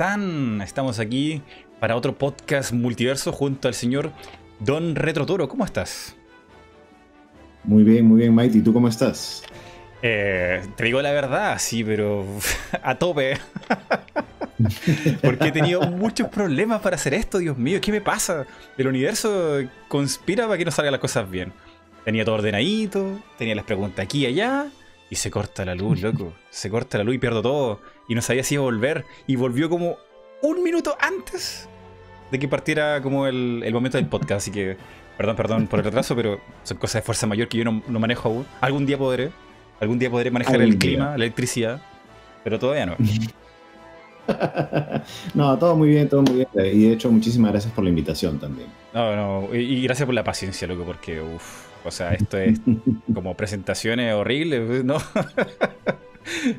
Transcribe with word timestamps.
están? 0.00 0.62
Estamos 0.62 0.98
aquí 0.98 1.42
para 1.78 1.94
otro 1.94 2.16
podcast 2.16 2.72
multiverso 2.72 3.32
junto 3.32 3.68
al 3.68 3.74
señor 3.74 4.12
Don 4.58 4.94
Retrotoro. 4.96 5.46
¿Cómo 5.46 5.62
estás? 5.62 6.16
Muy 7.64 7.84
bien, 7.84 8.06
muy 8.06 8.20
bien, 8.20 8.34
Mighty. 8.34 8.60
¿Y 8.60 8.62
tú 8.62 8.72
cómo 8.72 8.88
estás? 8.88 9.42
Eh, 10.00 10.62
te 10.74 10.84
digo 10.84 11.02
la 11.02 11.12
verdad, 11.12 11.58
sí, 11.58 11.84
pero 11.84 12.24
a 12.82 12.94
tope. 12.94 13.36
Porque 15.22 15.48
he 15.48 15.52
tenido 15.52 15.82
muchos 15.82 16.28
problemas 16.28 16.80
para 16.80 16.96
hacer 16.96 17.12
esto, 17.12 17.36
Dios 17.36 17.58
mío, 17.58 17.78
¿qué 17.82 17.92
me 17.92 18.00
pasa? 18.00 18.46
El 18.78 18.86
universo 18.86 19.58
conspira 19.88 20.46
para 20.46 20.56
que 20.56 20.64
no 20.64 20.70
salgan 20.70 20.92
las 20.92 21.00
cosas 21.02 21.30
bien. 21.30 21.52
Tenía 22.06 22.24
todo 22.24 22.36
ordenadito, 22.36 23.20
tenía 23.36 23.54
las 23.54 23.66
preguntas 23.66 24.02
aquí 24.02 24.20
y 24.20 24.26
allá, 24.28 24.70
y 25.10 25.16
se 25.16 25.30
corta 25.30 25.64
la 25.64 25.74
luz, 25.74 26.00
loco. 26.00 26.32
Se 26.50 26.70
corta 26.70 26.96
la 26.96 27.04
luz 27.04 27.16
y 27.16 27.18
pierdo 27.18 27.42
todo. 27.42 27.80
Y 28.08 28.14
no 28.14 28.22
sabía 28.22 28.44
si 28.44 28.54
iba 28.54 28.62
a 28.62 28.64
volver. 28.64 29.04
Y 29.26 29.36
volvió 29.36 29.68
como 29.68 29.98
un 30.40 30.62
minuto 30.62 30.96
antes 31.00 31.68
de 32.30 32.38
que 32.38 32.46
partiera 32.48 33.02
como 33.02 33.26
el, 33.26 33.68
momento 33.72 33.98
del 33.98 34.06
podcast. 34.06 34.42
Así 34.42 34.52
que, 34.52 34.76
perdón, 35.18 35.36
perdón 35.36 35.66
por 35.66 35.80
el 35.80 35.84
retraso, 35.84 36.14
pero 36.14 36.40
son 36.62 36.78
cosas 36.78 37.02
de 37.02 37.06
fuerza 37.06 37.26
mayor 37.26 37.48
que 37.48 37.58
yo 37.58 37.64
no, 37.64 37.82
manejo 37.98 38.28
aún. 38.28 38.46
Algún 38.60 38.86
día 38.86 38.96
podré. 38.96 39.32
Algún 39.80 39.98
día 39.98 40.10
podré 40.10 40.30
manejar 40.30 40.62
el 40.62 40.78
clima, 40.78 41.10
la 41.10 41.14
electricidad. 41.16 41.82
Pero 42.44 42.58
todavía 42.58 42.86
no. 42.86 42.96
no, 45.34 45.58
todo 45.58 45.76
muy 45.76 45.88
bien, 45.88 46.08
todo 46.08 46.22
muy 46.22 46.34
bien. 46.36 46.48
Y 46.54 46.86
de 46.86 46.92
hecho, 46.92 47.10
muchísimas 47.10 47.50
gracias 47.50 47.72
por 47.72 47.82
la 47.82 47.90
invitación 47.90 48.38
también. 48.38 48.68
No, 48.94 49.16
no, 49.16 49.54
y, 49.54 49.82
gracias 49.82 50.06
por 50.06 50.14
la 50.14 50.22
paciencia, 50.22 50.68
loco, 50.68 50.84
porque, 50.84 51.20
uff, 51.20 51.69
o 51.84 51.90
sea, 51.90 52.14
esto 52.14 52.38
es 52.38 52.60
como 53.12 53.36
presentaciones 53.36 54.14
horribles, 54.14 54.84
¿no? 54.84 54.98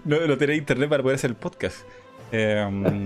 no, 0.06 0.28
no 0.28 0.38
tener 0.38 0.56
internet 0.56 0.90
para 0.90 1.04
poder 1.04 1.16
hacer 1.16 1.32
el 1.32 1.36
podcast. 1.36 1.78
Em, 2.32 3.06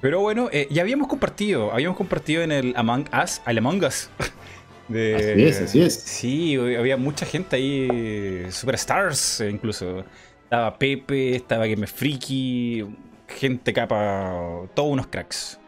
pero 0.00 0.20
bueno, 0.20 0.48
eh, 0.52 0.68
ya 0.70 0.82
habíamos 0.82 1.08
compartido, 1.08 1.72
habíamos 1.72 1.96
compartido 1.96 2.42
en 2.42 2.52
el 2.52 2.74
Among 2.76 3.08
Us, 3.22 3.40
el 3.46 3.58
Among 3.58 3.84
Us. 3.84 4.10
De, 4.88 5.16
así 5.16 5.44
es, 5.44 5.60
así 5.60 5.82
es. 5.82 5.94
Sí, 5.94 6.56
había 6.56 6.96
mucha 6.96 7.26
gente 7.26 7.56
ahí, 7.56 8.46
superstars 8.50 9.42
incluso. 9.42 10.02
Estaba 10.44 10.78
Pepe, 10.78 11.36
estaba 11.36 11.66
Game 11.66 11.86
Freaky, 11.86 12.86
gente 13.28 13.74
capa, 13.74 14.62
todos 14.74 14.90
unos 14.90 15.06
cracks. 15.08 15.58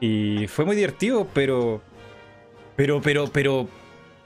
Y 0.00 0.46
fue 0.48 0.64
muy 0.64 0.74
divertido, 0.74 1.28
pero. 1.32 1.80
Pero, 2.74 3.00
pero, 3.00 3.28
pero. 3.28 3.68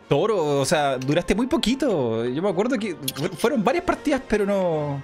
Toro, 0.09 0.61
o 0.61 0.65
sea, 0.65 0.99
duraste 0.99 1.35
muy 1.35 1.47
poquito. 1.47 2.25
Yo 2.27 2.43
me 2.43 2.49
acuerdo 2.49 2.79
que 2.79 2.97
fueron 3.37 3.65
varias 3.65 3.85
partidas, 3.85 4.23
pero 4.29 4.47
no. 4.47 5.03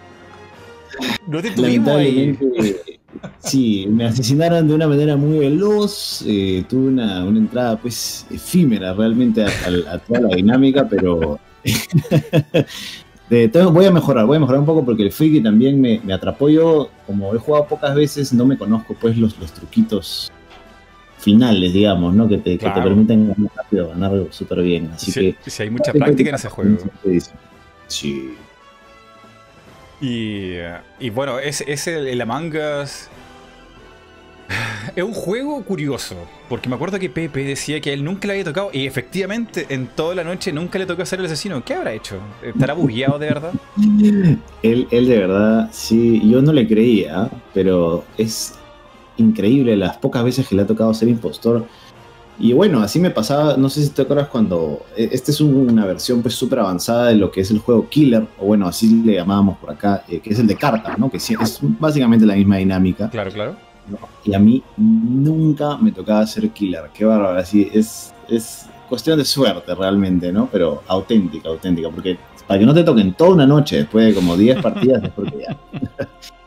No 1.26 1.42
te 1.42 1.50
tuvimos 1.50 1.88
ahí. 1.88 2.38
Sí, 3.40 3.86
me 3.90 4.06
asesinaron 4.06 4.66
de 4.66 4.74
una 4.74 4.88
manera 4.88 5.16
muy 5.16 5.38
veloz. 5.38 6.24
Eh, 6.26 6.64
tuve 6.66 6.88
una, 6.88 7.22
una, 7.24 7.38
entrada, 7.38 7.76
pues, 7.76 8.26
efímera 8.30 8.94
realmente 8.94 9.44
a, 9.44 9.48
a 9.92 9.98
toda 9.98 10.22
la 10.22 10.34
dinámica, 10.34 10.88
pero. 10.88 11.38
voy 13.70 13.86
a 13.86 13.90
mejorar, 13.90 14.26
voy 14.26 14.38
a 14.38 14.40
mejorar 14.40 14.60
un 14.60 14.66
poco 14.66 14.84
porque 14.84 15.02
el 15.02 15.12
Friki 15.12 15.42
también 15.42 15.80
me, 15.80 16.00
atrapó. 16.12 16.48
Yo, 16.48 16.88
como 17.06 17.34
he 17.34 17.38
jugado 17.38 17.66
pocas 17.66 17.94
veces, 17.94 18.32
no 18.32 18.46
me 18.46 18.56
conozco 18.56 18.96
pues 18.98 19.16
los, 19.16 19.38
los 19.38 19.52
truquitos 19.52 20.32
finales, 21.22 21.72
digamos, 21.72 22.14
¿no? 22.14 22.28
Que 22.28 22.38
te, 22.38 22.58
que 22.58 22.68
te 22.68 22.82
permiten 22.82 23.28
ganar 23.28 23.50
rápido, 23.56 23.88
ganar 23.88 24.12
súper 24.30 24.62
bien. 24.62 24.90
Así 24.92 25.12
que. 25.12 25.36
Si 25.46 25.62
hay 25.62 25.70
mucha 25.70 25.92
práctica 25.92 26.30
en 26.30 26.34
ese 26.34 26.48
juego. 26.48 26.78
Sí. 27.86 28.34
Y, 30.00 30.54
y 30.98 31.10
bueno, 31.10 31.38
es, 31.38 31.62
es 31.66 31.86
el, 31.86 32.08
el 32.08 32.20
Among 32.20 32.54
Us 32.56 33.08
es 34.96 35.02
un 35.02 35.12
juego 35.12 35.62
curioso, 35.62 36.16
porque 36.48 36.68
me 36.68 36.74
acuerdo 36.74 36.98
que 36.98 37.08
Pepe 37.08 37.44
decía 37.44 37.80
que 37.80 37.90
a 37.90 37.92
él 37.92 38.04
nunca 38.04 38.26
le 38.26 38.34
había 38.34 38.44
tocado, 38.44 38.70
y 38.72 38.86
efectivamente 38.86 39.66
en 39.68 39.86
toda 39.86 40.14
la 40.14 40.24
noche 40.24 40.52
nunca 40.52 40.78
le 40.78 40.86
tocó 40.86 41.04
ser 41.06 41.20
el 41.20 41.26
asesino. 41.26 41.64
¿Qué 41.64 41.74
habrá 41.74 41.92
hecho? 41.92 42.18
¿Estará 42.42 42.74
bugueado 42.74 43.18
de 43.18 43.26
verdad? 43.26 43.52
él, 44.62 44.88
él 44.90 45.06
de 45.06 45.18
verdad, 45.18 45.68
sí, 45.72 46.20
yo 46.28 46.42
no 46.42 46.52
le 46.52 46.66
creía, 46.66 47.30
pero 47.54 48.04
es 48.18 48.58
increíble 49.16 49.76
las 49.76 49.96
pocas 49.96 50.24
veces 50.24 50.46
que 50.48 50.54
le 50.54 50.62
ha 50.62 50.66
tocado 50.66 50.92
ser 50.94 51.08
impostor. 51.08 51.66
Y 52.38 52.54
bueno, 52.54 52.80
así 52.80 52.98
me 52.98 53.10
pasaba, 53.10 53.56
no 53.56 53.68
sé 53.68 53.82
si 53.82 53.90
te 53.90 54.02
acuerdas 54.02 54.28
cuando, 54.28 54.86
e, 54.96 55.10
esta 55.12 55.30
es 55.30 55.40
una 55.40 55.84
versión 55.84 56.22
pues 56.22 56.34
súper 56.34 56.60
avanzada 56.60 57.08
de 57.08 57.14
lo 57.14 57.30
que 57.30 57.42
es 57.42 57.50
el 57.50 57.58
juego 57.58 57.88
Killer, 57.88 58.26
o 58.40 58.46
bueno, 58.46 58.66
así 58.66 59.02
le 59.04 59.14
llamábamos 59.14 59.58
por 59.58 59.70
acá, 59.70 60.04
eh, 60.08 60.20
que 60.20 60.30
es 60.30 60.38
el 60.38 60.46
de 60.46 60.56
cartas, 60.56 60.98
¿no? 60.98 61.10
Que 61.10 61.20
sí, 61.20 61.36
es 61.40 61.58
básicamente 61.62 62.26
la 62.26 62.34
misma 62.34 62.56
dinámica. 62.56 63.10
Claro, 63.10 63.30
claro 63.30 63.72
y 64.24 64.34
a 64.34 64.38
mí 64.38 64.62
nunca 64.76 65.76
me 65.76 65.92
tocaba 65.92 66.26
ser 66.26 66.48
killer. 66.50 66.90
Qué 66.94 67.04
bárbaro. 67.04 67.38
Así 67.38 67.68
es, 67.72 68.14
es 68.28 68.66
cuestión 68.88 69.18
de 69.18 69.24
suerte 69.24 69.74
realmente, 69.74 70.32
¿no? 70.32 70.48
Pero 70.50 70.82
auténtica, 70.86 71.48
auténtica. 71.48 71.90
Porque 71.90 72.18
para 72.46 72.60
que 72.60 72.66
no 72.66 72.74
te 72.74 72.84
toquen 72.84 73.14
toda 73.14 73.30
una 73.30 73.46
noche 73.46 73.78
después 73.78 74.06
de 74.06 74.14
como 74.14 74.36
10 74.36 74.62
partidas, 74.62 75.02
es 75.02 75.10
porque 75.10 75.46
ya. 75.48 75.58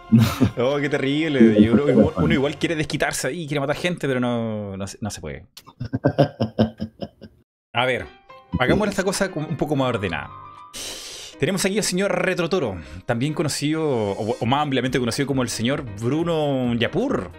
no. 0.12 0.24
Oh, 0.58 0.78
qué 0.78 0.90
terrible. 0.90 1.72
uno, 1.72 2.34
igual 2.34 2.58
quiere 2.58 2.76
desquitarse 2.76 3.28
ahí, 3.28 3.48
quiere 3.48 3.60
matar 3.60 3.76
gente, 3.76 4.08
pero 4.08 4.20
no, 4.20 4.78
no, 4.78 4.86
no 5.02 5.10
se 5.10 5.22
puede. 5.22 5.46
A 7.74 7.86
ver, 7.86 8.06
hagamos 8.58 8.88
esta 8.88 9.04
cosa 9.04 9.30
un 9.36 9.58
poco 9.58 9.76
más 9.76 9.90
ordenada. 9.90 10.30
Tenemos 11.40 11.66
aquí 11.66 11.78
al 11.78 11.84
señor 11.84 12.24
Retrotoro, 12.24 12.78
también 13.06 13.34
conocido, 13.34 13.84
o, 13.84 14.46
más 14.46 14.62
ampliamente 14.62 15.00
conocido 15.00 15.28
como 15.28 15.44
el 15.44 15.50
señor 15.50 15.84
Bruno 16.00 16.74
Yapur. 16.76 17.32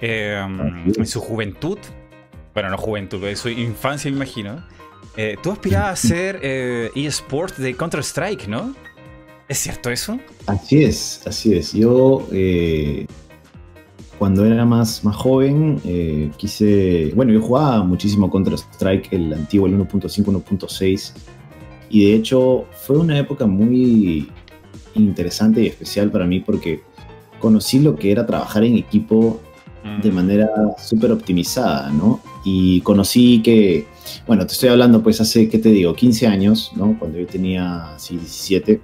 Em, 0.00 0.88
en 0.88 1.06
su 1.06 1.20
juventud, 1.20 1.78
bueno, 2.52 2.70
no 2.70 2.76
juventud, 2.76 3.24
en 3.24 3.36
su 3.36 3.48
infancia 3.48 4.10
me 4.10 4.16
imagino, 4.16 4.66
eh, 5.16 5.36
tú 5.42 5.52
aspirabas 5.52 6.04
a 6.04 6.08
ser 6.08 6.40
eh, 6.42 6.90
eSport 6.94 7.56
de 7.56 7.74
Counter-Strike, 7.74 8.48
¿no? 8.48 8.74
¿Es 9.48 9.58
cierto 9.58 9.90
eso? 9.90 10.18
Así 10.46 10.82
es, 10.82 11.22
así 11.26 11.54
es. 11.54 11.72
Yo, 11.72 12.26
eh, 12.32 13.06
cuando 14.18 14.44
era 14.44 14.64
más, 14.64 15.04
más 15.04 15.14
joven, 15.16 15.80
quise. 16.36 17.12
Bueno, 17.14 17.32
yo 17.32 17.40
jugaba 17.40 17.84
muchísimo 17.84 18.30
Counter-Strike, 18.30 19.12
el 19.12 19.32
antiguo, 19.32 19.66
el 19.66 19.78
1.5, 19.78 20.24
1.6. 20.24 21.12
Y 21.90 22.06
de 22.06 22.14
hecho 22.16 22.66
fue 22.72 22.98
una 22.98 23.18
época 23.18 23.46
muy 23.46 24.30
interesante 24.94 25.62
y 25.62 25.66
especial 25.66 26.10
para 26.10 26.26
mí 26.26 26.40
porque 26.40 26.82
conocí 27.38 27.78
lo 27.78 27.96
que 27.96 28.10
era 28.10 28.26
trabajar 28.26 28.64
en 28.64 28.76
equipo 28.76 29.40
de 30.02 30.10
mm. 30.10 30.14
manera 30.14 30.48
súper 30.78 31.12
optimizada, 31.12 31.90
¿no? 31.90 32.20
Y 32.44 32.80
conocí 32.80 33.40
que, 33.42 33.86
bueno, 34.26 34.46
te 34.46 34.52
estoy 34.52 34.70
hablando 34.70 35.02
pues 35.02 35.20
hace, 35.20 35.48
¿qué 35.48 35.58
te 35.58 35.68
digo? 35.68 35.94
15 35.94 36.26
años, 36.26 36.72
¿no? 36.74 36.98
Cuando 36.98 37.18
yo 37.18 37.26
tenía 37.26 37.94
así 37.94 38.16
17, 38.16 38.80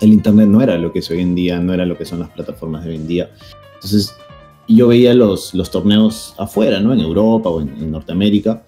el 0.00 0.12
Internet 0.12 0.48
no 0.48 0.60
era 0.60 0.78
lo 0.78 0.92
que 0.92 1.00
es 1.00 1.10
hoy 1.10 1.20
en 1.20 1.34
día, 1.34 1.58
no 1.60 1.72
era 1.74 1.86
lo 1.86 1.96
que 1.96 2.04
son 2.04 2.20
las 2.20 2.30
plataformas 2.30 2.84
de 2.84 2.90
hoy 2.90 2.96
en 2.96 3.06
día. 3.06 3.30
Entonces 3.74 4.14
yo 4.68 4.88
veía 4.88 5.14
los, 5.14 5.54
los 5.54 5.70
torneos 5.70 6.34
afuera, 6.38 6.80
¿no? 6.80 6.92
En 6.92 7.00
Europa 7.00 7.48
o 7.48 7.60
en 7.60 7.90
Norteamérica, 7.90 8.64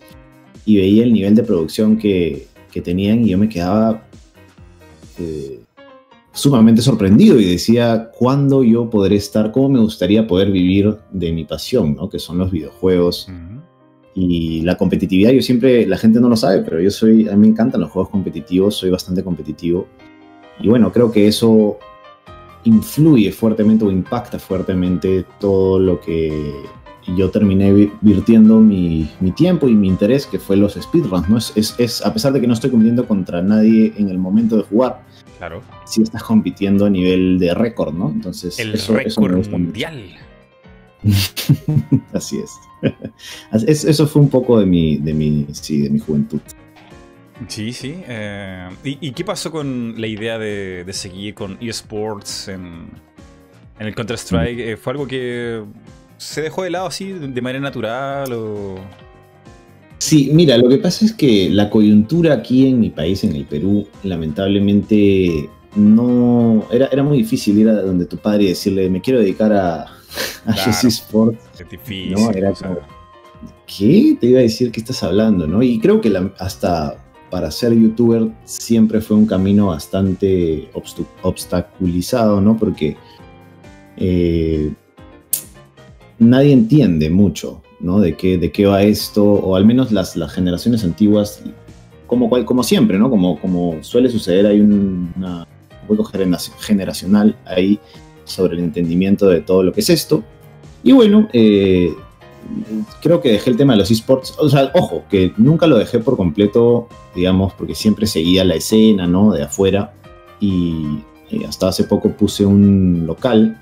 y 0.65 0.77
veía 0.77 1.03
el 1.03 1.13
nivel 1.13 1.35
de 1.35 1.43
producción 1.43 1.97
que, 1.97 2.47
que 2.71 2.83
tenían 2.83 3.25
y 3.25 3.31
yo 3.31 3.39
me 3.39 3.49
quedaba 3.49 4.05
eh, 5.19 5.61
sumamente 6.33 6.83
sorprendido 6.83 7.41
y 7.41 7.45
decía, 7.45 8.11
¿cuándo 8.17 8.63
yo 8.63 8.89
podré 8.91 9.17
estar? 9.17 9.51
¿Cómo 9.51 9.71
me 9.71 9.81
gustaría 9.81 10.27
poder 10.27 10.51
vivir 10.53 10.97
de 11.11 11.33
mi 11.33 11.45
pasión, 11.45 11.97
¿no? 11.97 12.09
que 12.09 12.19
son 12.19 12.39
los 12.39 12.51
videojuegos? 12.51 13.29
Y 14.15 14.63
la 14.63 14.77
competitividad, 14.77 15.31
yo 15.31 15.43
siempre, 15.43 15.87
la 15.87 15.97
gente 15.97 16.21
no 16.21 16.29
lo 16.29 16.37
sabe, 16.37 16.63
pero 16.63 16.81
yo 16.81 16.91
soy, 16.91 17.29
a 17.29 17.33
mí 17.33 17.43
me 17.43 17.47
encantan 17.49 17.81
los 17.81 17.91
juegos 17.91 18.11
competitivos, 18.11 18.77
soy 18.77 18.91
bastante 18.91 19.23
competitivo. 19.23 19.87
Y 20.61 20.69
bueno, 20.69 20.93
creo 20.93 21.11
que 21.13 21.29
eso 21.29 21.79
influye 22.65 23.33
fuertemente 23.33 23.85
o 23.85 23.91
impacta 23.91 24.39
fuertemente 24.39 25.25
todo 25.39 25.79
lo 25.79 26.01
que 26.01 26.53
yo 27.17 27.31
terminé 27.31 27.91
virtiendo 28.01 28.61
mi, 28.61 29.11
mi, 29.21 29.31
tiempo 29.33 29.69
y 29.69 29.75
mi 29.75 29.89
interés, 29.89 30.27
que 30.27 30.39
fue 30.39 30.57
los 30.57 30.75
speedruns, 30.75 31.29
¿no? 31.29 31.39
Es, 31.39 31.75
es, 31.79 32.05
a 32.05 32.13
pesar 32.13 32.33
de 32.33 32.41
que 32.41 32.47
no 32.47 32.53
estoy 32.53 32.71
compitiendo 32.71 33.07
contra 33.07 33.41
nadie 33.41 33.95
en 33.97 34.11
el 34.11 34.19
momento 34.19 34.57
de 34.59 34.65
jugar, 34.65 35.03
claro. 35.39 35.63
sí 35.87 36.03
estás 36.03 36.23
compitiendo 36.23 36.85
a 36.85 36.91
nivel 36.91 37.39
de 37.39 37.55
récord, 37.55 37.95
¿no? 37.95 38.11
Entonces, 38.11 38.59
el 38.59 38.73
récord 38.73 39.49
mundial. 39.49 40.05
Así 42.13 42.39
es. 42.39 43.85
Eso 43.85 44.07
fue 44.07 44.23
un 44.23 44.29
poco 44.29 44.59
de 44.59 44.67
mi, 44.67 44.97
de 44.99 45.15
mi, 45.15 45.47
sí, 45.53 45.83
de 45.83 45.91
mi 45.91 45.99
juventud. 45.99 46.41
Sí, 47.47 47.73
sí. 47.73 47.95
Eh, 48.09 48.69
¿y, 48.83 49.13
qué 49.13 49.25
pasó 49.25 49.53
con 49.53 49.95
la 49.97 50.07
idea 50.09 50.39
de, 50.39 50.85
de 50.85 50.93
seguir 50.93 51.35
con 51.35 51.57
eSports 51.61 52.49
en, 52.49 52.89
en 53.79 53.87
el 53.87 53.95
Counter-Strike? 53.95 54.57
Mm. 54.57 54.69
Eh, 54.71 54.77
¿Fue 54.77 54.93
algo 54.93 55.07
que 55.07 55.63
se 56.17 56.43
dejó 56.43 56.65
de 56.65 56.71
lado 56.71 56.87
así 56.87 57.13
de 57.13 57.41
manera 57.41 57.61
natural 57.61 58.33
o...? 58.33 58.75
Sí, 59.99 60.31
mira, 60.33 60.57
lo 60.59 60.69
que 60.69 60.79
pasa 60.79 61.05
es 61.05 61.13
que 61.13 61.49
la 61.51 61.71
coyuntura 61.71 62.35
aquí 62.35 62.69
en 62.69 62.81
mi 62.81 62.91
país, 62.91 63.25
en 63.25 63.35
el 63.35 63.45
Perú, 63.45 63.87
lamentablemente 64.05 65.49
no... 65.77 66.67
Era, 66.73 66.87
era 66.87 67.03
muy 67.03 67.19
difícil 67.19 67.59
ir 67.59 67.69
a 67.69 67.83
donde 67.83 68.07
tu 68.07 68.17
padre 68.17 68.45
y 68.45 68.49
decirle, 68.49 68.89
me 68.91 69.01
quiero 69.01 69.21
dedicar 69.21 69.53
a, 69.53 69.83
a 69.83 70.67
los 70.67 70.85
esports. 70.85 71.39
Es 71.59 71.69
difícil. 71.69 72.13
¿no? 72.13 72.31
Era 72.31 72.53
como, 72.53 72.79
¿qué? 73.67 74.17
Te 74.21 74.27
iba 74.29 74.39
a 74.41 74.43
decir 74.43 74.71
que 74.71 74.81
estás 74.81 75.03
hablando, 75.03 75.47
¿no? 75.47 75.63
Y 75.63 75.79
creo 75.81 76.01
que 76.01 76.11
la- 76.11 76.33
hasta 76.39 76.97
para 77.31 77.51
ser 77.51 77.73
youtuber 77.73 78.29
siempre 78.45 79.01
fue 79.01 79.17
un 79.17 79.27
camino 79.27 79.67
bastante 79.67 80.71
obstaculizado, 81.23 82.41
¿no? 82.41 82.57
Porque 82.57 82.97
eh, 83.97 84.73
nadie 86.19 86.53
entiende 86.53 87.11
mucho, 87.11 87.63
¿no? 87.81 88.01
De 88.01 88.17
qué, 88.17 88.39
de 88.39 88.51
qué 88.51 88.67
va 88.67 88.83
esto, 88.83 89.25
o 89.25 89.57
al 89.57 89.65
menos 89.65 89.93
las, 89.93 90.17
las 90.17 90.33
generaciones 90.33 90.85
antiguas, 90.85 91.43
como, 92.07 92.31
como 92.45 92.63
siempre, 92.63 92.99
¿no? 92.99 93.11
Como, 93.11 93.39
como 93.41 93.83
suele 93.83 94.09
suceder, 94.09 94.47
hay 94.47 94.61
un 94.61 95.13
hueco 95.89 96.05
genera- 96.05 96.39
generacional 96.61 97.37
ahí 97.45 97.79
sobre 98.25 98.57
el 98.57 98.65
entendimiento 98.65 99.29
de 99.29 99.41
todo 99.41 99.63
lo 99.63 99.73
que 99.73 99.81
es 99.81 99.91
esto. 99.91 100.23
Y 100.83 100.93
bueno, 100.93 101.29
eh, 101.33 101.93
creo 103.03 103.21
que 103.21 103.33
dejé 103.33 103.51
el 103.51 103.57
tema 103.57 103.75
de 103.75 103.81
los 103.81 103.91
esports. 103.91 104.35
O 104.39 104.49
sea, 104.49 104.71
ojo, 104.75 105.05
que 105.11 105.33
nunca 105.37 105.67
lo 105.67 105.77
dejé 105.79 105.99
por 105.99 106.17
completo, 106.17 106.89
digamos, 107.15 107.53
porque 107.55 107.75
siempre 107.75 108.07
seguía 108.07 108.45
la 108.45 108.55
escena, 108.55 109.07
¿no? 109.07 109.33
De 109.33 109.43
afuera. 109.43 109.93
Y, 110.41 111.01
y 111.31 111.45
hasta 111.45 111.69
hace 111.69 111.85
poco 111.85 112.11
puse 112.11 112.47
un 112.47 113.05
local 113.07 113.61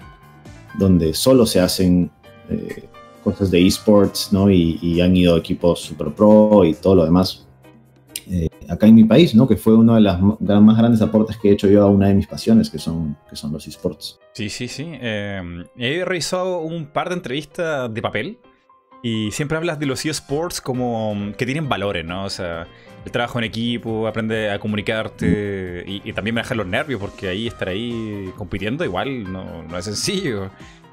donde 0.78 1.14
solo 1.14 1.46
se 1.46 1.60
hacen 1.60 2.10
eh, 2.50 2.88
cosas 3.24 3.50
de 3.50 3.66
esports, 3.66 4.32
¿no? 4.32 4.50
Y, 4.50 4.78
y 4.82 5.00
han 5.00 5.16
ido 5.16 5.36
equipos 5.36 5.80
super 5.80 6.12
pro 6.12 6.64
y 6.64 6.74
todo 6.74 6.94
lo 6.96 7.04
demás. 7.04 7.46
eh, 8.30 8.48
acá 8.68 8.86
en 8.86 8.94
mi 8.94 9.04
país, 9.04 9.34
¿no? 9.34 9.46
Que 9.46 9.56
fue 9.56 9.74
uno 9.74 9.94
de 9.94 10.00
los 10.00 10.20
más 10.62 10.76
grandes 10.76 11.00
aportes 11.00 11.36
que 11.36 11.50
he 11.50 11.52
hecho 11.52 11.68
yo 11.68 11.82
a 11.82 11.88
una 11.90 12.08
de 12.08 12.14
mis 12.14 12.26
pasiones, 12.26 12.70
que 12.70 12.78
son, 12.78 13.16
que 13.28 13.36
son 13.36 13.52
los 13.52 13.66
esports. 13.66 14.18
Sí, 14.32 14.50
sí, 14.50 14.68
sí. 14.68 14.86
Eh, 14.88 15.40
he 15.76 16.04
revisado 16.04 16.60
un 16.60 16.86
par 16.86 17.08
de 17.08 17.14
entrevistas 17.14 17.92
de 17.92 18.02
papel 18.02 18.38
y 19.06 19.30
siempre 19.30 19.56
hablas 19.56 19.78
de 19.78 19.86
los 19.86 20.04
eSports 20.04 20.60
como 20.60 21.14
mm, 21.14 21.34
que 21.34 21.46
tienen 21.46 21.68
valores, 21.68 22.04
¿no? 22.04 22.24
O 22.24 22.30
sea, 22.30 22.66
el 23.04 23.12
trabajo 23.12 23.38
en 23.38 23.44
equipo, 23.44 24.08
aprende 24.08 24.50
a 24.50 24.58
comunicarte 24.58 25.84
y, 25.86 26.02
y 26.04 26.12
también 26.12 26.34
manejar 26.34 26.56
los 26.56 26.66
nervios, 26.66 27.00
porque 27.00 27.28
ahí 27.28 27.46
estar 27.46 27.68
ahí 27.68 28.32
compitiendo 28.36 28.84
igual 28.84 29.30
no, 29.32 29.62
no 29.62 29.78
es 29.78 29.84
sencillo. 29.84 30.50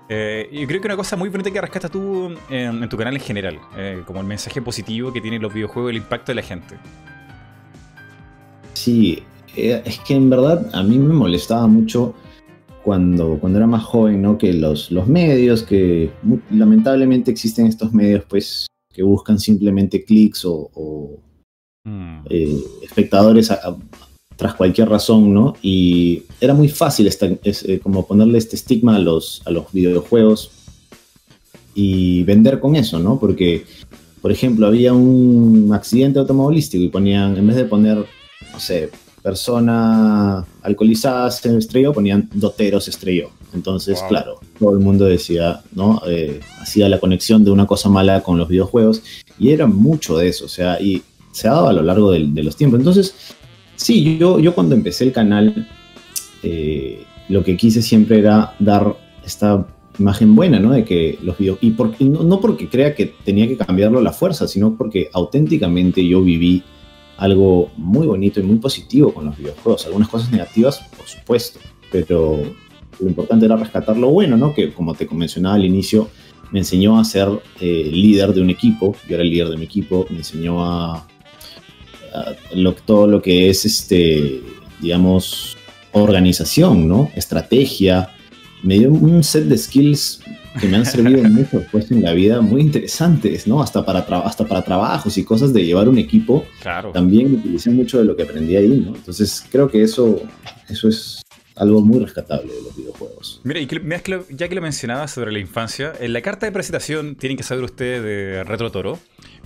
Eh, 0.09 0.47
y 0.51 0.67
creo 0.67 0.79
que 0.79 0.87
una 0.87 0.95
cosa 0.95 1.15
muy 1.15 1.29
bonita 1.29 1.49
que 1.49 1.59
rescatas 1.59 1.89
tú 1.89 2.35
en, 2.51 2.83
en 2.83 2.89
tu 2.89 2.97
canal 2.97 3.15
en 3.15 3.21
general, 3.21 3.59
eh, 3.75 4.03
como 4.05 4.19
el 4.19 4.27
mensaje 4.27 4.61
positivo 4.61 5.11
que 5.11 5.19
tienen 5.19 5.41
los 5.41 5.51
videojuegos 5.51 5.89
el 5.89 5.97
impacto 5.97 6.31
de 6.33 6.35
la 6.35 6.43
gente. 6.43 6.75
Sí, 8.73 9.23
eh, 9.55 9.81
es 9.83 9.97
que 9.99 10.13
en 10.13 10.29
verdad 10.29 10.69
a 10.71 10.83
mí 10.83 10.99
me 10.99 11.13
molestaba 11.15 11.65
mucho 11.65 12.13
cuando, 12.83 13.37
cuando 13.39 13.57
era 13.59 13.67
más 13.67 13.83
joven, 13.83 14.21
¿no? 14.21 14.37
Que 14.37 14.53
los, 14.53 14.91
los 14.91 15.07
medios, 15.07 15.63
que 15.63 16.11
lamentablemente 16.51 17.31
existen 17.31 17.67
estos 17.67 17.93
medios, 17.93 18.23
pues, 18.29 18.67
que 18.93 19.03
buscan 19.03 19.39
simplemente 19.39 20.03
clics 20.03 20.45
o, 20.45 20.69
o, 20.73 21.17
Mm. 21.85 22.25
eh, 22.29 22.57
espectadores 22.81 23.51
a- 23.51 23.55
a- 23.55 23.77
tras 24.37 24.53
cualquier 24.53 24.87
razón, 24.87 25.33
¿no? 25.33 25.53
Y 25.61 26.23
era 26.39 26.53
muy 26.53 26.69
fácil 26.69 27.07
esta- 27.07 27.29
es, 27.43 27.63
eh, 27.63 27.79
como 27.79 28.07
ponerle 28.07 28.37
este 28.37 28.55
estigma 28.55 28.95
a 28.95 28.99
los, 28.99 29.41
a 29.45 29.51
los 29.51 29.69
videojuegos 29.73 30.49
y 31.75 32.23
vender 32.23 32.59
con 32.59 32.75
eso, 32.75 32.99
¿no? 32.99 33.19
Porque, 33.19 33.65
por 34.21 34.31
ejemplo, 34.31 34.67
había 34.67 34.93
un 34.93 35.71
accidente 35.73 36.19
automovilístico 36.19 36.83
y 36.83 36.89
ponían, 36.89 37.35
en 37.37 37.47
vez 37.47 37.55
de 37.57 37.65
poner, 37.65 37.97
no 37.97 38.59
sé, 38.59 38.89
persona 39.23 40.45
alcoholizada 40.61 41.31
se 41.31 41.57
estrelló, 41.57 41.93
ponían 41.93 42.29
dotero 42.33 42.79
se 42.79 42.91
estrelló. 42.91 43.29
Entonces, 43.53 43.99
Wow. 43.99 44.09
claro, 44.09 44.39
todo 44.59 44.71
el 44.73 44.79
mundo 44.79 45.05
decía, 45.05 45.61
¿no? 45.73 46.01
Eh, 46.07 46.39
hacía 46.59 46.89
la 46.89 46.99
conexión 46.99 47.43
de 47.43 47.51
una 47.51 47.67
cosa 47.67 47.89
mala 47.89 48.21
con 48.23 48.37
los 48.37 48.47
videojuegos 48.49 49.03
y 49.39 49.49
era 49.51 49.67
mucho 49.67 50.17
de 50.17 50.27
eso, 50.29 50.45
o 50.45 50.49
sea, 50.49 50.81
y 50.81 51.01
se 51.31 51.47
ha 51.47 51.51
dado 51.51 51.67
a 51.69 51.73
lo 51.73 51.83
largo 51.83 52.11
del- 52.11 52.33
de, 52.33 52.43
los 52.43 52.55
tiempos. 52.55 52.79
Entonces, 52.79 53.13
sí, 53.75 54.17
yo, 54.17 54.39
yo 54.39 54.53
cuando 54.55 54.75
empecé 54.75 55.03
el 55.03 55.11
canal, 55.11 55.67
eh, 56.41 57.03
lo 57.29 57.43
que 57.43 57.55
quise 57.57 57.81
siempre 57.81 58.19
era 58.19 58.55
dar 58.59 58.95
esta 59.25 59.65
imagen 59.99 60.35
buena, 60.35 60.59
¿no? 60.59 60.71
De 60.71 60.83
que 60.83 61.17
los 61.21 61.37
videos... 61.37 61.57
Y, 61.61 61.71
por- 61.71 61.93
y 61.99 62.05
no, 62.05 62.23
no 62.23 62.39
porque 62.41 62.67
crea 62.67 62.95
que 62.95 63.13
tenía 63.23 63.47
que 63.47 63.57
cambiarlo 63.57 63.99
a 63.99 64.01
la 64.01 64.11
fuerza, 64.13 64.47
sino 64.47 64.75
porque 64.75 65.09
auténticamente 65.13 66.05
yo 66.07 66.21
viví 66.23 66.63
algo 67.23 67.71
muy 67.77 68.05
bonito 68.05 68.39
y 68.39 68.43
muy 68.43 68.57
positivo 68.57 69.13
con 69.13 69.25
los 69.25 69.37
videojuegos. 69.37 69.85
Algunas 69.85 70.09
cosas 70.09 70.29
negativas, 70.31 70.79
por 70.97 71.07
supuesto, 71.07 71.59
pero 71.91 72.37
lo 72.99 73.07
importante 73.07 73.45
era 73.45 73.55
rescatar 73.55 73.95
lo 73.97 74.09
bueno, 74.09 74.35
¿no? 74.35 74.53
Que 74.53 74.73
como 74.73 74.93
te 74.93 75.07
mencionaba 75.11 75.55
al 75.55 75.63
inicio, 75.65 76.09
me 76.51 76.59
enseñó 76.59 76.99
a 76.99 77.03
ser 77.05 77.29
eh, 77.61 77.89
líder 77.91 78.33
de 78.33 78.41
un 78.41 78.49
equipo, 78.49 78.95
yo 79.07 79.15
era 79.15 79.23
el 79.23 79.29
líder 79.29 79.47
de 79.49 79.57
mi 79.57 79.63
equipo, 79.65 80.05
me 80.09 80.17
enseñó 80.17 80.63
a, 80.65 80.95
a 82.13 82.35
lo- 82.53 82.73
todo 82.73 83.07
lo 83.07 83.21
que 83.21 83.49
es, 83.49 83.65
este, 83.65 84.41
digamos, 84.81 85.55
organización, 85.93 86.87
¿no? 86.87 87.09
Estrategia, 87.15 88.09
me 88.63 88.77
dio 88.79 88.89
un 88.91 89.23
set 89.23 89.45
de 89.45 89.57
skills 89.57 90.19
que 90.59 90.67
me 90.67 90.77
han 90.77 90.85
servido 90.85 91.23
mucho 91.29 91.59
después 91.59 91.89
en 91.91 92.01
la 92.03 92.13
vida, 92.13 92.41
muy 92.41 92.61
interesantes, 92.61 93.47
¿no? 93.47 93.61
Hasta 93.61 93.85
para, 93.85 93.99
hasta 94.19 94.45
para 94.45 94.61
trabajos 94.63 95.17
y 95.17 95.23
cosas 95.23 95.53
de 95.53 95.65
llevar 95.65 95.89
un 95.89 95.97
equipo, 95.97 96.45
Claro. 96.61 96.91
también 96.91 97.33
utilicé 97.33 97.69
mucho 97.71 97.99
de 97.99 98.05
lo 98.05 98.15
que 98.15 98.23
aprendí 98.23 98.55
ahí, 98.55 98.67
¿no? 98.85 98.95
Entonces 98.95 99.45
creo 99.51 99.69
que 99.69 99.81
eso, 99.83 100.21
eso 100.69 100.87
es 100.87 101.21
algo 101.55 101.81
muy 101.81 101.99
rescatable 101.99 102.51
de 102.53 102.61
los 102.61 102.75
videojuegos. 102.75 103.41
Mira, 103.43 103.59
y 103.59 103.67
que, 103.67 103.79
ya 104.31 104.47
que 104.49 104.55
lo 104.55 104.61
mencionaba 104.61 105.07
sobre 105.07 105.31
la 105.31 105.39
infancia, 105.39 105.93
en 105.99 106.13
la 106.13 106.21
carta 106.21 106.45
de 106.45 106.51
presentación, 106.51 107.15
tienen 107.15 107.37
que 107.37 107.43
saber 107.43 107.63
ustedes 107.63 108.01
de 108.03 108.43
Retro 108.43 108.71
Toro, 108.71 108.99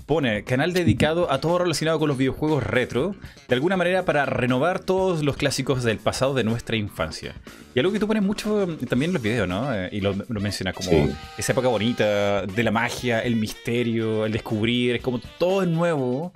pone 0.07 0.44
canal 0.45 0.74
dedicado 0.74 1.31
a 1.31 1.39
todo 1.39 1.59
relacionado 1.59 2.00
con 2.00 2.07
los 2.07 2.18
videojuegos 2.18 2.63
retro, 2.63 3.13
de 3.48 3.54
alguna 3.56 3.77
manera 3.77 4.06
para 4.06 4.25
renovar 4.25 4.80
todos 4.80 5.21
los 5.24 5.38
clásicos 5.38 5.83
del 5.83 5.98
pasado 6.00 6.33
de 6.33 6.44
nuestra 6.44 6.75
infancia. 6.77 7.36
Y 7.75 7.80
algo 7.80 7.92
que 7.92 8.00
tú 8.00 8.07
pones 8.07 8.24
mucho 8.24 8.65
también 8.89 9.09
en 9.09 9.13
los 9.13 9.21
videos, 9.21 9.48
¿no? 9.48 9.71
Eh, 9.75 9.89
y 9.92 10.01
lo, 10.01 10.15
lo 10.27 10.39
mencionas 10.42 10.74
como 10.74 10.89
Sí. 10.89 11.09
esa 11.38 11.51
época 11.51 11.68
bonita 11.68 12.45
de 12.48 12.63
la 12.63 12.71
magia, 12.71 13.19
el 13.19 13.36
misterio, 13.36 14.25
el 14.25 14.31
descubrir, 14.31 14.95
es 14.95 15.01
como 15.01 15.19
todo 15.38 15.62
es 15.62 15.68
nuevo. 15.68 16.31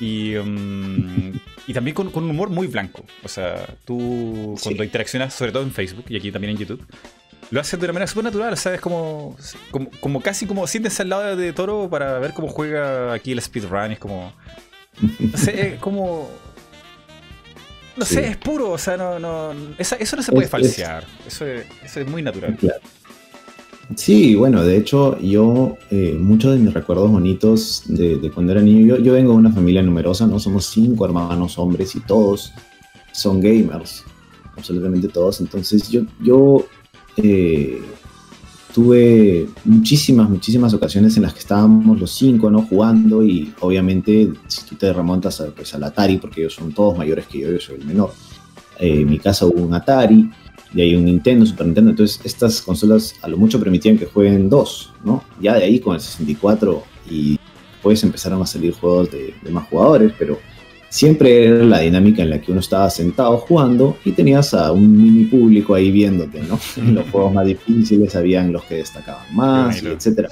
Y, 0.00 0.34
um, 0.34 1.32
y 1.68 1.72
también 1.72 1.94
con, 1.94 2.10
con 2.10 2.24
un 2.24 2.30
humor 2.30 2.50
muy 2.50 2.66
blanco. 2.66 3.04
O 3.22 3.28
sea, 3.28 3.64
tú 3.84 4.54
Sí. 4.58 4.64
cuando 4.64 4.82
interaccionas, 4.82 5.32
sobre 5.32 5.52
todo 5.52 5.62
en 5.62 5.70
Facebook 5.70 6.06
y 6.08 6.16
aquí 6.16 6.32
también 6.32 6.50
en 6.50 6.58
YouTube, 6.58 6.84
lo 7.50 7.60
haces 7.60 7.78
de 7.78 7.86
una 7.86 7.92
manera 7.92 8.06
súper 8.06 8.24
natural, 8.24 8.56
¿sabes? 8.56 8.80
Como, 8.80 9.36
como, 9.70 9.90
como 10.00 10.20
casi 10.20 10.46
como 10.46 10.66
sientes 10.66 10.98
al 11.00 11.08
lado 11.10 11.36
de 11.36 11.52
Toro 11.52 11.88
para 11.90 12.18
ver 12.18 12.32
cómo 12.32 12.48
juega 12.48 13.12
aquí 13.12 13.32
el 13.32 13.40
speedrun. 13.40 13.92
Es 13.92 13.98
como. 13.98 14.32
No 15.00 15.38
sé, 15.38 15.74
es 15.74 15.80
como. 15.80 16.28
No 17.96 18.04
Sí. 18.04 18.14
sé, 18.16 18.26
es 18.28 18.36
puro, 18.36 18.72
o 18.72 18.78
sea, 18.78 18.96
no, 18.96 19.20
no, 19.20 19.52
esa- 19.78 19.94
eso 19.96 20.16
no 20.16 20.22
se 20.22 20.32
puede 20.32 20.44
Es- 20.46 20.48
es- 20.48 20.50
falsear. 20.50 21.04
Eso, 21.26 21.46
es, 21.46 21.64
eso 21.84 22.00
es 22.00 22.08
muy 22.08 22.22
natural. 22.22 22.56
Claro. 22.56 22.80
Sí, 23.96 24.34
bueno, 24.34 24.64
de 24.64 24.76
hecho, 24.78 25.18
yo, 25.20 25.76
eh, 25.90 26.16
muchos 26.18 26.52
de 26.54 26.58
mis 26.58 26.72
recuerdos 26.72 27.10
bonitos 27.10 27.82
de, 27.86 28.16
de 28.16 28.30
cuando 28.30 28.52
era 28.52 28.62
niño, 28.62 28.96
yo, 28.96 29.02
yo 29.02 29.12
vengo 29.12 29.32
de 29.32 29.38
una 29.38 29.52
familia 29.52 29.82
numerosa, 29.82 30.26
¿no? 30.26 30.40
Somos 30.40 30.66
cinco 30.66 31.04
hermanos 31.04 31.58
hombres 31.58 31.94
y 31.94 32.00
todos 32.00 32.50
son 33.12 33.40
gamers, 33.40 34.02
absolutamente 34.56 35.06
todos. 35.08 35.40
Entonces, 35.40 35.88
yo, 35.90 36.00
yo 36.20 36.66
eh, 37.16 37.80
tuve 38.74 39.46
muchísimas, 39.64 40.28
muchísimas 40.28 40.74
ocasiones 40.74 41.16
en 41.16 41.22
las 41.22 41.32
que 41.32 41.40
estábamos 41.40 42.00
los 42.00 42.10
cinco, 42.10 42.50
¿no? 42.50 42.62
Jugando 42.62 43.22
y 43.22 43.52
obviamente, 43.60 44.32
si 44.48 44.64
tú 44.64 44.74
te 44.74 44.92
remontas 44.92 45.40
a, 45.40 45.46
pues, 45.46 45.74
al 45.74 45.84
Atari, 45.84 46.18
porque 46.18 46.40
ellos 46.40 46.54
son 46.54 46.72
todos 46.72 46.98
mayores 46.98 47.26
que 47.26 47.40
yo, 47.40 47.52
yo 47.52 47.60
soy 47.60 47.76
el 47.76 47.86
menor. 47.86 48.12
Eh, 48.78 49.02
en 49.02 49.10
mi 49.10 49.18
casa 49.18 49.46
hubo 49.46 49.62
un 49.62 49.74
Atari, 49.74 50.28
y 50.74 50.80
hay 50.80 50.96
un 50.96 51.04
Nintendo, 51.04 51.46
Super 51.46 51.66
Nintendo, 51.66 51.90
entonces 51.90 52.20
estas 52.24 52.60
consolas 52.60 53.14
a 53.22 53.28
lo 53.28 53.36
mucho 53.36 53.60
permitían 53.60 53.96
que 53.96 54.06
jueguen 54.06 54.50
dos, 54.50 54.92
¿no? 55.04 55.22
Ya 55.40 55.54
de 55.54 55.64
ahí 55.64 55.78
con 55.78 55.94
el 55.94 56.00
64 56.00 56.82
y 57.08 57.38
después 57.74 58.02
empezaron 58.02 58.42
a 58.42 58.46
salir 58.46 58.74
juegos 58.74 59.12
de, 59.12 59.34
de 59.40 59.50
más 59.52 59.68
jugadores, 59.68 60.12
pero 60.18 60.40
siempre 60.94 61.46
era 61.46 61.64
la 61.64 61.80
dinámica 61.80 62.22
en 62.22 62.30
la 62.30 62.40
que 62.40 62.52
uno 62.52 62.60
estaba 62.60 62.88
sentado 62.88 63.36
jugando 63.38 63.96
y 64.04 64.12
tenías 64.12 64.54
a 64.54 64.70
un 64.70 65.02
mini 65.02 65.24
público 65.24 65.74
ahí 65.74 65.90
viéndote, 65.90 66.40
¿no? 66.42 66.56
En 66.76 66.94
los 66.94 67.10
juegos 67.10 67.32
más 67.32 67.44
difíciles 67.46 68.14
habían 68.14 68.52
los 68.52 68.62
que 68.62 68.76
destacaban 68.76 69.26
más, 69.34 69.82
y 69.82 69.86
etcétera. 69.88 70.28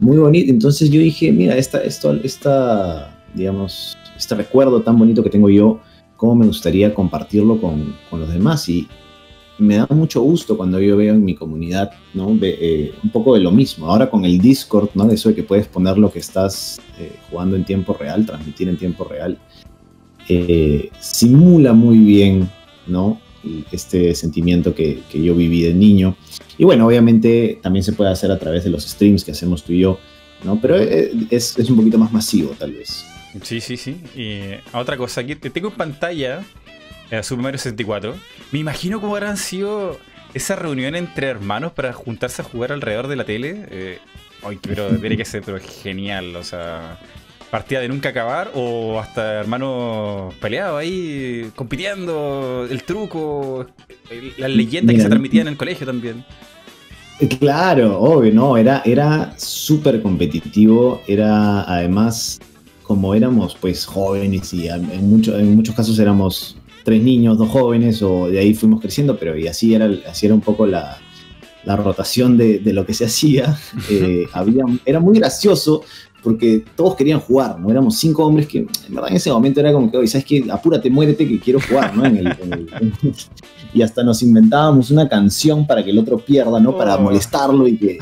Muy 0.00 0.16
bonito, 0.16 0.50
entonces 0.50 0.88
yo 0.88 0.98
dije, 0.98 1.30
mira, 1.30 1.58
esta, 1.58 1.82
esto, 1.82 2.14
esta, 2.24 3.22
digamos, 3.34 3.98
este 4.16 4.34
recuerdo 4.34 4.80
tan 4.80 4.98
bonito 4.98 5.22
que 5.22 5.28
tengo 5.28 5.50
yo, 5.50 5.78
cómo 6.16 6.34
me 6.36 6.46
gustaría 6.46 6.94
compartirlo 6.94 7.60
con, 7.60 7.94
con 8.08 8.20
los 8.20 8.32
demás 8.32 8.66
y 8.70 8.88
me 9.58 9.76
da 9.76 9.86
mucho 9.90 10.22
gusto 10.22 10.56
cuando 10.56 10.80
yo 10.80 10.96
veo 10.96 11.12
en 11.12 11.22
mi 11.22 11.34
comunidad, 11.34 11.90
¿no? 12.14 12.34
Ve- 12.34 12.58
eh, 12.60 12.94
un 13.04 13.10
poco 13.10 13.34
de 13.34 13.40
lo 13.40 13.50
mismo. 13.50 13.86
Ahora 13.90 14.08
con 14.08 14.24
el 14.24 14.38
Discord, 14.38 14.88
¿no? 14.94 15.10
Eso 15.10 15.28
de 15.30 15.34
que 15.34 15.42
puedes 15.42 15.66
poner 15.66 15.98
lo 15.98 16.10
que 16.10 16.18
estás 16.18 16.78
eh, 16.98 17.12
jugando 17.30 17.56
en 17.56 17.64
tiempo 17.64 17.92
real, 17.94 18.24
transmitir 18.24 18.68
en 18.70 18.76
tiempo 18.78 19.04
real, 19.04 19.38
eh, 20.28 20.90
simula 21.00 21.72
muy 21.72 21.98
bien, 21.98 22.50
¿no? 22.86 23.20
este 23.72 24.14
sentimiento 24.14 24.74
que, 24.74 25.02
yo 25.12 25.34
viví 25.34 25.62
de 25.62 25.74
niño. 25.74 26.16
Y 26.58 26.64
bueno, 26.64 26.86
obviamente 26.86 27.58
también 27.62 27.82
se 27.82 27.92
puede 27.92 28.10
hacer 28.10 28.30
a 28.30 28.38
través 28.38 28.64
de 28.64 28.70
los 28.70 28.84
streams 28.84 29.24
que 29.24 29.32
hacemos 29.32 29.62
tú 29.62 29.72
y 29.72 29.80
yo, 29.80 29.98
¿no? 30.44 30.60
Pero 30.60 30.76
eh, 30.76 31.12
es, 31.30 31.56
un 31.58 31.76
poquito 31.76 31.98
más 31.98 32.12
masivo, 32.12 32.50
tal 32.58 32.72
vez. 32.72 33.04
Sí, 33.42 33.60
sí, 33.60 33.76
sí. 33.76 34.00
Y 34.14 34.40
otra 34.76 34.96
cosa, 34.96 35.20
aquí 35.20 35.36
te 35.36 35.50
tengo 35.50 35.68
en 35.68 35.74
pantalla 35.74 36.44
eh, 37.10 37.22
Super 37.22 37.42
Mario 37.42 37.58
64. 37.58 38.14
Me 38.52 38.58
imagino 38.58 39.00
cómo 39.00 39.14
habrán 39.14 39.36
sido 39.36 39.98
esa 40.34 40.56
reunión 40.56 40.94
entre 40.94 41.28
hermanos 41.28 41.72
para 41.72 41.92
juntarse 41.92 42.42
a 42.42 42.44
jugar 42.44 42.72
alrededor 42.72 43.08
de 43.08 43.16
la 43.16 43.24
tele. 43.24 43.66
Eh, 43.70 43.98
ay, 44.42 44.58
pero 44.60 44.88
tiene 44.98 45.16
que 45.16 45.24
ser 45.24 45.42
pero 45.44 45.58
genial, 45.60 46.34
o 46.36 46.42
sea 46.42 46.98
partida 47.50 47.80
de 47.80 47.88
nunca 47.88 48.10
acabar 48.10 48.50
o 48.54 48.98
hasta 48.98 49.40
hermanos 49.40 50.34
peleados 50.40 50.80
ahí, 50.80 51.50
compitiendo, 51.54 52.66
el 52.68 52.82
truco, 52.82 53.66
las 54.38 54.50
leyendas 54.50 54.96
que 54.96 55.02
se 55.02 55.08
transmitían 55.08 55.46
en 55.46 55.52
el 55.52 55.58
colegio 55.58 55.86
también. 55.86 56.24
Claro, 57.40 57.98
obvio, 57.98 58.32
no, 58.32 58.56
era, 58.56 58.82
era 58.84 59.32
súper 59.38 60.02
competitivo, 60.02 61.00
era 61.06 61.62
además, 61.62 62.40
como 62.82 63.14
éramos 63.14 63.56
pues 63.58 63.86
jóvenes 63.86 64.52
y 64.52 64.68
en, 64.68 64.90
en 64.90 65.56
muchos 65.56 65.74
casos 65.74 65.98
éramos 65.98 66.58
tres 66.84 67.02
niños, 67.02 67.38
dos 67.38 67.48
jóvenes, 67.48 68.02
o 68.02 68.28
de 68.28 68.38
ahí 68.38 68.54
fuimos 68.54 68.80
creciendo, 68.80 69.18
pero 69.18 69.36
y 69.36 69.48
así 69.48 69.74
era, 69.74 69.90
así 70.08 70.26
era 70.26 70.34
un 70.34 70.40
poco 70.40 70.66
la, 70.66 70.98
la 71.64 71.74
rotación 71.74 72.36
de, 72.36 72.60
de, 72.60 72.72
lo 72.72 72.86
que 72.86 72.94
se 72.94 73.06
hacía. 73.06 73.58
Eh, 73.90 74.24
había, 74.32 74.64
era 74.84 75.00
muy 75.00 75.18
gracioso 75.18 75.82
porque 76.26 76.64
todos 76.74 76.96
querían 76.96 77.20
jugar, 77.20 77.56
¿no? 77.60 77.70
Éramos 77.70 77.98
cinco 77.98 78.26
hombres 78.26 78.48
que, 78.48 78.58
en 78.58 78.68
verdad, 78.88 79.10
en 79.10 79.16
ese 79.16 79.30
momento 79.30 79.60
era 79.60 79.72
como 79.72 79.88
que, 79.88 79.96
oye, 79.96 80.08
¿sabes 80.08 80.24
qué? 80.24 80.44
Apúrate, 80.50 80.90
muérete 80.90 81.24
que 81.24 81.38
quiero 81.38 81.60
jugar, 81.60 81.96
¿no? 81.96 82.02
y 83.72 83.80
hasta 83.80 84.02
nos 84.02 84.20
inventábamos 84.22 84.90
una 84.90 85.08
canción 85.08 85.64
para 85.68 85.84
que 85.84 85.90
el 85.90 85.98
otro 86.00 86.18
pierda, 86.18 86.58
¿no? 86.58 86.76
Para 86.76 86.96
oh. 86.96 87.00
molestarlo 87.00 87.68
y 87.68 87.76
que... 87.76 87.98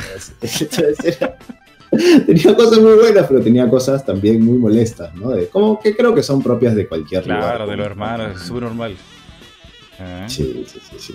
tenía 2.26 2.56
cosas 2.56 2.78
muy 2.78 2.94
buenas, 2.94 3.26
pero 3.28 3.42
tenía 3.42 3.68
cosas 3.68 4.06
también 4.06 4.42
muy 4.42 4.56
molestas, 4.56 5.14
¿no? 5.14 5.32
como 5.52 5.78
que 5.78 5.94
creo 5.94 6.14
que 6.14 6.22
son 6.22 6.42
propias 6.42 6.74
de 6.74 6.88
cualquier 6.88 7.24
claro, 7.24 7.40
lugar. 7.42 7.56
Claro, 7.56 7.70
de 7.70 7.76
los 7.76 7.86
hermanos, 7.86 8.40
es 8.40 8.48
súper 8.48 8.62
normal. 8.62 8.96
Sí, 10.28 10.64
sí, 10.66 10.80
sí, 10.80 10.96
sí. 10.98 11.14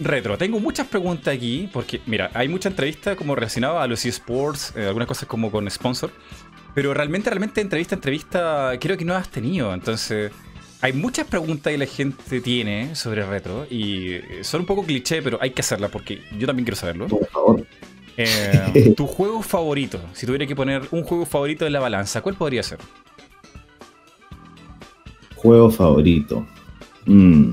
Retro, 0.00 0.36
tengo 0.36 0.58
muchas 0.58 0.88
preguntas 0.88 1.34
aquí, 1.34 1.68
porque 1.72 2.00
mira, 2.06 2.30
hay 2.34 2.48
mucha 2.48 2.68
entrevista 2.68 3.14
como 3.14 3.34
relacionada 3.34 3.82
a 3.82 3.86
los 3.86 4.04
eSports, 4.04 4.74
eh, 4.76 4.86
algunas 4.86 5.06
cosas 5.06 5.28
como 5.28 5.50
con 5.50 5.70
sponsor, 5.70 6.10
pero 6.74 6.92
realmente, 6.92 7.30
realmente 7.30 7.60
entrevista, 7.60 7.94
entrevista, 7.94 8.72
creo 8.80 8.96
que 8.96 9.04
no 9.04 9.14
has 9.14 9.28
tenido, 9.28 9.72
entonces 9.72 10.32
hay 10.80 10.92
muchas 10.92 11.26
preguntas 11.26 11.72
que 11.72 11.78
la 11.78 11.86
gente 11.86 12.40
tiene 12.40 12.94
sobre 12.94 13.24
retro 13.24 13.66
y 13.70 14.20
son 14.42 14.62
un 14.62 14.66
poco 14.66 14.82
cliché, 14.82 15.22
pero 15.22 15.38
hay 15.40 15.50
que 15.50 15.62
hacerlas 15.62 15.90
porque 15.90 16.22
yo 16.36 16.46
también 16.46 16.64
quiero 16.64 16.76
saberlo. 16.76 17.06
Por 17.06 17.26
favor. 17.28 17.66
Eh, 18.16 18.92
tu 18.96 19.06
juego 19.06 19.42
favorito, 19.42 20.00
si 20.12 20.26
tuviera 20.26 20.46
que 20.46 20.54
poner 20.54 20.82
un 20.90 21.04
juego 21.04 21.24
favorito 21.24 21.66
en 21.66 21.72
la 21.72 21.80
balanza, 21.80 22.20
¿cuál 22.20 22.34
podría 22.34 22.62
ser? 22.62 22.78
Juego 25.36 25.70
favorito. 25.70 26.46
Mm. 27.06 27.52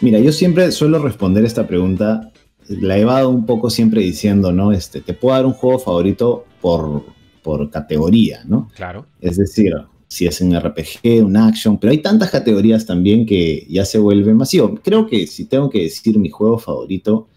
Mira, 0.00 0.18
yo 0.20 0.32
siempre 0.32 0.70
suelo 0.70 1.00
responder 1.00 1.44
esta 1.44 1.66
pregunta, 1.66 2.32
la 2.68 2.96
he 2.98 3.00
evado 3.00 3.30
un 3.30 3.46
poco 3.46 3.70
siempre 3.70 4.02
diciendo, 4.02 4.52
¿no? 4.52 4.72
Este, 4.72 5.00
te 5.00 5.14
puedo 5.14 5.34
dar 5.34 5.46
un 5.46 5.52
juego 5.52 5.78
favorito 5.78 6.44
por, 6.60 7.04
por 7.42 7.70
categoría, 7.70 8.42
¿no? 8.44 8.68
Claro. 8.76 9.06
Es 9.20 9.36
decir, 9.36 9.74
si 10.06 10.26
es 10.26 10.40
un 10.40 10.58
RPG, 10.58 11.24
un 11.24 11.36
action, 11.36 11.78
pero 11.78 11.90
hay 11.90 11.98
tantas 11.98 12.30
categorías 12.30 12.86
también 12.86 13.26
que 13.26 13.66
ya 13.68 13.84
se 13.84 13.98
vuelve 13.98 14.34
masivo. 14.34 14.78
Creo 14.82 15.06
que 15.06 15.26
si 15.26 15.46
tengo 15.46 15.68
que 15.68 15.82
decir 15.82 16.18
mi 16.18 16.30
juego 16.30 16.58
favorito, 16.58 17.28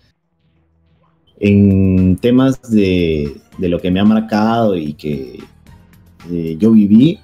en 1.40 2.18
temas 2.18 2.62
de, 2.70 3.36
de 3.58 3.70
lo 3.70 3.80
que 3.80 3.90
me 3.90 4.00
ha 4.00 4.06
marcado 4.06 4.78
y 4.78 4.94
que 4.94 5.40
eh, 6.30 6.56
yo 6.60 6.72
viví, 6.72 7.20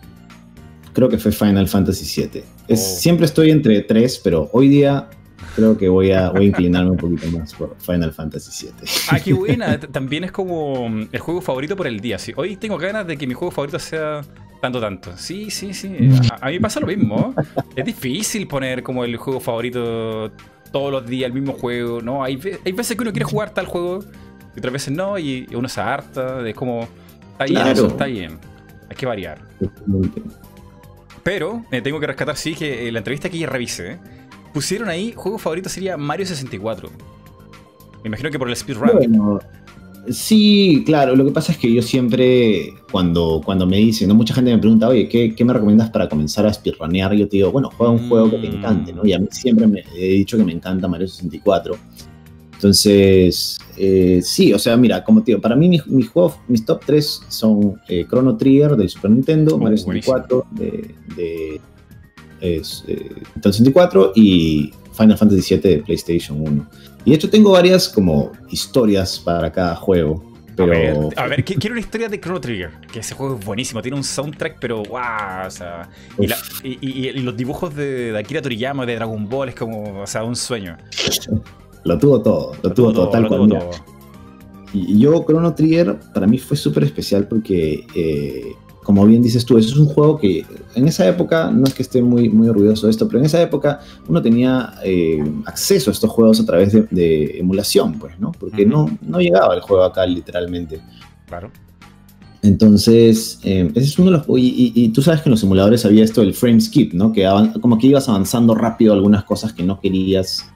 creo 0.94 1.08
que 1.08 1.20
fue 1.20 1.32
Final 1.32 1.67
Fantasy 1.67 2.22
VII. 2.22 2.41
Es, 2.67 2.82
oh. 2.82 3.00
Siempre 3.00 3.27
estoy 3.27 3.51
entre 3.51 3.82
tres, 3.82 4.20
pero 4.22 4.50
hoy 4.51 4.67
día 4.67 5.08
creo 5.56 5.77
que 5.77 5.89
voy 5.89 6.12
a, 6.12 6.29
voy 6.29 6.46
a 6.46 6.48
inclinarme 6.48 6.91
un 6.91 6.98
poquito 6.98 7.27
más 7.38 7.53
por 7.53 7.75
Final 7.79 8.13
Fantasy 8.13 8.67
VII. 8.67 8.89
Ah, 9.10 9.20
qué 9.20 9.34
buena. 9.34 9.79
También 9.79 10.24
es 10.24 10.32
como 10.32 10.89
mm, 10.89 11.10
el 11.12 11.20
juego 11.20 11.41
favorito 11.41 11.75
por 11.75 11.88
el 11.88 12.00
día. 12.00 12.17
Sí, 12.17 12.34
hoy 12.36 12.56
tengo 12.56 12.77
ganas 12.77 13.08
de 13.08 13.17
que 13.17 13.27
mi 13.27 13.34
juego 13.34 13.51
favorito 13.51 13.79
sea 13.79 14.22
tanto, 14.62 14.79
tanto. 14.79 15.15
Sí, 15.17 15.50
sí, 15.50 15.74
sí. 15.74 15.96
A, 16.41 16.50
mí 16.50 16.60
pasa 16.60 16.79
lo 16.79 16.88
mismo. 16.88 17.34
Es 17.75 17.86
difícil 17.86 18.48
poner 18.48 18.84
como 18.84 19.03
el 19.03 19.15
juego 19.17 19.39
favorito 19.39 20.32
todos 20.72 20.91
los 20.91 21.06
días, 21.06 21.27
el 21.27 21.34
mismo 21.34 21.53
juego. 21.53 22.01
No, 22.01 22.24
hay, 22.24 22.39
hay 22.65 22.72
veces 22.72 22.96
que 22.96 23.03
uno 23.03 23.12
quiere 23.12 23.25
jugar 23.25 23.51
tal 23.51 23.65
juego 23.65 24.03
y 24.56 24.60
otras 24.60 24.74
veces 24.74 24.94
no, 24.94 25.17
y 25.20 25.48
uno 25.53 25.70
se 25.70 25.82
harta. 25.82 26.48
Es 26.48 26.56
como, 26.56 26.88
está 27.34 27.46
bien, 27.46 27.67
eso, 27.67 27.88
está 27.88 28.06
bien. 28.06 28.39
Hay 28.89 28.96
que 28.96 29.06
variar. 29.06 29.39
Pero 31.24 31.65
eh, 31.72 31.82
tengo 31.82 32.00
que 32.00 32.08
rescatar, 32.08 32.38
sí, 32.38 32.56
que 32.56 32.91
la 32.91 33.00
entrevista 33.00 33.29
que 33.29 33.38
ya 33.38 33.48
revisé 33.48 34.00
pusieron 34.57 34.89
ahí, 34.89 35.13
juego 35.15 35.37
favorito 35.37 35.69
sería 35.69 35.97
Mario 35.97 36.25
64. 36.25 36.89
Me 38.01 38.07
imagino 38.07 38.31
que 38.31 38.39
por 38.39 38.49
el 38.49 38.55
speedrun. 38.55 38.89
Bueno, 38.91 39.39
sí, 40.09 40.81
claro. 40.83 41.15
Lo 41.15 41.23
que 41.25 41.29
pasa 41.29 41.51
es 41.51 41.59
que 41.59 41.71
yo 41.71 41.83
siempre, 41.83 42.73
cuando, 42.91 43.39
cuando 43.45 43.67
me 43.67 43.77
dicen, 43.77 44.07
¿no? 44.07 44.15
mucha 44.15 44.33
gente 44.33 44.51
me 44.51 44.57
pregunta, 44.57 44.87
oye, 44.87 45.07
¿qué, 45.07 45.45
me 45.45 45.53
recomiendas 45.53 45.91
para 45.91 46.09
comenzar 46.09 46.47
a 46.47 46.51
speedrunear? 46.51 47.13
Yo 47.13 47.27
te 47.27 47.37
digo, 47.37 47.51
bueno, 47.51 47.69
juega 47.77 47.93
un 47.93 48.09
juego 48.09 48.31
que 48.31 48.39
te 48.39 48.47
encante, 48.47 48.93
¿no? 48.93 49.05
Y 49.05 49.13
a 49.13 49.19
mí 49.19 49.27
siempre 49.29 49.67
me 49.67 49.83
he 49.95 50.07
dicho 50.07 50.37
que 50.37 50.43
me 50.43 50.53
encanta 50.53 50.87
Mario 50.87 51.07
64. 51.07 51.75
Entonces, 52.53 53.59
eh, 53.77 54.21
sí, 54.23 54.53
o 54.53 54.57
sea, 54.57 54.75
mira, 54.75 55.03
como 55.03 55.21
te 55.21 55.33
digo, 55.33 55.39
para 55.39 55.55
mí 55.55 55.69
mis, 55.69 56.09
juegos, 56.09 56.39
mis 56.47 56.65
top 56.65 56.81
3 56.83 57.21
son 57.27 57.79
eh, 57.89 58.07
Chrono 58.09 58.35
Trigger 58.37 58.75
del 58.75 58.89
Super 58.89 59.11
Nintendo, 59.11 59.53
oh, 59.53 59.59
Mario 59.59 59.77
64 59.77 60.47
de 60.55 61.61
es 62.41 62.84
eh, 62.88 63.10
64 63.41 64.13
y 64.15 64.72
Final 64.94 65.17
Fantasy 65.17 65.56
VII 65.56 65.75
de 65.75 65.84
PlayStation 65.84 66.41
1. 66.41 66.67
Y 67.06 67.12
de 67.12 67.15
hecho 67.15 67.29
tengo 67.29 67.51
varias 67.51 67.88
como 67.88 68.32
historias 68.50 69.20
para 69.20 69.51
cada 69.51 69.75
juego. 69.75 70.24
Pero... 70.56 71.10
A 71.15 71.27
ver, 71.27 71.46
quiero 71.46 71.74
una 71.74 71.79
historia 71.79 72.10
de 72.10 72.20
Chrono 72.20 72.41
Trigger, 72.41 72.72
que 72.91 73.00
ese 73.00 73.13
juego 73.13 73.38
es 73.38 73.46
buenísimo, 73.46 73.79
tiene 73.82 73.96
un 73.96 74.03
soundtrack, 74.03 74.58
pero 74.60 74.77
wow, 74.84 75.46
o 75.46 75.51
sea, 75.51 75.88
y, 76.17 77.12
los 77.22 77.38
dibujos 77.38 77.75
de, 77.75 78.17
Akira 78.17 78.41
Toriyama 78.41 78.84
de 78.88 78.96
Dragon 78.96 79.29
Ball 79.29 79.50
es 79.50 79.56
como, 79.56 80.01
o 80.01 80.08
sea, 80.08 80.24
un 80.24 80.36
sueño. 80.36 80.75
Lo 81.84 82.00
tuvo 82.00 82.22
todo, 82.24 82.53
lo, 82.63 82.74
tuvo, 82.74 82.91
todo, 82.91 83.10
tal 83.10 83.27
cual. 83.27 83.60
Y 84.74 85.00
yo, 85.00 85.24
Chrono 85.25 85.53
Trigger, 85.53 85.98
para 86.13 86.25
mí 86.27 86.39
fue 86.39 86.58
súper 86.58 86.84
especial 86.84 87.27
porque 87.27 87.86
eh, 87.96 88.53
como 88.88 89.06
bien 89.06 89.22
dices 89.22 89.46
tú, 89.46 89.58
eso 89.58 89.67
es 89.67 89.75
un 89.75 89.88
juego 89.88 90.17
que 90.17 90.46
en 90.74 90.88
esa 90.88 91.06
época, 91.06 91.51
no 91.51 91.65
es 91.65 91.74
que 91.74 91.84
esté 91.84 92.01
muy, 92.01 92.29
muy 92.29 92.48
orgulloso 92.48 92.88
de 92.88 92.91
esto, 92.91 93.06
pero 93.06 93.20
en 93.20 93.25
esa 93.25 93.41
época 93.41 93.82
uno 94.08 94.22
tenía 94.22 94.75
eh, 94.82 95.22
acceso 95.46 95.91
a 95.91 95.94
estos 95.94 96.10
juegos 96.10 96.39
a 96.39 96.46
través 96.46 96.72
de, 96.72 97.38
emulación, 97.38 98.00
pues, 98.00 98.17
¿no? 98.17 98.32
Porque 98.32 98.65
no, 98.65 98.89
no 99.01 99.20
llegaba 99.20 99.56
el 99.56 99.60
juego 99.60 99.84
acá 99.84 100.06
literalmente. 100.06 100.79
Claro. 101.25 101.51
Entonces, 102.41 103.41
eh, 103.44 103.70
ese 103.75 103.88
es 103.88 104.00
uno 104.00 104.10
de 104.10 104.17
los. 104.20 104.25
Y, 104.38 104.88
tú 104.94 105.01
sabes 105.01 105.20
que 105.20 105.27
en 105.27 105.32
los 105.32 105.44
emuladores 105.44 105.86
había 105.86 106.06
esto 106.06 106.22
del 106.22 106.34
frame 106.34 106.62
skip, 106.62 106.94
¿no? 106.94 107.12
Que 107.12 107.29
como 107.60 107.77
que 107.77 107.88
ibas 107.88 108.08
avanzando 108.08 108.56
rápido 108.56 108.94
algunas 108.94 109.25
cosas 109.25 109.51
que 109.51 109.63
no 109.63 109.82
querías. 109.82 110.50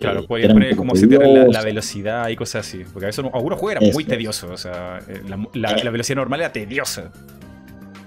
Claro, 0.00 0.22
eh, 0.22 0.26
podías 0.26 0.52
poner 0.52 0.74
como 0.74 0.96
setear 0.96 1.22
la, 1.22 1.46
la, 1.46 1.62
velocidad 1.62 2.30
y 2.30 2.34
cosas 2.34 2.66
así. 2.66 2.82
Porque 2.92 3.06
a 3.06 3.10
veces 3.10 3.24
algunos 3.32 3.60
juegos 3.60 3.80
eran 3.80 3.94
muy 3.94 4.02
tediosos. 4.02 4.50
O 4.50 4.56
sea, 4.56 4.98
la, 5.54 5.76
la 5.76 5.90
velocidad 5.92 6.16
normal 6.16 6.40
era 6.40 6.52
tediosa. 6.52 7.12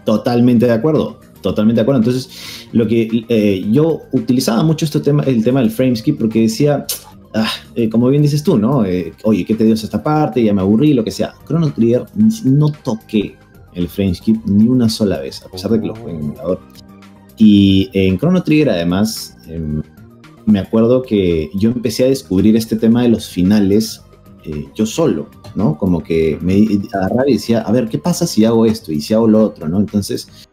Totalmente 0.05 0.65
de 0.65 0.73
acuerdo, 0.73 1.19
totalmente 1.41 1.79
de 1.79 1.83
acuerdo. 1.83 1.99
Entonces, 1.99 2.29
lo 2.71 2.87
que 2.87 3.25
eh, 3.29 3.65
yo 3.71 4.01
utilizaba 4.11 4.63
mucho 4.63 4.85
este 4.85 4.99
tema, 4.99 5.23
el 5.23 5.43
tema 5.43 5.61
del 5.61 5.71
frame 5.71 5.95
skip 5.95 6.17
porque 6.17 6.41
decía, 6.41 6.85
ah, 7.33 7.49
eh, 7.75 7.89
como 7.89 8.09
bien 8.09 8.21
dices 8.21 8.43
tú, 8.43 8.57
¿no? 8.57 8.85
Eh, 8.85 9.13
oye, 9.23 9.45
¿qué 9.45 9.55
te 9.55 9.63
dio 9.63 9.73
esta 9.73 10.01
parte? 10.01 10.43
Ya 10.43 10.53
me 10.53 10.61
aburrí, 10.61 10.93
lo 10.93 11.03
que 11.03 11.11
sea. 11.11 11.33
Chrono 11.45 11.71
Trigger 11.71 12.05
no 12.43 12.71
toqué 12.83 13.35
el 13.73 13.87
frame 13.87 14.15
skip 14.15 14.43
ni 14.45 14.67
una 14.67 14.89
sola 14.89 15.19
vez, 15.19 15.43
a 15.43 15.49
pesar 15.49 15.71
de 15.71 15.81
que 15.81 15.87
lo 15.87 15.95
jugué 15.95 16.13
en 16.13 16.19
emulador. 16.19 16.59
Y 17.37 17.89
en 17.93 18.17
Chrono 18.17 18.43
Trigger, 18.43 18.69
además, 18.69 19.37
em, 19.47 19.81
me 20.45 20.59
acuerdo 20.59 21.01
que 21.01 21.49
yo 21.53 21.69
empecé 21.69 22.05
a 22.05 22.07
descubrir 22.07 22.55
este 22.55 22.75
tema 22.75 23.03
de 23.03 23.09
los 23.09 23.27
finales 23.27 24.01
yo 24.75 24.85
solo. 24.85 25.27
¿no? 25.55 25.77
Como 25.77 26.03
que 26.03 26.37
me 26.41 26.65
agarraba 26.93 27.27
y 27.27 27.33
decía, 27.33 27.61
a 27.61 27.71
ver, 27.71 27.87
¿qué 27.89 27.97
pasa 27.97 28.27
si 28.27 28.45
hago 28.45 28.65
esto 28.65 28.91
y 28.91 29.01
si 29.01 29.13
hago 29.13 29.27
lo 29.27 29.43
otro, 29.43 29.67
¿no? 29.67 29.79
Entonces, 29.79 30.47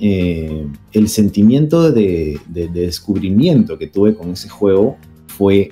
eh, 0.00 0.66
el 0.92 1.08
sentimiento 1.08 1.90
de, 1.90 2.40
descubrimiento 2.48 3.78
que 3.78 3.88
tuve 3.88 4.14
con 4.14 4.30
ese 4.30 4.48
juego 4.48 4.96
fue 5.26 5.70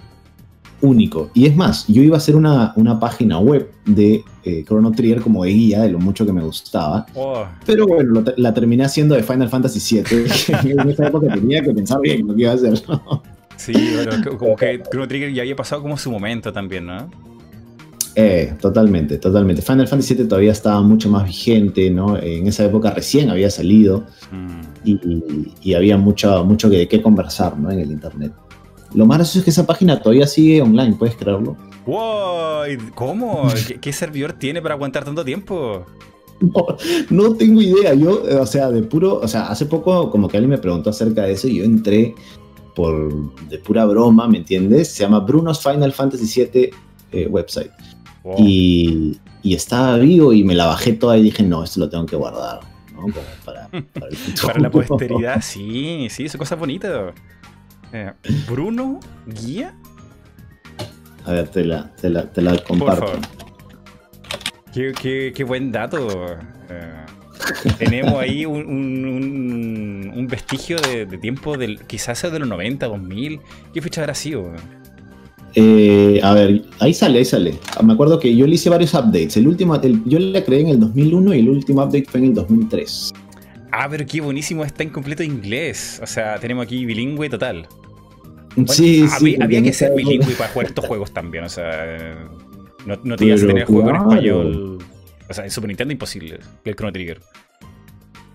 único. 0.83 1.31
Y 1.35 1.47
es 1.47 1.57
más, 1.57 1.87
yo 1.87 2.03
iba 2.03 2.17
a 2.17 2.19
hacer 2.19 2.37
una, 2.37 2.75
página 3.01 3.39
web 3.39 3.71
de 3.87 4.23
eh, 4.45 4.65
Chrono 4.65 4.93
Trigger 4.93 5.21
como 5.21 5.45
de 5.45 5.51
guía 5.51 5.83
de 5.83 5.91
lo 5.91 5.99
mucho 5.99 6.27
que 6.27 6.33
me 6.33 6.43
gustaba. 6.43 7.07
Oh. 7.15 7.45
Pero 7.65 7.87
bueno, 7.87 8.23
la 8.37 8.55
terminé 8.55 8.85
haciendo 8.85 9.15
de 9.15 9.23
Final 9.23 9.49
Fantasy 9.49 9.97
VII. 9.97 10.71
en 10.71 10.89
esa 10.91 11.09
época 11.09 11.33
tenía 11.35 11.63
que 11.63 11.73
pensar 11.73 12.01
bien 12.01 12.27
lo 12.27 12.35
que 12.35 12.43
iba 12.43 12.53
a 12.53 12.55
hacer. 12.55 12.83
Sí, 13.57 13.73
pero 13.97 14.37
como 14.37 14.55
que 14.55 14.83
Chrono 14.91 15.09
Trigger 15.09 15.33
ya 15.33 15.43
había 15.43 15.57
pasado 15.57 15.81
como 15.81 15.97
su 15.97 16.11
momento 16.11 16.53
también, 16.53 16.85
¿no? 16.85 17.09
Eh, 18.19 18.55
totalmente, 18.63 19.19
totalmente. 19.19 19.61
Final 19.61 19.87
Fantasy 19.87 20.15
VII 20.15 20.27
todavía 20.27 20.53
estaba 20.53 20.81
mucho 20.81 21.11
más 21.11 21.25
vigente, 21.25 21.91
¿no? 21.91 22.17
En 22.17 22.47
esa 22.47 22.65
época 22.65 22.91
recién 22.91 23.29
había 23.29 23.51
salido 23.51 24.07
mm. 24.33 24.87
y, 25.63 25.75
había 25.75 25.99
mucho, 25.99 26.43
mucho 26.43 26.71
de 26.71 26.89
qué 26.89 27.03
conversar, 27.03 27.59
¿no? 27.59 27.71
En 27.71 27.79
el 27.79 27.93
internet. 27.93 28.33
Lo 28.95 29.05
más 29.05 29.19
gracioso 29.19 29.41
es 29.41 29.45
que 29.45 29.51
esa 29.51 29.67
página 29.67 30.01
todavía 30.01 30.27
sigue 30.27 30.63
online, 30.63 30.97
¿puedes 30.99 31.15
creerlo? 31.15 31.59
¡Wow! 31.85 32.65
¿Cómo? 32.95 33.49
¿Qué, 33.83 33.93
servidor 33.93 34.33
tiene 34.33 34.63
para 34.63 34.77
aguantar 34.77 35.05
tanto 35.05 35.23
tiempo? 35.23 35.85
No, 37.11 37.35
tengo 37.35 37.61
idea. 37.61 37.93
Yo, 37.93 38.23
o 38.41 38.47
sea, 38.47 38.71
de 38.71 38.83
puro, 38.83 39.21
o 39.21 39.29
sea, 39.29 39.49
hace 39.49 39.67
poco 39.67 40.11
como 40.11 40.27
que 40.27 40.39
alguien 40.39 40.51
me 40.51 40.59
preguntó 40.59 40.89
acerca 40.89 41.25
de 41.25 41.33
eso 41.33 41.49
y 41.49 41.57
yo 41.57 41.65
entré 41.65 42.15
por 42.75 43.35
de 43.49 43.59
pura 43.59 43.85
broma, 43.85 44.27
¿me 44.27 44.39
entiendes? 44.39 44.89
Se 44.89 45.03
llama 45.03 45.21
Bruno's 45.21 45.63
Final 45.63 45.93
Fantasy 45.93 46.45
VII 46.45 46.71
eh, 47.13 47.27
website. 47.27 47.71
Y, 48.39 49.21
estaba 49.45 49.97
vivo 49.99 50.33
y 50.33 50.43
me 50.43 50.55
la 50.55 50.67
bajé 50.67 50.93
toda 50.93 51.17
y 51.17 51.23
dije, 51.23 51.43
no, 51.45 51.63
esto 51.63 51.81
lo 51.81 51.89
tengo 51.89 52.05
que 52.05 52.17
guardar. 52.17 52.61
¿no? 52.93 53.07
Para, 53.45 53.69
para, 54.43 54.59
la 54.59 54.71
posteridad, 54.89 55.41
sí, 55.43 56.09
sí, 56.11 56.29
son 56.29 56.39
cosas 56.39 56.59
bonitas. 56.59 57.15
Eh, 57.93 58.13
Bruno 58.49 58.99
Guía. 59.27 59.75
A 61.25 61.33
ver, 61.33 61.49
te 61.49 61.65
la, 61.65 61.95
te 61.95 62.09
la, 62.09 62.31
te 62.31 62.43
la 62.43 62.59
comparto. 62.59 63.13
Qué, 64.73 65.33
qué, 65.35 65.45
buen 65.45 65.73
dato. 65.73 66.27
Eh, 66.69 67.07
tenemos 67.79 68.15
ahí 68.15 68.45
un, 68.45 70.13
un, 70.15 70.27
vestigio 70.27 70.79
de, 70.81 71.07
tiempo 71.19 71.57
del 71.57 71.81
quizás 71.87 72.19
sea 72.19 72.31
de 72.31 72.41
los 72.41 72.49
90, 72.49 72.87
2000. 72.87 73.41
¿Qué 73.73 73.83
fecha 73.83 74.03
habrá 74.03 74.15
sido? 74.15 74.53
Eh, 75.59 76.21
a 76.23 76.35
ver, 76.35 76.63
ahí 76.81 76.93
sale, 76.93 77.19
ahí 77.19 77.25
sale. 77.25 77.59
Me 77.83 77.95
acuerdo 77.95 78.21
que 78.21 78.37
yo 78.37 78.47
le 78.47 78.57
hice 78.57 78.69
varios 78.69 78.93
updates. 78.93 79.39
El 79.39 79.49
último, 79.49 79.81
yo 80.05 80.19
le 80.19 80.45
creé 80.45 80.61
en 80.61 80.69
el 80.69 80.81
2001 80.81 81.35
y 81.35 81.39
el 81.41 81.49
último 81.49 81.83
update 81.83 82.05
fue 82.05 82.21
en 82.21 82.27
el 82.27 82.35
2003. 82.35 83.15
Ah, 83.73 83.89
pero 83.91 84.05
qué 84.05 84.21
buenísimo, 84.21 84.65
está 84.65 84.83
en 84.83 84.91
completo 84.91 85.23
inglés. 85.23 85.99
O 86.03 86.07
sea, 86.07 86.39
tenemos 86.39 86.67
aquí 86.67 86.85
bilingüe 86.85 87.31
total. 87.31 87.67
sí, 88.69 89.09
sí. 89.09 89.37
Había 89.41 89.63
que 89.63 89.73
ser 89.73 89.95
bilingüe 89.95 90.35
para 90.35 90.51
jugar 90.51 90.67
estos 90.67 90.85
juegos 90.85 91.11
también. 91.15 91.45
O 91.45 91.49
sea, 91.49 92.29
no, 92.85 92.99
no 93.03 93.17
te 93.17 93.25
ibas 93.25 93.43
a 93.43 93.47
tener 93.47 93.65
juego 93.65 93.89
en 93.89 93.97
español. 93.97 94.79
O 95.29 95.35
sea, 95.35 95.45
en 95.45 95.51
Super 95.51 95.69
Nintendo 95.69 95.93
imposible, 95.93 96.39
el 96.67 96.77
Chrono 96.77 96.93
Trigger. 96.93 97.21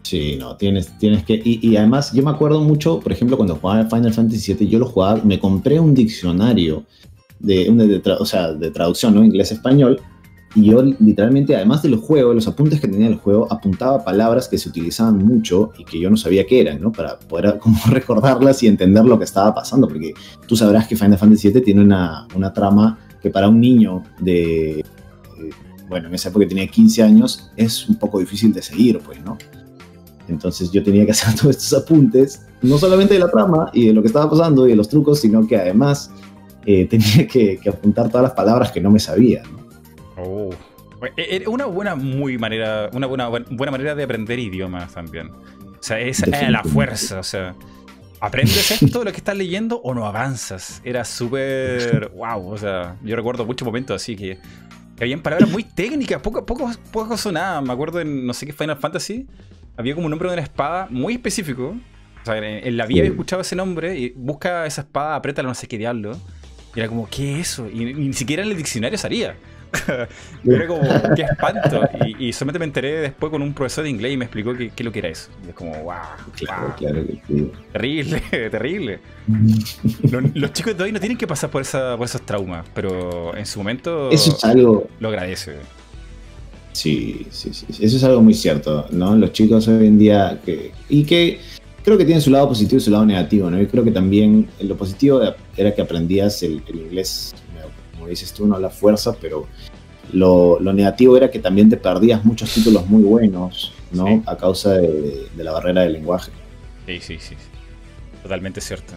Sí, 0.01 0.35
no, 0.39 0.57
tienes, 0.57 0.97
tienes 0.97 1.23
que. 1.23 1.39
Y, 1.43 1.75
además, 1.77 2.11
yo 2.13 2.23
me 2.23 2.31
acuerdo 2.31 2.61
mucho, 2.61 2.99
por 2.99 3.11
ejemplo, 3.11 3.37
cuando 3.37 3.55
jugaba 3.55 3.85
Final 3.85 4.13
Fantasy 4.13 4.55
VII, 4.55 4.67
yo 4.67 4.79
lo 4.79 4.87
jugaba, 4.87 5.21
me 5.23 5.39
compré 5.39 5.79
un 5.79 5.93
diccionario 5.93 6.83
de, 7.41 8.01
o 8.19 8.25
sea, 8.25 8.53
de 8.53 8.71
traducción, 8.71 9.15
¿no? 9.15 9.23
Inglés-español. 9.23 9.99
Y 10.53 10.65
yo 10.65 10.83
literalmente, 10.83 11.55
además 11.55 11.81
de 11.81 11.89
los 11.89 12.01
juegos, 12.01 12.35
los 12.35 12.47
apuntes 12.47 12.81
que 12.81 12.87
tenía 12.87 13.07
el 13.07 13.15
juego, 13.15 13.47
apuntaba 13.49 14.03
palabras 14.03 14.49
que 14.49 14.57
se 14.57 14.67
utilizaban 14.67 15.17
mucho 15.17 15.71
y 15.77 15.85
que 15.85 15.99
yo 15.99 16.09
no 16.09 16.17
sabía 16.17 16.45
qué 16.45 16.59
eran, 16.59 16.81
¿no? 16.81 16.91
Para 16.91 17.17
poder 17.19 17.57
como 17.61 17.77
recordarlas 17.87 18.61
y 18.63 18.67
entender 18.67 19.05
lo 19.05 19.17
que 19.17 19.23
estaba 19.23 19.53
pasando, 19.53 19.87
porque 19.87 20.13
tú 20.47 20.55
sabrás 20.57 20.87
que 20.87 20.97
Final 20.97 21.17
Fantasy 21.17 21.51
VII 21.51 21.61
tiene 21.61 21.81
una, 21.81 22.27
una 22.35 22.51
trama 22.51 22.99
que 23.21 23.29
para 23.29 23.47
un 23.47 23.61
niño 23.61 24.03
de, 24.19 24.79
eh, 24.79 24.83
bueno, 25.87 26.09
en 26.09 26.15
esa 26.15 26.29
época 26.29 26.47
tenía 26.47 26.67
15 26.67 27.03
años, 27.03 27.51
es 27.55 27.87
un 27.87 27.95
poco 27.95 28.19
difícil 28.19 28.51
de 28.53 28.61
seguir, 28.61 28.99
pues, 28.99 29.23
¿no? 29.23 29.37
Entonces 30.27 30.71
yo 30.71 30.83
tenía 30.83 31.05
que 31.05 31.11
hacer 31.11 31.33
todos 31.39 31.55
estos 31.55 31.81
apuntes, 31.81 32.41
no 32.61 32.77
solamente 32.77 33.13
de 33.13 33.21
la 33.21 33.29
trama 33.29 33.69
y 33.73 33.87
de 33.87 33.93
lo 33.93 34.01
que 34.01 34.07
estaba 34.07 34.29
pasando 34.29 34.67
y 34.67 34.71
de 34.71 34.75
los 34.75 34.89
trucos, 34.89 35.19
sino 35.19 35.47
que 35.47 35.55
además 35.55 36.11
eh, 36.65 36.85
tenía 36.89 37.27
que, 37.27 37.59
apuntar 37.67 38.09
todas 38.09 38.23
las 38.23 38.33
palabras 38.33 38.71
que 38.71 38.81
no 38.81 38.91
me 38.91 38.99
sabía. 38.99 39.43
Oh. 40.17 40.49
Eh, 41.17 41.41
eh, 41.43 41.47
una 41.47 41.65
buena 41.65 41.95
muy 41.95 42.37
manera, 42.37 42.89
una 42.93 43.07
buena, 43.07 43.27
buena 43.27 43.71
manera 43.71 43.95
de 43.95 44.03
aprender 44.03 44.39
idiomas 44.39 44.93
también. 44.93 45.29
O 45.29 45.83
sea, 45.83 45.99
es 45.99 46.25
la 46.27 46.63
fuerza, 46.63 47.19
o 47.19 47.23
sea, 47.23 47.55
¿aprendes 48.19 48.69
esto, 48.69 49.03
lo 49.03 49.11
que 49.11 49.17
estás 49.17 49.35
leyendo, 49.35 49.81
o 49.81 49.95
no 49.95 50.05
avanzas? 50.05 50.79
Era 50.83 51.03
súper, 51.03 52.11
wow, 52.15 52.51
o 52.51 52.57
sea, 52.57 52.97
yo 53.03 53.15
recuerdo 53.15 53.45
muchos 53.45 53.65
momentos 53.65 53.95
así 53.95 54.15
que, 54.15 54.37
que 54.95 55.03
habían 55.03 55.21
palabras 55.21 55.49
muy 55.49 55.63
técnicas, 55.63 56.21
poco, 56.21 56.45
poco, 56.45 56.69
poco 56.91 57.17
sonadas. 57.17 57.63
Me 57.63 57.73
acuerdo 57.73 57.99
en, 57.99 58.27
no 58.27 58.33
sé 58.35 58.45
qué 58.45 58.53
Final 58.53 58.77
Fantasy, 58.77 59.27
había 59.75 59.95
como 59.95 60.05
un 60.05 60.11
nombre 60.11 60.29
de 60.29 60.35
una 60.35 60.43
espada 60.43 60.87
muy 60.91 61.13
específico. 61.13 61.75
O 62.21 62.25
sea, 62.25 62.37
en, 62.37 62.77
la 62.77 62.85
vida 62.85 62.99
había 62.99 63.11
escuchado 63.11 63.41
ese 63.41 63.55
nombre 63.55 63.97
y 63.97 64.09
busca 64.15 64.67
esa 64.67 64.81
espada, 64.81 65.15
apriétala, 65.15 65.49
no 65.49 65.55
sé 65.55 65.67
qué 65.67 65.79
diablo. 65.79 66.11
Y 66.75 66.79
era 66.79 66.89
como, 66.89 67.07
¿qué 67.09 67.39
es 67.39 67.51
eso? 67.51 67.69
Y, 67.69 67.93
ni 67.93 68.13
siquiera 68.13 68.43
en 68.43 68.51
el 68.51 68.57
diccionario 68.57 68.97
salía. 68.97 69.35
era 70.45 70.67
como, 70.67 70.81
qué 71.15 71.23
espanto. 71.23 71.81
Y, 72.19 72.33
solamente 72.33 72.59
me 72.59 72.65
enteré 72.65 72.99
después 73.01 73.31
con 73.31 73.41
un 73.41 73.53
profesor 73.53 73.83
de 73.83 73.89
inglés 73.89 74.13
y 74.13 74.17
me 74.17 74.25
explicó 74.25 74.53
qué, 74.53 74.71
qué 74.75 74.83
lo 74.83 74.91
que 74.91 74.99
era 74.99 75.09
eso. 75.09 75.29
Y 75.45 75.49
es 75.49 75.55
como, 75.55 75.71
wow. 75.83 75.95
Claro, 76.35 76.75
claro 76.77 77.05
que 77.05 77.21
sí. 77.27 77.51
Terrible, 77.71 78.19
terrible. 78.49 78.99
los, 80.33 80.53
chicos 80.53 80.77
de 80.77 80.83
hoy 80.83 80.91
no 80.91 80.99
tienen 80.99 81.17
que 81.17 81.27
pasar 81.27 81.49
por, 81.49 81.61
esa, 81.61 81.97
por 81.97 82.05
esos 82.05 82.21
traumas, 82.25 82.65
pero 82.73 83.35
en 83.35 83.45
su 83.45 83.59
momento 83.59 84.09
eso 84.11 84.35
es 84.35 84.43
algo... 84.43 84.87
lo 84.99 85.09
agradece. 85.09 85.55
Sí, 86.73 87.27
sí, 87.31 87.53
sí. 87.53 87.65
Eso 87.81 87.97
es 87.97 88.03
algo 88.03 88.21
muy 88.21 88.33
cierto, 88.33 88.87
¿no? 88.91 89.15
Los 89.15 89.33
chicos 89.33 89.67
hoy 89.67 89.87
en 89.87 89.99
día 89.99 90.39
que. 90.45 90.71
Y 90.87 91.03
que 91.03 91.39
creo 91.83 91.97
que 91.97 92.05
tiene 92.05 92.21
su 92.21 92.29
lado 92.29 92.47
positivo 92.47 92.77
y 92.77 92.81
su 92.81 92.91
lado 92.91 93.05
negativo, 93.05 93.49
¿no? 93.49 93.59
Yo 93.59 93.67
creo 93.67 93.83
que 93.83 93.91
también 93.91 94.49
lo 94.59 94.75
positivo 94.77 95.21
era 95.57 95.73
que 95.73 95.81
aprendías 95.81 96.43
el, 96.43 96.61
inglés, 96.67 97.33
como 97.93 98.07
dices 98.07 98.33
tú, 98.33 98.47
no 98.47 98.59
la 98.59 98.69
fuerza, 98.69 99.15
pero 99.19 99.47
lo, 100.13 100.59
negativo 100.59 101.17
era 101.17 101.31
que 101.31 101.39
también 101.39 101.69
te 101.69 101.77
perdías 101.77 102.23
muchos 102.23 102.53
títulos 102.53 102.87
muy 102.87 103.03
buenos, 103.03 103.73
¿no? 103.91 104.23
A 104.25 104.37
causa 104.37 104.73
de, 104.73 105.27
la 105.37 105.51
barrera 105.51 105.81
del 105.81 105.93
lenguaje. 105.93 106.31
Sí, 106.85 106.99
sí, 106.99 107.17
sí. 107.19 107.35
Totalmente 108.23 108.61
cierto. 108.61 108.93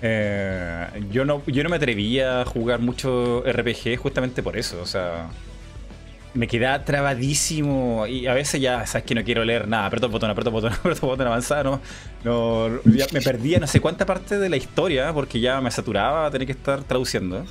Eh, 0.00 0.86
yo, 1.10 1.24
no, 1.24 1.42
yo 1.46 1.64
no 1.64 1.70
me 1.70 1.76
atrevía 1.76 2.42
a 2.42 2.44
jugar 2.44 2.80
mucho 2.80 3.42
RPG 3.44 3.96
justamente 3.96 4.44
por 4.44 4.56
eso, 4.56 4.80
o 4.80 4.86
sea 4.86 5.28
me 6.38 6.46
queda 6.46 6.84
trabadísimo 6.84 8.06
y 8.06 8.28
a 8.28 8.32
veces 8.32 8.60
ya 8.60 8.86
sabes 8.86 9.04
que 9.04 9.14
no 9.16 9.24
quiero 9.24 9.44
leer 9.44 9.66
nada, 9.66 9.86
aprieto 9.86 10.06
el 10.06 10.12
botón, 10.12 10.30
aprieto 10.30 10.50
el 10.50 10.54
botón, 10.54 10.72
aprieto 10.78 11.00
el 11.04 11.10
botón, 11.10 11.26
avanzar, 11.26 11.64
no, 11.64 11.80
no 12.22 12.80
me 13.12 13.20
perdía 13.20 13.58
no 13.58 13.66
sé 13.66 13.80
cuánta 13.80 14.06
parte 14.06 14.38
de 14.38 14.48
la 14.48 14.56
historia 14.56 15.12
porque 15.12 15.40
ya 15.40 15.60
me 15.60 15.70
saturaba 15.72 16.30
tener 16.30 16.46
que 16.46 16.52
estar 16.52 16.84
traduciendo. 16.84 17.44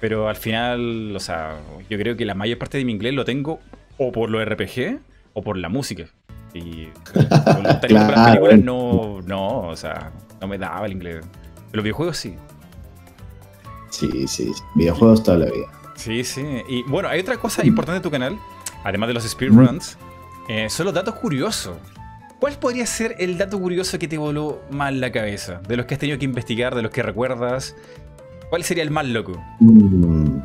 Pero 0.00 0.28
al 0.28 0.36
final, 0.36 1.14
o 1.14 1.20
sea, 1.20 1.56
yo 1.88 1.98
creo 1.98 2.16
que 2.16 2.24
la 2.24 2.34
mayor 2.34 2.58
parte 2.58 2.78
de 2.78 2.84
mi 2.84 2.92
inglés 2.92 3.14
lo 3.14 3.24
tengo 3.24 3.60
o 3.98 4.12
por 4.12 4.30
los 4.30 4.44
RPG 4.44 4.98
o 5.32 5.42
por 5.42 5.56
la 5.56 5.68
música. 5.68 6.06
Y 6.54 6.86
con 7.12 7.62
las 7.62 7.76
películas 7.76 8.58
no, 8.60 9.20
no, 9.26 9.60
o 9.60 9.76
sea, 9.76 10.12
no 10.40 10.48
me 10.48 10.58
daba 10.58 10.86
el 10.86 10.92
inglés. 10.92 11.24
Los 11.72 11.84
videojuegos 11.84 12.16
sí. 12.16 12.34
Sí, 13.90 14.28
sí, 14.28 14.52
videojuegos 14.74 15.22
toda 15.22 15.38
la 15.38 15.46
vida. 15.46 15.66
Sí, 15.98 16.22
sí. 16.22 16.42
Y 16.68 16.84
bueno, 16.84 17.08
hay 17.08 17.20
otra 17.20 17.36
cosa 17.36 17.66
importante 17.66 17.96
en 17.96 18.02
tu 18.02 18.10
canal, 18.10 18.38
además 18.84 19.08
de 19.08 19.14
los 19.14 19.24
speedruns, 19.24 19.98
eh, 20.48 20.70
son 20.70 20.86
los 20.86 20.94
datos 20.94 21.14
curiosos. 21.16 21.76
¿Cuál 22.38 22.54
podría 22.54 22.86
ser 22.86 23.16
el 23.18 23.36
dato 23.36 23.58
curioso 23.58 23.98
que 23.98 24.06
te 24.06 24.16
voló 24.16 24.60
mal 24.70 25.00
la 25.00 25.10
cabeza? 25.10 25.60
De 25.66 25.76
los 25.76 25.86
que 25.86 25.94
has 25.94 26.00
tenido 26.00 26.18
que 26.18 26.24
investigar, 26.24 26.76
de 26.76 26.82
los 26.82 26.92
que 26.92 27.02
recuerdas. 27.02 27.74
¿Cuál 28.48 28.62
sería 28.62 28.84
el 28.84 28.92
más 28.92 29.06
loco? 29.06 29.32
Mm, 29.58 30.38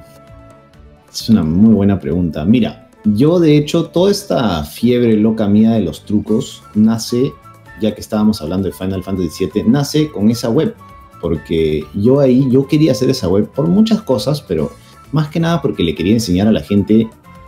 es 1.12 1.30
una 1.30 1.44
muy 1.44 1.76
buena 1.76 2.00
pregunta. 2.00 2.44
Mira, 2.46 2.90
yo 3.06 3.40
de 3.40 3.56
hecho, 3.56 3.86
toda 3.86 4.10
esta 4.10 4.64
fiebre 4.64 5.16
loca 5.18 5.48
mía 5.48 5.74
de 5.74 5.82
los 5.82 6.04
trucos 6.04 6.64
nace, 6.74 7.32
ya 7.80 7.94
que 7.94 8.02
estábamos 8.02 8.42
hablando 8.42 8.68
de 8.68 8.74
Final 8.74 9.04
Fantasy 9.04 9.46
VII, 9.54 9.64
nace 9.66 10.10
con 10.10 10.32
esa 10.32 10.50
web. 10.50 10.76
Porque 11.22 11.86
yo 11.94 12.20
ahí, 12.20 12.50
yo 12.50 12.68
quería 12.68 12.94
hacer 12.94 13.12
esa 13.12 13.28
web 13.28 13.48
por 13.52 13.68
muchas 13.68 14.02
cosas, 14.02 14.42
pero 14.42 14.72
más 15.14 15.30
que 15.30 15.40
nada 15.40 15.62
porque 15.62 15.84
le 15.84 15.96
quería 15.96 16.14
enseñar 16.14 16.48
a 16.48 16.52
la 16.52 16.62
gente 16.62 17.08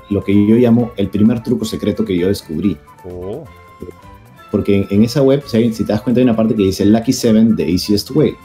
lo 0.09 0.23
que 0.23 0.33
yo 0.33 0.55
llamo 0.55 0.91
el 0.95 1.09
primer 1.09 1.43
truco 1.43 1.65
secreto 1.65 2.05
que 2.05 2.17
yo 2.17 2.27
descubrí. 2.27 2.77
Oh. 3.03 3.43
Porque 4.51 4.87
en, 4.89 5.03
esa 5.03 5.21
web, 5.21 5.43
si, 5.45 5.69
te 5.69 5.83
das 5.83 6.01
cuenta, 6.01 6.21
hay 6.21 6.23
una 6.23 6.35
parte 6.35 6.55
que 6.55 6.63
dice 6.63 6.85
Lucky 6.85 7.11
7 7.11 7.55
The 7.57 7.69
Easiest 7.69 8.11
Way. 8.11 8.35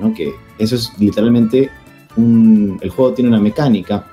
¿no? 0.00 0.12
Que 0.14 0.32
eso 0.58 0.74
es 0.74 0.92
literalmente 0.98 1.70
un, 2.16 2.78
el 2.80 2.90
juego 2.90 3.12
tiene 3.12 3.28
una 3.28 3.38
mecánica 3.38 4.06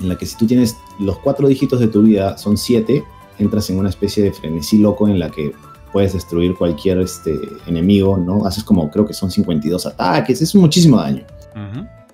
en 0.00 0.08
la 0.08 0.16
que 0.16 0.26
si 0.26 0.36
tú 0.36 0.46
tienes 0.46 0.76
los 0.98 1.18
cuatro 1.18 1.46
dígitos 1.46 1.78
de 1.80 1.88
tu 1.88 2.02
vida, 2.02 2.38
son 2.38 2.56
siete, 2.56 3.04
entras 3.38 3.68
en 3.70 3.78
una 3.78 3.88
especie 3.88 4.22
de 4.22 4.32
frenesí 4.32 4.78
loco 4.78 5.08
en 5.08 5.18
la 5.18 5.30
que 5.30 5.52
puedes 5.92 6.12
destruir 6.12 6.54
cualquier 6.54 7.00
este, 7.00 7.38
enemigo, 7.66 8.16
¿no? 8.16 8.46
Haces 8.46 8.64
como, 8.64 8.90
creo 8.90 9.06
que 9.06 9.14
son 9.14 9.30
52 9.30 9.86
ataques, 9.86 10.40
es 10.42 10.54
muchísimo 10.54 10.98
daño, 10.98 11.24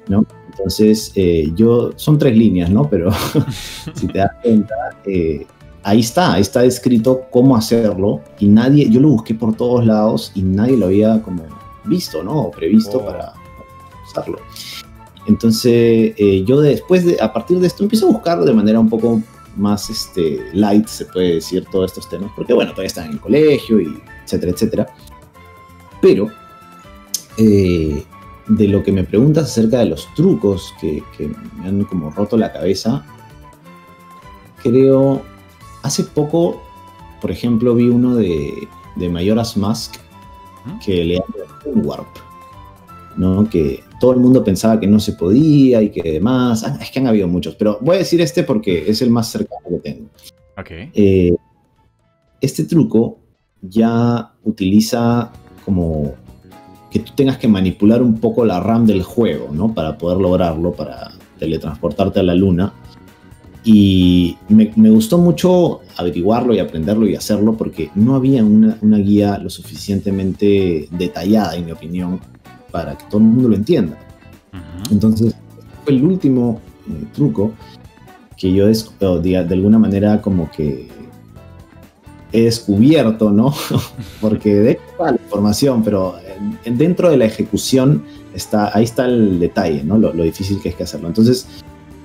¿no? 0.09 0.27
Entonces, 0.57 1.13
eh, 1.17 1.51
yo, 1.57 1.93
son 1.97 2.17
tres 2.19 2.37
líneas, 2.37 2.71
¿no? 2.71 2.89
Pero 2.89 3.11
si 3.95 4.07
te 4.07 4.19
das 4.19 4.31
cuenta, 4.41 4.75
eh, 5.05 5.47
ahí 5.83 6.01
está, 6.01 6.35
ahí 6.35 6.43
está 6.43 6.65
escrito 6.65 7.23
cómo 7.31 7.57
hacerlo 7.57 8.21
y 8.39 8.47
nadie, 8.47 8.89
yo 8.89 9.01
lo 9.01 9.09
busqué 9.09 9.35
por 9.35 9.57
todos 9.57 9.85
lados 9.85 10.31
y 10.35 10.43
nadie 10.43 10.77
lo 10.77 10.87
había 10.87 11.21
como 11.23 11.43
visto, 11.85 12.23
¿no? 12.23 12.43
O 12.43 12.51
previsto 12.51 12.99
oh. 12.99 13.07
para, 13.07 13.35
hacerlo. 14.07 14.39
Entonces, 15.27 16.15
eh, 16.17 16.45
yo 16.47 16.61
después, 16.61 17.05
de, 17.05 17.17
a 17.21 17.33
partir 17.33 17.59
de 17.59 17.67
esto, 17.67 17.83
empiezo 17.83 18.07
a 18.07 18.13
buscar 18.13 18.41
de 18.45 18.53
manera 18.53 18.79
un 18.79 18.89
poco 18.89 19.21
más 19.57 19.91
este, 19.91 20.39
light, 20.53 20.87
se 20.87 21.07
puede 21.07 21.35
decir, 21.35 21.65
todos 21.71 21.91
estos 21.91 22.09
temas, 22.09 22.31
porque 22.37 22.53
bueno, 22.53 22.73
todavía 22.73 22.89
están 22.89 23.07
en 23.07 23.13
el 23.13 23.21
colegio, 23.21 23.81
y 23.81 24.01
etcétera, 24.25 24.53
etcétera. 24.53 24.87
Pero, 26.01 26.29
eh, 27.39 28.05
de 28.49 28.69
lo 28.69 28.83
que 28.83 28.93
me 28.93 29.05
preguntas 29.05 29.45
acerca 29.45 29.79
de 29.79 29.87
los 29.87 30.13
trucos 30.15 30.75
que, 30.81 31.03
que 31.17 31.29
me 31.59 31.69
han 31.69 31.85
como 31.85 32.11
roto 32.11 32.37
la 32.37 32.53
cabeza, 32.53 33.05
creo, 34.63 35.23
hace 35.83 36.05
poco, 36.05 36.63
por 37.21 37.31
ejemplo, 37.31 37.75
vi 37.75 37.89
uno 37.89 38.17
de, 38.17 38.69
de 38.97 39.09
Mayoras 39.09 39.57
Mask 39.57 39.97
que 40.85 41.05
le 41.05 41.23
un 41.67 41.87
warp, 41.87 42.07
¿no? 43.17 43.49
Que 43.49 43.83
todo 44.01 44.13
el 44.13 44.21
mundo 44.21 44.45
pensaba 44.45 44.81
que 44.81 44.87
no 44.87 45.01
se 45.01 45.13
podía 45.13 45.83
y 45.83 45.91
que 45.91 46.03
demás. 46.13 46.65
Ah, 46.65 46.79
es 46.81 46.91
que 46.91 46.99
han 46.99 47.07
habido 47.07 47.29
muchos, 47.29 47.55
pero 47.55 47.79
voy 47.81 47.97
a 47.97 47.99
decir 47.99 48.21
este 48.21 48.43
porque 48.43 48.91
es 48.91 49.03
el 49.03 49.11
más 49.11 49.31
cercano 49.31 49.61
que 49.69 49.79
tengo. 49.79 50.09
Ok. 50.59 50.71
Eh, 50.95 51.35
este 52.41 52.65
truco 52.65 53.19
ya 53.63 54.33
utiliza 54.45 55.33
como 55.65 56.15
que 56.95 57.01
tú 57.01 57.11
tengas 57.17 57.39
que 57.39 57.49
manipular 57.49 58.01
un 58.01 58.21
poco 58.21 58.45
la 58.45 58.61
RAM 58.61 58.87
del 58.87 59.03
juego, 59.03 59.49
¿no? 59.53 59.75
Para 59.75 59.99
poder 59.99 60.19
lograrlo, 60.19 60.71
para 60.71 61.11
teletransportarte 61.41 62.21
a 62.21 62.23
la 62.23 62.37
luna. 62.37 62.73
Y 63.65 64.37
me, 64.49 64.73
me 64.77 64.91
gustó 64.91 65.19
mucho 65.19 65.81
averiguarlo 65.97 66.55
y 66.55 66.61
aprenderlo 66.61 67.09
y 67.09 67.17
hacerlo 67.17 67.55
porque 67.57 67.91
no 67.97 68.15
había 68.15 68.45
una, 68.45 68.79
una 68.81 68.99
guía 68.99 69.39
lo 69.39 69.51
suficientemente 69.51 70.87
detallada, 70.93 71.57
en 71.57 71.67
mi 71.67 71.73
opinión, 71.73 72.21
para 72.71 72.97
que 72.97 73.07
todo 73.07 73.19
el 73.19 73.25
mundo 73.25 73.49
lo 73.49 73.57
entienda. 73.57 73.99
Entonces, 74.89 75.35
fue 75.83 75.95
el 75.95 76.05
último 76.05 76.61
eh, 76.89 77.07
truco 77.13 77.55
que 78.37 78.53
yo 78.53 78.69
de, 78.69 79.19
de 79.21 79.55
alguna 79.55 79.81
manera 79.81 80.23
como 80.23 80.49
que 80.49 80.89
he 82.31 82.43
descubierto, 82.43 83.33
¿no? 83.33 83.53
Porque 84.21 84.55
de 84.55 84.71
hecho 84.73 84.83
la 85.01 85.11
información, 85.11 85.83
pero 85.83 86.15
dentro 86.65 87.11
de 87.11 87.17
la 87.17 87.25
ejecución 87.25 88.05
está, 88.35 88.77
ahí 88.77 88.85
está 88.85 89.07
el 89.07 89.39
detalle, 89.41 89.85
¿no? 89.85 89.99
Lo, 89.99 90.13
lo 90.13 90.23
difícil 90.23 90.61
que 90.61 90.71
es 90.71 90.75
que 90.75 90.83
hacerlo. 90.83 91.09
Entonces, 91.09 91.47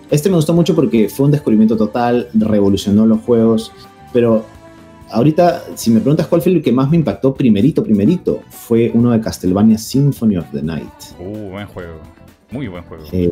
este 0.10 0.30
me 0.30 0.36
gustó 0.36 0.54
mucho 0.54 0.76
porque 0.76 1.10
fue 1.10 1.28
un 1.28 1.32
descubrimiento 1.32 1.78
total, 1.78 2.30
revolucionó 2.34 3.06
los 3.06 3.20
juegos, 3.22 3.72
pero 4.12 4.44
ahorita, 5.12 5.64
si 5.76 5.92
me 5.92 6.00
preguntas 6.00 6.28
cuál 6.28 6.42
fue 6.42 6.52
el 6.52 6.64
que 6.64 6.72
más 6.72 6.90
me 6.90 6.98
impactó, 6.98 7.34
primerito, 7.34 7.84
primerito, 7.84 8.42
fue 8.50 8.92
uno 8.94 9.12
de 9.12 9.22
Castlevania 9.22 9.78
Symphony 9.78 10.38
of 10.38 10.46
the 10.52 10.62
Night. 10.62 10.88
Uh, 11.20 11.52
buen 11.52 11.68
juego. 11.68 12.00
Muy 12.52 12.68
buen 12.68 12.84
juego. 12.84 13.04
Eh, 13.12 13.32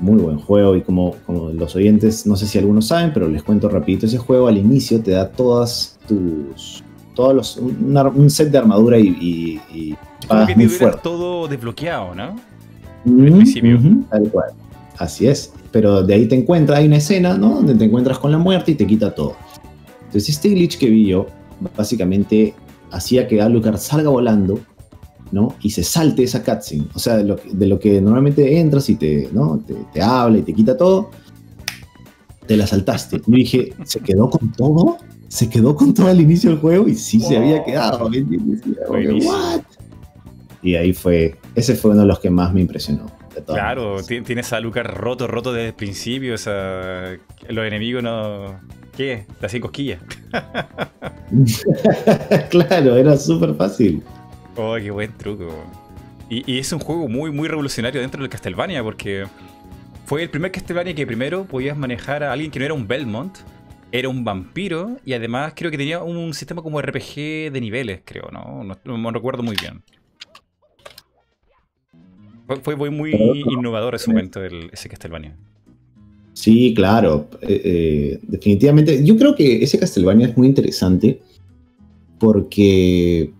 muy 0.00 0.20
buen 0.20 0.38
juego 0.38 0.76
y 0.76 0.82
como, 0.82 1.16
como 1.24 1.50
los 1.50 1.76
oyentes, 1.76 2.26
no 2.26 2.36
sé 2.36 2.46
si 2.46 2.58
algunos 2.58 2.88
saben, 2.88 3.12
pero 3.14 3.28
les 3.28 3.42
cuento 3.42 3.68
rapidito, 3.68 4.06
ese 4.06 4.18
juego 4.18 4.48
al 4.48 4.58
inicio 4.58 5.00
te 5.00 5.12
da 5.12 5.28
todas 5.28 5.98
tus... 6.06 6.82
Todos 7.14 7.34
los, 7.34 7.56
un, 7.58 7.96
un 8.14 8.30
set 8.30 8.50
de 8.50 8.58
armadura 8.58 8.98
y, 8.98 9.08
y, 9.08 9.60
y 9.72 9.96
Como 10.26 10.46
que 10.46 10.54
muy 10.56 10.68
fuertes. 10.68 11.02
todo 11.02 11.46
desbloqueado, 11.48 12.14
¿no? 12.14 12.36
Ujú, 13.04 13.16
principio. 13.36 13.78
ujú, 13.78 14.04
tal 14.10 14.28
cual. 14.30 14.50
Así 14.98 15.26
es. 15.26 15.52
Pero 15.72 16.02
de 16.02 16.14
ahí 16.14 16.26
te 16.26 16.34
encuentras, 16.36 16.78
hay 16.78 16.86
una 16.86 16.96
escena, 16.98 17.36
¿no? 17.36 17.56
Donde 17.56 17.74
te 17.74 17.84
encuentras 17.84 18.18
con 18.18 18.30
la 18.30 18.38
muerte 18.38 18.72
y 18.72 18.74
te 18.74 18.86
quita 18.86 19.14
todo. 19.14 19.34
Entonces, 20.06 20.28
este 20.30 20.50
glitch 20.50 20.78
que 20.78 20.88
vi 20.90 21.06
yo, 21.08 21.26
básicamente 21.76 22.54
hacía 22.90 23.26
que 23.26 23.40
Alucard 23.40 23.78
salga 23.78 24.10
volando, 24.10 24.60
¿no? 25.32 25.54
Y 25.62 25.70
se 25.70 25.82
salte 25.82 26.22
esa 26.24 26.42
cutscene. 26.44 26.84
O 26.94 26.98
sea, 26.98 27.16
de 27.16 27.24
lo, 27.24 27.36
que- 27.36 27.50
de 27.52 27.66
lo 27.66 27.78
que 27.80 28.00
normalmente 28.00 28.58
entras 28.60 28.88
y 28.90 28.96
te, 28.96 29.28
¿no? 29.32 29.58
te, 29.66 29.74
te 29.92 30.02
habla 30.02 30.38
y 30.38 30.42
te 30.42 30.52
quita 30.52 30.76
todo, 30.76 31.10
te 32.46 32.56
la 32.56 32.66
saltaste. 32.66 33.16
Y 33.26 33.30
yo 33.30 33.36
dije, 33.36 33.72
¿se 33.84 34.00
quedó 34.00 34.28
con 34.28 34.52
todo? 34.52 34.98
¿Se 35.32 35.48
quedó 35.48 35.74
con 35.74 35.94
todo 35.94 36.08
al 36.08 36.20
inicio 36.20 36.50
del 36.50 36.58
juego? 36.58 36.86
Y 36.86 36.94
sí 36.94 37.18
se 37.18 37.38
había 37.38 37.64
quedado. 37.64 38.00
Buenísimo. 38.00 39.32
"What?". 39.32 39.62
Y 40.62 40.74
ahí 40.74 40.92
fue, 40.92 41.38
ese 41.54 41.74
fue 41.74 41.92
uno 41.92 42.02
de 42.02 42.06
los 42.06 42.20
que 42.20 42.28
más 42.28 42.52
me 42.52 42.60
impresionó. 42.60 43.10
Claro, 43.46 44.02
tienes 44.02 44.52
a 44.52 44.60
Lucas 44.60 44.86
roto, 44.86 45.26
roto 45.26 45.54
desde 45.54 45.68
el 45.68 45.74
principio. 45.74 46.34
O 46.34 46.36
sea, 46.36 47.16
los 47.48 47.66
enemigos 47.66 48.02
no. 48.02 48.60
¿Qué? 48.94 49.24
Te 49.40 49.46
hacían 49.46 49.62
cosquillas. 49.62 50.00
claro, 52.50 52.96
era 52.96 53.16
súper 53.16 53.54
fácil. 53.54 54.02
Oh, 54.54 54.76
qué 54.76 54.90
buen 54.90 55.16
truco. 55.16 55.48
Y, 56.28 56.52
y 56.52 56.58
es 56.58 56.70
un 56.74 56.78
juego 56.78 57.08
muy, 57.08 57.30
muy 57.30 57.48
revolucionario 57.48 58.02
dentro 58.02 58.20
del 58.20 58.28
Castlevania, 58.28 58.82
porque 58.82 59.24
fue 60.04 60.24
el 60.24 60.28
primer 60.28 60.52
Castlevania 60.52 60.94
que 60.94 61.06
primero 61.06 61.46
podías 61.46 61.74
manejar 61.74 62.22
a 62.22 62.32
alguien 62.32 62.50
que 62.50 62.58
no 62.58 62.66
era 62.66 62.74
un 62.74 62.86
Belmont, 62.86 63.34
era 63.92 64.08
un 64.08 64.24
vampiro, 64.24 64.96
y 65.04 65.12
además 65.12 65.52
creo 65.54 65.70
que 65.70 65.76
tenía 65.76 66.02
un 66.02 66.32
sistema 66.34 66.62
como 66.62 66.80
RPG 66.80 67.52
de 67.52 67.60
niveles, 67.60 68.00
creo, 68.04 68.30
¿no? 68.32 68.64
No, 68.64 68.76
no 68.84 68.98
me 68.98 69.10
recuerdo 69.12 69.42
muy 69.42 69.54
bien. 69.60 69.82
Fue, 72.62 72.90
muy 72.90 73.44
innovador 73.50 73.94
ese 73.94 74.10
momento, 74.10 74.42
el- 74.44 74.70
ese 74.72 74.88
Castlevania. 74.88 75.36
Sí, 76.34 76.72
claro, 76.74 77.28
eh, 77.42 77.60
eh, 77.64 78.18
definitivamente. 78.22 79.04
Yo 79.04 79.16
creo 79.16 79.34
que 79.34 79.62
ese 79.62 79.78
Castlevania 79.78 80.28
es 80.28 80.36
muy 80.36 80.46
interesante 80.48 81.20
porque 82.18 83.32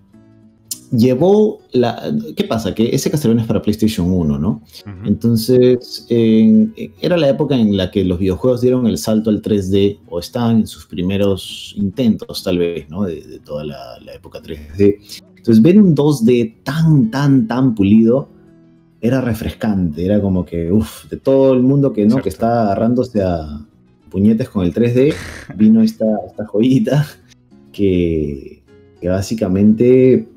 llevó 0.93 1.61
la... 1.73 2.13
¿Qué 2.37 2.45
pasa? 2.45 2.75
Que 2.75 2.95
ese 2.95 3.11
Castlevania 3.11 3.43
es 3.43 3.49
para 3.49 3.63
PlayStation 3.63 4.11
1, 4.11 4.39
¿no? 4.39 4.63
Entonces, 5.05 6.07
en- 6.11 6.75
era 7.01 7.17
la 7.17 7.29
época 7.29 7.57
en 7.57 7.77
la 7.77 7.91
que 7.91 8.05
los 8.05 8.19
videojuegos 8.19 8.61
dieron 8.61 8.87
el 8.87 8.99
salto 8.99 9.31
al 9.31 9.41
3D 9.43 9.99
o 10.09 10.19
estaban 10.19 10.59
en 10.61 10.67
sus 10.67 10.87
primeros 10.87 11.75
intentos, 11.77 12.43
tal 12.45 12.59
vez, 12.59 12.89
¿no? 12.91 13.05
De, 13.05 13.23
de 13.23 13.39
toda 13.41 13.65
la, 13.65 13.99
la 14.05 14.15
época 14.15 14.41
3D. 14.43 14.99
Entonces, 15.37 15.63
ver 15.63 15.81
un 15.81 15.97
2D 15.97 16.57
tan, 16.63 17.11
tan, 17.11 17.49
tan 17.49 17.75
pulido 17.75 18.29
era 19.01 19.21
refrescante. 19.21 20.05
Era 20.05 20.21
como 20.21 20.45
que, 20.45 20.71
uff, 20.71 21.09
de 21.11 21.17
todo 21.17 21.55
el 21.55 21.63
mundo 21.63 21.93
que, 21.93 22.03
¿no? 22.05 22.11
Cierto. 22.11 22.23
que 22.23 22.29
está 22.29 22.63
agarrándose 22.63 23.23
a 23.23 23.67
puñetes 24.11 24.49
con 24.51 24.65
el 24.65 24.75
3D, 24.75 25.15
vino 25.57 25.81
esta, 25.83 26.05
esta 26.29 26.45
joyita 26.47 27.07
que, 27.73 28.63
que 29.01 29.09
básicamente 29.09 30.29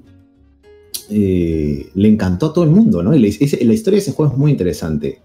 eh, 1.09 1.89
le 1.93 2.07
encantó 2.07 2.47
a 2.47 2.53
todo 2.53 2.63
el 2.63 2.71
mundo, 2.71 3.03
¿no? 3.03 3.15
Y 3.15 3.19
la, 3.19 3.27
historia 3.27 3.97
de 3.97 3.97
ese 3.97 4.11
juego 4.11 4.33
es 4.33 4.37
muy 4.37 4.51
interesante, 4.51 5.19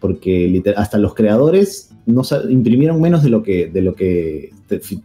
porque 0.00 0.62
hasta 0.76 0.98
los 0.98 1.14
creadores 1.14 1.90
no 2.06 2.22
imprimieron 2.50 3.00
menos 3.00 3.22
de 3.22 3.30
lo 3.30 3.42
que, 3.42 3.68
de 3.68 3.82
lo 3.82 3.94
que 3.94 4.50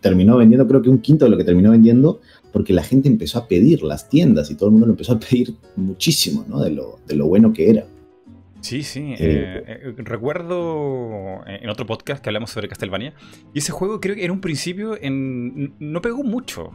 terminó 0.01 0.37
vendiendo, 0.37 0.67
creo 0.67 0.81
que 0.81 0.89
un 0.89 0.99
quinto 0.99 1.25
de 1.25 1.31
lo 1.31 1.37
que 1.37 1.43
terminó 1.43 1.71
vendiendo, 1.71 2.21
porque 2.51 2.73
la 2.73 2.83
gente 2.83 3.07
empezó 3.07 3.39
a 3.39 3.47
pedir 3.47 3.83
las 3.83 4.09
tiendas 4.09 4.49
y 4.49 4.55
todo 4.55 4.67
el 4.67 4.71
mundo 4.71 4.87
lo 4.87 4.93
empezó 4.93 5.13
a 5.13 5.19
pedir 5.19 5.55
muchísimo, 5.75 6.45
¿no? 6.47 6.61
De 6.61 6.71
lo, 6.71 6.99
de 7.07 7.15
lo 7.15 7.27
bueno 7.27 7.53
que 7.53 7.69
era. 7.69 7.85
Sí, 8.61 8.83
sí. 8.83 9.13
Eh, 9.19 9.63
eh, 9.65 9.93
recuerdo 9.97 11.41
en 11.45 11.69
otro 11.69 11.85
podcast 11.85 12.23
que 12.23 12.29
hablamos 12.29 12.49
sobre 12.51 12.67
Castlevania. 12.67 13.13
Y 13.53 13.59
ese 13.59 13.71
juego 13.71 14.01
creo 14.01 14.15
que 14.15 14.25
en 14.25 14.31
un 14.31 14.41
principio 14.41 14.97
en- 14.99 15.73
no 15.79 16.01
pegó 16.01 16.23
mucho. 16.23 16.71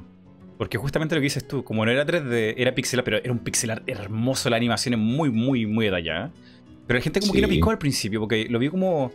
Porque 0.62 0.78
justamente 0.78 1.16
lo 1.16 1.20
que 1.20 1.24
dices 1.24 1.48
tú, 1.48 1.64
como 1.64 1.84
no 1.84 1.90
era 1.90 2.06
3D, 2.06 2.54
era 2.56 2.72
pixelar, 2.72 3.02
pero 3.02 3.16
era 3.16 3.32
un 3.32 3.40
pixelar 3.40 3.82
hermoso, 3.88 4.48
la 4.48 4.56
animación 4.58 4.94
es 4.94 5.00
muy, 5.00 5.28
muy, 5.28 5.66
muy 5.66 5.86
detallada. 5.86 6.30
Pero 6.86 6.98
la 7.00 7.02
gente 7.02 7.18
como 7.18 7.32
que 7.32 7.42
no 7.42 7.48
picó 7.48 7.72
al 7.72 7.78
principio, 7.78 8.20
porque 8.20 8.46
lo 8.48 8.60
vio 8.60 8.70
como, 8.70 9.10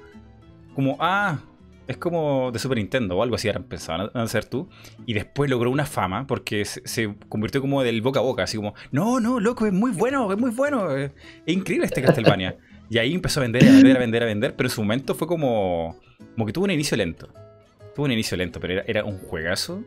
como, 0.76 0.98
ah, 1.00 1.40
es 1.88 1.96
como 1.96 2.52
de 2.52 2.60
Super 2.60 2.80
Nintendo 2.80 3.16
o 3.16 3.24
algo 3.24 3.36
así, 3.36 3.48
ahora 3.48 3.62
pensaban 3.62 4.12
hacer 4.14 4.44
tú. 4.44 4.68
Y 5.06 5.14
después 5.14 5.50
logró 5.50 5.72
una 5.72 5.86
fama, 5.86 6.28
porque 6.28 6.66
se, 6.66 6.86
se 6.86 7.16
convirtió 7.30 7.62
como 7.62 7.82
del 7.82 8.02
boca 8.02 8.20
a 8.20 8.24
boca, 8.24 8.44
así 8.44 8.58
como, 8.58 8.74
no, 8.92 9.22
no, 9.22 9.40
loco, 9.40 9.66
es 9.66 9.72
muy 9.72 9.92
bueno, 9.92 10.30
es 10.30 10.38
muy 10.38 10.52
bueno, 10.52 10.94
es, 10.98 11.12
es 11.46 11.56
increíble 11.56 11.86
este 11.86 12.02
Castlevania. 12.02 12.58
y 12.90 12.98
ahí 12.98 13.14
empezó 13.14 13.40
a 13.40 13.44
vender, 13.44 13.64
a 13.64 13.72
vender, 13.72 13.96
a 13.96 14.00
vender, 14.02 14.24
a 14.24 14.26
vender, 14.26 14.56
pero 14.58 14.68
en 14.68 14.76
su 14.76 14.82
momento 14.82 15.16
fue 15.16 15.30
como, 15.30 15.98
como 16.34 16.46
que 16.46 16.52
tuvo 16.52 16.66
un 16.66 16.72
inicio 16.72 16.98
lento. 16.98 17.30
Tuvo 17.96 18.06
un 18.06 18.12
inicio 18.12 18.36
lento, 18.36 18.60
pero 18.60 18.74
era, 18.74 18.84
era 18.86 19.06
un 19.06 19.18
juegazo. 19.18 19.86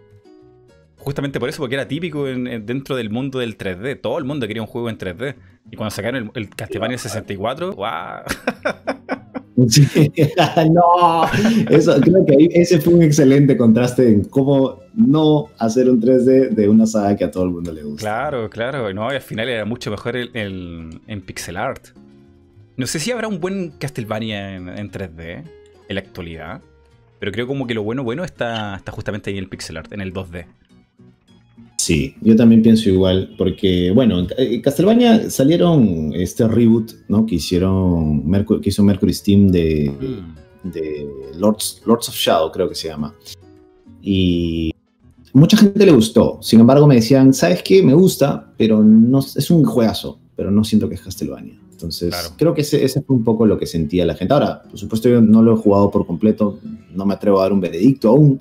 Justamente 1.00 1.40
por 1.40 1.48
eso, 1.48 1.58
porque 1.62 1.74
era 1.76 1.88
típico 1.88 2.28
en- 2.28 2.46
en- 2.46 2.66
dentro 2.66 2.94
del 2.94 3.10
mundo 3.10 3.38
del 3.38 3.56
3D. 3.56 3.96
Todo 4.00 4.18
el 4.18 4.24
mundo 4.24 4.46
quería 4.46 4.62
un 4.62 4.68
juego 4.68 4.88
en 4.90 4.98
3D. 4.98 5.34
Y 5.70 5.76
cuando 5.76 5.90
sacaron 5.90 6.30
el, 6.34 6.42
el 6.42 6.50
Castlevania 6.50 6.98
64, 6.98 7.72
¡guau! 7.72 8.22
Sí. 9.68 9.86
no, 10.72 11.24
eso, 11.68 12.00
creo 12.00 12.24
que 12.26 12.32
ahí 12.34 12.48
ese 12.52 12.80
fue 12.80 12.94
un 12.94 13.02
excelente 13.02 13.56
contraste 13.56 14.08
en 14.08 14.24
cómo 14.24 14.80
no 14.94 15.48
hacer 15.58 15.90
un 15.90 16.00
3D 16.00 16.50
de 16.50 16.68
una 16.68 16.86
saga 16.86 17.16
que 17.16 17.24
a 17.24 17.30
todo 17.30 17.44
el 17.44 17.50
mundo 17.50 17.72
le 17.72 17.82
gusta. 17.82 18.00
Claro, 18.00 18.48
claro. 18.48 18.92
No, 18.94 19.10
y 19.12 19.16
al 19.16 19.20
final 19.22 19.48
era 19.48 19.64
mucho 19.64 19.90
mejor 19.90 20.16
el, 20.16 20.30
el- 20.34 21.00
en 21.06 21.20
pixel 21.22 21.56
art. 21.56 21.88
No 22.76 22.86
sé 22.86 22.98
si 23.00 23.10
habrá 23.10 23.28
un 23.28 23.40
buen 23.40 23.70
Castlevania 23.78 24.56
en, 24.56 24.68
en 24.68 24.90
3D 24.90 25.44
en 25.88 25.94
la 25.94 26.00
actualidad. 26.00 26.60
Pero 27.18 27.32
creo 27.32 27.46
como 27.46 27.66
que 27.66 27.74
lo 27.74 27.82
bueno, 27.82 28.02
bueno 28.02 28.24
está, 28.24 28.76
está 28.76 28.92
justamente 28.92 29.28
ahí 29.28 29.36
en 29.36 29.44
el 29.44 29.50
pixel 29.50 29.76
art, 29.76 29.92
en 29.92 30.00
el 30.00 30.14
2D. 30.14 30.46
Sí, 31.82 32.14
yo 32.20 32.36
también 32.36 32.60
pienso 32.60 32.90
igual, 32.90 33.34
porque, 33.38 33.90
bueno, 33.90 34.26
en 34.36 34.60
Castlevania 34.60 35.30
salieron 35.30 36.12
este 36.12 36.46
reboot, 36.46 36.92
¿no? 37.08 37.24
Que 37.24 37.36
hicieron, 37.36 38.30
que 38.60 38.68
hizo 38.68 38.82
Mercury 38.82 39.14
Steam 39.14 39.48
de, 39.48 39.90
mm. 39.90 40.68
de 40.68 41.08
Lords, 41.38 41.80
Lords 41.86 42.10
of 42.10 42.14
Shadow, 42.14 42.52
creo 42.52 42.68
que 42.68 42.74
se 42.74 42.88
llama. 42.88 43.14
Y 44.02 44.74
mucha 45.32 45.56
gente 45.56 45.86
le 45.86 45.92
gustó. 45.92 46.38
Sin 46.42 46.60
embargo, 46.60 46.86
me 46.86 46.96
decían, 46.96 47.32
¿sabes 47.32 47.62
qué? 47.62 47.82
Me 47.82 47.94
gusta, 47.94 48.52
pero 48.58 48.84
no 48.84 49.20
es 49.20 49.50
un 49.50 49.64
juegazo, 49.64 50.18
pero 50.36 50.50
no 50.50 50.62
siento 50.64 50.86
que 50.86 50.96
es 50.96 51.00
Castlevania. 51.00 51.58
Entonces, 51.70 52.14
creo 52.36 52.52
que 52.52 52.60
ese, 52.60 52.84
ese, 52.84 53.00
fue 53.00 53.16
un 53.16 53.24
poco 53.24 53.46
lo 53.46 53.58
que 53.58 53.64
sentía 53.64 54.04
la 54.04 54.14
gente. 54.14 54.34
Ahora, 54.34 54.64
por 54.64 54.78
supuesto, 54.78 55.08
yo 55.08 55.22
no 55.22 55.42
lo 55.42 55.54
he 55.54 55.56
jugado 55.56 55.90
por 55.90 56.06
completo, 56.06 56.58
no 56.94 57.06
me 57.06 57.14
atrevo 57.14 57.38
a 57.38 57.44
dar 57.44 57.54
un 57.54 57.60
veredicto 57.62 58.10
aún, 58.10 58.38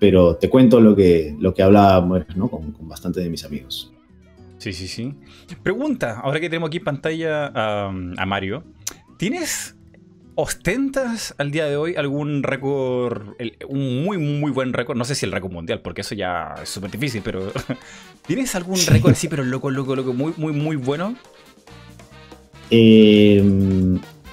pero 0.00 0.34
te 0.36 0.50
cuento 0.50 0.80
lo 0.80 0.96
que, 0.96 1.36
lo 1.38 1.54
que 1.54 1.62
hablaba 1.62 2.24
¿no? 2.34 2.48
con, 2.48 2.72
con 2.72 2.88
bastante 2.88 3.20
de 3.20 3.30
mis 3.30 3.44
amigos. 3.44 3.92
Sí, 4.58 4.72
sí, 4.72 4.88
sí. 4.88 5.14
Pregunta, 5.62 6.18
ahora 6.20 6.40
que 6.40 6.48
tenemos 6.48 6.68
aquí 6.68 6.78
en 6.78 6.84
pantalla 6.84 7.46
a, 7.46 7.86
a 7.88 8.26
Mario, 8.26 8.64
¿tienes 9.16 9.76
¿Ostentas 10.42 11.34
al 11.36 11.50
día 11.50 11.66
de 11.66 11.76
hoy 11.76 11.96
algún 11.96 12.42
récord, 12.42 13.34
un 13.68 14.04
muy, 14.04 14.16
muy 14.16 14.50
buen 14.50 14.72
récord? 14.72 14.96
No 14.96 15.04
sé 15.04 15.14
si 15.14 15.26
el 15.26 15.32
récord 15.32 15.52
mundial, 15.52 15.80
porque 15.82 16.00
eso 16.00 16.14
ya 16.14 16.54
es 16.62 16.68
súper 16.70 16.90
difícil, 16.90 17.20
pero 17.22 17.52
¿tienes 18.26 18.54
algún 18.54 18.78
récord 18.86 19.12
así, 19.12 19.28
pero 19.28 19.44
loco, 19.44 19.70
loco, 19.70 19.94
loco, 19.94 20.14
muy, 20.14 20.32
muy, 20.38 20.52
muy 20.52 20.76
bueno? 20.76 21.14
Eh, 22.70 23.42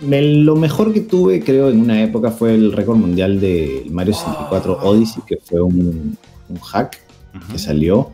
lo 0.01 0.55
mejor 0.55 0.93
que 0.93 1.01
tuve, 1.01 1.43
creo, 1.43 1.69
en 1.69 1.81
una 1.81 2.03
época 2.03 2.31
fue 2.31 2.53
el 2.53 2.71
récord 2.71 2.97
mundial 2.97 3.39
de 3.39 3.85
Mario 3.89 4.13
64 4.13 4.79
Odyssey, 4.83 5.23
que 5.25 5.37
fue 5.37 5.61
un, 5.61 6.17
hack 6.61 6.99
que 7.51 7.59
salió. 7.59 8.11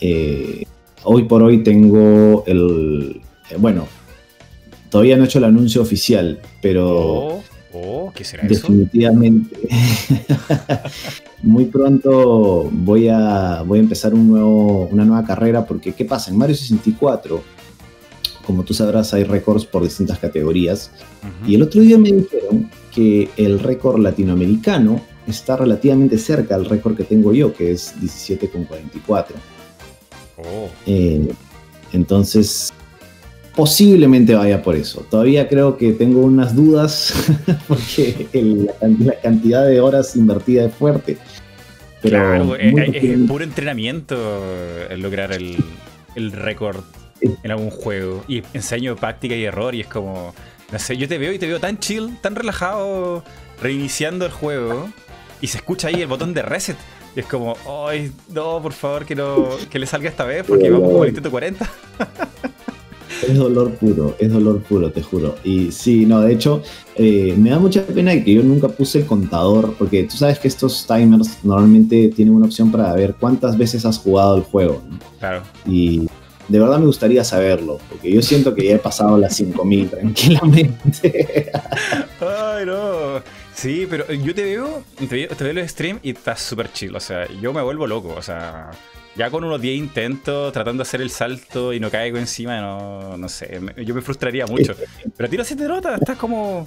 Eh, 0.00 0.64
hoy 1.04 1.24
por 1.24 1.42
hoy 1.42 1.62
tengo 1.62 2.44
el. 2.46 3.20
Eh, 3.50 3.56
bueno, 3.58 3.86
todavía 4.90 5.16
no 5.16 5.24
he 5.24 5.26
hecho 5.26 5.38
el 5.38 5.44
anuncio 5.44 5.82
oficial, 5.82 6.40
pero. 6.62 6.88
Oh, 6.88 7.42
oh 7.74 8.12
¿qué 8.14 8.24
será 8.24 8.44
definitivamente. 8.46 9.56
muy 11.42 11.66
pronto 11.66 12.68
voy 12.72 13.08
a, 13.08 13.62
voy 13.64 13.78
a 13.78 13.82
empezar 13.82 14.12
un 14.12 14.28
nuevo, 14.28 14.88
una 14.90 15.04
nueva 15.04 15.24
carrera, 15.24 15.64
porque 15.64 15.92
¿qué 15.92 16.04
pasa? 16.04 16.30
En 16.30 16.38
Mario 16.38 16.56
64 16.56 17.57
como 18.48 18.64
tú 18.64 18.72
sabrás, 18.72 19.12
hay 19.12 19.24
récords 19.24 19.66
por 19.66 19.82
distintas 19.82 20.18
categorías. 20.18 20.90
Y 21.46 21.54
el 21.54 21.62
otro 21.62 21.82
día 21.82 21.98
me 21.98 22.10
dijeron 22.10 22.70
que 22.94 23.28
el 23.36 23.60
récord 23.60 24.00
latinoamericano 24.00 25.02
está 25.26 25.58
relativamente 25.58 26.16
cerca 26.16 26.54
al 26.54 26.64
récord 26.64 26.96
que 26.96 27.04
tengo 27.04 27.34
yo, 27.34 27.52
que 27.52 27.72
es 27.72 27.94
17,44. 28.00 29.26
Oh. 30.38 30.70
Eh, 30.86 31.28
entonces, 31.92 32.72
posiblemente 33.54 34.34
vaya 34.34 34.62
por 34.62 34.76
eso. 34.76 35.04
Todavía 35.10 35.46
creo 35.46 35.76
que 35.76 35.92
tengo 35.92 36.20
unas 36.22 36.56
dudas 36.56 37.12
porque 37.68 38.28
la, 38.32 39.20
cantidad 39.20 39.66
de 39.66 39.78
horas 39.78 40.16
invertida 40.16 40.64
es 40.64 40.74
fuerte. 40.74 41.18
Pero 42.00 42.16
claro, 42.16 42.56
eh, 42.56 42.72
eh, 42.94 43.14
es, 43.14 43.28
puro 43.28 43.44
entrenamiento 43.44 44.16
el 44.88 45.02
lograr 45.02 45.32
el, 45.32 45.62
el 46.14 46.32
récord 46.32 46.82
en 47.20 47.50
algún 47.50 47.70
juego. 47.70 48.24
Y 48.28 48.42
enseño 48.52 48.96
práctica 48.96 49.34
y 49.34 49.44
error 49.44 49.74
y 49.74 49.80
es 49.80 49.86
como, 49.86 50.34
no 50.72 50.78
sé, 50.78 50.96
yo 50.96 51.08
te 51.08 51.18
veo 51.18 51.32
y 51.32 51.38
te 51.38 51.46
veo 51.46 51.60
tan 51.60 51.78
chill, 51.78 52.16
tan 52.20 52.34
relajado, 52.34 53.24
reiniciando 53.60 54.26
el 54.26 54.32
juego 54.32 54.88
y 55.40 55.46
se 55.48 55.58
escucha 55.58 55.88
ahí 55.88 56.02
el 56.02 56.06
botón 56.06 56.34
de 56.34 56.42
reset. 56.42 56.76
Y 57.16 57.20
es 57.20 57.26
como, 57.26 57.56
ay, 57.86 58.12
no, 58.28 58.60
por 58.62 58.72
favor, 58.72 59.04
que, 59.04 59.14
no, 59.14 59.48
que 59.70 59.78
le 59.78 59.86
salga 59.86 60.08
esta 60.08 60.24
vez 60.24 60.44
porque 60.46 60.70
vamos 60.70 60.88
como 60.90 61.04
el 61.04 61.10
intento 61.10 61.30
40. 61.30 61.70
Es 63.26 63.36
dolor 63.36 63.72
puro, 63.74 64.14
es 64.18 64.32
dolor 64.32 64.62
puro, 64.62 64.92
te 64.92 65.02
juro. 65.02 65.34
Y 65.42 65.72
sí, 65.72 66.06
no, 66.06 66.20
de 66.20 66.32
hecho, 66.32 66.62
eh, 66.94 67.34
me 67.36 67.50
da 67.50 67.58
mucha 67.58 67.84
pena 67.84 68.12
que 68.22 68.34
yo 68.34 68.42
nunca 68.42 68.68
puse 68.68 69.00
el 69.00 69.06
contador, 69.06 69.74
porque 69.78 70.04
tú 70.04 70.16
sabes 70.16 70.38
que 70.38 70.48
estos 70.48 70.86
timers 70.86 71.38
normalmente 71.42 72.12
tienen 72.14 72.34
una 72.34 72.46
opción 72.46 72.70
para 72.70 72.92
ver 72.92 73.14
cuántas 73.18 73.56
veces 73.56 73.84
has 73.84 73.98
jugado 73.98 74.36
el 74.36 74.42
juego. 74.42 74.82
Claro. 75.18 75.42
Y 75.66 76.06
de 76.48 76.58
verdad 76.58 76.78
me 76.78 76.86
gustaría 76.86 77.22
saberlo, 77.24 77.78
porque 77.88 78.10
yo 78.10 78.22
siento 78.22 78.54
que 78.54 78.64
ya 78.64 78.74
he 78.76 78.78
pasado 78.78 79.18
las 79.18 79.36
5000 79.36 79.90
tranquilamente. 79.90 81.52
Ay, 82.20 82.66
no. 82.66 83.22
Sí, 83.54 83.86
pero 83.88 84.10
yo 84.12 84.34
te 84.34 84.44
veo, 84.44 84.82
te 84.98 85.06
veo, 85.06 85.28
te 85.28 85.44
veo 85.44 85.52
el 85.52 85.68
stream 85.68 85.98
y 86.02 86.10
estás 86.10 86.40
súper 86.40 86.72
chill. 86.72 86.96
O 86.96 87.00
sea, 87.00 87.26
yo 87.40 87.52
me 87.52 87.60
vuelvo 87.60 87.86
loco. 87.86 88.14
O 88.16 88.22
sea, 88.22 88.70
ya 89.14 89.30
con 89.30 89.44
unos 89.44 89.60
10 89.60 89.76
intentos 89.76 90.52
tratando 90.52 90.82
de 90.82 90.88
hacer 90.88 91.02
el 91.02 91.10
salto 91.10 91.72
y 91.72 91.80
no 91.80 91.90
caigo 91.90 92.18
encima, 92.18 92.60
no, 92.60 93.16
no 93.16 93.28
sé, 93.28 93.60
yo 93.84 93.94
me 93.94 94.00
frustraría 94.00 94.46
mucho. 94.46 94.74
Pero 95.16 95.26
a 95.26 95.30
ti 95.30 95.36
no 95.36 95.44
se 95.44 95.56
te 95.56 95.64
nota, 95.64 95.96
estás 95.96 96.16
como 96.16 96.66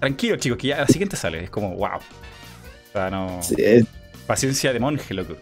tranquilo, 0.00 0.36
chicos, 0.36 0.58
que 0.58 0.68
ya 0.68 0.78
la 0.78 0.86
siguiente 0.86 1.16
sale. 1.16 1.44
Es 1.44 1.50
como, 1.50 1.74
wow. 1.76 1.96
O 1.96 2.92
sea, 2.92 3.10
no. 3.10 3.40
Paciencia 4.26 4.72
de 4.72 4.80
monje, 4.80 5.12
loco. 5.12 5.34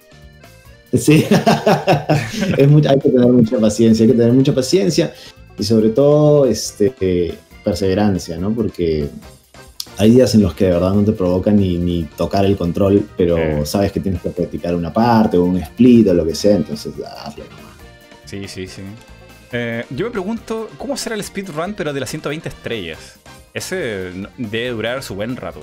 Sí, 0.92 1.24
hay 2.59 2.98
que 3.00 3.09
tener 3.09 3.28
mucha 3.28 3.59
paciencia, 3.59 4.05
hay 4.05 4.11
que 4.11 4.16
tener 4.16 4.33
mucha 4.33 4.55
paciencia 4.55 5.12
y 5.59 5.64
sobre 5.64 5.88
todo 5.90 6.46
este, 6.46 7.35
perseverancia, 7.64 8.37
¿no? 8.37 8.52
Porque 8.52 9.09
hay 9.96 10.11
días 10.11 10.35
en 10.35 10.42
los 10.42 10.55
que 10.55 10.66
de 10.66 10.72
verdad 10.72 10.92
no 10.92 11.05
te 11.05 11.12
provocan 11.12 11.57
ni, 11.57 12.09
tocar 12.16 12.44
el 12.44 12.57
control, 12.57 13.09
pero 13.16 13.64
sabes 13.64 13.92
que 13.92 14.00
tienes 14.00 14.20
que 14.20 14.31
practicar 14.31 14.74
una 14.74 14.92
parte 14.92 15.37
o 15.37 15.44
un 15.44 15.57
split 15.59 16.09
o 16.09 16.14
lo 16.14 16.26
que 16.26 16.35
sea, 16.35 16.57
entonces 16.57 16.92
hazlo 17.24 17.44
nomás. 17.44 17.76
Sí, 18.26 18.46
sí, 18.48 18.66
sí. 18.66 18.83
Eh, 19.52 19.85
yo 19.90 20.07
me 20.07 20.11
pregunto, 20.11 20.70
¿cómo 20.78 20.96
será 20.96 21.14
el 21.14 21.22
speedrun 21.22 21.74
pero 21.74 21.92
de 21.92 22.00
las 22.00 22.11
120 22.11 22.48
estrellas? 22.48 23.16
Ese 23.52 24.11
debe 24.38 24.70
durar 24.70 25.02
su 25.02 25.14
buen 25.14 25.37
rato. 25.37 25.61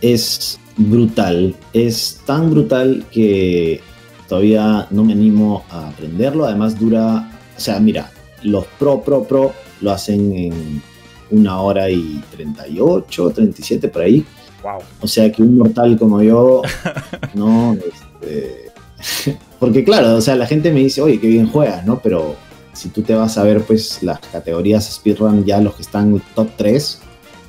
Es 0.00 0.58
brutal, 0.76 1.54
es 1.72 2.20
tan 2.26 2.50
brutal 2.50 3.04
que 3.12 3.80
Todavía 4.28 4.86
no 4.90 5.04
me 5.04 5.12
animo 5.12 5.64
a 5.70 5.88
aprenderlo. 5.88 6.44
Además 6.44 6.78
dura, 6.78 7.30
o 7.56 7.60
sea, 7.60 7.78
mira, 7.80 8.10
los 8.42 8.66
pro, 8.78 9.02
pro, 9.02 9.24
pro 9.24 9.52
lo 9.80 9.90
hacen 9.90 10.32
en 10.34 10.82
una 11.30 11.60
hora 11.60 11.90
y 11.90 12.22
38, 12.32 13.30
37 13.30 13.88
por 13.88 14.02
ahí. 14.02 14.24
Wow. 14.62 14.78
O 15.00 15.06
sea 15.06 15.30
que 15.30 15.42
un 15.42 15.58
mortal 15.58 15.98
como 15.98 16.22
yo, 16.22 16.62
no, 17.34 17.74
este, 17.74 18.64
porque 19.58 19.84
claro, 19.84 20.16
o 20.16 20.20
sea, 20.20 20.36
la 20.36 20.46
gente 20.46 20.72
me 20.72 20.80
dice, 20.80 21.02
oye, 21.02 21.20
qué 21.20 21.28
bien 21.28 21.48
juegas, 21.48 21.84
¿no? 21.84 22.00
Pero 22.00 22.36
si 22.72 22.88
tú 22.88 23.02
te 23.02 23.14
vas 23.14 23.38
a 23.38 23.42
ver, 23.42 23.62
pues, 23.62 24.02
las 24.02 24.18
categorías 24.20 24.92
speedrun, 24.92 25.44
ya 25.44 25.60
los 25.60 25.74
que 25.74 25.82
están 25.82 26.20
top 26.34 26.48
3, 26.56 27.00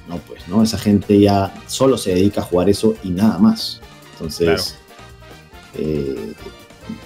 no, 0.08 0.18
pues, 0.20 0.48
¿no? 0.48 0.64
Esa 0.64 0.78
gente 0.78 1.20
ya 1.20 1.54
solo 1.68 1.98
se 1.98 2.14
dedica 2.14 2.42
a 2.42 2.44
jugar 2.44 2.70
eso 2.70 2.96
y 3.04 3.10
nada 3.10 3.38
más. 3.40 3.82
Entonces, 4.14 4.76
eh, 5.74 6.34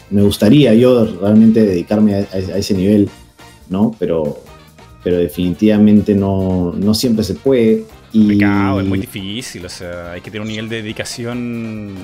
me 0.10 0.22
gustaría 0.22 0.74
yo 0.74 1.06
realmente 1.06 1.64
dedicarme 1.64 2.16
a, 2.16 2.22
ese 2.22 2.74
nivel, 2.74 3.10
¿no? 3.70 3.96
Pero, 4.00 4.44
pero 5.04 5.18
definitivamente 5.18 6.16
no, 6.16 6.74
no 6.76 6.94
siempre 6.94 7.24
se 7.24 7.36
puede. 7.36 7.86
Y... 8.12 8.44
es 8.44 8.86
muy 8.86 9.00
difícil, 9.00 9.66
o 9.66 9.70
sea, 9.70 10.14
hay 10.14 10.22
que 10.22 10.32
tener 10.32 10.42
un 10.42 10.48
nivel 10.48 10.68
de 10.68 10.82
dedicación, 10.82 11.96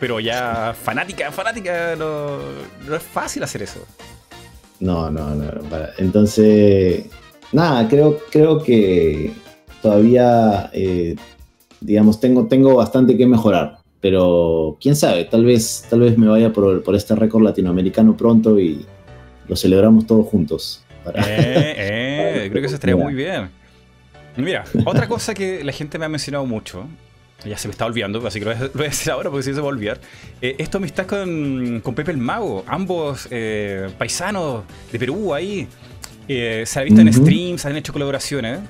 pero 0.00 0.18
ya 0.18 0.74
fanática, 0.80 1.30
fanática, 1.30 1.94
no, 1.96 2.38
es 2.94 3.02
fácil 3.02 3.42
hacer 3.42 3.62
eso. 3.62 3.80
No, 4.80 5.10
no, 5.10 5.34
no. 5.34 5.44
Entonces, 5.98 7.04
nada, 7.52 7.86
creo, 7.86 8.18
creo 8.30 8.62
que 8.62 9.32
todavía, 9.82 10.70
eh, 10.72 11.16
digamos, 11.80 12.18
tengo, 12.18 12.46
tengo 12.46 12.74
bastante 12.76 13.16
que 13.16 13.26
mejorar. 13.26 13.79
Pero 14.00 14.78
quién 14.80 14.96
sabe, 14.96 15.24
tal 15.26 15.44
vez, 15.44 15.86
tal 15.90 16.00
vez 16.00 16.16
me 16.16 16.26
vaya 16.26 16.52
por, 16.52 16.82
este 16.94 17.14
récord 17.14 17.42
latinoamericano 17.42 18.16
pronto 18.16 18.58
y 18.58 18.86
lo 19.46 19.56
celebramos 19.56 20.06
todos 20.06 20.26
juntos. 20.26 20.82
Eh, 21.06 21.14
eh, 21.16 22.48
creo 22.50 22.62
que 22.62 22.66
eso 22.66 22.76
estaría 22.76 22.96
muy 22.96 23.14
bien. 23.14 23.50
Mira, 24.36 24.64
otra 24.86 25.06
cosa 25.06 25.34
que 25.34 25.62
la 25.64 25.72
gente 25.72 25.98
me 25.98 26.06
ha 26.06 26.08
mencionado 26.08 26.46
mucho, 26.46 26.86
ya 27.44 27.58
se 27.58 27.68
me 27.68 27.72
está 27.72 27.84
olvidando, 27.84 28.26
así 28.26 28.38
que 28.38 28.46
lo 28.46 28.54
voy 28.54 28.86
a, 28.86 28.88
decir 28.88 29.12
ahora 29.12 29.28
porque 29.28 29.42
si 29.42 29.52
se 29.52 29.60
va 29.60 29.66
a 29.66 29.70
olvidar. 29.70 30.00
Eh, 30.40 30.56
esto 30.58 30.78
amistad 30.78 31.06
con, 31.06 31.80
con 31.82 31.94
Pepe 31.94 32.12
el 32.12 32.18
Mago, 32.18 32.64
ambos 32.66 33.28
eh, 33.30 33.90
paisanos 33.98 34.64
de 34.90 34.98
Perú 34.98 35.34
ahí. 35.34 35.68
se 36.26 36.78
ha 36.78 36.82
visto 36.82 37.02
en 37.02 37.12
streams, 37.12 37.66
han 37.66 37.76
hecho 37.76 37.92
colaboraciones. 37.92 38.60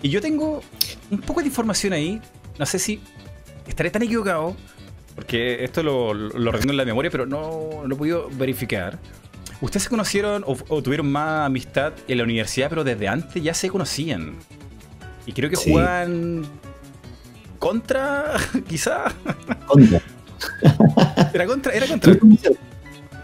Y 0.00 0.10
yo 0.10 0.20
tengo 0.20 0.62
un 1.10 1.18
poco 1.18 1.40
de 1.40 1.46
información 1.46 1.92
ahí. 1.92 2.20
No 2.58 2.66
sé 2.66 2.78
si 2.78 3.00
estaré 3.66 3.90
tan 3.90 4.02
equivocado, 4.02 4.54
porque 5.16 5.64
esto 5.64 5.82
lo, 5.82 6.12
lo, 6.12 6.54
en 6.54 6.76
la 6.76 6.84
memoria, 6.84 7.10
pero 7.10 7.26
no, 7.26 7.82
lo 7.86 7.94
he 7.94 7.98
podido 7.98 8.28
verificar. 8.38 8.98
¿Ustedes 9.62 9.84
se 9.84 9.88
conocieron 9.88 10.44
o, 10.46 10.82
tuvieron 10.82 11.10
más 11.10 11.46
amistad 11.46 11.94
en 12.06 12.18
la 12.18 12.24
universidad, 12.24 12.68
pero 12.68 12.84
desde 12.84 13.08
antes 13.08 13.42
ya 13.42 13.54
se 13.54 13.70
conocían? 13.70 14.34
Y 15.24 15.32
creo 15.32 15.48
que 15.48 15.56
juegan 15.56 16.44
contra, 17.58 18.34
quizá. 18.68 19.14
Contra. 19.66 20.02
Era 21.32 21.46
contra, 21.46 21.72
era 21.72 21.86
contra. 21.86 22.16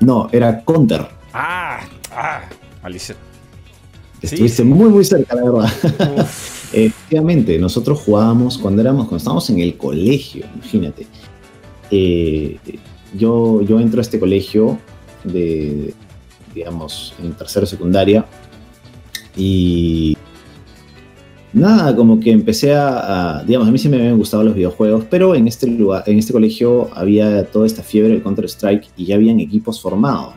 No, 0.01 0.29
era 0.33 0.65
Counter. 0.65 1.07
Ah, 1.35 1.81
ah, 2.11 2.41
maldición. 2.83 3.19
Estuviste 4.23 4.65
muy, 4.65 4.89
muy 4.89 5.05
cerca, 5.05 5.37
la 5.37 5.45
verdad. 5.45 5.73
Efectivamente, 6.73 7.59
nosotros 7.59 8.01
jugábamos 8.01 8.57
cuando 8.57 8.81
éramos, 8.81 9.05
cuando 9.05 9.19
estábamos 9.19 9.51
en 9.51 9.59
el 9.59 9.77
colegio, 9.77 10.47
imagínate. 10.55 11.07
Eh, 11.95 12.57
yo, 13.17 13.61
yo 13.63 13.79
entro 13.79 14.01
a 14.01 14.03
este 14.03 14.19
colegio 14.19 14.79
de, 15.25 15.93
digamos, 16.55 17.15
en 17.23 17.33
tercero 17.35 17.67
secundaria 17.67 18.25
y 19.37 20.17
nada, 21.53 21.95
como 21.95 22.19
que 22.19 22.31
empecé 22.31 22.75
a, 22.75 23.45
digamos, 23.47 23.69
a 23.69 23.71
mí 23.71 23.79
sí 23.79 23.91
me 23.91 23.99
habían 23.99 24.17
gustado 24.17 24.43
los 24.43 24.55
videojuegos, 24.55 25.05
pero 25.11 25.35
en 25.35 25.47
este 25.47 25.67
lugar, 25.67 26.05
en 26.07 26.19
este 26.19 26.33
colegio 26.33 26.89
había 26.95 27.45
toda 27.45 27.67
esta 27.67 27.83
fiebre 27.83 28.15
del 28.15 28.23
Counter 28.23 28.47
Strike 28.47 28.89
y 28.97 29.05
ya 29.05 29.17
habían 29.17 29.39
equipos 29.39 29.79
formados. 29.79 30.35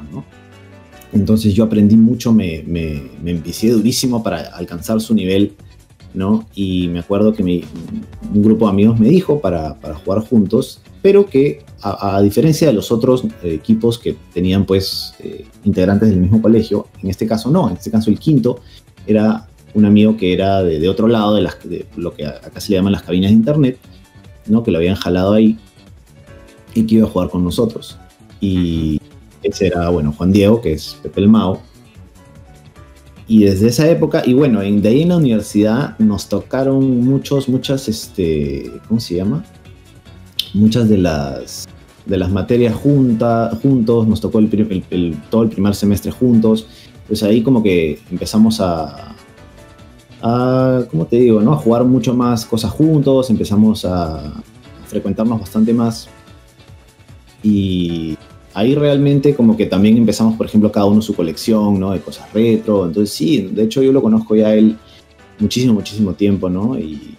Entonces 1.14 1.54
yo 1.54 1.64
aprendí 1.64 1.96
mucho, 1.96 2.34
me, 2.34 2.64
me, 2.68 3.04
me 3.24 3.32
empecé 3.32 3.70
durísimo 3.70 4.22
para 4.22 4.42
alcanzar 4.58 5.00
su 5.00 5.14
nivel, 5.16 5.54
¿no? 6.16 6.48
Y 6.56 6.88
me 6.88 7.00
acuerdo 7.00 7.34
que 7.34 7.44
un 7.44 8.44
grupo 8.44 8.66
de 8.66 8.72
amigos 8.72 9.00
me 9.00 9.10
dijo 9.10 9.40
para, 9.40 9.76
para 9.76 9.96
jugar 9.96 10.22
juntos, 10.28 10.82
pero 11.02 11.28
que 11.28 11.64
a, 11.82 12.20
diferencia 12.22 12.68
de 12.68 12.74
los 12.74 12.92
otros 12.92 13.26
equipos 13.44 14.00
que 14.00 14.16
tenían 14.34 14.66
pues 14.66 15.14
eh, 15.20 15.46
integrantes 15.64 16.10
del 16.10 16.20
mismo 16.20 16.42
colegio, 16.42 16.88
en 17.04 17.12
este 17.12 17.28
caso 17.28 17.52
no, 17.52 17.70
en 17.70 17.76
este 17.76 17.92
caso 17.92 18.10
el 18.10 18.18
quinto 18.18 18.62
era 19.06 19.48
un 19.76 19.86
amigo 19.86 20.18
que 20.18 20.34
era 20.34 20.64
de, 20.64 20.90
otro 20.90 21.08
lado 21.08 21.36
de, 21.36 21.42
las, 21.42 21.58
de 21.64 21.86
lo 21.96 22.16
que 22.16 22.26
acá 22.26 22.60
se 22.60 22.72
le 22.72 22.78
llaman 22.78 22.94
las 22.94 23.04
cabinas 23.04 23.30
de 23.30 23.36
internet, 23.36 23.78
¿no? 24.48 24.64
que 24.64 24.72
lo 24.72 24.80
habían 24.80 24.96
jalado 24.96 25.34
ahí 25.34 25.60
y 26.74 26.84
que 26.84 26.96
iba 26.96 27.08
a 27.08 27.10
jugar 27.10 27.30
con 27.30 27.44
nosotros. 27.44 27.98
Y 28.40 29.00
ese 29.44 29.68
era, 29.68 29.90
bueno, 29.90 30.12
Juan 30.12 30.32
Diego, 30.32 30.62
que 30.62 30.74
es 30.74 30.98
Pepe 31.04 31.22
el 31.22 31.28
Mao. 31.28 31.62
Y 33.28 33.46
desde 33.46 33.70
esa 33.70 33.90
época, 33.90 34.22
y 34.26 34.34
bueno, 34.34 34.60
de 34.60 34.88
ahí 34.88 35.02
en 35.02 35.10
la 35.10 35.18
universidad 35.18 35.98
nos 35.98 36.30
tocaron 36.30 37.02
muchos, 37.02 37.50
muchas, 37.50 37.88
este, 37.88 38.72
¿cómo 38.88 39.00
se 39.00 39.16
llama? 39.16 39.44
Muchas 40.54 40.88
de 40.88 41.00
las, 41.00 41.68
de 42.06 42.18
las 42.18 42.32
materias 42.32 42.76
juntas, 42.76 43.58
juntos, 43.62 44.08
nos 44.08 44.22
tocó 44.22 44.38
el, 44.38 45.18
todo 45.32 45.44
el 45.44 45.50
primer 45.50 45.74
semestre 45.74 46.12
juntos. 46.12 46.68
Pues 47.08 47.24
ahí 47.24 47.42
como 47.42 47.64
que 47.64 48.00
empezamos 48.12 48.62
a, 48.62 49.16
a, 50.22 50.84
¿cómo 50.92 51.06
te 51.08 51.18
digo? 51.18 51.42
¿no? 51.42 51.54
A 51.54 51.58
jugar 51.58 51.84
mucho 51.84 52.14
más 52.14 52.46
cosas 52.46 52.72
juntos, 52.72 53.32
empezamos 53.32 53.86
a 53.86 54.34
frecuentarnos 54.88 55.40
bastante 55.40 55.74
más. 55.74 56.08
Y 57.42 58.18
ahí 58.56 58.74
realmente 58.74 59.36
como 59.36 59.56
que 59.56 59.66
también 59.66 59.98
empezamos, 59.98 60.36
por 60.36 60.48
ejemplo, 60.48 60.72
cada 60.72 60.86
uno 60.86 61.02
su 61.02 61.14
colección, 61.14 61.78
¿no? 61.78 61.92
De 61.92 62.00
cosas 62.00 62.32
retro. 62.34 62.86
Entonces 62.86 63.14
sí, 63.14 63.50
de 63.52 63.64
hecho 63.64 63.84
yo 63.84 63.92
lo 63.92 64.02
conozco 64.02 64.34
ya 64.36 64.56
él 64.56 64.78
muchísimo, 65.38 65.74
muchísimo 65.74 66.14
tiempo, 66.14 66.50
¿no? 66.50 66.80
Y, 66.80 67.16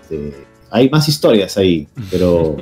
este, 0.00 0.32
hay 0.70 0.88
más 0.88 1.06
historias 1.08 1.58
ahí, 1.58 1.86
pero 2.10 2.56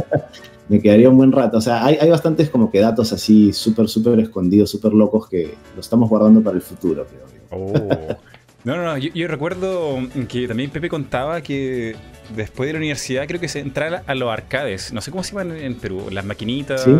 me 0.70 0.80
quedaría 0.80 1.10
un 1.10 1.18
buen 1.18 1.32
rato. 1.32 1.58
O 1.58 1.60
sea, 1.60 1.84
hay, 1.84 1.98
hay 2.00 2.08
bastantes 2.08 2.48
como 2.48 2.70
que 2.70 2.80
datos 2.80 3.12
así 3.12 3.52
súper, 3.52 3.86
súper 3.86 4.18
escondidos, 4.20 4.70
súper 4.70 4.94
locos 4.94 5.28
que 5.28 5.54
lo 5.74 5.80
estamos 5.80 6.08
guardando 6.08 6.42
para 6.42 6.56
el 6.56 6.62
futuro, 6.62 7.06
creo. 7.06 7.34
Oh. 7.50 8.16
No, 8.64 8.76
no, 8.76 8.82
no. 8.82 8.98
Yo, 8.98 9.28
recuerdo 9.28 9.98
que 10.28 10.48
también 10.48 10.70
Pepe 10.70 10.88
contaba 10.88 11.42
que 11.42 11.94
después 12.34 12.66
de 12.66 12.72
la 12.72 12.78
universidad 12.78 13.26
creo 13.26 13.38
que 13.38 13.48
se 13.48 13.60
entraba 13.60 14.02
a 14.06 14.14
los 14.14 14.30
arcades. 14.30 14.92
No 14.92 15.02
sé 15.02 15.10
cómo 15.10 15.22
se 15.22 15.32
llaman 15.36 15.56
en 15.56 15.74
Perú. 15.74 16.06
Las 16.10 16.24
maquinitas. 16.24 16.82
Sí, 16.82 16.90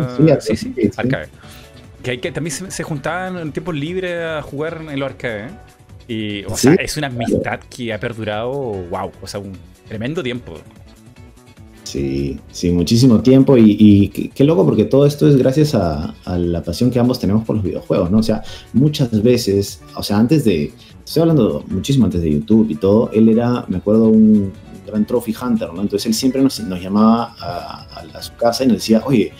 sí, 0.41 0.55
sí, 0.55 0.73
sí, 0.75 0.91
arcades. 0.95 1.29
Que, 2.03 2.11
hay 2.11 2.17
que 2.19 2.31
también 2.31 2.55
se, 2.71 2.83
juntaban 2.83 3.37
en 3.37 3.51
tiempos 3.51 3.73
libres 3.73 4.23
a 4.23 4.41
jugar 4.43 4.79
en 4.89 4.99
los 4.99 5.09
arcades. 5.09 5.51
Y, 6.07 6.43
o 6.45 6.55
sea, 6.55 6.75
es 6.75 6.97
una 6.97 7.07
amistad 7.07 7.59
que 7.61 7.91
ha 7.91 7.99
perdurado, 7.99 8.51
wow, 8.51 9.11
o 9.19 9.27
sea, 9.27 9.39
un 9.39 9.53
tremendo 9.87 10.21
tiempo. 10.21 10.53
Sí, 11.83 12.39
sí, 12.51 12.71
muchísimo 12.71 13.21
tiempo 13.21 13.57
y, 13.57 14.09
qué, 14.35 14.43
loco 14.43 14.65
porque 14.65 14.85
todo 14.85 15.05
esto 15.05 15.27
es 15.27 15.37
gracias 15.37 15.73
a, 15.73 16.13
a, 16.25 16.37
la 16.37 16.61
pasión 16.61 16.91
que 16.91 16.99
ambos 16.99 17.19
tenemos 17.19 17.43
por 17.43 17.55
los 17.55 17.65
videojuegos, 17.65 18.11
¿no? 18.11 18.19
O 18.19 18.23
sea, 18.23 18.43
muchas 18.73 19.23
veces, 19.23 19.81
o 19.95 20.03
sea, 20.03 20.17
antes 20.17 20.43
de, 20.43 20.73
estoy 21.05 21.21
hablando 21.21 21.63
muchísimo 21.67 22.05
antes 22.05 22.21
de 22.21 22.31
YouTube 22.31 22.69
y 22.69 22.75
todo, 22.75 23.11
él 23.13 23.29
era, 23.29 23.63
me 23.67 23.77
acuerdo, 23.77 24.09
un 24.09 24.51
gran 24.85 25.05
trophy 25.05 25.35
hunter, 25.39 25.71
¿no? 25.71 25.81
Entonces 25.81 26.07
él 26.07 26.13
siempre 26.13 26.41
nos, 26.41 26.59
nos 26.59 26.81
llamaba 26.81 27.35
a, 27.39 27.87
a, 28.13 28.21
su 28.21 28.33
casa 28.35 28.63
y 28.63 28.67
nos 28.67 28.77
decía, 28.77 29.01
oye, 29.05 29.31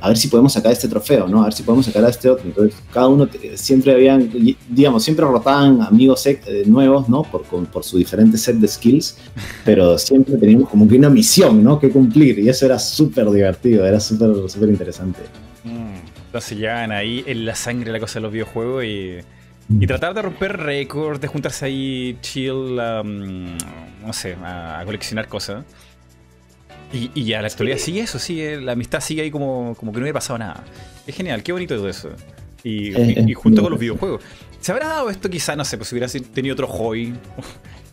a 0.00 0.08
ver 0.08 0.16
si 0.16 0.28
podemos 0.28 0.52
sacar 0.52 0.70
este 0.70 0.86
trofeo, 0.86 1.26
¿no? 1.26 1.40
A 1.42 1.44
ver 1.44 1.52
si 1.52 1.64
podemos 1.64 1.86
sacar 1.86 2.04
a 2.04 2.08
este 2.08 2.30
otro. 2.30 2.44
Entonces 2.46 2.80
cada 2.92 3.08
uno 3.08 3.28
siempre 3.54 3.92
habían, 3.92 4.30
digamos, 4.68 5.02
siempre 5.02 5.24
rotaban 5.24 5.82
amigos 5.82 6.24
eh, 6.26 6.62
nuevos, 6.66 7.08
¿no? 7.08 7.22
Por, 7.22 7.42
por 7.42 7.84
su 7.84 7.98
diferente 7.98 8.38
set 8.38 8.56
de 8.56 8.68
skills, 8.68 9.18
pero 9.64 9.98
siempre 9.98 10.36
teníamos 10.36 10.68
como 10.68 10.86
que 10.86 10.96
una 10.96 11.10
misión, 11.10 11.64
¿no? 11.64 11.80
Que 11.80 11.90
cumplir 11.90 12.38
y 12.38 12.48
eso 12.48 12.66
era 12.66 12.78
súper 12.78 13.28
divertido, 13.30 13.84
era 13.84 13.98
súper, 13.98 14.48
súper 14.48 14.68
interesante. 14.68 15.20
Mm, 15.64 15.96
entonces 16.26 16.58
ya 16.58 16.84
ahí 16.84 17.24
en 17.26 17.44
la 17.44 17.56
sangre 17.56 17.90
la 17.90 17.98
cosa 17.98 18.20
de 18.20 18.22
los 18.22 18.32
videojuegos 18.32 18.84
y 18.84 19.16
y 19.68 19.86
tratar 19.86 20.14
de 20.14 20.22
romper 20.22 20.56
récords, 20.56 21.20
de 21.20 21.26
juntarse 21.26 21.66
ahí 21.66 22.18
chill, 22.22 22.76
no 22.76 24.12
sé, 24.12 24.36
a, 24.42 24.82
coleccionar 24.84 25.28
cosas. 25.28 25.64
Y, 26.92 27.10
y 27.14 27.34
a 27.34 27.42
la 27.42 27.48
actualidad 27.48 27.76
sigue 27.76 28.00
eso, 28.00 28.18
sigue, 28.18 28.60
la 28.60 28.72
amistad 28.72 29.00
sigue 29.00 29.22
ahí 29.22 29.30
como, 29.30 29.74
como 29.78 29.92
que 29.92 29.98
no 29.98 30.04
hubiera 30.04 30.18
pasado 30.18 30.38
nada. 30.38 30.64
Es 31.06 31.14
genial, 31.14 31.42
qué 31.42 31.52
bonito 31.52 31.76
todo 31.76 31.88
eso. 31.88 32.10
Y, 32.64 32.98
y 32.98 33.34
junto 33.34 33.62
con 33.62 33.70
los 33.70 33.78
videojuegos. 33.78 34.22
¿Se 34.60 34.72
habrá 34.72 34.88
dado 34.88 35.10
esto 35.10 35.28
quizá, 35.28 35.54
no 35.54 35.64
sé, 35.64 35.76
pues 35.76 35.90
si 35.90 35.96
hubiera 35.96 36.10
tenido 36.32 36.54
otro 36.54 36.66
hobby? 36.66 37.14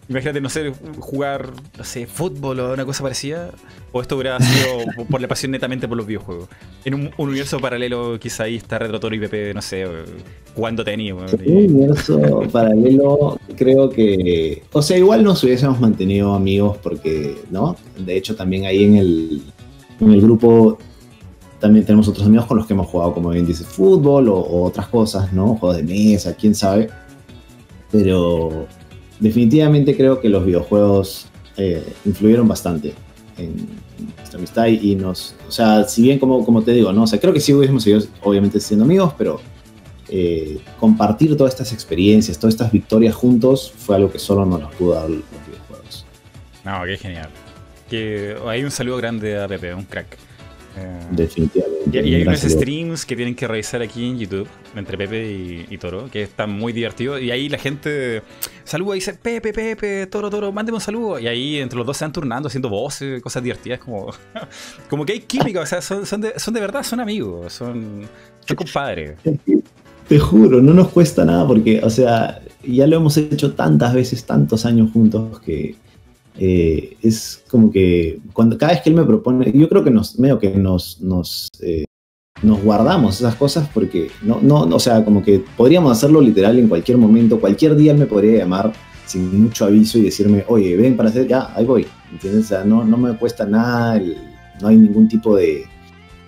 Imagínate, 0.08 0.40
no 0.40 0.50
sé, 0.50 0.72
jugar, 1.00 1.50
no 1.78 1.84
sé, 1.84 2.06
fútbol 2.06 2.60
o 2.60 2.74
una 2.74 2.86
cosa 2.86 3.02
parecida. 3.02 3.52
O 3.92 4.02
esto 4.02 4.16
hubiera 4.16 4.40
sido 4.40 5.06
por 5.10 5.20
la 5.20 5.28
pasión 5.28 5.52
netamente 5.52 5.88
por 5.88 5.98
los 5.98 6.06
videojuegos. 6.06 6.48
En 6.84 6.94
un, 6.94 7.12
universo 7.18 7.60
paralelo, 7.60 8.20
quizá 8.20 8.44
ahí 8.44 8.56
está 8.56 8.78
Retrotoro 8.78 9.16
y 9.16 9.20
Pepe, 9.20 9.54
no 9.54 9.62
sé, 9.62 9.86
jugando 10.54 10.84
tenis. 10.84 11.12
En 11.12 11.52
un 11.52 11.58
universo 11.58 12.44
paralelo, 12.52 13.40
creo 13.56 13.90
que. 13.90 14.62
O 14.74 14.82
sea, 14.82 14.98
igual 14.98 15.24
nos 15.24 15.44
hubiésemos 15.44 15.80
mantenido 15.80 16.36
amigos 16.36 16.78
porque, 16.84 17.36
¿no? 17.50 17.76
De 17.98 18.16
hecho, 18.16 18.36
también 18.36 18.66
ahí 18.66 18.84
en 18.84 18.98
el, 18.98 19.42
en 20.00 20.12
el 20.12 20.22
grupo 20.22 20.78
también 21.60 21.84
tenemos 21.84 22.08
otros 22.08 22.28
amigos 22.28 22.46
con 22.46 22.58
los 22.58 22.68
que 22.68 22.74
hemos 22.74 22.88
jugado, 22.88 23.14
como 23.14 23.30
bien 23.30 23.48
dice, 23.48 23.64
fútbol 23.64 24.30
o, 24.30 24.36
o 24.36 24.66
otras 24.66 24.88
cosas, 24.88 25.34
¿no? 25.34 25.56
Juegos 25.56 25.78
de 25.78 25.84
mesa, 25.84 26.36
quién 26.36 26.54
sabe. 26.54 26.90
Pero 27.92 28.68
definitivamente 29.20 29.96
creo 29.96 30.20
que 30.20 30.30
los 30.30 30.46
videojuegos 30.46 31.28
eh, 31.58 31.84
influyeron 32.06 32.48
bastante 32.48 32.94
en, 33.38 33.68
nuestra 34.18 34.38
amistad 34.38 34.68
y, 34.68 34.96
nos, 34.96 35.36
o 35.48 35.52
sea, 35.52 35.86
si 35.86 36.02
bien 36.02 36.20
como, 36.20 36.44
como 36.44 36.62
te 36.62 36.72
digo, 36.72 36.92
¿no? 36.92 37.04
O 37.04 37.08
sea, 37.08 37.20
creo 37.20 37.34
que 37.34 37.40
sí 37.40 37.54
hubiésemos 37.54 37.84
seguido 37.84 38.04
obviamente 38.24 38.60
siendo 38.60 38.84
amigos, 38.84 39.14
pero 39.18 39.40
eh, 40.10 40.60
compartir 40.80 41.36
todas 41.38 41.54
estas 41.54 41.72
experiencias, 41.72 42.38
todas 42.38 42.56
estas 42.56 42.72
victorias 42.72 43.16
juntos 43.16 43.74
fue 43.78 43.96
algo 43.96 44.12
que 44.12 44.20
solo 44.20 44.46
nos 44.46 44.74
pudo 44.76 44.96
dar 44.96 45.10
los 45.10 45.22
videojuegos. 45.48 46.06
No, 46.66 46.84
qué 46.86 46.98
genial. 46.98 47.30
Que 47.90 48.36
hay 48.46 48.64
un 48.64 48.72
saludo 48.72 48.98
grande 48.98 49.42
a 49.42 49.48
Pepe, 49.48 49.74
un 49.74 49.84
crack. 49.84 50.18
Eh, 50.78 51.00
Definitivamente. 51.12 52.02
Y, 52.08 52.16
hay 52.16 52.22
unos 52.24 52.42
streams 52.42 53.06
que 53.06 53.16
tienen 53.16 53.36
que 53.36 53.48
revisar 53.48 53.82
aquí 53.82 54.06
en 54.06 54.20
YouTube, 54.20 54.48
entre 54.76 54.98
Pepe 54.98 55.66
y, 55.70 55.78
Toro, 55.78 56.10
que 56.12 56.24
están 56.24 56.52
muy 56.52 56.74
divertidos. 56.74 57.22
Y 57.22 57.32
ahí 57.32 57.48
la 57.50 57.58
gente 57.58 58.22
saluda 58.64 58.96
y 58.96 59.00
dice, 59.00 59.14
Pepe, 59.14 59.54
Pepe, 59.54 60.08
Toro, 60.08 60.30
Toro, 60.30 60.52
mándeme 60.52 60.76
un 60.76 60.82
saludo. 60.82 61.20
Y 61.20 61.28
ahí 61.28 61.58
entre 61.58 61.78
los 61.78 61.88
dos 61.88 61.98
se 61.98 62.06
van 62.06 62.12
turnando, 62.12 62.48
haciendo 62.48 62.70
voces, 62.70 63.22
cosas 63.22 63.44
divertidas, 63.44 63.80
como, 63.80 64.14
como 64.90 65.06
que 65.06 65.14
hay 65.14 65.20
química, 65.22 65.62
o 65.62 65.66
sea, 65.66 65.82
son, 65.82 66.06
son, 66.06 66.22
de, 66.22 66.38
son 66.38 66.54
de 66.54 66.60
verdad, 66.60 66.84
son 66.84 67.00
amigos, 67.00 67.54
son, 67.54 68.02
son 68.46 68.58
compadres. 68.58 69.18
Te 70.08 70.20
juro, 70.20 70.62
no 70.62 70.74
nos 70.74 70.90
cuesta 70.90 71.26
nada 71.26 71.48
porque, 71.48 71.82
o 71.82 71.90
sea, 71.90 72.42
ya 72.64 72.86
lo 72.86 72.98
hemos 72.98 73.18
hecho 73.18 73.54
tantas 73.54 73.94
veces, 73.94 74.24
tantos 74.26 74.66
años 74.66 74.92
juntos 74.92 75.40
que 75.40 75.76
eh, 76.38 76.98
es 77.02 77.44
como 77.50 77.72
que 77.72 78.20
cuando 78.34 78.58
cada 78.58 78.74
vez 78.74 78.82
que 78.82 78.90
él 78.90 78.96
me 78.96 79.06
propone, 79.06 79.52
yo 79.54 79.70
creo 79.70 79.84
que 79.84 79.92
nos, 79.92 80.20
medio 80.20 80.40
que 80.40 80.50
nos, 80.52 81.00
nos, 81.02 81.50
eh, 81.62 81.86
nos 82.42 82.62
guardamos 82.62 83.18
esas 83.20 83.36
cosas 83.36 83.70
porque 83.74 84.10
no, 84.22 84.42
no, 84.42 84.62
o 84.64 84.80
sea, 84.80 85.04
como 85.06 85.24
que 85.24 85.44
podríamos 85.56 85.92
hacerlo 85.92 86.22
literal 86.22 86.60
en 86.60 86.68
cualquier 86.68 86.98
momento, 86.98 87.40
cualquier 87.40 87.76
día 87.76 87.94
me 87.94 88.06
podría 88.06 88.40
llamar 88.40 88.74
sin 89.06 89.44
mucho 89.44 89.66
aviso 89.66 89.98
y 89.98 90.04
decirme, 90.04 90.44
oye, 90.48 90.76
ven 90.76 90.98
para 90.98 91.10
hacer, 91.10 91.28
ya, 91.28 91.54
ahí 91.56 91.66
voy, 91.66 91.86
¿entiendes? 92.12 92.46
O 92.46 92.48
sea, 92.48 92.64
no, 92.64 92.84
no 92.84 92.98
me 92.98 93.16
cuesta 93.18 93.46
nada, 93.46 94.02
no 94.62 94.68
hay 94.68 94.78
ningún 94.78 95.08
tipo 95.08 95.36
de, 95.36 95.66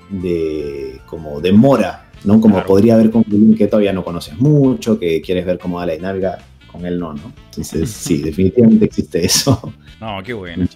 de 0.10 1.02
como 1.06 1.42
demora, 1.42 2.06
¿no? 2.24 2.40
Como 2.40 2.64
podría 2.64 2.94
haber 2.94 3.12
con 3.12 3.24
alguien 3.26 3.56
que 3.56 3.68
todavía 3.68 3.94
no 3.94 4.06
conoces 4.06 4.38
mucho, 4.40 5.00
que 5.00 5.22
quieres 5.22 5.46
ver 5.46 5.60
cómo 5.60 5.78
va 5.78 5.86
la 5.86 5.94
dinámica, 5.94 6.38
con 6.78 6.86
él 6.86 7.00
no, 7.00 7.14
¿no? 7.14 7.34
Entonces, 7.50 7.90
sí, 7.90 8.22
definitivamente 8.22 8.86
existe 8.86 9.26
eso. 9.26 9.74
No, 10.00 10.22
qué 10.24 10.32
bueno. 10.32 10.68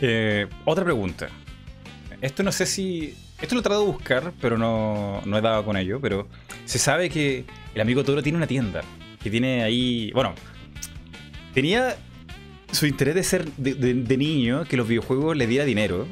Eh, 0.00 0.46
otra 0.64 0.84
pregunta. 0.84 1.28
Esto 2.20 2.44
no 2.44 2.52
sé 2.52 2.64
si 2.64 3.12
esto 3.40 3.56
lo 3.56 3.60
he 3.60 3.62
tratado 3.62 3.84
de 3.84 3.90
buscar, 3.90 4.32
pero 4.40 4.56
no, 4.56 5.20
no 5.24 5.36
he 5.36 5.40
dado 5.40 5.64
con 5.64 5.76
ello. 5.76 5.98
Pero 6.00 6.28
se 6.64 6.78
sabe 6.78 7.10
que 7.10 7.44
el 7.74 7.80
amigo 7.80 8.04
Toro 8.04 8.22
tiene 8.22 8.38
una 8.38 8.46
tienda. 8.46 8.82
Que 9.20 9.30
tiene 9.30 9.64
ahí. 9.64 10.12
Bueno, 10.12 10.32
tenía 11.54 11.96
su 12.70 12.86
interés 12.86 13.16
de 13.16 13.24
ser 13.24 13.50
de, 13.56 13.74
de 13.74 14.16
niño 14.16 14.64
que 14.64 14.76
los 14.76 14.86
videojuegos 14.86 15.36
le 15.36 15.48
diera 15.48 15.64
dinero 15.64 16.06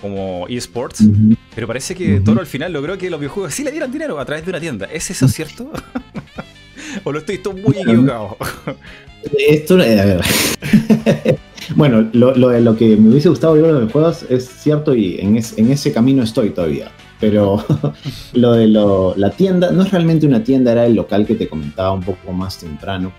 como 0.00 0.46
eSports, 0.48 1.04
pero 1.54 1.66
parece 1.66 1.94
que 1.94 2.20
Toro 2.20 2.40
al 2.40 2.46
final 2.46 2.72
logró 2.72 2.98
que 2.98 3.08
los 3.10 3.18
videojuegos 3.18 3.54
sí 3.54 3.64
le 3.64 3.70
dieran 3.70 3.90
dinero 3.90 4.18
a 4.18 4.24
través 4.24 4.44
de 4.44 4.50
una 4.50 4.60
tienda. 4.60 4.86
¿Es 4.86 5.10
eso 5.10 5.26
cierto? 5.28 5.72
¿O 7.04 7.12
lo 7.12 7.18
estoy 7.18 7.38
todo 7.38 7.54
muy 7.54 7.76
equivocado? 7.76 8.36
Esto, 9.48 9.80
eh, 9.80 10.00
a 10.00 10.04
ver. 10.04 10.20
bueno, 11.76 12.08
lo, 12.12 12.34
lo, 12.34 12.76
que 12.76 12.96
me 12.96 13.10
hubiese 13.10 13.28
gustado 13.28 13.54
ver 13.54 13.62
los 13.62 13.80
videojuegos 13.80 14.24
es 14.28 14.48
cierto 14.48 14.94
y 14.94 15.18
en, 15.20 15.36
en 15.36 15.70
ese 15.70 15.92
camino 15.92 16.22
estoy 16.22 16.50
todavía. 16.50 16.90
Pero 17.18 17.64
lo 18.34 18.52
de 18.52 18.68
lo, 18.68 19.14
la 19.16 19.30
tienda, 19.30 19.70
no 19.70 19.82
es 19.82 19.90
realmente 19.90 20.26
una 20.26 20.44
tienda, 20.44 20.72
era 20.72 20.86
el 20.86 20.94
local 20.94 21.26
que 21.26 21.34
te 21.34 21.48
comentaba 21.48 21.92
un 21.92 22.02
poco 22.02 22.32
más 22.32 22.58
temprano 22.58 23.12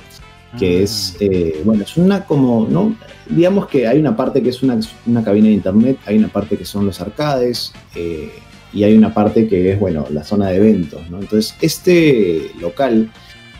que 0.58 0.84
es, 0.84 1.16
ah. 1.16 1.26
eh, 1.26 1.62
bueno, 1.64 1.84
es 1.84 1.98
una 1.98 2.26
como, 2.26 2.68
¿no? 2.70 2.96
Digamos 3.30 3.68
que 3.68 3.88
hay 3.88 4.00
una 4.00 4.16
parte 4.16 4.42
que 4.42 4.50
es 4.50 4.64
una, 4.64 4.80
una 5.06 5.24
cabina 5.24 5.48
de 5.48 5.54
internet, 5.54 5.98
hay 6.06 6.18
una 6.18 6.30
parte 6.30 6.58
que 6.58 6.66
son 6.66 6.86
los 6.86 7.02
arcades 7.02 7.74
eh, 7.96 8.32
y 8.74 8.84
hay 8.84 8.98
una 8.98 9.14
parte 9.14 9.48
que 9.48 9.74
es, 9.74 9.80
bueno, 9.80 10.06
la 10.10 10.24
zona 10.24 10.48
de 10.48 10.58
eventos, 10.58 11.10
¿no? 11.10 11.20
Entonces, 11.20 11.56
este 11.62 12.52
local, 12.60 13.12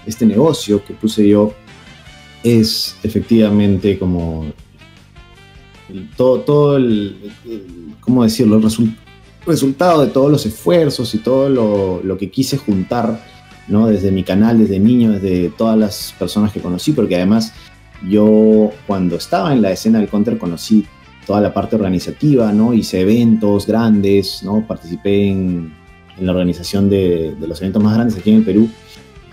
este 0.08 0.26
negocio 0.26 0.84
que 0.84 0.94
puse 0.94 1.28
yo, 1.28 1.54
es 2.44 2.96
efectivamente 3.04 4.00
como 4.00 4.46
todo, 6.16 6.42
todo 6.42 6.78
el, 6.78 7.32
¿cómo 8.00 8.24
decirlo? 8.24 8.58
El 8.58 8.96
resultado 9.46 10.06
de 10.06 10.12
todos 10.12 10.32
los 10.32 10.46
esfuerzos 10.46 11.14
y 11.14 11.20
todo 11.20 11.50
lo, 11.50 12.02
lo 12.04 12.18
que 12.18 12.30
quise 12.30 12.58
juntar 12.58 13.22
desde 13.68 14.12
mi 14.12 14.24
canal, 14.24 14.58
desde 14.58 14.80
niño, 14.80 15.12
desde 15.12 15.50
todas 15.50 15.78
las 15.78 16.16
personas 16.18 16.54
que 16.54 16.62
conocí, 16.62 16.94
porque 16.94 17.16
además 17.16 17.54
yo 18.08 18.72
cuando 18.86 19.18
estaba 19.18 19.52
en 19.54 19.62
la 19.62 19.72
escena 19.72 20.00
del 20.00 20.08
counter 20.08 20.38
conocí 20.38 20.86
toda 21.26 21.42
la 21.42 21.54
parte 21.54 21.76
organizativa, 21.76 22.54
¿no? 22.54 22.74
Hice 22.74 23.02
eventos 23.02 23.68
grandes, 23.68 24.42
¿no? 24.44 24.66
Participé 24.66 25.28
en, 25.28 25.74
la 26.20 26.32
organización 26.32 26.90
de, 26.90 27.36
los 27.40 27.62
eventos 27.62 27.84
más 27.84 27.94
grandes 27.94 28.18
aquí 28.18 28.32
en 28.32 28.38
el 28.38 28.44
Perú. 28.44 28.70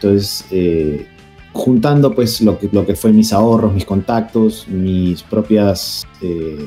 Entonces, 0.04 0.44
eh, 0.50 1.06
juntando 1.54 2.14
pues 2.14 2.42
lo 2.42 2.58
que, 2.58 2.68
lo 2.70 2.84
que 2.84 2.94
fue 2.94 3.10
mis 3.10 3.32
ahorros, 3.32 3.72
mis 3.72 3.86
contactos, 3.86 4.68
mis 4.68 5.22
propias, 5.22 6.06
eh, 6.20 6.66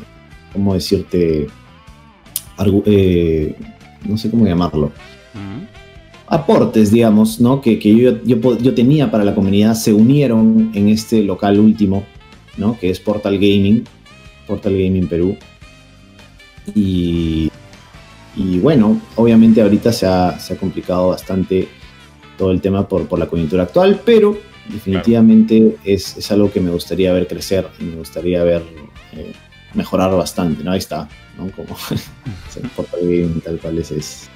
¿cómo 0.51 0.73
decirte? 0.73 1.47
Eh, 2.85 3.55
no 4.07 4.17
sé 4.17 4.31
cómo 4.31 4.47
llamarlo 4.47 4.91
aportes, 6.29 6.91
digamos, 6.91 7.39
¿no? 7.39 7.61
que, 7.61 7.77
yo, 7.79 8.21
yo, 8.25 8.73
tenía 8.73 9.09
para 9.09 9.23
la 9.23 9.33
comunidad 9.33 9.75
se 9.75 9.93
unieron 9.93 10.71
en 10.73 10.89
este 10.89 11.23
local 11.23 11.57
último, 11.57 12.03
¿no? 12.57 12.77
que 12.77 12.89
es 12.89 12.99
Portal 12.99 13.35
Gaming, 13.35 13.85
Portal 14.45 14.73
Gaming 14.73 15.07
Perú. 15.07 15.37
Y, 16.75 17.49
y 18.35 18.59
bueno, 18.59 18.99
obviamente 19.15 19.61
ahorita 19.61 19.93
se 19.93 20.05
ha, 20.05 20.37
se 20.37 20.53
ha, 20.53 20.57
complicado 20.57 21.09
bastante 21.09 21.69
todo 22.37 22.51
el 22.51 22.61
tema 22.61 22.87
por, 22.87 23.07
por 23.07 23.19
la 23.19 23.27
coyuntura 23.27 23.63
actual, 23.63 24.01
pero 24.05 24.37
definitivamente 24.69 25.77
es, 25.83 26.17
es, 26.17 26.31
algo 26.31 26.51
que 26.51 26.59
me 26.59 26.71
gustaría 26.71 27.13
ver 27.13 27.27
crecer 27.27 27.67
y 27.79 27.85
me 27.85 27.95
gustaría 27.95 28.43
ver 28.43 28.63
eh, 29.13 29.33
mejorar 29.73 30.11
bastante, 30.15 30.63
¿no? 30.63 30.71
Ahí 30.71 30.79
está, 30.79 31.07
¿no? 31.37 31.49
Como 31.51 31.75
Portal 32.75 32.99
Gaming 33.01 33.41
tal 33.41 33.57
cual 33.59 33.77
es, 33.79 33.91
es 33.91 34.29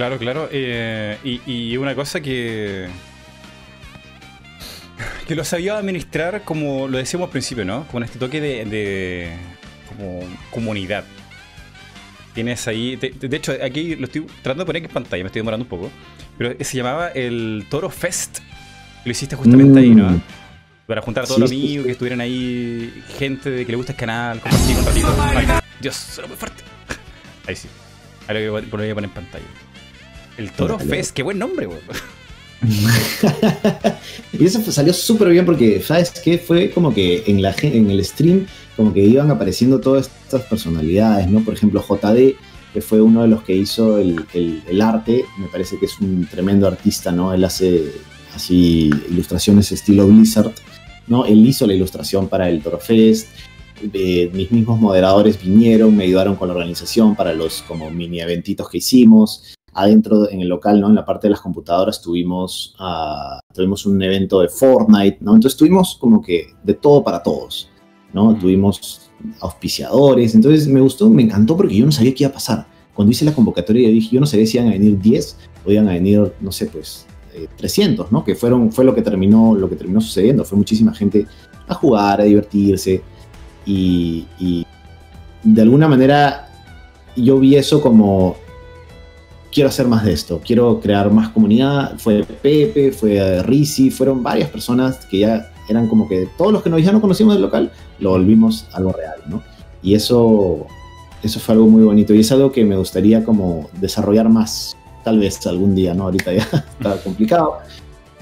Claro, 0.00 0.16
claro. 0.16 0.48
Eh, 0.50 1.18
y, 1.46 1.76
una 1.76 1.94
cosa 1.94 2.22
que. 2.22 2.88
que 5.28 5.34
lo 5.34 5.44
sabía 5.44 5.76
administrar 5.76 6.42
como 6.42 6.88
lo 6.88 6.96
decíamos 6.96 7.26
al 7.26 7.32
principio, 7.32 7.66
¿no? 7.66 7.86
Con 7.88 8.02
este 8.02 8.18
toque 8.18 8.40
de. 8.40 9.36
como 9.88 10.20
comunidad. 10.50 11.04
Tienes 12.32 12.66
ahí. 12.66 12.96
De, 12.96 13.36
hecho, 13.36 13.52
aquí 13.62 13.94
lo 13.96 14.06
estoy 14.06 14.22
tratando 14.42 14.64
de 14.64 14.66
poner 14.66 14.84
en 14.84 14.90
pantalla, 14.90 15.22
me 15.22 15.26
estoy 15.26 15.40
demorando 15.40 15.64
un 15.64 15.68
poco. 15.68 15.90
Pero 16.40 16.56
se 16.64 16.74
llamaba 16.74 17.08
el 17.08 17.66
Toro 17.68 17.90
Fest. 17.90 18.38
Lo 19.04 19.12
hiciste 19.12 19.36
justamente 19.36 19.78
ahí, 19.78 19.90
¿no? 19.90 20.08
Mm. 20.08 20.22
Para 20.86 21.02
juntar 21.02 21.24
a 21.24 21.26
todos 21.26 21.38
los 21.38 21.50
amigos, 21.50 21.84
que 21.84 21.92
estuvieran 21.92 22.22
ahí, 22.22 23.04
gente 23.18 23.50
de 23.50 23.66
que 23.66 23.72
le 23.72 23.76
gusta 23.76 23.92
el 23.92 23.98
canal, 23.98 24.40
compartir 24.40 24.74
un 24.74 24.86
ratito. 24.86 25.08
Dios, 25.82 25.96
suena 25.96 26.28
muy 26.28 26.38
fuerte. 26.38 26.62
Ahí 27.46 27.56
sí. 27.56 27.68
Ahora 28.26 28.40
lo 28.40 28.52
voy 28.52 28.62
a 28.62 28.70
poner 28.70 29.04
en 29.04 29.10
pantalla. 29.10 29.44
El 30.38 30.50
Toro 30.52 30.78
Fest, 30.78 31.12
qué 31.12 31.22
buen 31.22 31.38
nombre, 31.38 31.66
güey. 31.66 31.78
y 34.32 34.42
eso 34.42 34.62
salió 34.72 34.94
súper 34.94 35.28
bien 35.28 35.44
porque, 35.44 35.82
¿sabes 35.82 36.10
qué? 36.24 36.38
Fue 36.38 36.70
como 36.70 36.94
que 36.94 37.22
en, 37.26 37.42
la, 37.42 37.54
en 37.60 37.90
el 37.90 38.02
stream, 38.02 38.46
como 38.78 38.94
que 38.94 39.00
iban 39.00 39.30
apareciendo 39.30 39.78
todas 39.78 40.10
estas 40.24 40.40
personalidades, 40.44 41.28
¿no? 41.28 41.40
Por 41.40 41.52
ejemplo, 41.52 41.84
JD, 41.86 42.34
que 42.72 42.80
fue 42.80 43.00
uno 43.00 43.22
de 43.22 43.28
los 43.28 43.42
que 43.42 43.54
hizo 43.54 43.98
el, 43.98 44.82
arte, 44.82 45.24
me 45.38 45.48
parece 45.48 45.78
que 45.78 45.86
es 45.86 45.98
un 46.00 46.26
tremendo 46.30 46.66
artista, 46.66 47.10
¿no? 47.10 47.32
Él 47.32 47.44
hace 47.44 47.92
así 48.34 48.90
ilustraciones 49.10 49.72
estilo 49.72 50.06
Blizzard, 50.06 50.52
¿no? 51.06 51.24
Él 51.24 51.44
hizo 51.46 51.66
la 51.66 51.74
ilustración 51.74 52.28
para 52.28 52.48
el 52.48 52.62
Toro 52.62 52.78
Fest. 52.78 53.28
Eh, 53.92 54.30
mis 54.32 54.52
mismos 54.52 54.78
moderadores 54.78 55.42
vinieron, 55.42 55.96
me 55.96 56.04
ayudaron 56.04 56.36
con 56.36 56.48
la 56.48 56.54
organización 56.54 57.16
para 57.16 57.32
los 57.32 57.62
como 57.62 57.90
mini 57.90 58.20
eventitos 58.20 58.68
que 58.68 58.78
hicimos 58.78 59.54
adentro 59.72 60.28
en 60.30 60.40
el 60.40 60.48
local, 60.48 60.80
¿no? 60.80 60.88
En 60.88 60.94
la 60.94 61.04
parte 61.04 61.26
de 61.26 61.32
las 61.32 61.40
computadoras 61.40 62.02
tuvimos, 62.02 62.74
uh, 62.80 63.38
tuvimos 63.54 63.86
un 63.86 64.02
evento 64.02 64.40
de 64.40 64.48
Fortnite, 64.48 65.18
¿no? 65.20 65.34
Entonces 65.34 65.56
tuvimos 65.56 65.96
como 65.98 66.20
que 66.20 66.54
de 66.62 66.74
todo 66.74 67.02
para 67.02 67.22
todos, 67.22 67.70
¿no? 68.12 68.34
Tuvimos 68.34 69.09
auspiciadores, 69.40 70.34
entonces 70.34 70.68
me 70.68 70.80
gustó, 70.80 71.08
me 71.10 71.22
encantó 71.22 71.56
porque 71.56 71.76
yo 71.76 71.86
no 71.86 71.92
sabía 71.92 72.14
qué 72.14 72.24
iba 72.24 72.30
a 72.30 72.34
pasar. 72.34 72.66
Cuando 72.94 73.12
hice 73.12 73.24
la 73.24 73.34
convocatoria 73.34 73.88
yo 73.88 73.94
dije, 73.94 74.14
yo 74.14 74.20
no 74.20 74.26
sabía 74.26 74.46
si 74.46 74.58
iban 74.58 74.68
a 74.68 74.72
venir 74.72 74.98
10 74.98 75.36
o 75.64 75.72
iban 75.72 75.88
a 75.88 75.92
venir, 75.92 76.32
no 76.40 76.52
sé, 76.52 76.66
pues 76.66 77.06
300, 77.56 78.06
eh, 78.06 78.08
¿no? 78.10 78.24
Que 78.24 78.34
fueron, 78.34 78.72
fue 78.72 78.84
lo 78.84 78.94
que, 78.94 79.02
terminó, 79.02 79.54
lo 79.54 79.68
que 79.68 79.76
terminó 79.76 80.00
sucediendo, 80.00 80.44
fue 80.44 80.58
muchísima 80.58 80.92
gente 80.94 81.26
a 81.68 81.74
jugar, 81.74 82.20
a 82.20 82.24
divertirse 82.24 83.02
y, 83.64 84.26
y 84.38 84.66
de 85.42 85.62
alguna 85.62 85.88
manera 85.88 86.50
yo 87.16 87.38
vi 87.38 87.56
eso 87.56 87.80
como 87.80 88.36
quiero 89.52 89.68
hacer 89.68 89.86
más 89.86 90.04
de 90.04 90.12
esto, 90.12 90.40
quiero 90.44 90.80
crear 90.80 91.10
más 91.10 91.30
comunidad. 91.30 91.98
Fue 91.98 92.24
Pepe, 92.24 92.92
fue 92.92 93.42
Risi, 93.42 93.90
fueron 93.90 94.22
varias 94.22 94.48
personas 94.50 95.04
que 95.06 95.20
ya 95.20 95.52
eran 95.70 95.86
como 95.88 96.08
que 96.08 96.28
todos 96.36 96.52
los 96.52 96.62
que 96.62 96.82
ya 96.82 96.92
no 96.92 97.00
conocimos 97.00 97.34
del 97.34 97.42
local, 97.42 97.70
lo 98.00 98.10
volvimos 98.10 98.66
algo 98.72 98.92
real, 98.92 99.16
¿no? 99.28 99.42
Y 99.82 99.94
eso, 99.94 100.66
eso 101.22 101.40
fue 101.40 101.54
algo 101.54 101.66
muy 101.66 101.84
bonito 101.84 102.12
y 102.12 102.20
es 102.20 102.32
algo 102.32 102.50
que 102.50 102.64
me 102.64 102.76
gustaría 102.76 103.24
como 103.24 103.70
desarrollar 103.80 104.28
más, 104.28 104.76
tal 105.04 105.20
vez 105.20 105.46
algún 105.46 105.74
día, 105.74 105.94
¿no? 105.94 106.04
Ahorita 106.04 106.32
ya 106.32 106.42
está 106.78 106.96
complicado, 107.02 107.58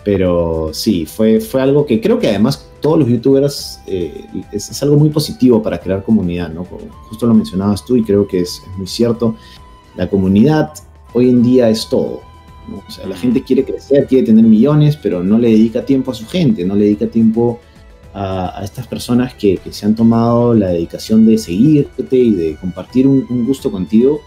pero 0.05 0.71
sí, 0.73 1.07
fue, 1.07 1.41
fue 1.41 1.63
algo 1.63 1.87
que 1.87 2.01
creo 2.01 2.19
que 2.19 2.29
además 2.29 2.67
todos 2.81 2.99
los 2.99 3.09
youtubers 3.09 3.81
eh, 3.87 4.25
es, 4.53 4.83
algo 4.83 4.97
muy 4.97 5.09
positivo 5.09 5.63
para 5.63 5.79
crear 5.79 6.05
comunidad, 6.05 6.51
¿no? 6.51 6.65
justo 7.09 7.27
lo 7.27 7.35
mencionabas 7.35 7.85
tú 7.85 7.97
y 7.97 8.05
creo 8.05 8.27
que 8.29 8.41
es, 8.41 8.63
es 8.71 8.79
muy 8.79 8.87
cierto. 8.87 9.35
La 9.97 10.09
comunidad 10.09 10.73
hoy 11.13 11.31
en 11.31 11.43
día 11.43 11.69
es 11.69 11.89
todo. 11.89 12.28
O 12.75 12.91
sea, 12.91 13.07
la 13.07 13.17
gente 13.17 13.43
quiere 13.43 13.65
crecer, 13.65 14.07
quiere 14.07 14.27
tener 14.27 14.45
millones, 14.45 14.97
pero 14.97 15.23
no 15.23 15.39
le 15.39 15.51
dedica 15.51 15.85
tiempo 15.85 16.11
a 16.11 16.15
su 16.15 16.27
gente, 16.27 16.65
no 16.65 16.75
le 16.75 16.85
dedica 16.85 17.07
tiempo 17.07 17.61
a, 18.15 18.61
estas 18.63 18.87
personas 18.87 19.35
que, 19.35 19.59
se 19.71 19.87
han 19.87 19.95
tomado 19.95 20.55
la 20.55 20.69
dedicación 20.69 21.27
de 21.27 21.39
seguirte 21.39 22.17
y 22.17 22.33
de 22.33 22.57
compartir 22.57 23.07
un, 23.07 23.47
gusto 23.47 23.71
contigo. 23.71 24.21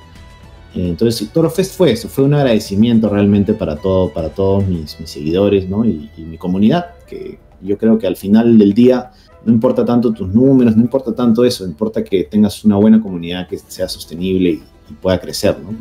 Eh, 0.74 0.88
entonces, 0.89 1.30
Toro 1.32 1.50
Fest 1.50 1.76
fue 1.76 1.92
eso, 1.92 2.08
fue 2.08 2.24
un 2.24 2.34
agradecimiento 2.34 3.10
realmente 3.10 3.54
para, 3.54 3.76
todo, 3.76 4.14
para 4.14 4.30
todos 4.30 4.66
mis, 4.68 4.98
seguidores 5.06 5.68
¿no? 5.70 5.86
y, 5.86 6.10
y, 6.18 6.22
mi 6.22 6.38
comunidad, 6.38 6.96
que 7.08 7.38
yo 7.62 7.78
creo 7.78 8.00
que 8.00 8.08
al 8.08 8.16
final 8.16 8.58
del 8.58 8.74
día 8.74 9.12
no 9.46 9.52
importa 9.54 9.84
tanto 9.84 10.14
tus 10.14 10.28
números, 10.28 10.76
no 10.76 10.84
importa 10.84 11.14
tanto 11.14 11.44
eso, 11.44 11.66
importa 11.66 12.04
que 12.04 12.24
tengas 12.24 12.64
una 12.64 12.78
buena 12.78 13.02
comunidad 13.02 13.48
que 13.48 13.58
sea 13.58 13.88
sostenible 13.88 14.50
y, 14.52 14.64
pueda 15.02 15.20
crecer, 15.20 15.58
¿no? 15.60 15.74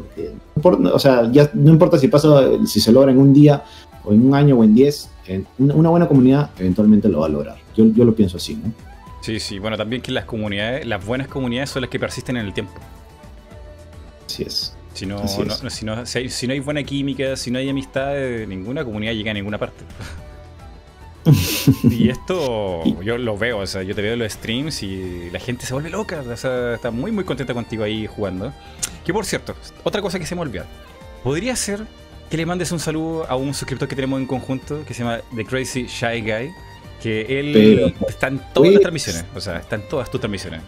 Porque, 0.61 0.89
o 0.89 0.99
sea, 0.99 1.31
ya 1.31 1.51
no 1.55 1.71
importa 1.71 1.99
si 1.99 2.09
pasa, 2.09 2.29
si 2.67 2.81
se 2.81 2.93
logra 2.93 3.11
en 3.11 3.19
un 3.19 3.33
día, 3.33 3.65
o 4.05 4.13
en 4.13 4.27
un 4.27 4.35
año, 4.35 4.57
o 4.57 4.65
en 4.65 4.75
diez, 4.75 5.11
una, 5.59 5.89
buena 5.91 6.09
comunidad 6.09 6.51
eventualmente 6.59 7.09
lo 7.09 7.21
va 7.21 7.27
a 7.27 7.29
lograr. 7.29 7.57
Yo, 7.77 7.85
yo 7.87 8.05
lo 8.05 8.15
pienso 8.15 8.37
así, 8.37 8.57
¿no? 8.57 8.73
Sí, 9.21 9.39
sí, 9.39 9.59
bueno, 9.59 9.77
también 9.77 10.01
que 10.01 10.13
las 10.13 10.25
comunidades, 10.25 10.87
las 10.87 11.05
buenas 11.05 11.29
comunidades 11.29 11.71
son 11.71 11.83
las 11.83 11.91
que 11.91 12.01
persisten 12.01 12.37
en 12.37 12.47
el 12.47 12.55
tiempo. 12.55 12.73
Así 14.27 14.43
es. 14.45 14.75
Si 14.95 15.07
no, 15.07 15.27
si, 15.29 15.85
no 15.85 16.05
si, 16.05 16.47
no 16.47 16.53
hay 16.53 16.61
buena 16.61 16.83
química, 16.83 17.37
si 17.37 17.51
no 17.51 17.59
hay 17.59 17.69
amistad, 17.69 18.13
ninguna 18.49 18.85
comunidad 18.85 19.13
llega 19.13 19.31
a 19.31 19.35
ninguna 19.35 19.57
parte. 19.57 19.85
y 21.85 22.09
esto 22.09 22.83
yo 23.03 23.17
lo 23.17 23.39
veo, 23.39 23.59
o 23.59 23.67
sea, 23.67 23.83
yo 23.83 23.95
te 23.95 24.03
veo 24.03 24.15
en 24.15 24.19
los 24.19 24.33
streams 24.33 24.83
y 24.83 25.31
la 25.31 25.39
gente 25.39 25.65
se 25.65 25.75
vuelve 25.75 25.91
loca, 25.91 26.23
o 26.27 26.37
sea, 26.37 26.75
está 26.75 26.91
muy 26.91 27.13
muy 27.13 27.25
contenta 27.25 27.55
contigo 27.55 27.85
ahí 27.85 28.07
jugando. 28.07 28.53
Que 29.11 29.15
por 29.15 29.27
cierto, 29.27 29.57
otra 29.83 30.01
cosa 30.01 30.21
que 30.21 30.25
se 30.25 30.37
me 30.37 30.43
olvidó. 30.43 30.63
Podría 31.25 31.57
ser 31.57 31.81
que 32.31 32.37
le 32.37 32.47
mandes 32.47 32.71
un 32.71 32.79
saludo 32.79 33.29
a 33.29 33.35
un 33.35 33.53
suscriptor 33.55 33.89
que 33.89 33.97
tenemos 33.97 34.21
en 34.21 34.27
conjunto 34.29 34.85
que 34.87 34.95
se 34.95 35.03
llama 35.03 35.19
The 35.35 35.45
Crazy 35.45 35.87
Shy 35.89 36.21
Guy. 36.21 36.53
Que 37.03 37.41
él 37.41 37.93
está 38.07 38.29
en 38.29 38.41
todas 38.55 38.71
las 38.71 38.83
transmisiones. 38.83 39.25
O 39.35 39.41
sea, 39.41 39.57
está 39.57 39.75
en 39.75 39.89
todas 39.89 40.09
tus 40.13 40.21
transmisiones. 40.21 40.61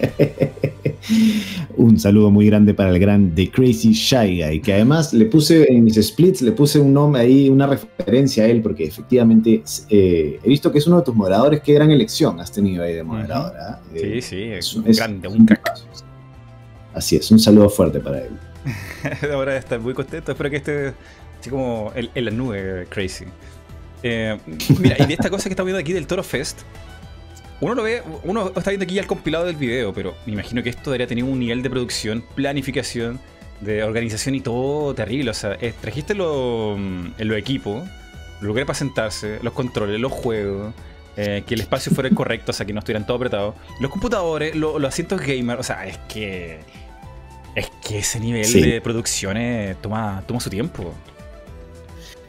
un 1.76 1.96
saludo 1.96 2.32
muy 2.32 2.46
grande 2.46 2.74
para 2.74 2.90
el 2.90 2.98
gran 2.98 3.32
The 3.36 3.52
Crazy 3.52 3.92
Shy 3.92 4.42
Guy, 4.42 4.60
que 4.60 4.72
además 4.72 5.12
le 5.14 5.26
puse 5.26 5.72
en 5.72 5.84
mis 5.84 5.94
splits, 6.04 6.42
le 6.42 6.50
puse 6.50 6.80
un 6.80 6.92
nombre 6.92 7.22
ahí, 7.22 7.48
una 7.48 7.68
referencia 7.68 8.42
a 8.42 8.48
él, 8.48 8.62
porque 8.62 8.82
efectivamente 8.82 9.62
eh, 9.90 10.40
he 10.42 10.48
visto 10.48 10.72
que 10.72 10.78
es 10.78 10.86
uno 10.88 10.96
de 10.96 11.04
tus 11.04 11.14
moderadores 11.14 11.60
que 11.60 11.72
gran 11.72 11.92
elección 11.92 12.40
has 12.40 12.50
tenido 12.50 12.82
ahí 12.82 12.94
de 12.94 13.04
moderadora. 13.04 13.80
¿eh? 13.94 14.20
sí, 14.20 14.22
sí, 14.22 14.42
es, 14.42 14.74
un 14.74 14.84
grande, 14.86 15.28
un 15.28 15.46
crack. 15.46 15.70
Así 16.96 17.14
es, 17.16 17.30
un 17.30 17.38
saludo 17.38 17.68
fuerte 17.68 18.00
para 18.00 18.20
él. 18.20 18.30
Ahora 19.32 19.56
está 19.56 19.78
muy 19.78 19.92
contento, 19.92 20.32
espero 20.32 20.48
que 20.48 20.56
esté 20.56 20.94
así 21.38 21.50
como 21.50 21.92
en, 21.94 22.24
la 22.24 22.30
nube, 22.30 22.86
Crazy. 22.88 23.26
Eh, 24.02 24.38
mira, 24.80 24.96
y 24.98 25.04
de 25.04 25.12
esta 25.12 25.28
cosa 25.28 25.44
que 25.44 25.50
estamos 25.50 25.66
viendo 25.66 25.80
aquí 25.80 25.92
del 25.92 26.06
Toro 26.06 26.22
Fest, 26.22 26.60
uno 27.60 27.74
lo 27.74 27.82
ve, 27.82 28.02
uno 28.24 28.50
está 28.56 28.70
viendo 28.70 28.84
aquí 28.84 28.94
ya 28.94 29.02
el 29.02 29.06
compilado 29.06 29.44
del 29.44 29.56
video, 29.56 29.92
pero 29.92 30.14
me 30.24 30.32
imagino 30.32 30.62
que 30.62 30.70
esto 30.70 30.90
debería 30.90 31.06
tener 31.06 31.24
un 31.24 31.38
nivel 31.38 31.62
de 31.62 31.68
producción, 31.68 32.24
planificación, 32.34 33.20
de 33.60 33.82
organización 33.82 34.34
y 34.34 34.40
todo 34.40 34.94
terrible. 34.94 35.30
O 35.30 35.34
sea, 35.34 35.58
eh, 35.60 35.74
trajiste 35.78 36.14
lo, 36.14 36.76
mm, 36.78 37.12
en 37.18 37.28
los 37.28 37.36
equipos, 37.36 37.86
los 38.40 38.42
lugares 38.42 38.66
para 38.66 38.78
sentarse, 38.78 39.38
los 39.42 39.52
controles, 39.52 40.00
los 40.00 40.12
juegos, 40.12 40.72
eh, 41.18 41.44
que 41.46 41.54
el 41.54 41.60
espacio 41.60 41.92
fuera 41.92 42.08
correcto, 42.10 42.52
o 42.52 42.54
sea, 42.54 42.66
que 42.66 42.72
no 42.74 42.80
estuvieran 42.80 43.06
todo 43.06 43.16
apretados, 43.16 43.54
los 43.80 43.90
computadores, 43.90 44.54
los 44.54 44.82
asientos 44.84 45.20
gamer, 45.20 45.58
o 45.58 45.62
sea, 45.62 45.86
es 45.86 45.98
que. 46.08 46.60
Es 47.56 47.68
que 47.82 47.98
ese 47.98 48.20
nivel 48.20 48.52
de 48.52 48.80
producción 48.80 49.36
toma, 49.80 50.22
toma 50.28 50.38
su 50.38 50.50
tiempo. 50.50 50.92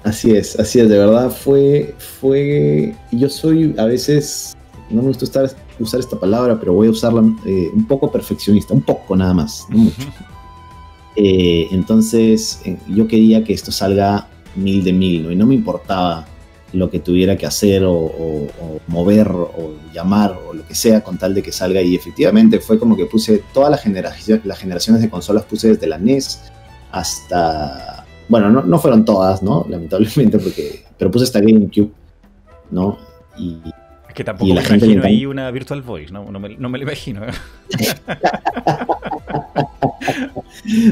Así 0.03 0.31
es, 0.31 0.57
así 0.57 0.79
es, 0.79 0.89
de 0.89 0.97
verdad 0.97 1.29
fue, 1.29 1.93
fue, 2.19 2.95
yo 3.11 3.29
soy 3.29 3.75
a 3.77 3.85
veces 3.85 4.55
no 4.89 5.01
me 5.01 5.09
gusta 5.09 5.25
usar, 5.79 5.99
esta 5.99 6.19
palabra, 6.19 6.59
pero 6.59 6.73
voy 6.73 6.87
a 6.87 6.91
usarla 6.91 7.21
eh, 7.45 7.69
un 7.73 7.85
poco 7.85 8.11
perfeccionista, 8.11 8.73
un 8.73 8.81
poco 8.81 9.15
nada 9.15 9.33
más, 9.33 9.65
no 9.69 9.77
mucho. 9.77 10.07
Eh, 11.19 11.67
entonces 11.71 12.61
eh, 12.63 12.77
yo 12.87 13.07
quería 13.07 13.43
que 13.43 13.51
esto 13.51 13.71
salga 13.71 14.29
mil 14.55 14.83
de 14.83 14.93
mil, 14.93 15.23
¿no? 15.23 15.31
y 15.31 15.35
no 15.35 15.47
me 15.47 15.55
importaba 15.55 16.27
lo 16.73 16.89
que 16.89 16.99
tuviera 16.99 17.37
que 17.37 17.45
hacer 17.45 17.83
o, 17.85 18.11
mover 18.87 19.29
o 19.29 19.73
llamar 19.93 20.37
o 20.47 20.53
lo 20.53 20.65
que 20.65 20.75
sea 20.75 21.01
con 21.01 21.17
tal 21.17 21.33
de 21.33 21.43
que 21.43 21.51
salga 21.51 21.81
y 21.81 21.95
efectivamente 21.95 22.59
fue 22.59 22.79
como 22.79 22.95
que 22.95 23.05
puse 23.05 23.43
todas 23.53 23.69
las, 23.71 23.85
las 24.45 24.59
generaciones 24.59 25.01
de 25.01 25.09
consolas, 25.09 25.43
puse 25.45 25.69
desde 25.69 25.87
la 25.87 25.97
NES 25.97 26.41
hasta, 26.91 28.05
bueno, 28.29 28.49
no, 28.49 28.63
no 28.63 28.79
fueron 28.79 29.05
todas, 29.05 29.43
¿no? 29.43 29.65
Lamentablemente, 29.69 30.39
porque, 30.39 30.83
pero 30.97 31.11
puse 31.11 31.25
hasta 31.25 31.39
GameCube, 31.39 31.91
¿no? 32.71 32.97
Y 33.37 33.57
que 34.17 34.23
tampoco 34.23 34.51
me 34.51 34.61
imagino 34.61 35.03
ahí 35.03 35.27
una 35.27 35.51
Virtual 35.51 35.83
Voice, 35.83 36.11
no, 36.11 36.25
no, 36.31 36.39
me, 36.39 36.57
no 36.57 36.69
me 36.69 36.79
lo 36.79 36.85
imagino. 36.85 37.21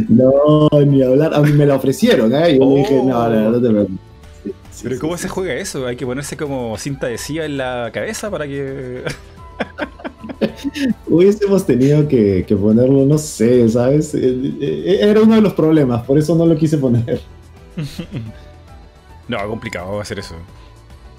no, 0.10 0.70
ni 0.86 1.02
hablar. 1.02 1.34
A 1.34 1.40
mí 1.42 1.52
me 1.54 1.66
la 1.66 1.74
ofrecieron, 1.74 2.32
¿eh? 2.36 2.52
Y 2.52 2.60
yo 2.60 2.76
dije, 2.76 3.02
no, 3.04 3.28
no, 3.28 3.50
no 3.50 3.60
te 3.60 3.68
preocupes. 3.68 4.15
Pero 4.86 5.00
¿cómo 5.00 5.18
se 5.18 5.28
juega 5.28 5.56
eso? 5.56 5.88
Hay 5.88 5.96
que 5.96 6.06
ponerse 6.06 6.38
como 6.38 6.78
cinta 6.78 7.08
adhesiva 7.08 7.44
en 7.44 7.58
la 7.58 7.90
cabeza 7.92 8.30
para 8.30 8.46
que... 8.46 9.02
Hubiésemos 11.08 11.66
tenido 11.66 12.08
que, 12.08 12.46
que, 12.48 12.56
ponerlo, 12.56 13.04
no 13.04 13.18
sé, 13.18 13.68
¿sabes? 13.68 14.14
Eh, 14.14 14.54
eh, 14.62 15.00
era 15.02 15.22
uno 15.22 15.34
de 15.34 15.42
los 15.42 15.54
problemas, 15.54 16.04
por 16.04 16.20
eso 16.20 16.36
no 16.36 16.46
lo 16.46 16.56
quise 16.56 16.78
poner. 16.78 17.20
no, 19.28 19.48
complicado 19.48 20.00
hacer 20.00 20.20
eso. 20.20 20.36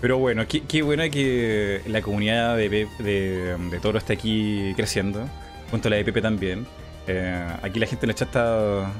Pero 0.01 0.19
bueno, 0.19 0.45
qué, 0.47 0.83
bueno 0.83 1.03
que 1.11 1.81
la 1.89 2.03
comunidad 2.03 2.57
de, 2.57 2.87
de, 3.01 3.79
Toro 3.83 3.99
está 3.99 4.13
aquí 4.13 4.75
creciendo, 4.77 5.27
junto 5.73 5.89
a 5.89 5.91
la 5.91 5.97
de 5.97 6.05
Pepe 6.05 6.23
también. 6.23 6.69
Eh, 7.09 7.49
aquí 7.63 7.81
la 7.81 7.87
gente 7.87 8.07
en 8.07 8.11
el 8.11 8.15
chat 8.15 8.29
está. 8.29 8.93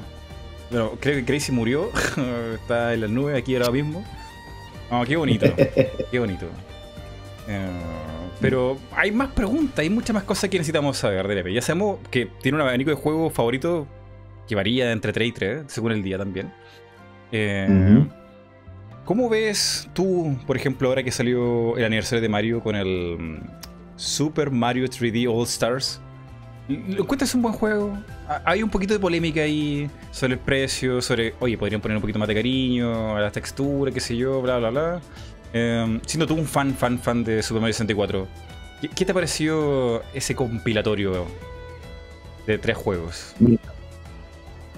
Bueno, 0.71 0.91
creo 0.99 1.15
que 1.15 1.23
Crazy 1.23 1.53
murió, 1.53 1.89
está 2.61 2.93
en 2.93 2.99
las 2.99 3.09
nubes 3.09 3.37
aquí 3.37 3.55
ahora 3.55 3.71
mismo. 3.71 4.03
Oh, 4.89 5.03
qué 5.05 5.15
bonito, 5.15 5.47
qué 6.11 6.19
bonito. 6.19 6.45
Eh, 7.47 7.69
pero 8.39 8.77
hay 8.95 9.11
más 9.11 9.29
preguntas, 9.29 9.79
hay 9.79 9.89
muchas 9.89 10.13
más 10.13 10.23
cosas 10.23 10.49
que 10.49 10.57
necesitamos 10.57 10.97
saber 10.97 11.27
de 11.27 11.35
Pepe. 11.35 11.53
Ya 11.53 11.61
sabemos 11.61 11.99
que 12.11 12.27
tiene 12.41 12.57
un 12.57 12.61
abanico 12.61 12.89
de 12.89 12.95
juegos 12.95 13.33
favorito 13.33 13.87
que 14.47 14.55
varía 14.55 14.91
entre 14.91 15.11
3 15.11 15.27
y 15.27 15.31
3, 15.31 15.63
según 15.67 15.91
el 15.91 16.03
día 16.03 16.17
también. 16.17 16.53
Eh, 17.31 18.05
¿Cómo 19.05 19.29
ves 19.29 19.89
tú, 19.93 20.37
por 20.45 20.57
ejemplo, 20.57 20.89
ahora 20.89 21.01
que 21.01 21.11
salió 21.11 21.77
el 21.77 21.85
aniversario 21.85 22.21
de 22.21 22.29
Mario 22.29 22.61
con 22.61 22.75
el 22.75 23.17
mm, 23.17 23.39
Super 23.95 24.51
Mario 24.51 24.85
3D 24.85 25.33
All 25.33 25.43
Stars? 25.45 26.01
¿Lo 26.67 27.03
encuentras 27.03 27.33
un 27.33 27.41
buen 27.41 27.53
juego? 27.53 27.97
Hay 28.43 28.61
un 28.61 28.69
poquito 28.69 28.93
de 28.93 28.99
polémica 28.99 29.41
ahí 29.41 29.89
sobre 30.11 30.33
el 30.33 30.39
precio, 30.39 31.01
sobre, 31.01 31.33
oye, 31.39 31.57
podrían 31.57 31.79
poner 31.79 31.95
un 31.95 32.01
poquito 32.01 32.19
más 32.19 32.27
de 32.27 32.35
cariño 32.35 33.15
a 33.15 33.21
las 33.21 33.31
texturas, 33.31 33.93
qué 33.93 34.01
sé 34.01 34.17
yo, 34.17 34.41
bla, 34.41 34.57
bla, 34.57 34.69
bla. 34.69 35.01
Em, 35.53 36.01
siendo 36.05 36.27
tú 36.27 36.33
un 36.33 36.45
fan, 36.45 36.73
fan, 36.73 36.99
fan 36.99 37.23
de 37.23 37.41
Super 37.41 37.61
Mario 37.61 37.73
64, 37.73 38.27
¿qué, 38.81 38.89
¿qué 38.89 39.05
te 39.05 39.13
pareció 39.13 40.03
ese 40.13 40.35
compilatorio 40.35 41.25
de 42.45 42.57
tres 42.57 42.75
juegos? 42.75 43.33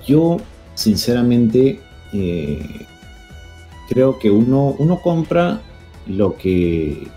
Yo, 0.05 0.37
sinceramente, 0.75 1.79
eh, 2.13 2.85
creo 3.89 4.19
que 4.19 4.29
uno, 4.29 4.75
uno 4.77 5.01
compra 5.01 5.59
lo 6.05 6.37
que 6.37 7.07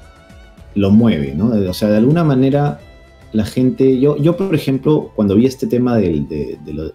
lo 0.74 0.90
mueve, 0.90 1.34
¿no? 1.34 1.48
O 1.48 1.74
sea, 1.74 1.88
de 1.88 1.98
alguna 1.98 2.24
manera 2.24 2.80
la 3.32 3.44
gente, 3.44 3.98
yo, 3.98 4.16
yo 4.16 4.36
por 4.36 4.54
ejemplo, 4.54 5.10
cuando 5.14 5.34
vi 5.36 5.46
este 5.46 5.66
tema 5.66 5.96
del, 5.96 6.28
de, 6.28 6.58
los 6.66 6.92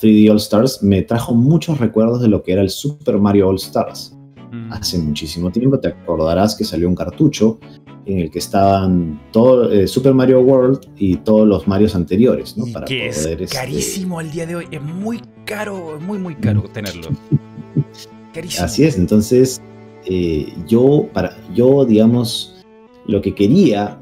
3D 0.00 0.30
All 0.30 0.38
Stars, 0.38 0.82
me 0.82 1.02
trajo 1.02 1.34
muchos 1.34 1.78
recuerdos 1.78 2.22
de 2.22 2.28
lo 2.28 2.42
que 2.42 2.52
era 2.52 2.62
el 2.62 2.70
Super 2.70 3.18
Mario 3.18 3.48
All 3.48 3.56
Stars. 3.56 4.16
Mm. 4.50 4.72
Hace 4.72 4.98
muchísimo 4.98 5.50
tiempo, 5.50 5.78
te 5.78 5.88
acordarás 5.88 6.54
que 6.54 6.64
salió 6.64 6.88
un 6.88 6.94
cartucho 6.94 7.58
en 8.06 8.20
el 8.20 8.30
que 8.30 8.38
estaban 8.38 9.20
todo 9.32 9.72
eh, 9.72 9.86
Super 9.86 10.14
Mario 10.14 10.40
World 10.40 10.80
y 10.96 11.16
todos 11.16 11.46
los 11.46 11.66
Marios 11.66 11.94
anteriores, 11.94 12.56
¿no? 12.56 12.66
Para 12.72 12.84
que 12.84 13.08
es 13.08 13.24
este, 13.24 13.46
carísimo 13.46 14.18
al 14.18 14.30
día 14.30 14.46
de 14.46 14.56
hoy, 14.56 14.66
es 14.70 14.82
muy 14.82 15.20
caro, 15.44 15.98
muy 16.00 16.18
muy 16.18 16.34
caro 16.34 16.62
mm. 16.62 16.72
tenerlo. 16.72 17.08
Así 18.60 18.84
es, 18.84 18.98
entonces 18.98 19.60
eh, 20.06 20.52
yo, 20.66 21.08
para, 21.12 21.36
yo, 21.54 21.84
digamos, 21.84 22.62
lo 23.06 23.22
que 23.22 23.34
quería 23.34 24.00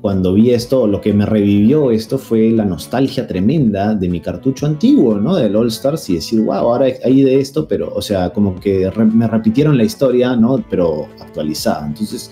cuando 0.00 0.34
vi 0.34 0.52
esto, 0.52 0.86
lo 0.86 1.00
que 1.00 1.12
me 1.12 1.26
revivió 1.26 1.90
esto 1.90 2.18
fue 2.18 2.50
la 2.50 2.64
nostalgia 2.64 3.26
tremenda 3.26 3.94
de 3.94 4.08
mi 4.08 4.20
cartucho 4.20 4.66
antiguo, 4.66 5.16
¿no? 5.16 5.36
Del 5.36 5.54
All 5.56 5.68
Stars 5.68 6.08
y 6.10 6.14
decir, 6.14 6.40
wow, 6.40 6.54
ahora 6.54 6.86
hay 7.04 7.22
de 7.22 7.38
esto, 7.38 7.68
pero, 7.68 7.92
o 7.94 8.00
sea, 8.00 8.30
como 8.30 8.58
que 8.58 8.90
me 9.12 9.26
repitieron 9.26 9.76
la 9.76 9.84
historia, 9.84 10.34
¿no? 10.36 10.64
Pero 10.70 11.06
actualizada. 11.20 11.86
Entonces, 11.86 12.30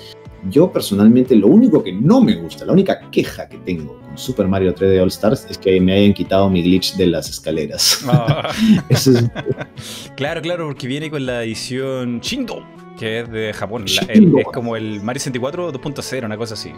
yo 0.50 0.72
personalmente 0.72 1.36
lo 1.36 1.48
único 1.48 1.82
que 1.82 1.92
no 1.92 2.20
me 2.20 2.36
gusta, 2.36 2.64
la 2.64 2.72
única 2.72 3.10
queja 3.10 3.48
que 3.48 3.58
tengo 3.58 3.98
con 4.00 4.16
Super 4.16 4.46
Mario 4.46 4.74
3D 4.74 5.02
All 5.02 5.08
Stars 5.08 5.46
es 5.50 5.58
que 5.58 5.80
me 5.80 5.92
hayan 5.92 6.14
quitado 6.14 6.48
mi 6.48 6.62
glitch 6.62 6.96
de 6.96 7.06
las 7.08 7.28
escaleras. 7.28 8.04
Ah. 8.06 8.50
Claro, 10.16 10.42
claro, 10.42 10.66
porque 10.66 10.88
viene 10.88 11.10
con 11.10 11.24
la 11.24 11.44
edición 11.44 12.20
Shindo, 12.20 12.64
que 12.98 13.20
es 13.20 13.30
de 13.30 13.52
Japón. 13.52 13.84
es 13.86 14.44
como 14.52 14.74
el 14.74 15.00
Mario 15.00 15.20
64 15.20 15.72
2.0, 15.72 16.24
una 16.24 16.36
cosa 16.36 16.54
así. 16.54 16.72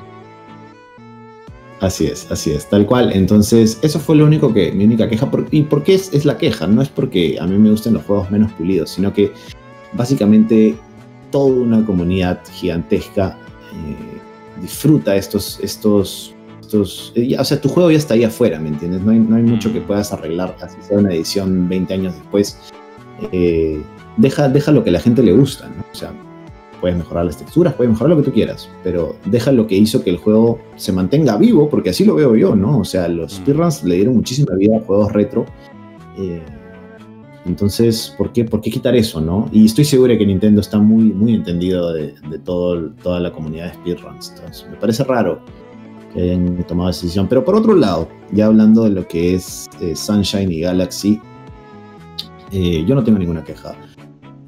Así 1.81 2.07
es, 2.07 2.31
así 2.31 2.51
es, 2.51 2.69
tal 2.69 2.85
cual. 2.85 3.11
Entonces, 3.13 3.79
eso 3.81 3.99
fue 3.99 4.15
lo 4.17 4.27
único 4.27 4.53
que, 4.53 4.71
mi 4.71 4.85
única 4.85 5.09
queja. 5.09 5.31
¿Y 5.51 5.63
por 5.63 5.83
qué 5.83 5.95
es, 5.95 6.25
la 6.27 6.37
queja? 6.37 6.67
No 6.67 6.83
es 6.83 6.91
porque 6.91 7.39
a 7.41 7.47
mí 7.47 7.57
me 7.57 7.71
gusten 7.71 7.95
los 7.95 8.05
juegos 8.05 8.31
menos 8.31 8.53
pulidos, 8.53 8.91
sino 8.91 9.13
que 9.15 9.33
básicamente 9.95 10.77
toda 11.31 11.47
una 11.47 11.85
comunidad 11.87 12.41
gigantesca 12.53 13.39
eh, 13.73 14.61
disfruta 14.61 15.17
estos, 15.17 15.59
estos, 15.63 16.35
estos 16.61 17.13
eh, 17.15 17.35
o 17.39 17.45
sea, 17.45 17.59
tu 17.59 17.71
juego 17.71 17.91
ya 17.91 17.97
está 17.97 18.13
ahí 18.13 18.25
afuera, 18.25 18.61
¿me 18.61 18.69
entiendes? 18.69 19.01
No 19.01 19.13
hay, 19.13 19.43
mucho 19.43 19.73
que 19.73 19.81
puedas 19.81 20.13
arreglar, 20.13 20.55
así 20.61 20.77
sea 20.83 20.99
una 20.99 21.15
edición 21.15 21.67
20 21.67 21.95
años 21.95 22.15
después. 22.15 22.59
Eh, 23.33 23.83
deja, 24.19 24.51
deja 24.51 24.71
lo 24.71 24.85
que 24.85 24.91
la 24.91 25.01
gente 25.01 25.23
le 25.23 25.33
gusta, 25.33 25.67
¿no? 25.69 25.83
O 25.91 25.95
sea, 25.95 26.13
puedes 26.81 26.97
mejorar 26.97 27.27
las 27.27 27.37
texturas, 27.37 27.75
puedes 27.75 27.93
mejorar 27.93 28.17
lo 28.17 28.23
que 28.23 28.31
tú 28.31 28.33
quieras, 28.33 28.69
pero 28.83 29.17
deja 29.27 29.53
lo 29.53 29.67
que 29.67 29.77
hizo 29.77 30.03
que 30.03 30.11
el 30.11 30.17
juego 30.17 30.59
se 30.77 30.93
mantenga 30.93 31.37
vivo, 31.37 31.69
porque 31.69 31.91
así 31.91 32.05
lo 32.05 32.15
veo 32.15 32.35
yo, 32.37 32.57
¿no? 32.57 32.79
O 32.79 32.85
sea, 32.85 33.09
los 33.09 33.33
mm. 33.33 33.43
speedruns 33.43 33.85
le 33.85 33.95
dieron 33.97 34.15
muchísima 34.17 34.55
vida 34.55 34.79
a 34.79 34.81
juegos 34.81 35.13
retro. 35.13 35.47
Entonces, 37.47 38.15
¿por 38.19 38.33
qué, 38.33 38.45
¿por 38.45 38.61
qué 38.61 38.71
quitar 38.71 38.95
eso, 38.95 39.21
no? 39.21 39.49
Y 39.53 39.65
estoy 39.65 39.85
seguro 39.85 40.17
que 40.17 40.27
Nintendo 40.27 40.61
está 40.61 40.79
muy, 40.79 41.05
muy 41.05 41.35
entendido 41.35 41.93
de, 41.93 42.15
todo, 42.45 42.91
toda 43.03 43.19
la 43.21 43.33
comunidad 43.33 43.73
de 43.73 43.75
speedruns. 43.75 44.33
Entonces, 44.37 44.67
me 44.71 44.77
parece 44.77 45.05
raro 45.05 45.41
que 46.13 46.23
hayan 46.23 46.63
tomado 46.65 46.91
esa 46.91 47.03
decisión. 47.03 47.29
Pero 47.29 47.45
por 47.45 47.55
otro 47.55 47.75
lado, 47.75 48.09
ya 48.33 48.47
hablando 48.47 48.85
de 48.85 48.91
lo 48.91 49.09
que 49.09 49.35
es 49.35 49.69
eh, 49.81 49.97
Sunshine 49.97 50.53
y 50.53 50.61
Galaxy, 50.61 51.21
eh, 52.53 52.85
yo 52.87 52.95
no 52.95 53.03
tengo 53.03 53.19
ninguna 53.19 53.43
queja. 53.43 53.75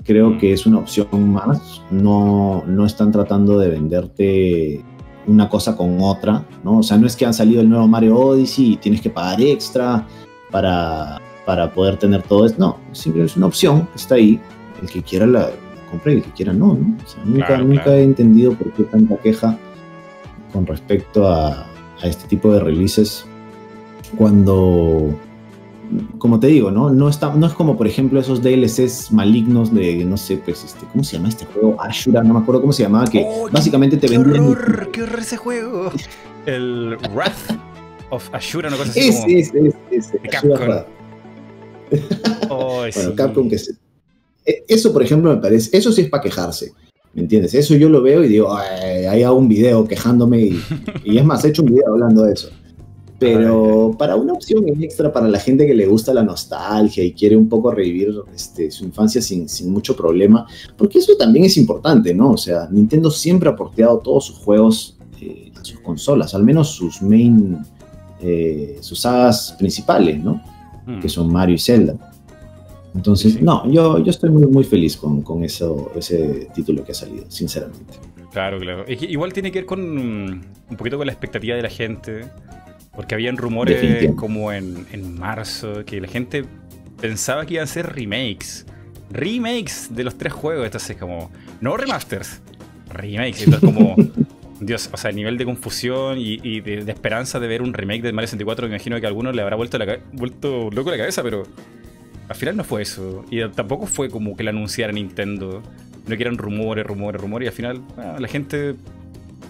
Creo 0.05 0.39
que 0.39 0.53
es 0.53 0.67
una 0.67 0.79
opción 0.79 1.33
más. 1.33 1.83
No, 1.91 2.65
no 2.67 2.87
están 2.87 3.13
tratando 3.13 3.59
de 3.59 3.69
venderte 3.69 4.85
una 5.27 5.49
cosa 5.49 5.77
con 5.77 5.99
otra, 6.01 6.45
¿no? 6.65 6.79
O 6.79 6.83
sea, 6.83 6.97
no 6.97 7.07
es 7.07 7.15
que 7.15 7.25
han 7.25 7.35
salido 7.35 7.61
el 7.61 7.69
nuevo 7.69 7.87
Mario 7.87 8.19
Odyssey 8.19 8.73
y 8.73 8.77
tienes 8.77 9.01
que 9.01 9.11
pagar 9.11 9.41
extra 9.41 10.07
para, 10.51 11.21
para 11.47 11.73
poder 11.73 11.97
tener 11.97 12.23
todo 12.23 12.47
esto. 12.47 12.59
No, 12.59 12.79
simplemente 12.93 13.33
es 13.33 13.37
una 13.37 13.47
opción, 13.47 13.89
está 13.95 14.17
ahí. 14.17 14.41
El 14.81 14.91
que 14.91 15.03
quiera 15.03 15.27
la, 15.27 15.51
compre 15.91 16.15
y 16.15 16.17
el 16.17 16.23
que 16.25 16.31
quiera 16.33 16.53
no, 16.53 16.75
¿no? 16.75 16.97
O 17.05 17.09
sea, 17.09 17.23
nunca, 17.25 17.59
nunca 17.59 17.95
he 17.95 18.03
entendido 18.03 18.55
por 18.55 18.73
qué 18.73 18.83
tanta 18.85 19.17
queja 19.19 19.57
con 20.53 20.67
respecto 20.67 21.29
a, 21.29 21.67
a 22.03 22.07
este 22.07 22.27
tipo 22.27 22.53
de 22.53 22.61
releases 22.61 23.25
cuando 24.17 25.15
como 26.19 26.41
te 26.41 26.47
digo, 26.49 26.71
¿no? 26.71 26.91
No, 26.91 27.09
está, 27.09 27.35
no 27.35 27.47
es 27.47 27.53
como, 27.53 27.77
por 27.77 27.87
ejemplo, 27.87 28.21
esos 28.21 28.43
DLCs 28.43 29.13
malignos 29.13 29.75
de, 29.75 30.05
no 30.05 30.17
sé, 30.17 30.37
pues, 30.37 30.65
este, 30.65 30.87
¿cómo 30.87 31.05
se 31.05 31.17
llama 31.17 31.29
este 31.29 31.45
juego? 31.47 31.77
Ashura, 31.81 32.23
no 32.23 32.35
me 32.35 32.41
acuerdo 32.41 32.61
cómo 32.61 32.73
se 32.73 32.83
llamaba, 32.83 33.07
que 33.07 33.25
oh, 33.27 33.49
básicamente 33.51 33.97
te 33.97 34.09
vendían... 34.09 34.33
¡Qué 34.33 34.41
horror! 34.41 34.91
¡Qué 34.93 35.03
horror 35.03 35.21
ese 35.21 35.37
juego! 35.37 35.91
El 36.47 36.97
Wrath 37.15 37.57
of 38.11 38.29
Ashura, 38.35 38.69
una 38.69 38.77
cosa 38.77 38.91
así 38.91 39.01
es, 39.01 39.17
como... 39.17 39.67
Es, 39.67 39.75
es, 39.91 40.11
es, 40.13 40.31
Capcom. 40.31 40.85
oh, 42.49 42.77
bueno, 42.79 42.93
sí. 42.93 43.15
Capcom 43.15 43.49
que 43.49 43.59
se... 43.59 43.73
E, 44.45 44.65
eso, 44.69 44.93
por 44.93 45.03
ejemplo, 45.03 45.35
me 45.35 45.41
parece... 45.41 45.77
Eso 45.77 45.93
sí 45.93 46.03
es 46.03 46.09
para 46.09 46.23
quejarse. 46.23 46.73
¿Me 47.15 47.23
entiendes? 47.23 47.55
Eso 47.55 47.75
yo 47.75 47.89
lo 47.89 48.01
veo 48.01 48.25
y 48.25 48.29
digo, 48.29 48.57
ahí 48.57 49.23
hago 49.23 49.37
un 49.37 49.49
video 49.49 49.87
quejándome 49.87 50.41
y, 50.41 50.63
y 51.05 51.19
es 51.19 51.25
más, 51.25 51.45
he 51.45 51.49
hecho 51.49 51.63
un 51.63 51.69
video 51.69 51.91
hablando 51.91 52.23
de 52.25 52.33
eso. 52.33 52.51
Pero 53.23 53.95
para 53.97 54.17
una 54.17 54.33
opción 54.33 54.65
extra 54.83 55.13
para 55.13 55.29
la 55.29 55.39
gente 55.39 55.65
que 55.65 55.75
le 55.75 55.87
gusta 55.87 56.13
la 56.13 56.25
nostalgia 56.25 57.05
y 57.05 57.13
quiere 57.13 57.37
un 57.37 57.49
poco 57.49 57.71
revivir 57.71 58.13
este, 58.35 58.71
su 58.71 58.85
infancia 58.85 59.23
sin, 59.23 59.49
sin, 59.49 59.73
mucho 59.73 59.95
problema, 59.95 60.45
porque 60.77 60.99
eso 60.99 61.17
también 61.17 61.45
es 61.45 61.57
importante, 61.57 62.13
¿no? 62.13 62.33
O 62.33 62.37
sea, 62.37 62.69
Nintendo 62.71 63.11
siempre 63.11 63.49
ha 63.49 63.55
porteado 63.55 63.99
todos 63.99 64.27
sus 64.27 64.39
juegos 64.39 64.99
eh, 65.21 65.53
a 65.55 65.65
sus 65.65 65.79
consolas, 65.81 66.35
al 66.35 66.43
menos 66.43 66.71
sus 66.71 67.01
main, 67.01 67.59
eh, 68.21 68.79
sus 68.81 69.01
sagas 69.01 69.55
principales, 69.57 70.23
¿no? 70.23 70.43
Hmm. 70.85 70.99
Que 70.99 71.09
son 71.09 71.33
Mario 71.33 71.55
y 71.55 71.59
Zelda. 71.61 72.11
Entonces, 72.95 73.41
no, 73.41 73.71
yo, 73.71 74.01
yo 74.01 74.11
estoy 74.11 74.31
muy, 74.31 74.47
muy 74.47 74.65
feliz 74.65 74.97
con, 74.97 75.23
con 75.23 75.45
eso, 75.45 75.93
ese 75.95 76.49
título 76.55 76.85
que 76.85 76.93
ha 76.93 76.95
salido, 76.95 77.25
sinceramente. 77.29 77.95
Claro, 78.33 78.59
claro. 78.59 78.85
Igual 78.89 79.33
tiene 79.33 79.53
que 79.53 79.61
ver 79.61 79.67
con 79.67 79.81
un 79.81 80.77
poquito 80.77 80.97
con 80.97 81.07
la 81.07 81.13
expectativa 81.13 81.55
de 81.55 81.63
la 81.63 81.69
gente 81.69 82.23
porque 82.95 83.15
habían 83.15 83.37
rumores 83.37 84.11
como 84.17 84.53
en, 84.53 84.87
en, 84.93 85.19
marzo 85.19 85.85
que 85.85 86.01
la 86.01 86.09
gente 86.09 86.45
pensaba 87.01 87.47
que 87.47 87.55
iban 87.55 87.65
a 87.65 87.67
ser 87.67 87.95
remakes. 87.95 88.67
Remakes 89.11 89.89
de 89.91 90.05
los 90.05 90.17
tres 90.17 90.33
juegos. 90.33 90.67
Entonces, 90.67 90.97
como, 90.97 91.31
no 91.61 91.77
remasters, 91.77 92.41
remakes. 92.91 93.43
Entonces, 93.43 93.71
como, 93.71 93.97
Dios, 94.61 94.91
o 94.93 94.97
sea, 94.97 95.11
el 95.11 95.17
nivel 95.17 95.39
de 95.39 95.45
confusión 95.45 96.19
y, 96.19 96.61
de, 96.61 96.91
esperanza 96.91 97.41
de 97.41 97.49
ver 97.49 97.63
un 97.63 97.73
remake 97.73 98.03
de 98.03 98.13
Mario 98.13 98.29
64, 98.29 98.69
me 98.69 98.75
imagino 98.75 99.01
que 99.01 99.07
a 99.07 99.09
algunos 99.09 99.35
le 99.35 99.43
habrá 99.43 99.57
vuelto, 99.57 99.79
la, 99.79 99.99
vuelto 100.13 100.71
loco 100.71 100.91
la 100.91 100.99
cabeza, 100.99 101.23
pero 101.23 101.45
al 102.29 102.37
final 102.37 102.57
no 102.57 102.65
fue 102.65 102.83
eso. 102.83 103.25
Y 103.31 103.47
tampoco 103.49 103.87
fue 103.87 104.09
como 104.09 104.37
que 104.37 104.45
lo 104.45 104.51
anunciara 104.51 104.93
Nintendo. 104.93 105.63
No 106.07 106.17
que 106.17 106.23
eran 106.23 106.37
rumores, 106.37 106.85
rumores, 106.85 107.21
rumores. 107.21 107.47
Y 107.47 107.49
al 107.49 107.55
final, 107.55 107.83
la 108.19 108.29
gente 108.29 108.75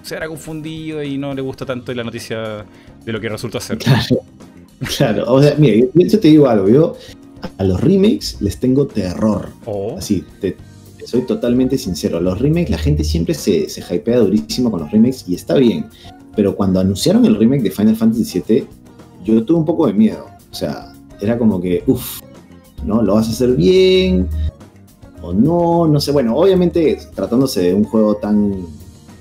se 0.03 0.15
habrá 0.15 0.29
confundido 0.29 1.03
y 1.03 1.19
no 1.19 1.35
le 1.35 1.43
gusta 1.43 1.65
tanto 1.65 1.93
la 1.95 2.05
noticia 2.05 2.65
de 3.05 3.13
lo 3.13 3.21
que 3.21 3.29
resultó 3.29 3.61
ser. 3.61 3.79
Claro, 4.89 5.25
claro. 5.25 5.33
O 5.33 5.41
sea, 5.41 5.55
mira, 5.59 5.87
yo, 5.95 6.19
te 6.19 6.29
digo 6.29 6.49
algo, 6.49 6.69
yo 6.69 6.97
a 7.57 7.65
los 7.65 7.81
remakes 7.81 8.39
les 8.41 8.59
tengo 8.59 8.87
terror. 8.87 9.51
Oh. 9.65 9.97
Así, 9.97 10.25
te, 10.41 10.57
soy 11.07 11.23
totalmente 11.23 11.79
sincero. 11.79 12.21
Los 12.21 12.41
remakes, 12.41 12.71
la 12.71 12.79
gente 12.79 13.05
siempre 13.05 13.35
se, 13.35 13.69
se 13.69 13.81
hypea 13.95 14.19
durísimo 14.19 14.71
con 14.71 14.81
los 14.81 14.91
remakes 14.91 15.25
y 15.29 15.35
está 15.35 15.55
bien. 15.55 15.87
Pero 16.35 16.57
cuando 16.57 16.81
anunciaron 16.81 17.25
el 17.27 17.37
remake 17.37 17.63
de 17.63 17.71
Final 17.71 17.97
Fantasy 17.97 18.43
VII, 18.47 18.67
yo 19.25 19.45
tuve 19.45 19.59
un 19.59 19.65
poco 19.65 19.87
de 19.87 19.93
miedo. 19.93 20.27
O 20.51 20.55
sea, 20.55 20.93
era 21.21 21.39
como 21.39 21.61
que, 21.61 21.85
uff, 21.87 22.21
¿no? 22.85 23.03
¿Lo 23.03 23.15
vas 23.15 23.29
a 23.29 23.31
hacer 23.31 23.53
bien? 23.53 24.29
¿O 25.21 25.33
no? 25.33 25.87
No 25.87 26.01
sé. 26.01 26.11
Bueno, 26.11 26.37
obviamente, 26.37 26.99
tratándose 27.15 27.63
de 27.63 27.75
un 27.75 27.85
juego 27.85 28.17
tan 28.17 28.67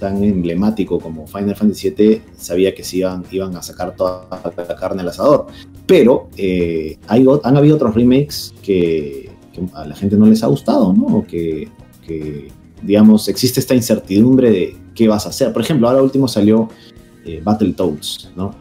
tan 0.02 0.24
emblemático 0.24 1.00
como 1.00 1.28
Final 1.28 1.56
Fantasy 1.56 1.92
VII, 1.92 2.24
sabía 2.36 2.74
que 2.74 2.84
se 2.84 2.98
iban, 2.98 3.24
iban 3.30 3.56
a 3.56 3.62
sacar 3.62 3.96
toda 3.96 4.28
la 4.58 4.76
carne 4.76 5.04
al 5.04 5.10
asador. 5.10 5.46
Pero 5.86 6.30
eh, 6.38 6.98
hay, 7.08 7.24
han 7.44 7.56
habido 7.56 7.76
otros 7.76 7.94
remakes 7.94 8.52
que, 8.64 9.30
a 9.74 9.86
la 9.86 9.96
gente 9.96 10.16
no 10.18 10.26
les 10.26 10.42
ha 10.44 10.48
gustado, 10.48 10.92
¿no? 10.92 11.18
O 11.18 11.26
que, 11.28 11.70
digamos, 12.82 13.28
existe 13.28 13.60
esta 13.60 13.76
incertidumbre 13.76 14.50
de 14.50 14.76
qué 14.96 15.08
vas 15.08 15.28
a 15.28 15.30
hacer. 15.30 15.54
Por 15.54 15.62
ejemplo, 15.62 15.88
ahora 15.88 16.02
último 16.02 16.28
salió 16.28 16.68
eh, 17.24 17.40
Battletoads, 17.44 18.32
¿no? 18.36 18.56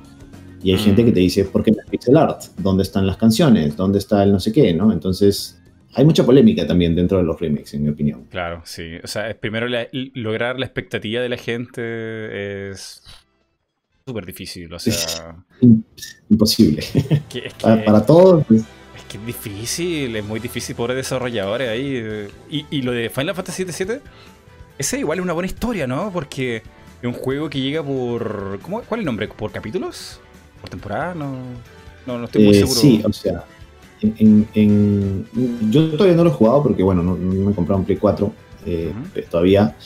Y 0.62 0.72
hay 0.72 0.78
gente 0.78 1.06
que 1.06 1.12
te 1.12 1.20
dice, 1.20 1.46
¿por 1.46 1.62
qué 1.62 1.70
no 1.70 1.78
es 1.82 1.88
pixel 1.88 2.18
art? 2.18 2.42
¿Dónde 2.58 2.82
están 2.82 3.06
las 3.06 3.16
canciones? 3.16 3.78
¿Dónde 3.78 3.98
está 3.98 4.22
el 4.24 4.32
no 4.32 4.40
sé 4.40 4.52
qué? 4.52 4.74
¿no? 4.74 4.92
Entonces, 4.92 5.58
hay 5.94 6.04
mucha 6.04 6.24
polémica 6.24 6.66
también 6.66 6.94
dentro 6.94 7.18
de 7.18 7.24
los 7.24 7.40
remakes, 7.40 7.74
en 7.74 7.82
mi 7.82 7.88
opinión. 7.88 8.24
Claro, 8.30 8.62
sí. 8.64 8.98
O 9.02 9.06
sea, 9.06 9.34
primero 9.34 9.66
lograr 10.14 10.58
la 10.58 10.66
expectativa 10.66 11.20
de 11.20 11.28
la 11.28 11.36
gente 11.36 12.70
es 12.70 13.02
súper 14.06 14.24
difícil. 14.24 14.72
O 14.72 14.78
sea. 14.78 15.44
imposible. 16.28 16.84
para, 17.62 18.06
todos. 18.06 18.46
Pues. 18.46 18.62
Es 18.62 19.04
que 19.08 19.18
es 19.18 19.26
difícil, 19.26 20.14
es 20.14 20.24
muy 20.24 20.38
difícil, 20.38 20.76
pobres 20.76 20.96
desarrolladores 20.96 21.68
ahí. 21.68 22.28
Y, 22.48 22.66
y 22.70 22.82
lo 22.82 22.92
de 22.92 23.10
Final 23.10 23.34
Fantasy 23.34 23.64
VII, 23.64 23.98
ese 24.78 24.98
igual 25.00 25.18
es 25.18 25.24
una 25.24 25.32
buena 25.32 25.46
historia, 25.46 25.88
¿no? 25.88 26.12
Porque 26.12 26.56
es 26.56 27.06
un 27.06 27.14
juego 27.14 27.50
que 27.50 27.60
llega 27.60 27.82
por. 27.82 28.60
¿cómo, 28.62 28.82
¿Cuál 28.82 29.00
es 29.00 29.02
el 29.02 29.06
nombre? 29.06 29.26
¿Por 29.26 29.50
capítulos? 29.50 30.20
¿Por 30.60 30.70
temporada? 30.70 31.16
No, 31.16 31.36
no, 32.06 32.18
no 32.18 32.26
estoy 32.26 32.44
muy 32.44 32.54
eh, 32.54 32.60
seguro. 32.60 32.80
Sí, 32.80 33.02
o 33.04 33.12
sea 33.12 33.44
en, 34.02 35.26
yo 35.70 35.90
todavía 35.92 36.16
no 36.16 36.24
lo 36.24 36.30
he 36.30 36.32
jugado 36.32 36.62
porque, 36.62 36.82
bueno, 36.82 37.02
no, 37.02 37.16
me 37.16 37.50
he 37.50 37.54
comprado 37.54 37.80
un 37.80 37.84
Play 37.84 37.98
4 37.98 38.32
eh, 38.66 38.92
todavía. 39.30 39.76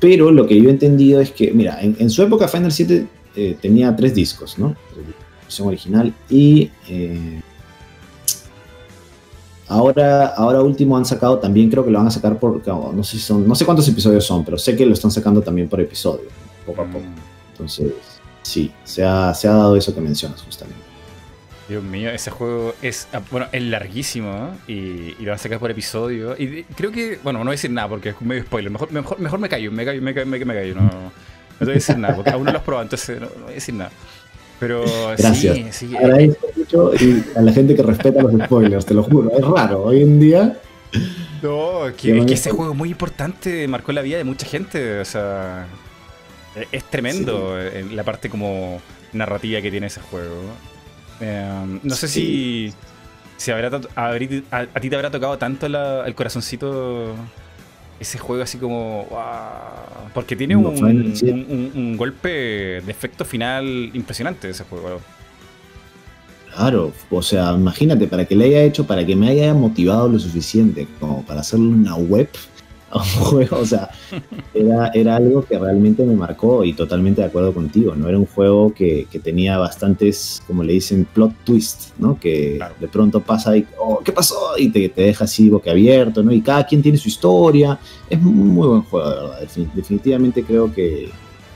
Pero 0.00 0.30
lo 0.30 0.46
que 0.46 0.60
yo 0.60 0.68
he 0.68 0.72
entendido 0.72 1.20
es 1.20 1.30
que, 1.30 1.52
mira, 1.52 1.78
en, 1.80 2.10
su 2.10 2.22
época 2.22 2.48
Final 2.48 2.72
7 2.72 3.06
eh, 3.36 3.56
tenía 3.60 3.94
tres 3.94 4.14
discos, 4.14 4.58
¿no? 4.58 4.68
La 4.68 5.42
versión 5.44 5.68
original 5.68 6.12
y... 6.28 6.70
Eh, 6.88 7.40
ahora, 9.68 10.26
ahora 10.26 10.60
último 10.60 10.96
han 10.96 11.04
sacado 11.04 11.38
también, 11.38 11.70
creo 11.70 11.84
que 11.84 11.90
lo 11.90 11.98
van 11.98 12.08
a 12.08 12.10
sacar 12.10 12.38
por, 12.38 12.66
no 12.66 13.02
sé, 13.04 13.18
son, 13.18 13.46
no 13.48 13.54
sé 13.54 13.64
cuántos 13.64 13.88
episodios 13.88 14.24
son, 14.24 14.44
pero 14.44 14.58
sé 14.58 14.76
que 14.76 14.84
lo 14.84 14.92
están 14.92 15.10
sacando 15.10 15.40
también 15.40 15.68
por 15.68 15.80
episodio, 15.80 16.26
poco 16.66 16.82
a 16.82 16.86
poco. 16.86 17.04
Mm. 17.04 17.52
Entonces, 17.52 17.92
sí, 18.42 18.70
se 18.84 19.04
ha, 19.04 19.32
se 19.32 19.48
ha 19.48 19.52
dado 19.52 19.76
eso 19.76 19.94
que 19.94 20.00
mencionas 20.00 20.42
justamente. 20.42 20.81
Dios 21.68 21.82
mío, 21.82 22.10
ese 22.10 22.30
juego 22.30 22.74
es, 22.82 23.08
ah, 23.12 23.20
bueno, 23.30 23.46
es 23.52 23.62
larguísimo 23.62 24.56
y, 24.66 25.14
lo 25.20 25.26
van 25.26 25.34
a 25.34 25.38
sacar 25.38 25.58
por 25.58 25.70
episodio. 25.70 26.34
Y 26.38 26.64
creo 26.76 26.90
que, 26.90 27.18
bueno, 27.22 27.38
no 27.38 27.46
voy 27.46 27.52
a 27.52 27.52
decir 27.52 27.70
nada 27.70 27.88
porque 27.88 28.10
es 28.10 28.20
medio 28.20 28.42
spoiler. 28.42 28.70
Mejor, 28.70 28.92
mejor, 28.92 29.20
mejor 29.20 29.38
me 29.38 29.48
callo, 29.48 29.70
me 29.70 29.84
callo, 29.84 30.02
me 30.02 30.12
callo, 30.12 30.26
me 30.26 30.38
callo. 30.38 30.74
No, 30.74 30.82
no, 30.82 31.12
te 31.58 31.64
voy 31.64 31.72
a 31.72 31.74
decir 31.74 31.98
nada 31.98 32.16
porque 32.16 32.30
aún 32.30 32.44
no 32.44 32.52
lo 32.52 32.58
has 32.58 32.64
probado, 32.64 32.82
entonces 32.82 33.20
no, 33.20 33.28
voy 33.42 33.52
a 33.52 33.54
decir 33.54 33.74
nada. 33.74 33.92
Pero 34.58 34.84
Gracias. 35.16 35.56
sí, 35.56 35.66
sí. 35.70 35.96
Agradezco 35.96 36.48
mucho 36.56 36.92
y 36.94 37.24
a 37.36 37.42
la 37.42 37.52
gente 37.52 37.74
que 37.74 37.82
respeta 37.82 38.22
los 38.22 38.32
spoilers, 38.44 38.86
te 38.86 38.94
lo 38.94 39.02
juro. 39.02 39.30
Es 39.36 39.44
raro, 39.44 39.84
hoy 39.84 40.02
en 40.02 40.20
día. 40.20 40.56
No, 41.42 41.80
que, 41.96 42.18
es 42.18 42.26
que 42.26 42.34
ese 42.34 42.50
juego 42.50 42.72
es 42.72 42.78
muy 42.78 42.90
importante, 42.90 43.66
marcó 43.66 43.92
la 43.92 44.02
vida 44.02 44.18
de 44.18 44.24
mucha 44.24 44.46
gente. 44.46 45.00
O 45.00 45.04
sea, 45.04 45.66
es 46.70 46.84
tremendo 46.84 47.56
la 47.92 48.04
parte 48.04 48.28
como 48.28 48.80
narrativa 49.12 49.60
que 49.60 49.70
tiene 49.70 49.86
ese 49.86 50.00
juego. 50.00 50.34
Em, 51.20 51.80
no 51.82 51.94
sé 51.94 52.08
si, 52.08 52.72
si 53.36 53.50
habrá, 53.50 53.80
a, 53.96 54.80
ti 54.80 54.90
te 54.90 54.96
habrá 54.96 55.10
tocado 55.10 55.38
tanto 55.38 55.66
el 55.66 56.14
corazoncito 56.14 57.14
ese 58.00 58.18
juego 58.18 58.42
así 58.42 58.58
como... 58.58 59.06
porque 60.12 60.36
tiene 60.36 60.56
un, 60.56 61.96
golpe 61.96 62.28
de 62.28 62.90
efecto 62.90 63.24
final 63.24 63.90
impresionante 63.94 64.50
ese 64.50 64.64
juego. 64.64 65.00
Claro, 66.54 66.92
o 67.10 67.22
sea, 67.22 67.52
imagínate, 67.52 68.06
para 68.06 68.26
que 68.26 68.36
le 68.36 68.44
haya 68.44 68.62
hecho, 68.62 68.86
para 68.86 69.06
que 69.06 69.16
me 69.16 69.28
haya 69.28 69.54
motivado 69.54 70.08
lo 70.08 70.18
suficiente 70.18 70.86
como 71.00 71.24
para 71.24 71.40
hacerle 71.40 71.68
una 71.68 71.94
web 71.96 72.28
juego, 73.20 73.58
o 73.58 73.64
sea, 73.64 73.90
era, 74.52 74.88
era 74.88 75.16
algo 75.16 75.44
que 75.44 75.58
realmente 75.58 76.04
me 76.04 76.14
marcó 76.14 76.64
y 76.64 76.74
totalmente 76.74 77.22
de 77.22 77.28
acuerdo 77.28 77.54
contigo, 77.54 77.94
¿no? 77.94 78.08
Era 78.08 78.18
un 78.18 78.26
juego 78.26 78.74
que, 78.74 79.06
que 79.10 79.18
tenía 79.18 79.56
bastantes, 79.56 80.42
como 80.46 80.62
le 80.62 80.74
dicen, 80.74 81.06
plot 81.12 81.32
twist, 81.44 81.92
¿no? 81.98 82.18
Que 82.20 82.60
de 82.78 82.88
pronto 82.88 83.20
pasa 83.20 83.56
y, 83.56 83.66
oh, 83.78 84.00
¿qué 84.04 84.12
pasó? 84.12 84.58
Y 84.58 84.68
te, 84.68 84.88
te 84.90 85.02
deja 85.02 85.24
así 85.24 85.48
boquiabierto, 85.48 86.22
¿no? 86.22 86.32
Y 86.32 86.42
cada 86.42 86.66
quien 86.66 86.82
tiene 86.82 86.98
su 86.98 87.08
historia. 87.08 87.78
Es 88.10 88.18
un 88.18 88.48
muy 88.48 88.68
buen 88.68 88.82
juego, 88.82 89.08
de 89.08 89.16
verdad. 89.16 89.48
Definitivamente 89.74 90.44
creo 90.44 90.72
que, 90.72 91.10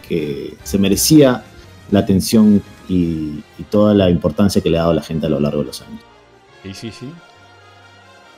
que 0.09 0.55
se 0.63 0.79
merecía 0.79 1.45
la 1.91 2.01
atención 2.01 2.63
y, 2.89 3.43
y 3.59 3.63
toda 3.69 3.93
la 3.93 4.09
importancia 4.09 4.63
que 4.63 4.71
le 4.71 4.79
ha 4.79 4.83
dado 4.83 4.95
la 4.95 5.03
gente 5.03 5.27
a 5.27 5.29
lo 5.29 5.41
largo 5.41 5.61
de 5.61 5.67
los 5.67 5.83
años. 5.83 6.01
Sí, 6.63 6.73
sí, 6.73 6.91
sí. 6.91 7.07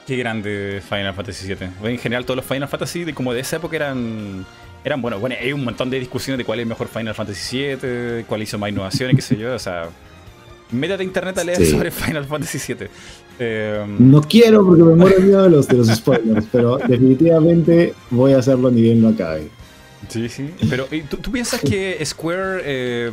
Qué 0.09 0.16
grande 0.16 0.82
Final 0.88 1.12
Fantasy 1.14 1.46
VII. 1.54 1.68
En 1.90 1.98
general, 1.98 2.24
todos 2.24 2.36
los 2.38 2.46
Final 2.46 2.66
Fantasy 2.66 3.04
de, 3.04 3.12
como 3.14 3.34
de 3.34 3.40
esa 3.40 3.56
época 3.56 3.76
eran. 3.76 4.46
Eran 4.82 5.02
buenos. 5.02 5.20
Bueno, 5.20 5.36
hay 5.38 5.52
un 5.52 5.62
montón 5.62 5.90
de 5.90 6.00
discusiones 6.00 6.38
de 6.38 6.44
cuál 6.44 6.61
es 6.61 6.62
el 6.62 6.68
mejor 6.68 6.88
Final 6.88 7.14
Fantasy 7.14 7.59
VII, 7.59 8.24
cuál 8.26 8.42
hizo 8.42 8.56
más 8.59 8.70
innovaciones, 8.70 9.14
qué 9.16 9.20
sé 9.22 9.36
yo. 9.36 9.54
O 9.54 9.59
sea, 9.59 9.90
métete 10.70 11.02
a 11.02 11.04
internet 11.04 11.36
a 11.36 11.44
leer 11.44 11.59
Sí. 11.59 11.72
sobre 11.72 11.90
Final 11.90 12.24
Fantasy 12.24 12.59
VII. 12.74 12.86
Eh, 13.38 13.84
No 13.98 14.22
quiero 14.22 14.64
porque 14.64 14.82
me 14.82 14.94
muero 14.94 15.20
miedo 15.20 15.42
de 15.42 15.50
los, 15.50 15.68
de 15.68 15.76
los 15.76 15.88
spoilers, 15.88 16.46
pero 16.50 16.78
definitivamente 16.78 17.92
voy 18.09 18.32
a 18.32 18.38
hacerlo 18.38 18.70
ni 18.70 18.80
bien 18.80 19.02
lo 19.02 19.09
acabe. 19.09 19.48
Sí, 20.09 20.28
sí. 20.30 20.48
Pero 20.70 20.88
¿y 20.90 21.02
¿tú, 21.02 21.18
tú 21.18 21.30
piensas 21.30 21.61
que 21.61 22.00
Square 22.02 22.62
eh, 22.64 23.11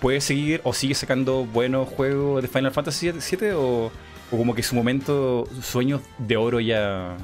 puede 0.00 0.20
seguir 0.20 0.60
o 0.62 0.72
sigue 0.72 0.94
sacando 0.94 1.44
buenos 1.44 1.88
juegos 1.88 2.40
de 2.40 2.46
Final 2.48 2.70
Fantasy 2.70 3.10
VII 3.10 3.48
o, 3.56 3.90
o 4.30 4.36
como 4.36 4.54
que 4.54 4.62
su 4.62 4.74
momento, 4.74 5.46
sueños 5.62 6.00
de 6.18 6.36
oro 6.36 6.60
ya 6.60 7.16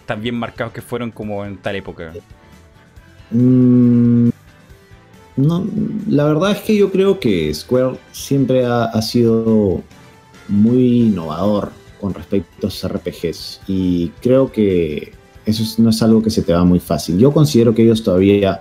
están 0.00 0.20
bien 0.22 0.34
marcados 0.36 0.72
que 0.72 0.80
fueron 0.82 1.10
como 1.10 1.44
en 1.44 1.56
tal 1.58 1.76
época? 1.76 2.12
Mm, 3.30 4.28
no, 5.36 5.66
la 6.08 6.24
verdad 6.24 6.52
es 6.52 6.58
que 6.60 6.76
yo 6.76 6.90
creo 6.92 7.18
que 7.18 7.52
Square 7.52 7.98
siempre 8.12 8.64
ha, 8.64 8.84
ha 8.84 9.02
sido 9.02 9.82
muy 10.48 11.02
innovador 11.08 11.72
con 12.00 12.14
respecto 12.14 12.66
a 12.66 12.70
sus 12.70 12.84
RPGs 12.90 13.60
y 13.66 14.08
creo 14.20 14.52
que 14.52 15.12
eso 15.46 15.62
es- 15.62 15.78
no 15.78 15.90
es 15.90 16.02
algo 16.02 16.22
que 16.22 16.30
se 16.30 16.42
te 16.42 16.52
va 16.52 16.64
muy 16.64 16.80
fácil. 16.80 17.18
Yo 17.18 17.32
considero 17.32 17.74
que 17.74 17.82
ellos 17.82 18.02
todavía 18.02 18.60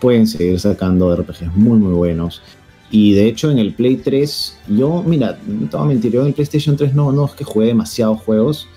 pueden 0.00 0.26
seguir 0.26 0.58
sacando 0.60 1.12
RPGs 1.14 1.54
muy 1.54 1.78
muy 1.78 1.92
buenos 1.92 2.42
y 2.90 3.12
de 3.14 3.26
hecho 3.26 3.50
en 3.50 3.58
el 3.58 3.74
Play 3.74 3.96
3 3.96 4.58
yo, 4.68 5.02
mira, 5.04 5.38
no 5.46 5.68
te 5.68 5.76
voy 5.76 5.84
a 5.86 5.88
mentir, 5.88 6.12
yo 6.12 6.20
en 6.22 6.28
el 6.28 6.34
PlayStation 6.34 6.76
3 6.76 6.94
no, 6.94 7.10
no 7.12 7.26
es 7.26 7.32
que 7.32 7.44
juegue 7.44 7.68
demasiados 7.68 8.20
juegos, 8.20 8.68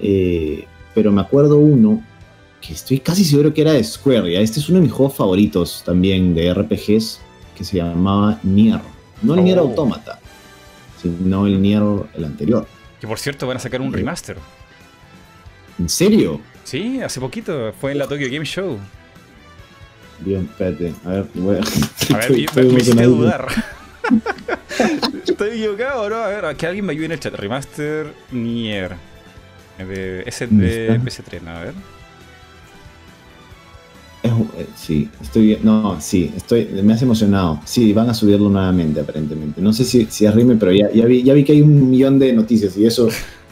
eh, 0.00 0.66
pero 0.94 1.12
me 1.12 1.20
acuerdo 1.20 1.58
uno 1.58 2.02
que 2.60 2.72
estoy 2.72 2.98
casi 3.00 3.24
seguro 3.24 3.52
que 3.54 3.60
era 3.60 3.72
de 3.72 3.84
Square. 3.84 4.32
¿ya? 4.32 4.40
Este 4.40 4.58
es 4.60 4.68
uno 4.68 4.78
de 4.78 4.84
mis 4.84 4.92
juegos 4.92 5.14
favoritos 5.14 5.82
también 5.84 6.34
de 6.34 6.52
RPGs 6.52 7.20
que 7.56 7.64
se 7.64 7.76
llamaba 7.76 8.40
Nier. 8.42 8.80
No 9.22 9.34
el 9.34 9.44
Nier 9.44 9.58
Oh. 9.58 9.62
Automata, 9.68 10.18
sino 11.00 11.46
el 11.46 11.60
Nier 11.62 11.82
el 12.14 12.24
anterior. 12.24 12.66
Que 13.00 13.06
por 13.06 13.18
cierto 13.18 13.46
van 13.46 13.58
a 13.58 13.60
sacar 13.60 13.80
un 13.80 13.90
Sí. 13.90 13.96
remaster. 13.96 14.36
¿En 15.78 15.88
serio? 15.88 16.40
Sí, 16.64 17.00
hace 17.00 17.20
poquito, 17.20 17.72
fue 17.78 17.92
en 17.92 17.98
la 17.98 18.08
Tokyo 18.08 18.26
Game 18.30 18.44
Show. 18.44 18.78
Bien, 20.20 20.42
espérate. 20.50 20.94
A 21.04 21.08
ver, 21.10 21.26
voy 21.34 21.56
a... 21.56 21.58
A 21.58 21.62
ver, 21.62 21.66
estoy- 22.20 22.36
me- 22.38 22.44
estoy 22.44 22.64
me 22.72 22.80
hiciste 22.80 23.02
dudar. 23.04 23.46
Estoy 25.26 25.48
equivocado, 25.50 26.08
¿no? 26.08 26.16
A 26.16 26.28
ver, 26.28 26.56
que 26.56 26.66
alguien 26.66 26.84
me 26.86 26.92
ayude 26.92 27.06
en 27.06 27.12
el 27.12 27.20
chat. 27.20 27.34
Remaster 27.34 28.12
Nier. 28.30 28.94
De, 29.78 30.22
ese 30.26 30.46
¿Dónde 30.46 30.66
de 30.66 30.86
está? 30.96 31.22
PS3, 31.24 31.42
¿no? 31.42 31.50
a 31.50 31.60
ver. 31.60 31.74
Es- 34.22 34.30
eh, 34.32 34.66
sí, 34.76 35.08
estoy 35.20 35.46
bien. 35.46 35.60
No, 35.62 36.00
sí, 36.00 36.32
estoy, 36.36 36.66
me 36.82 36.92
has 36.94 37.02
emocionado. 37.02 37.60
Sí, 37.64 37.92
van 37.92 38.08
a 38.10 38.14
subirlo 38.14 38.48
nuevamente, 38.48 39.00
aparentemente. 39.00 39.60
No 39.60 39.72
sé 39.72 39.84
si, 39.84 40.06
si 40.06 40.24
es 40.26 40.34
Rime, 40.34 40.56
pero 40.56 40.72
ya, 40.72 40.90
ya, 40.92 41.04
vi, 41.04 41.22
ya 41.22 41.34
vi 41.34 41.44
que 41.44 41.52
hay 41.52 41.62
un 41.62 41.90
millón 41.90 42.18
de 42.18 42.32
noticias 42.32 42.76
y 42.76 42.86
eso 42.86 43.08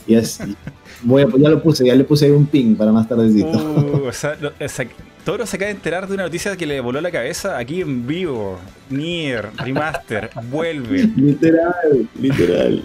ya 0.06 0.18
es. 0.20 0.38
Voy 1.02 1.22
a- 1.22 1.28
ya 1.36 1.48
lo 1.50 1.62
puse, 1.62 1.84
ya 1.86 1.94
le 1.94 2.04
puse 2.04 2.24
ahí 2.26 2.30
un 2.30 2.46
ping 2.46 2.76
para 2.76 2.90
más 2.92 3.06
tardecito. 3.08 3.48
Uh, 3.50 4.06
o 4.08 4.12
sea, 4.12 4.36
lo- 4.40 4.52
o 4.58 4.68
sea, 4.68 4.86
Toro 5.24 5.46
se 5.46 5.56
acaba 5.56 5.68
de 5.68 5.76
enterar 5.76 6.06
de 6.06 6.14
una 6.14 6.24
noticia 6.24 6.54
que 6.56 6.66
le 6.66 6.80
voló 6.80 7.00
la 7.00 7.10
cabeza 7.10 7.56
aquí 7.56 7.80
en 7.80 8.06
vivo. 8.06 8.60
Nier, 8.90 9.50
remaster, 9.56 10.30
vuelve. 10.50 11.08
literal, 11.16 12.08
literal. 12.20 12.82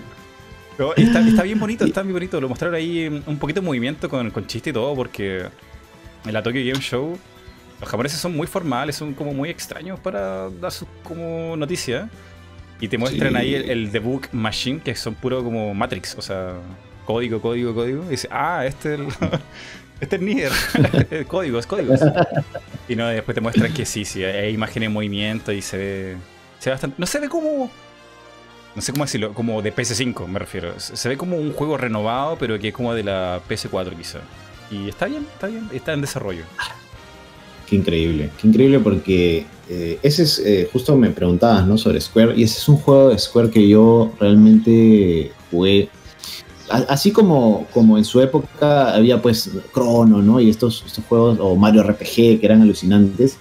No, 0.77 0.93
está, 0.95 1.19
está 1.19 1.43
bien 1.43 1.59
bonito, 1.59 1.83
está 1.85 2.01
bien 2.01 2.13
bonito. 2.13 2.39
Lo 2.39 2.47
mostraron 2.47 2.75
ahí 2.75 3.07
un 3.25 3.37
poquito 3.37 3.59
de 3.59 3.65
movimiento 3.65 4.07
con, 4.07 4.31
con 4.31 4.47
chiste 4.47 4.69
y 4.69 4.73
todo, 4.73 4.95
porque 4.95 5.47
en 6.25 6.33
la 6.33 6.41
Tokyo 6.41 6.61
Game 6.65 6.79
Show 6.81 7.17
los 7.81 7.89
japoneses 7.89 8.19
son 8.19 8.35
muy 8.35 8.47
formales, 8.47 8.95
son 8.95 9.13
como 9.13 9.33
muy 9.33 9.49
extraños 9.49 9.99
para 9.99 10.49
dar 10.49 10.71
sus 10.71 10.87
como 11.03 11.57
noticias. 11.57 12.09
Y 12.79 12.87
te 12.87 12.97
muestran 12.97 13.31
Sí. 13.33 13.37
ahí 13.37 13.55
el, 13.55 13.69
el 13.69 13.91
debug 13.91 14.21
machine, 14.31 14.79
que 14.79 14.95
son 14.95 15.13
puro 15.15 15.43
como 15.43 15.73
Matrix, 15.73 16.15
o 16.17 16.21
sea, 16.21 16.53
código, 17.05 17.41
código, 17.41 17.73
código. 17.75 18.05
Y 18.07 18.11
dice, 18.11 18.29
ah, 18.31 18.65
este 18.65 18.93
es 18.93 18.99
el, 19.01 19.07
este 19.99 20.15
es 20.15 20.21
Nier. 20.21 20.51
códigos, 21.27 21.65
códigos. 21.65 21.99
Y 22.87 22.95
no, 22.95 23.07
después 23.07 23.35
te 23.35 23.41
muestran 23.41 23.73
que 23.73 23.85
sí, 23.85 24.05
sí, 24.05 24.23
hay 24.23 24.53
imágenes 24.53 24.87
en 24.87 24.93
movimiento 24.93 25.51
y 25.51 25.61
se 25.61 25.77
ve, 25.77 26.17
se 26.59 26.69
ve 26.69 26.73
bastante. 26.73 26.95
No 26.97 27.05
se 27.05 27.19
ve 27.19 27.29
como. 27.29 27.69
No 28.75 28.81
sé 28.81 28.91
cómo 28.91 29.03
decirlo, 29.03 29.33
como 29.33 29.61
de 29.61 29.75
PS5 29.75 30.27
me 30.27 30.39
refiero. 30.39 30.79
Se 30.79 30.95
se 30.95 31.09
ve 31.09 31.17
como 31.17 31.37
un 31.37 31.53
juego 31.53 31.77
renovado, 31.77 32.37
pero 32.37 32.57
que 32.59 32.69
es 32.69 32.73
como 32.73 32.93
de 32.93 33.03
la 33.03 33.41
PS4 33.49 33.95
quizá. 33.95 34.19
Y 34.71 34.87
está 34.87 35.07
bien, 35.07 35.25
está 35.33 35.47
bien, 35.47 35.67
está 35.73 35.93
en 35.93 36.01
desarrollo. 36.01 36.43
Qué 37.67 37.75
increíble, 37.75 38.31
qué 38.39 38.47
increíble 38.47 38.79
porque 38.79 39.45
eh, 39.69 39.99
ese 40.01 40.23
es, 40.23 40.39
eh, 40.39 40.67
justo 40.73 40.95
me 40.95 41.11
preguntabas, 41.11 41.67
¿no? 41.67 41.77
Sobre 41.77 42.01
Square, 42.01 42.35
y 42.35 42.43
ese 42.43 42.57
es 42.57 42.67
un 42.67 42.77
juego 42.77 43.09
de 43.09 43.19
Square 43.19 43.51
que 43.51 43.67
yo 43.67 44.11
realmente 44.19 45.31
jugué. 45.51 45.89
Así 46.69 47.11
como, 47.11 47.67
como 47.73 47.97
en 47.97 48.05
su 48.05 48.21
época 48.21 48.93
había 48.93 49.21
pues 49.21 49.49
Chrono, 49.73 50.21
¿no? 50.21 50.39
Y 50.39 50.49
estos, 50.49 50.83
estos 50.85 51.03
juegos, 51.05 51.37
o 51.41 51.55
Mario 51.55 51.83
RPG, 51.83 52.39
que 52.39 52.41
eran 52.43 52.61
alucinantes. 52.61 53.37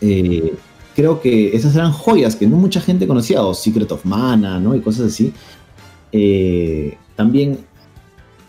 Eh, 0.00 0.54
creo 0.94 1.20
que 1.20 1.54
esas 1.54 1.74
eran 1.74 1.92
joyas 1.92 2.36
que 2.36 2.46
no 2.46 2.56
mucha 2.56 2.80
gente 2.80 3.06
conocía, 3.06 3.42
o 3.42 3.54
Secret 3.54 3.90
of 3.92 4.04
Mana, 4.04 4.60
¿no? 4.60 4.74
Y 4.74 4.80
cosas 4.80 5.12
así. 5.12 5.32
Eh, 6.12 6.96
también 7.16 7.58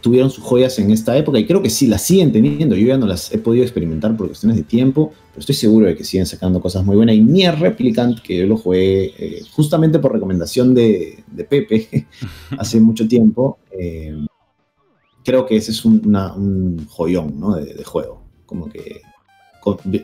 tuvieron 0.01 0.29
sus 0.29 0.43
joyas 0.43 0.77
en 0.79 0.91
esta 0.91 1.15
época 1.17 1.39
y 1.39 1.45
creo 1.45 1.61
que 1.61 1.69
sí 1.69 1.87
las 1.87 2.01
siguen 2.01 2.31
teniendo. 2.31 2.75
Yo 2.75 2.87
ya 2.87 2.97
no 2.97 3.05
las 3.05 3.31
he 3.33 3.37
podido 3.37 3.63
experimentar 3.63 4.17
por 4.17 4.27
cuestiones 4.27 4.57
de 4.57 4.63
tiempo, 4.63 5.13
pero 5.29 5.39
estoy 5.39 5.55
seguro 5.55 5.87
de 5.87 5.95
que 5.95 6.03
siguen 6.03 6.25
sacando 6.25 6.59
cosas 6.59 6.83
muy 6.83 6.95
buenas. 6.95 7.15
Y 7.15 7.21
Nier 7.21 7.59
Replicant, 7.59 8.19
que 8.19 8.37
yo 8.37 8.47
lo 8.47 8.57
jugué 8.57 9.13
eh, 9.17 9.43
justamente 9.51 9.99
por 9.99 10.11
recomendación 10.11 10.73
de, 10.73 11.23
de 11.31 11.43
Pepe 11.43 12.07
hace 12.57 12.81
mucho 12.81 13.07
tiempo, 13.07 13.59
eh, 13.71 14.25
creo 15.23 15.45
que 15.45 15.55
ese 15.55 15.71
es 15.71 15.85
un, 15.85 16.01
un 16.35 16.85
joyón 16.87 17.39
¿no? 17.39 17.55
de, 17.55 17.83
juego. 17.83 18.21
Como 18.45 18.69
que 18.69 19.01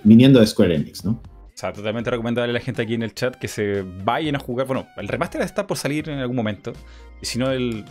viniendo 0.04 0.40
de 0.40 0.48
Square 0.48 0.76
Enix, 0.76 1.04
¿no? 1.04 1.20
O 1.58 1.60
sea, 1.60 1.74
totalmente 1.74 2.12
recomendable 2.12 2.52
a 2.52 2.54
la 2.54 2.60
gente 2.60 2.84
aquí 2.84 2.94
en 2.94 3.02
el 3.02 3.16
chat 3.16 3.36
que 3.36 3.48
se 3.48 3.84
vayan 4.04 4.36
a 4.36 4.40
jugar. 4.40 4.68
Bueno, 4.68 4.86
el 4.96 5.08
remaster 5.08 5.42
está 5.42 5.66
por 5.66 5.76
salir 5.76 6.08
en 6.08 6.20
algún 6.20 6.36
momento. 6.36 6.72
Y 7.20 7.26
si 7.26 7.40
no, 7.40 7.50
el. 7.50 7.84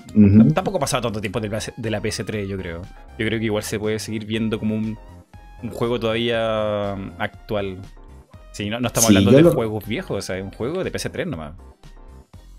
Tampoco 0.55 0.77
ha 0.77 0.81
pasado 0.81 1.03
tanto 1.03 1.21
tiempo 1.21 1.41
del 1.41 1.51
PS 1.51 1.73
de 1.77 1.91
la 1.91 2.01
PS3, 2.01 2.47
yo 2.47 2.57
creo. 2.57 2.83
Yo 3.19 3.27
creo 3.27 3.41
que 3.41 3.45
igual 3.47 3.65
se 3.65 3.81
puede 3.81 3.99
seguir 3.99 4.25
viendo 4.25 4.61
como 4.61 4.77
un, 4.77 4.97
un 5.65 5.71
juego 5.71 5.99
todavía 5.99 6.95
um, 6.97 7.11
actual. 7.19 7.79
Sí, 8.53 8.71
no, 8.71 8.79
no 8.79 8.87
estamos 8.87 9.09
Sí, 9.09 9.17
hablando 9.17 9.37
de 9.37 9.43
lo- 9.43 9.53
juegos 9.53 9.85
viejos, 9.85 10.17
o 10.17 10.23
sea, 10.23 10.39
es 10.39 10.45
un 10.45 10.53
juego 10.53 10.85
de 10.85 10.93
PS3 10.93 11.27
nomás. 11.27 11.55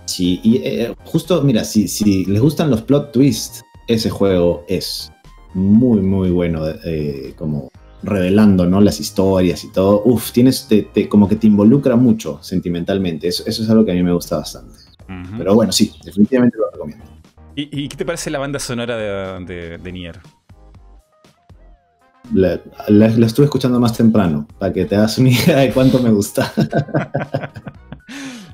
Sí, 0.03 0.41
y 0.43 0.57
eh, 0.57 0.93
justo, 1.05 1.41
mira, 1.41 1.63
si, 1.63 1.87
si 1.87 2.25
les 2.25 2.41
gustan 2.41 2.69
los 2.69 2.81
plot 2.81 3.13
twists, 3.13 3.63
ese 3.87 4.09
juego 4.09 4.65
es 4.67 5.09
muy, 5.53 6.01
muy 6.01 6.31
bueno, 6.31 6.63
eh, 6.85 7.33
como 7.37 7.71
revelando, 8.07 8.65
¿no? 8.65 8.81
Las 8.81 8.99
historias 8.99 9.63
y 9.63 9.71
todo. 9.71 10.01
Uf, 10.05 10.31
tienes, 10.31 10.67
te- 10.67 10.83
te- 10.83 11.07
como 11.07 11.27
que 11.27 11.35
te 11.35 11.47
involucra 11.47 11.95
mucho 11.95 12.39
sentimentalmente. 12.41 13.27
Eso, 13.27 13.43
eso 13.45 13.63
es 13.63 13.69
algo 13.69 13.85
que 13.85 13.91
a 13.91 13.95
mí 13.95 14.03
me 14.03 14.13
gusta 14.13 14.37
bastante. 14.37 14.73
Pero 15.37 15.53
bueno, 15.55 15.71
sí, 15.71 15.93
definitivamente 16.03 16.57
lo 16.57 16.69
recomiendo. 16.71 17.05
¿Y, 17.55 17.83
y 17.83 17.87
qué 17.87 17.95
te 17.95 18.05
parece 18.05 18.29
la 18.29 18.39
banda 18.39 18.59
sonora 18.59 18.97
de, 18.97 19.45
de, 19.45 19.77
de 19.77 19.91
Nier? 19.91 20.19
La, 22.33 22.59
la- 22.89 23.07
la 23.09 23.25
estuve 23.25 23.45
escuchando 23.45 23.79
más 23.79 23.95
temprano, 23.95 24.45
para 24.59 24.73
que 24.73 24.83
te 24.85 24.95
hagas 24.95 25.17
una 25.17 25.29
idea 25.31 25.57
de 25.59 25.71
cuánto 25.71 25.99
me 25.99 26.09
gusta. 26.11 26.51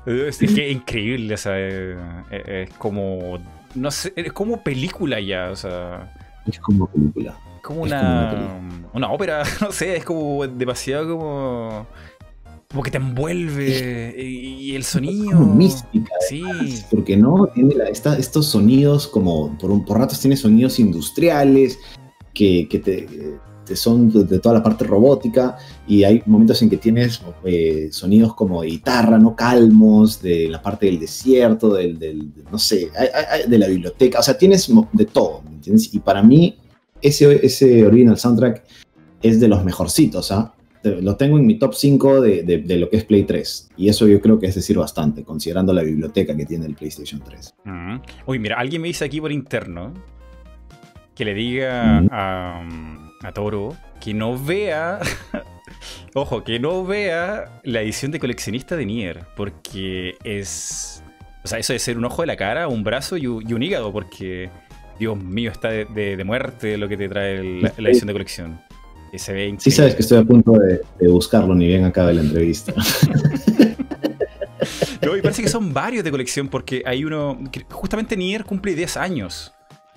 Es 0.05 0.37
que 0.37 0.69
increíble, 0.69 1.33
o 1.33 1.37
sea, 1.37 1.53
eh, 1.57 1.95
eh, 2.29 2.65
es 2.69 2.75
como. 2.77 3.39
No 3.73 3.89
sé, 3.89 4.11
es 4.17 4.33
como 4.33 4.61
película 4.61 5.17
ya, 5.21 5.49
o 5.49 5.55
sea. 5.55 6.13
es 6.45 6.59
como 6.59 6.87
película. 6.87 7.37
Como 7.64 7.86
Es 7.88 7.91
una, 7.91 8.30
como 8.30 8.43
una 8.68 8.89
una 8.93 9.11
ópera, 9.11 9.43
no 9.61 9.72
sé, 9.72 9.95
es 9.97 10.03
como 10.05 10.45
demasiado 10.45 11.18
como. 11.18 11.88
Como 12.70 12.82
que 12.82 12.89
te 12.89 12.97
envuelve 12.97 14.16
y, 14.18 14.72
y 14.72 14.76
el 14.76 14.84
sonido. 14.84 15.38
Como 15.38 15.53
mística. 15.53 16.11
Sí. 16.28 16.43
Porque 16.89 17.16
no, 17.16 17.47
tiene 17.53 17.76
la- 17.76 17.86
esta- 17.86 18.18
estos 18.18 18.47
sonidos 18.47 19.07
como, 19.07 19.55
por, 19.59 19.70
un- 19.70 19.86
por 19.86 19.99
ratos 19.99 20.20
tiene 20.20 20.36
sonidos 20.36 20.80
industriales 20.80 21.78
que, 22.34 22.68
que 22.68 22.80
te, 22.80 23.07
te 23.64 23.76
son 23.76 24.09
de, 24.28 24.39
toda 24.39 24.55
la 24.55 24.64
parte 24.64 24.86
robótica 24.86 25.55
y 25.88 26.03
hay 26.03 26.24
momentos 26.26 26.64
en 26.64 26.72
que 26.72 26.78
tienes 26.78 27.22
eh, 27.45 27.89
sonidos 27.91 28.34
como 28.34 28.64
de 28.64 28.70
guitarra, 28.70 29.20
no 29.20 29.36
calmos, 29.36 30.20
de 30.20 30.49
la 30.49 30.59
parte 30.59 30.88
del 30.88 30.99
desierto, 30.99 31.76
del, 31.76 31.99
del- 31.99 32.32
no 32.51 32.57
sé, 32.57 32.89
de 33.47 33.57
la 33.59 33.68
biblioteca, 33.68 34.18
o 34.20 34.24
sea, 34.24 34.36
tienes 34.36 34.68
de 34.93 35.05
todo, 35.05 35.43
¿me 35.43 35.51
entiendes? 35.57 35.93
Y 35.93 35.99
para 35.99 36.24
mí 36.24 36.57
ese, 37.03 37.45
ese 37.45 37.85
original 37.85 38.17
soundtrack 38.17 38.63
es 39.21 39.39
de 39.39 39.47
los 39.47 39.63
mejorcitos, 39.63 40.31
¿ah? 40.31 40.53
lo 40.83 41.15
tengo 41.15 41.37
en 41.37 41.45
mi 41.45 41.57
top 41.57 41.75
5 41.75 42.19
de, 42.19 42.43
de, 42.43 42.77
lo 42.77 42.89
que 42.89 42.97
es 42.97 43.05
Play 43.05 43.23
3. 43.23 43.69
Y 43.77 43.87
eso 43.87 44.05
yo 44.05 44.19
creo 44.19 44.37
que 44.37 44.47
es 44.47 44.55
decir 44.55 44.77
bastante, 44.77 45.23
considerando 45.23 45.71
la 45.71 45.81
biblioteca 45.81 46.35
que 46.35 46.45
tiene 46.45 46.65
el 46.65 46.75
PlayStation 46.75 47.21
3. 47.23 47.55
Uy, 48.25 48.39
mira, 48.39 48.57
alguien 48.57 48.81
me 48.81 48.89
dice 48.89 49.05
aquí 49.05 49.21
por 49.21 49.31
interno 49.31 49.93
que 51.15 51.23
le 51.23 51.33
diga 51.33 52.03
a, 52.11 52.67
a 53.23 53.31
Toro 53.31 53.77
que 54.03 54.13
no 54.13 54.37
vea. 54.37 54.99
ojo, 56.13 56.43
que 56.43 56.59
no 56.59 56.85
vea 56.85 57.61
la 57.63 57.81
edición 57.81 58.11
de 58.11 58.19
coleccionista 58.19 58.75
de 58.75 58.85
Nier. 58.85 59.25
Porque 59.35 60.15
es. 60.23 61.03
O 61.43 61.47
sea, 61.47 61.59
eso 61.59 61.73
de 61.73 61.79
ser 61.79 61.97
un 61.97 62.05
ojo 62.05 62.21
de 62.21 62.27
la 62.27 62.37
cara, 62.37 62.67
un 62.67 62.83
brazo 62.83 63.17
y, 63.17 63.27
un 63.27 63.63
hígado. 63.63 63.91
Porque, 63.91 64.49
Dios 65.03 65.21
mío, 65.21 65.51
está 65.51 65.67
de, 65.67 66.23
muerte 66.23 66.77
lo 66.77 66.87
que 66.87 66.95
te 66.95 67.09
trae 67.09 67.43
la, 67.43 67.73
edición 67.77 68.07
de 68.07 68.13
colección. 68.13 68.61
Que 69.11 69.19
se 69.19 69.33
ve 69.33 69.53
Sí, 69.59 69.69
sabes 69.69 69.95
que 69.95 70.01
estoy 70.01 70.19
a 70.19 70.23
punto 70.23 70.53
de, 70.53 70.79
buscarlo, 71.09 71.53
ni 71.53 71.67
bien 71.67 71.83
acabe 71.83 72.13
la 72.13 72.21
entrevista. 72.21 72.73
no, 75.01 75.17
y 75.17 75.21
parece 75.21 75.41
que 75.41 75.49
son 75.49 75.73
varios 75.73 76.05
de 76.05 76.11
colección. 76.11 76.47
Porque 76.47 76.83
hay 76.85 77.03
uno. 77.03 77.37
Justamente 77.69 78.15
Nier 78.15 78.45
cumple 78.45 78.75
10 78.75 78.95
años. 78.95 79.51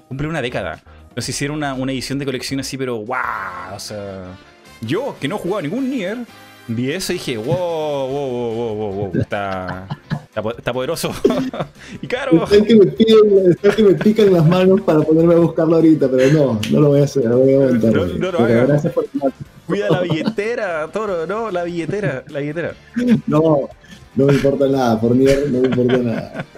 Cumple 0.09 0.27
una 0.27 0.43
década. 0.43 0.83
Nos 1.15 1.29
hicieron 1.29 1.59
una, 1.59 1.75
una 1.75 1.93
edición 1.93 2.19
de 2.19 2.25
colección 2.25 2.59
así, 2.59 2.77
pero 2.77 2.97
wow, 2.97 3.77
o 3.77 3.79
sea. 3.79 4.37
Yo, 4.81 5.17
que 5.21 5.29
no 5.29 5.37
he 5.37 5.39
jugado 5.39 5.63
ningún 5.63 5.89
Nier, 5.89 6.19
vi 6.67 6.91
eso 6.91 7.13
y 7.13 7.19
dije, 7.19 7.37
wow, 7.37 7.47
wow, 7.47 8.11
wow, 8.11 8.55
wow, 8.55 8.75
wow, 8.75 8.93
wow 8.93 9.13
está, 9.21 9.87
está, 10.57 10.73
poderoso. 10.73 11.13
y 12.03 12.07
caro. 12.07 12.45
Está 12.45 12.65
que, 12.65 12.77
me 12.77 13.75
que 13.75 13.83
me 13.83 13.95
pican 13.95 14.33
las 14.33 14.47
manos 14.47 14.81
para 14.83 15.01
ponerme 15.01 15.35
a 15.35 15.39
buscarlo 15.39 15.77
ahorita, 15.77 16.09
pero 16.11 16.33
no, 16.33 16.61
no 16.71 16.81
lo 16.81 16.89
voy 16.89 17.01
a 17.01 17.05
hacer, 17.05 17.25
lo 17.25 17.39
voy 17.39 17.55
a 17.55 17.57
aguantar. 17.57 17.93
No, 17.93 18.33
no, 18.33 18.33
no 18.33 18.67
Gracias 18.67 18.93
por 18.93 19.07
Cuida 19.67 19.91
la 19.91 20.01
billetera, 20.01 20.89
toro, 20.93 21.27
no, 21.27 21.51
la 21.51 21.65
billetera, 21.65 22.23
la 22.29 22.39
billetera. 22.39 22.75
No, 23.27 23.69
no 24.15 24.27
me 24.27 24.33
importa 24.33 24.69
nada, 24.69 25.01
por 25.01 25.17
Nier 25.17 25.51
no 25.51 25.61
me 25.61 25.69
importa 25.69 25.99
nada. 25.99 26.45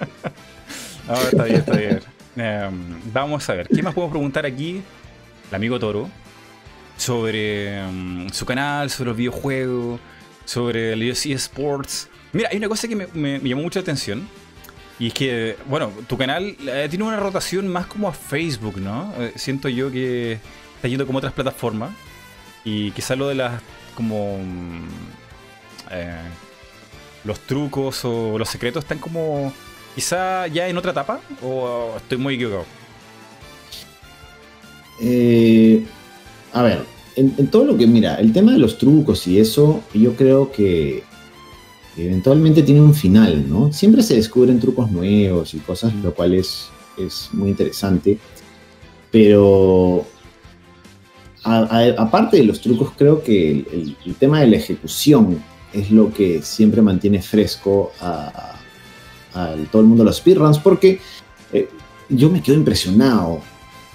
No, 1.09 1.15
está 1.15 1.45
bien, 1.45 1.57
está 1.57 1.75
bien. 1.75 2.01
Em, 2.37 3.01
vamos 3.15 3.49
a 3.49 3.55
ver, 3.55 3.67
¿qué 3.67 3.83
más 3.83 3.95
puedo 3.95 4.11
preguntar 4.11 4.45
aquí? 4.45 4.83
El 5.49 5.55
amigo 5.55 5.79
Toro. 5.79 6.07
Sobre 6.99 7.79
em, 7.79 8.29
su 8.29 8.45
canal, 8.45 8.91
sobre 8.91 9.09
los 9.09 9.17
videojuegos, 9.17 10.01
sobre 10.45 10.93
el 10.93 11.11
UFC 11.11 11.31
Sports. 11.31 12.11
Mira, 12.33 12.49
hay 12.51 12.59
una 12.59 12.69
cosa 12.69 12.89
que 12.89 12.97
me, 12.97 13.41
llamó 13.41 13.63
mucha 13.63 13.81
atención. 13.81 14.29
Y 14.99 15.09
es 15.09 15.15
que, 15.15 15.57
bueno, 15.67 15.93
tu 16.09 16.19
canal 16.19 16.57
eh, 16.67 16.87
tiene 16.91 17.05
una 17.05 17.19
rotación 17.21 17.69
más 17.69 17.87
como 17.87 18.09
a 18.09 18.13
Facebook, 18.13 18.79
¿no? 18.79 19.13
Eh, 19.19 19.33
siento 19.37 19.69
yo 19.69 19.93
que 19.93 20.41
está 20.75 20.89
yendo 20.89 21.07
como 21.07 21.19
otras 21.19 21.33
plataformas. 21.33 21.93
Y 22.65 22.91
quizás 22.93 23.17
lo 23.17 23.29
de 23.29 23.35
las, 23.35 23.63
como... 23.95 24.39
Mm, 24.39 24.89
eh, 25.91 26.21
los 27.25 27.41
trucos 27.41 28.05
o 28.05 28.39
los 28.39 28.49
secretos 28.49 28.85
están 28.85 28.99
como 28.99 29.53
quizá 29.95 30.47
ya 30.47 30.69
en 30.69 30.77
otra 30.77 30.93
etapa 30.93 31.21
o 31.43 31.95
estoy 31.97 32.19
muy 32.19 32.35
equivocado. 32.35 32.65
Eh, 35.01 35.85
a 36.53 36.63
ver, 36.63 36.85
en, 37.17 37.49
todo 37.49 37.65
lo 37.65 37.77
que, 37.77 37.87
mira, 37.87 38.17
el 38.17 38.33
tema 38.33 38.53
de 38.53 38.59
los 38.59 38.79
trucos 38.79 39.27
y 39.27 39.39
eso, 39.39 39.83
yo 39.93 40.15
creo 40.15 40.53
que 40.53 41.03
eventualmente 41.99 42.63
tiene 42.63 42.81
un 42.81 42.95
final, 42.95 43.49
¿no? 43.49 43.73
Siempre 43.73 44.03
se 44.03 44.15
descubren 44.15 44.61
trucos 44.61 44.91
nuevos 44.91 45.55
y 45.55 45.59
cosas, 45.59 45.95
lo 45.95 46.15
cual 46.15 46.35
es, 46.35 46.69
es 46.97 47.29
muy 47.33 47.51
interesante. 47.51 48.19
Pero 49.11 50.07
aparte 51.43 52.39
de 52.39 52.45
los 52.45 52.61
trucos, 52.61 52.93
creo 52.97 53.23
que 53.23 53.65
el, 54.05 54.15
tema 54.17 54.41
de 54.41 54.49
la 54.49 54.57
ejecución 54.57 55.43
es 55.73 55.91
lo 55.91 56.13
que 56.13 56.43
siempre 56.43 56.83
mantiene 56.83 57.23
fresco 57.23 57.93
a, 58.01 58.55
todo 59.71 59.83
el 59.83 59.89
mundo 59.89 60.03
de 60.03 60.09
los 60.09 60.17
speedruns, 60.17 60.59
porque 60.59 61.01
eh, 61.53 61.69
yo 62.09 62.29
me 62.29 62.43
quedo 62.43 62.57
impresionado 62.57 63.41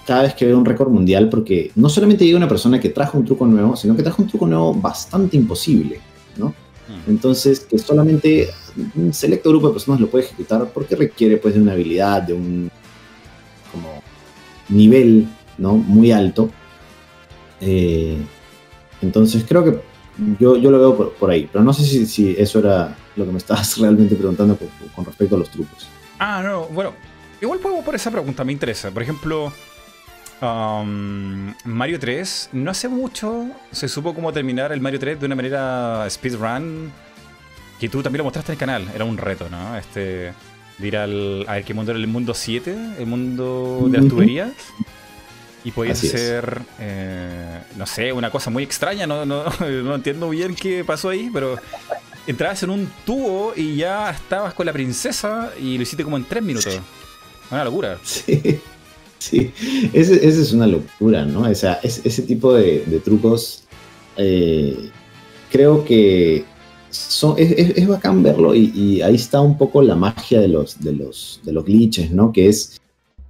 cada 0.05 0.23
vez 0.23 0.35
que 0.35 0.45
veo 0.45 0.57
un 0.57 0.63
récord 0.63 0.89
mundial, 0.89 1.27
porque 1.27 1.71
no 1.75 1.89
solamente 1.89 2.23
llega 2.25 2.37
una 2.37 2.47
persona 2.47 2.79
que 2.79 2.89
trajo 2.89 3.17
un 3.17 3.25
truco 3.25 3.45
nuevo, 3.45 3.75
sino 3.75 3.93
que 3.95 4.03
trajo 4.03 4.21
un 4.21 4.29
truco 4.29 4.47
nuevo 4.47 4.73
bastante 4.73 5.35
imposible. 5.35 5.99
Entonces, 7.07 7.61
que 7.61 7.77
solamente 7.77 8.49
un 8.95 9.13
selecto 9.13 9.49
grupo 9.49 9.67
de 9.67 9.73
personas 9.73 10.01
lo 10.01 10.09
puede 10.09 10.25
ejecutar 10.25 10.69
porque 10.73 10.95
requiere 10.95 11.37
pues 11.37 11.53
de 11.53 11.61
una 11.61 11.73
habilidad, 11.73 12.21
de 12.21 12.33
un 12.33 12.71
como 13.71 14.01
nivel, 14.69 15.27
¿no? 15.57 15.75
Muy 15.75 16.11
alto. 16.11 16.49
Eh, 17.61 18.17
entonces 19.01 19.45
creo 19.47 19.63
que 19.63 19.79
yo, 20.39 20.57
yo 20.57 20.69
lo 20.69 20.79
veo 20.79 21.13
por, 21.13 21.29
ahí, 21.31 21.49
pero 21.51 21.63
no 21.63 21.73
sé 21.73 21.83
si, 21.83 22.05
si 22.05 22.35
eso 22.37 22.59
era 22.59 22.95
lo 23.15 23.25
que 23.25 23.31
me 23.31 23.37
estabas 23.37 23.77
realmente 23.79 24.15
preguntando 24.15 24.57
con, 24.95 25.05
respecto 25.05 25.35
a 25.35 25.39
los 25.39 25.49
trucos. 25.49 25.87
Ah, 26.19 26.41
no, 26.43 26.67
bueno, 26.67 26.93
igual 27.41 27.59
puedo 27.59 27.81
por 27.81 27.95
esa 27.95 28.11
pregunta, 28.11 28.43
me 28.43 28.51
interesa. 28.51 28.91
Por 28.91 29.01
ejemplo, 29.03 29.51
um, 30.43 31.53
Mario 31.63 31.99
3, 31.99 32.49
no 32.53 32.71
hace 32.71 32.87
mucho 32.87 33.47
se 33.71 33.87
supo 33.87 34.13
cómo 34.13 34.31
terminar 34.33 34.71
el 34.71 34.81
Mario 34.81 34.99
3 34.99 35.19
de 35.19 35.25
una 35.25 35.35
manera 35.35 36.05
speedrun, 36.09 36.91
que 37.79 37.89
tú 37.89 38.03
también 38.03 38.19
lo 38.19 38.23
mostraste 38.25 38.51
en 38.51 38.55
el 38.55 38.59
canal, 38.59 38.91
era 38.93 39.05
un 39.05 39.17
reto, 39.17 39.49
¿no? 39.49 39.77
Este, 39.77 40.33
de 40.77 40.87
ir 40.87 40.97
al, 40.97 41.45
a 41.47 41.53
ver 41.53 41.63
qué 41.63 41.73
mundo 41.73 41.91
era 41.91 41.99
el 41.99 42.07
mundo 42.07 42.33
7, 42.33 42.95
el 42.99 43.05
mundo 43.05 43.87
de 43.89 43.97
las 43.99 44.07
tuberías. 44.07 44.51
Y 45.65 45.71
podía 45.71 45.95
ser, 45.95 46.61
eh, 46.77 47.61
no 47.77 47.85
sé, 47.85 48.11
una 48.11 48.29
cosa 48.29 48.49
muy 48.49 48.63
extraña, 48.63 49.07
no, 49.07 49.25
no, 49.25 49.45
no 49.59 49.95
entiendo 49.95 50.29
bien 50.29 50.55
qué 50.55 50.83
pasó 50.83 51.09
ahí, 51.09 51.29
pero 51.33 51.57
entrabas 52.27 52.63
en 52.63 52.69
un 52.69 52.91
tubo 53.05 53.53
y 53.55 53.77
ya 53.77 54.11
estabas 54.11 54.53
con 54.53 54.65
la 54.65 54.73
princesa 54.73 55.51
y 55.57 55.77
lo 55.77 55.83
hiciste 55.83 56.03
como 56.03 56.17
en 56.17 56.25
tres 56.25 56.43
minutos. 56.43 56.79
Una 57.49 57.63
locura. 57.63 57.97
Sí, 58.03 58.61
sí. 59.23 59.51
Ese, 59.93 60.25
es 60.25 60.53
una 60.53 60.67
locura, 60.67 61.25
¿no? 61.25 61.41
O 61.41 61.55
sea, 61.55 61.79
ese 61.83 62.21
tipo 62.23 62.53
de, 62.53 63.01
trucos 63.03 63.63
eh, 64.17 64.89
creo 65.51 65.83
que 65.85 66.45
son, 66.89 67.35
es, 67.37 67.87
bacán 67.87 68.21
verlo 68.21 68.53
y, 68.53 69.01
ahí 69.01 69.15
está 69.15 69.41
un 69.41 69.57
poco 69.57 69.81
la 69.81 69.95
magia 69.95 70.39
de 70.39 70.47
los, 70.47 70.79
de, 70.79 70.93
los, 70.93 71.41
de 71.43 71.53
los 71.53 71.65
glitches, 71.65 72.11
¿no? 72.11 72.31
Que 72.31 72.49
es 72.49 72.79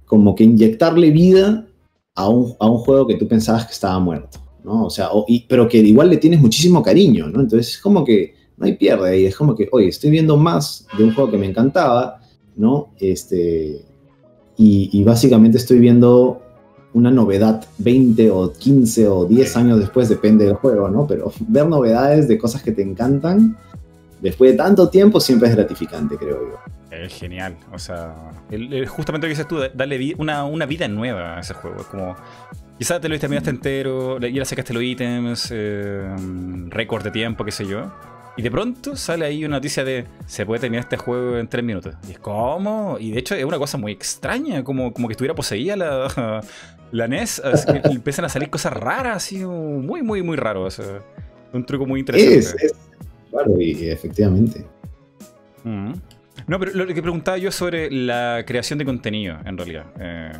como 0.06 0.34
que 0.34 0.44
inyectarle 0.44 1.10
vida 1.10 1.66
a 2.14 2.28
un, 2.28 2.54
a 2.58 2.68
un 2.68 2.78
juego 2.78 3.06
que 3.06 3.16
tú 3.16 3.26
pensabas 3.26 3.66
que 3.66 3.72
estaba 3.72 3.98
muerto, 3.98 4.38
¿no? 4.64 4.86
O 4.86 4.90
sea, 4.90 5.08
pero 5.48 5.68
que 5.68 5.78
igual 5.78 6.10
le 6.10 6.18
tienes 6.18 6.40
muchísimo 6.40 6.82
cariño, 6.82 7.28
¿no? 7.28 7.40
Entonces 7.40 7.74
es 7.74 7.78
como 7.78 8.04
que 8.04 8.34
no 8.56 8.66
hay 8.66 8.76
pierde 8.76 9.10
ahí. 9.10 9.26
Es 9.26 9.36
como 9.36 9.54
que, 9.54 9.68
oye, 9.72 9.88
estoy 9.88 10.10
viendo 10.10 10.36
más 10.36 10.86
de 10.96 11.04
un 11.04 11.14
juego 11.14 11.30
que 11.30 11.38
me 11.38 11.46
encantaba, 11.46 12.20
¿no? 12.56 12.92
Este, 12.98 13.84
y, 14.56 15.02
básicamente 15.04 15.58
estoy 15.58 15.78
viendo 15.78 16.40
una 16.92 17.10
novedad 17.10 17.64
20 17.78 18.30
o 18.30 18.52
15 18.52 19.08
o 19.08 19.24
10 19.24 19.56
años 19.56 19.80
después, 19.80 20.08
depende 20.08 20.44
del 20.44 20.54
juego, 20.54 20.88
¿no? 20.88 21.06
Pero 21.06 21.32
ver 21.48 21.66
novedades 21.66 22.28
de 22.28 22.38
cosas 22.38 22.62
que 22.62 22.72
te 22.72 22.82
encantan 22.82 23.56
después 24.20 24.52
de 24.52 24.56
tanto 24.56 24.88
tiempo 24.88 25.20
siempre 25.20 25.48
es 25.48 25.56
gratificante, 25.56 26.16
creo 26.16 26.50
yo. 26.50 26.58
Es 26.90 27.12
genial, 27.12 27.56
o 27.72 27.78
sea, 27.78 28.14
justamente 28.86 29.26
lo 29.26 29.28
que 29.34 29.36
dices 29.36 29.48
tú, 29.48 29.58
darle 29.74 30.14
una, 30.16 30.44
una 30.44 30.64
vida 30.64 30.86
nueva 30.86 31.38
a 31.38 31.40
ese 31.40 31.52
juego. 31.52 31.80
Es 31.80 31.86
como, 31.86 32.14
quizás 32.78 33.00
te 33.00 33.08
lo 33.08 33.18
terminaste 33.18 33.50
entero, 33.50 34.20
ya 34.20 34.44
sacaste 34.44 34.72
los 34.72 34.82
ítems, 34.84 35.48
eh, 35.50 36.08
récord 36.68 37.02
de 37.02 37.10
tiempo, 37.10 37.44
qué 37.44 37.50
sé 37.50 37.66
yo 37.66 37.90
y 38.36 38.42
de 38.42 38.50
pronto 38.50 38.96
sale 38.96 39.24
ahí 39.26 39.44
una 39.44 39.56
noticia 39.56 39.84
de 39.84 40.06
se 40.26 40.44
puede 40.44 40.60
terminar 40.60 40.84
este 40.84 40.96
juego 40.96 41.38
en 41.38 41.46
tres 41.46 41.64
minutos. 41.64 41.94
Y 42.08 42.12
es 42.12 42.18
como. 42.18 42.96
Y 42.98 43.12
de 43.12 43.20
hecho 43.20 43.34
es 43.34 43.44
una 43.44 43.58
cosa 43.58 43.78
muy 43.78 43.92
extraña, 43.92 44.64
como, 44.64 44.92
como 44.92 45.08
que 45.08 45.12
estuviera 45.12 45.34
poseída 45.34 45.76
la, 45.76 46.42
la 46.92 47.08
NES. 47.08 47.42
empiezan 47.84 48.24
a 48.24 48.28
salir 48.28 48.50
cosas 48.50 48.72
raras, 48.72 49.16
así, 49.16 49.38
muy, 49.38 50.02
muy, 50.02 50.22
muy 50.22 50.36
raro. 50.36 50.68
un 51.52 51.64
truco 51.64 51.86
muy 51.86 52.00
interesante. 52.00 52.66
Es, 52.66 52.74
claro, 53.30 53.60
y, 53.60 53.88
efectivamente. 53.88 54.64
Mm. 55.62 55.92
No, 56.48 56.58
pero 56.58 56.72
lo 56.72 56.86
que 56.88 57.00
preguntaba 57.00 57.38
yo 57.38 57.52
sobre 57.52 57.90
la 57.90 58.42
creación 58.44 58.78
de 58.80 58.84
contenido, 58.84 59.38
en 59.44 59.56
realidad. 59.56 59.86
Eh, 60.00 60.32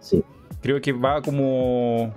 sí. 0.00 0.24
Creo 0.60 0.80
que 0.80 0.92
va 0.92 1.22
como 1.22 2.12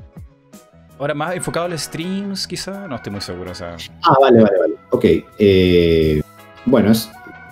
Ahora 1.00 1.14
más 1.14 1.34
enfocado 1.34 1.66
a 1.66 1.70
los 1.70 1.82
streams, 1.82 2.46
quizá. 2.46 2.86
No 2.88 2.98
estoy 2.98 3.14
muy 3.14 3.22
seguro. 3.22 3.52
O 3.52 3.56
sea. 3.56 3.78
Ah, 4.04 4.16
vale, 4.20 4.42
vale, 4.42 4.60
vale. 4.60 4.76
Ok. 4.92 5.06
Eh, 5.38 6.22
bueno, 6.66 6.92
es, 6.92 7.10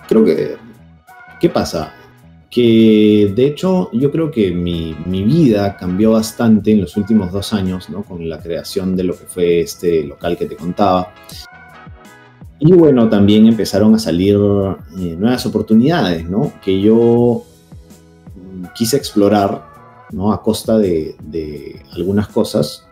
creo 0.08 0.24
que. 0.24 0.56
¿Qué 1.40 1.48
pasa? 1.48 1.94
Que 2.50 3.32
de 3.36 3.46
hecho 3.46 3.90
yo 3.92 4.10
creo 4.10 4.30
que 4.30 4.50
mi, 4.50 4.96
mi, 5.06 5.22
vida 5.22 5.76
cambió 5.76 6.12
bastante 6.12 6.72
en 6.72 6.80
los 6.80 6.96
últimos 6.96 7.30
dos 7.30 7.52
años, 7.52 7.90
¿no? 7.90 8.02
Con 8.02 8.28
la 8.28 8.40
creación 8.40 8.96
de 8.96 9.04
lo 9.04 9.16
que 9.16 9.26
fue 9.26 9.60
este 9.60 10.04
local 10.04 10.36
que 10.36 10.46
te 10.46 10.56
contaba. 10.56 11.12
Y 12.58 12.72
bueno, 12.72 13.08
también 13.08 13.46
empezaron 13.46 13.94
a 13.94 13.98
salir 14.00 14.34
eh, 14.34 15.16
nuevas 15.16 15.46
oportunidades, 15.46 16.28
¿no? 16.28 16.52
Que 16.64 16.80
yo 16.80 17.44
quise 18.74 18.96
explorar, 18.96 19.62
¿no? 20.10 20.32
A 20.32 20.42
costa 20.42 20.76
de, 20.76 21.14
de 21.22 21.80
algunas 21.92 22.26
cosas 22.28 22.88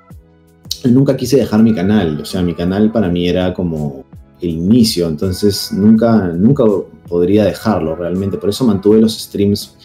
nunca 0.84 1.16
quise 1.16 1.36
dejar 1.36 1.62
mi 1.62 1.74
canal. 1.74 2.20
O 2.20 2.24
sea, 2.24 2.42
mi 2.42 2.54
canal 2.54 2.90
para 2.92 3.08
mí 3.08 3.28
era 3.28 3.54
como 3.54 4.04
el 4.40 4.50
inicio, 4.50 5.08
entonces 5.08 5.72
nunca, 5.72 6.28
nunca 6.28 6.64
podría 7.08 7.44
dejarlo 7.44 7.96
realmente. 7.96 8.36
Por 8.38 8.50
eso 8.50 8.64
mantuve 8.64 9.00
los 9.00 9.18
streams 9.18 9.76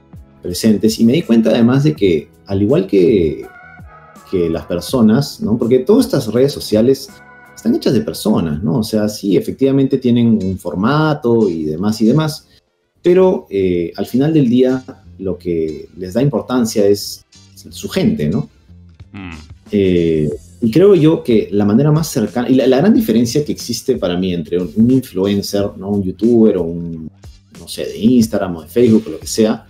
presentes 0.42 1.00
y 1.00 1.06
me 1.06 1.14
di 1.14 1.22
cuenta 1.22 1.52
además 1.52 1.84
de 1.84 1.96
que, 1.96 2.30
al 2.46 2.62
igual 2.62 2.88
que, 2.88 3.46
que 4.30 4.50
las 4.50 4.66
personas, 4.66 5.42
¿no? 5.42 5.58
porque 5.58 5.80
todas 5.80 6.06
estas 6.06 6.28
redes 6.34 6.52
sociales 6.52 7.10
están 7.56 7.76
hechas 7.76 7.94
de 7.94 8.02
personas, 8.02 8.64
¿no? 8.64 8.80
O 8.80 8.84
sea, 8.84 9.08
sí, 9.08 9.38
efectivamente 9.38 10.00
tienen 10.00 10.40
un 10.44 10.58
formato 10.58 11.48
y 11.48 11.66
demás 11.66 12.02
y 12.02 12.06
demás, 12.08 12.48
pero 13.04 13.46
eh, 13.52 13.92
al 13.96 14.08
final 14.08 14.34
del 14.34 14.50
día 14.50 14.84
lo 15.20 15.38
que 15.38 15.88
les 15.96 16.16
da 16.16 16.24
importancia 16.24 16.88
es 16.88 17.24
su 17.54 17.88
gente, 17.88 18.30
¿no? 18.30 18.50
Mm. 19.12 19.32
Eh, 19.72 20.30
y 20.62 20.70
creo 20.70 20.94
yo 20.94 21.24
que 21.24 21.50
la 21.52 21.66
manera 21.66 21.92
más 21.92 22.08
cercana, 22.08 22.48
y 22.48 22.54
la, 22.54 22.78
gran 22.78 22.94
diferencia 22.94 23.44
que 23.44 23.52
existe 23.52 23.98
para 23.98 24.16
mí 24.16 24.32
entre 24.34 24.60
un, 24.60 24.92
influencer, 24.92 25.72
¿no? 25.78 25.90
un 25.90 26.04
youtuber 26.04 26.58
o 26.58 26.64
un, 26.64 27.10
no 27.60 27.68
sé, 27.68 27.86
de 27.86 27.98
Instagram 27.98 28.58
o 28.58 28.62
de 28.62 28.68
Facebook 28.68 29.04
o 29.08 29.10
lo 29.12 29.20
que 29.20 29.28
sea, 29.28 29.66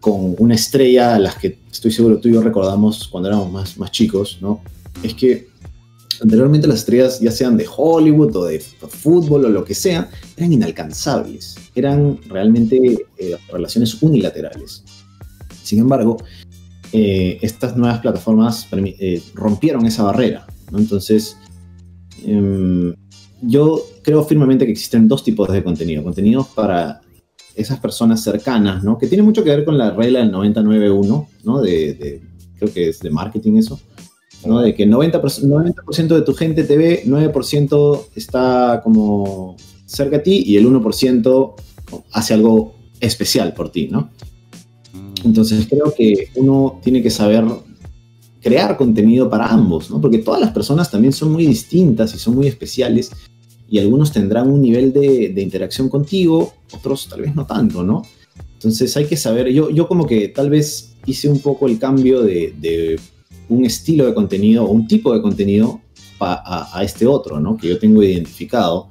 con 0.00 0.34
una 0.38 0.54
estrella 0.54 1.14
a 1.14 1.18
las 1.18 1.36
que 1.36 1.58
estoy 1.70 1.90
seguro 1.90 2.18
tú 2.18 2.28
y 2.28 2.34
yo 2.34 2.42
recordamos 2.42 3.08
cuando 3.08 3.30
éramos 3.30 3.50
más, 3.50 3.78
más 3.78 3.90
chicos, 3.90 4.38
¿no? 4.42 4.60
Es 5.02 5.14
que 5.14 5.48
anteriormente 6.20 6.66
las 6.66 6.80
estrellas, 6.80 7.18
ya 7.20 7.30
sean 7.30 7.56
de 7.56 7.66
Hollywood 7.74 8.36
o 8.36 8.44
de 8.44 8.60
fútbol 8.60 9.46
o 9.46 9.48
lo 9.48 9.64
que 9.64 9.74
sea, 9.74 10.10
eran 10.36 10.52
inalcanzables, 10.52 11.56
eran 11.74 12.18
realmente 12.28 13.06
eh, 13.16 13.36
relaciones 13.50 14.02
unilaterales. 14.02 14.84
Sin 15.62 15.78
embargo, 15.78 16.18
eh, 16.92 17.38
estas 17.42 17.76
nuevas 17.76 18.00
plataformas 18.00 18.68
eh, 18.72 19.22
rompieron 19.34 19.86
esa 19.86 20.02
barrera. 20.02 20.46
Entonces, 20.76 21.36
em, 22.24 22.94
yo 23.40 23.82
creo 24.02 24.24
firmemente 24.24 24.66
que 24.66 24.72
existen 24.72 25.08
dos 25.08 25.24
tipos 25.24 25.50
de 25.50 25.62
contenido. 25.62 26.02
Contenidos 26.02 26.48
para 26.48 27.00
esas 27.54 27.80
personas 27.80 28.22
cercanas, 28.22 28.82
¿no? 28.82 28.98
Que 28.98 29.06
tiene 29.06 29.22
mucho 29.22 29.44
que 29.44 29.50
ver 29.50 29.64
con 29.64 29.76
la 29.76 29.90
regla 29.90 30.20
del 30.20 30.32
99-1, 30.32 31.28
¿no? 31.44 31.60
De, 31.60 32.22
creo 32.58 32.72
que 32.72 32.88
es 32.88 33.00
de 33.00 33.10
marketing 33.10 33.56
eso 33.56 33.78
¿no? 34.46 34.60
De 34.60 34.74
que 34.74 34.86
90%, 34.86 35.42
90 35.42 36.14
de 36.14 36.22
tu 36.22 36.34
gente 36.34 36.64
te 36.64 36.76
ve, 36.76 37.02
9% 37.06 38.06
está 38.16 38.80
como 38.82 39.56
cerca 39.86 40.16
a 40.16 40.22
ti 40.22 40.42
y 40.46 40.56
el 40.56 40.66
1% 40.66 41.54
hace 42.12 42.34
algo 42.34 42.74
especial 43.00 43.52
por 43.54 43.70
ti, 43.70 43.88
¿no? 43.88 44.10
Entonces 45.24 45.66
creo 45.68 45.92
que 45.96 46.28
uno 46.36 46.80
tiene 46.82 47.02
que 47.02 47.10
saber 47.10 47.44
crear 48.40 48.76
contenido 48.76 49.30
para 49.30 49.46
ambos, 49.46 49.90
¿no? 49.90 50.00
Porque 50.00 50.18
todas 50.18 50.40
las 50.40 50.50
personas 50.50 50.90
también 50.90 51.12
son 51.12 51.32
muy 51.32 51.46
distintas 51.46 52.14
y 52.14 52.18
son 52.18 52.34
muy 52.34 52.48
especiales 52.48 53.10
y 53.68 53.78
algunos 53.78 54.12
tendrán 54.12 54.50
un 54.50 54.60
nivel 54.60 54.92
de, 54.92 55.32
interacción 55.40 55.88
contigo, 55.88 56.52
otros 56.72 57.08
tal 57.08 57.22
vez 57.22 57.34
no 57.34 57.46
tanto, 57.46 57.82
¿no? 57.82 58.02
Entonces 58.54 58.96
hay 58.96 59.06
que 59.06 59.16
saber, 59.16 59.48
yo, 59.48 59.70
yo 59.70 59.88
como 59.88 60.06
que 60.06 60.28
tal 60.28 60.50
vez 60.50 60.94
hice 61.06 61.28
un 61.28 61.38
poco 61.38 61.66
el 61.66 61.78
cambio 61.78 62.22
de 62.22 63.00
un 63.48 63.64
estilo 63.64 64.06
de 64.06 64.14
contenido 64.14 64.64
o 64.64 64.70
un 64.70 64.86
tipo 64.86 65.12
de 65.14 65.22
contenido 65.22 65.80
a, 66.24 66.82
este 66.82 67.06
otro, 67.06 67.40
¿no? 67.40 67.56
Que 67.56 67.68
yo 67.68 67.78
tengo 67.78 68.02
identificado. 68.02 68.88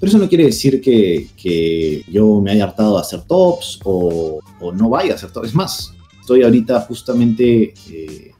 Pero 0.00 0.08
eso 0.08 0.18
no 0.18 0.28
quiere 0.28 0.44
decir 0.44 0.80
que, 0.80 2.04
yo 2.10 2.40
me 2.40 2.52
haya 2.52 2.64
hartado 2.64 2.94
de 2.94 3.02
hacer 3.02 3.20
tops 3.22 3.80
o, 3.84 4.40
no 4.74 4.88
vaya 4.88 5.12
a 5.12 5.16
hacer 5.16 5.30
tops. 5.30 5.48
Es 5.48 5.54
más, 5.54 5.94
estoy 6.20 6.42
ahorita 6.42 6.80
justamente 6.82 7.74
eh, 7.90 8.32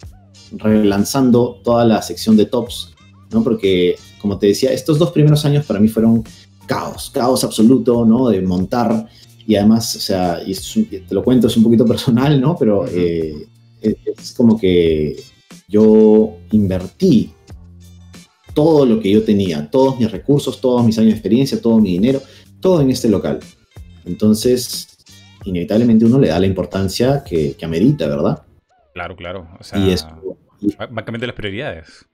relanzando 0.52 1.60
toda 1.62 1.84
la 1.84 2.00
sección 2.00 2.36
de 2.36 2.46
tops, 2.46 2.94
¿no? 3.30 3.44
Porque, 3.44 3.96
como 4.22 4.38
te 4.38 4.48
decía, 4.48 4.72
estos 4.72 4.98
dos 4.98 5.12
primeros 5.12 5.44
años 5.44 5.66
para 5.66 5.80
mí 5.80 5.88
fueron 5.88 6.24
caos, 6.66 7.10
caos 7.12 7.44
absoluto, 7.44 8.06
¿no? 8.06 8.28
De 8.28 8.40
montar 8.40 9.06
y 9.46 9.56
además, 9.56 9.96
o 9.96 10.00
sea, 10.00 10.40
y 10.46 10.54
te 10.54 11.14
lo 11.14 11.22
cuento, 11.22 11.48
es 11.48 11.56
un 11.56 11.64
poquito 11.64 11.84
personal, 11.94 12.40
¿no? 12.40 12.56
Pero 12.56 12.86
eh, 12.88 13.48
es 13.82 14.32
como 14.32 14.58
que 14.58 15.22
yo 15.68 16.36
invertí 16.52 17.32
todo 18.54 18.86
lo 18.86 19.00
que 19.00 19.10
yo 19.10 19.22
tenía, 19.22 19.70
todos 19.70 19.98
mis 19.98 20.10
recursos, 20.10 20.60
todos 20.60 20.84
mis 20.84 20.98
años 20.98 21.10
de 21.10 21.14
experiencia, 21.14 21.60
todo 21.60 21.78
mi 21.78 21.92
dinero, 21.92 22.20
todo 22.60 22.80
en 22.80 22.90
este 22.90 23.08
local. 23.08 23.40
Entonces, 24.04 24.98
inevitablemente 25.44 26.04
uno 26.04 26.18
le 26.18 26.28
da 26.28 26.38
la 26.38 26.46
importancia 26.46 27.22
que, 27.24 27.56
amerita, 27.62 28.06
¿verdad? 28.06 28.42
Claro, 28.94 29.16
claro. 29.16 29.48
O 29.58 29.64
sea, 29.64 29.78
y 29.78 30.74
van 30.76 31.04
cambiando 31.04 31.26
las 31.26 31.36
prioridades. 31.36 32.06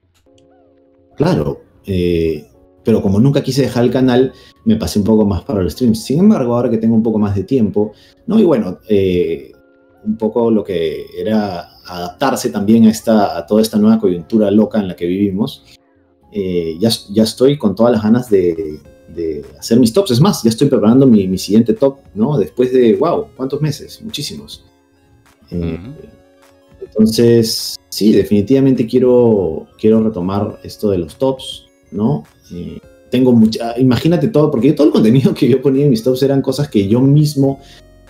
Claro. 1.15 1.61
Eh, 1.85 2.45
pero 2.83 3.01
como 3.01 3.19
nunca 3.19 3.43
quise 3.43 3.63
dejar 3.63 3.83
el 3.83 3.91
canal, 3.91 4.31
me 4.63 4.77
pasé 4.77 4.99
un 4.99 5.05
poco 5.05 5.25
más 5.25 5.43
para 5.43 5.61
los 5.61 5.73
streams. 5.73 6.03
Sin 6.03 6.19
embargo, 6.19 6.55
ahora 6.55 6.69
que 6.69 6.77
tengo 6.77 6.95
un 6.95 7.03
poco 7.03 7.19
más 7.19 7.35
de 7.35 7.43
tiempo, 7.43 7.91
¿no? 8.27 8.39
Y 8.39 8.43
bueno, 8.43 8.79
eh, 8.87 9.51
un 10.05 10.17
poco 10.17 10.49
lo 10.49 10.63
que 10.63 11.05
era 11.17 11.69
adaptarse 11.85 12.49
también 12.49 12.85
a, 12.85 12.89
esta, 12.89 13.37
a 13.37 13.45
toda 13.45 13.61
esta 13.61 13.77
nueva 13.77 13.99
coyuntura 13.99 14.49
loca 14.51 14.79
en 14.79 14.87
la 14.87 14.95
que 14.95 15.05
vivimos, 15.05 15.65
eh, 16.31 16.77
ya, 16.79 16.89
ya 17.09 17.23
estoy 17.23 17.57
con 17.57 17.75
todas 17.75 17.93
las 17.93 18.03
ganas 18.03 18.29
de, 18.29 18.79
de, 19.07 19.45
hacer 19.59 19.79
mis 19.79 19.93
tops. 19.93 20.11
Es 20.11 20.21
más, 20.21 20.43
ya 20.43 20.49
estoy 20.49 20.67
preparando 20.67 21.07
mi, 21.07 21.27
mi, 21.27 21.37
siguiente 21.37 21.73
top, 21.73 21.99
¿no? 22.13 22.37
Después 22.37 22.71
de, 22.73 22.95
wow, 22.95 23.27
¿cuántos 23.35 23.61
meses? 23.61 24.01
Muchísimos. 24.03 24.65
Eh, 25.49 25.79
entonces, 26.81 27.77
sí, 27.89 28.11
definitivamente 28.11 28.85
quiero, 28.85 29.67
quiero 29.79 30.03
retomar 30.03 30.59
esto 30.63 30.89
de 30.91 30.97
los 30.97 31.15
tops, 31.17 31.65
¿no? 31.91 32.23
Eh, 32.51 32.79
tengo 33.09 33.31
mucha, 33.31 33.79
imagínate 33.79 34.27
todo, 34.27 34.51
porque 34.51 34.73
todo 34.73 34.87
el 34.87 34.93
contenido 34.93 35.33
que 35.33 35.47
yo 35.47 35.61
ponía 35.61 35.85
en 35.85 35.91
mis 35.91 36.03
tops 36.03 36.23
eran 36.23 36.41
cosas 36.41 36.69
que 36.69 36.87
yo 36.87 36.99
mismo 36.99 37.59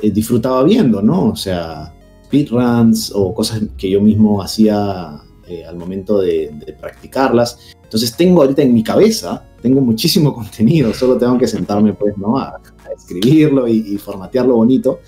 disfrutaba 0.01 0.63
viendo, 0.63 1.01
¿no? 1.01 1.29
O 1.29 1.35
sea, 1.35 1.93
speedruns 2.27 3.11
o 3.13 3.33
cosas 3.33 3.61
que 3.77 3.89
yo 3.89 4.01
mismo 4.01 4.41
hacía 4.41 5.21
eh, 5.47 5.65
al 5.65 5.77
momento 5.77 6.19
de, 6.19 6.51
practicarlas. 6.79 7.75
Entonces 7.87 8.17
tengo 8.17 8.41
ahorita 8.41 8.63
en 8.63 8.73
mi 8.73 8.83
cabeza, 8.83 9.45
tengo 9.61 9.79
muchísimo 9.79 10.33
contenido, 10.35 10.93
solo 10.93 11.17
tengo 11.17 11.37
que 11.37 11.47
sentarme 11.47 11.93
pues, 11.93 12.17
¿no? 12.17 12.37
A, 12.37 12.59
escribirlo 12.97 13.67
y, 13.67 13.97
formatearlo 13.97 14.55
bonito, 14.55 14.99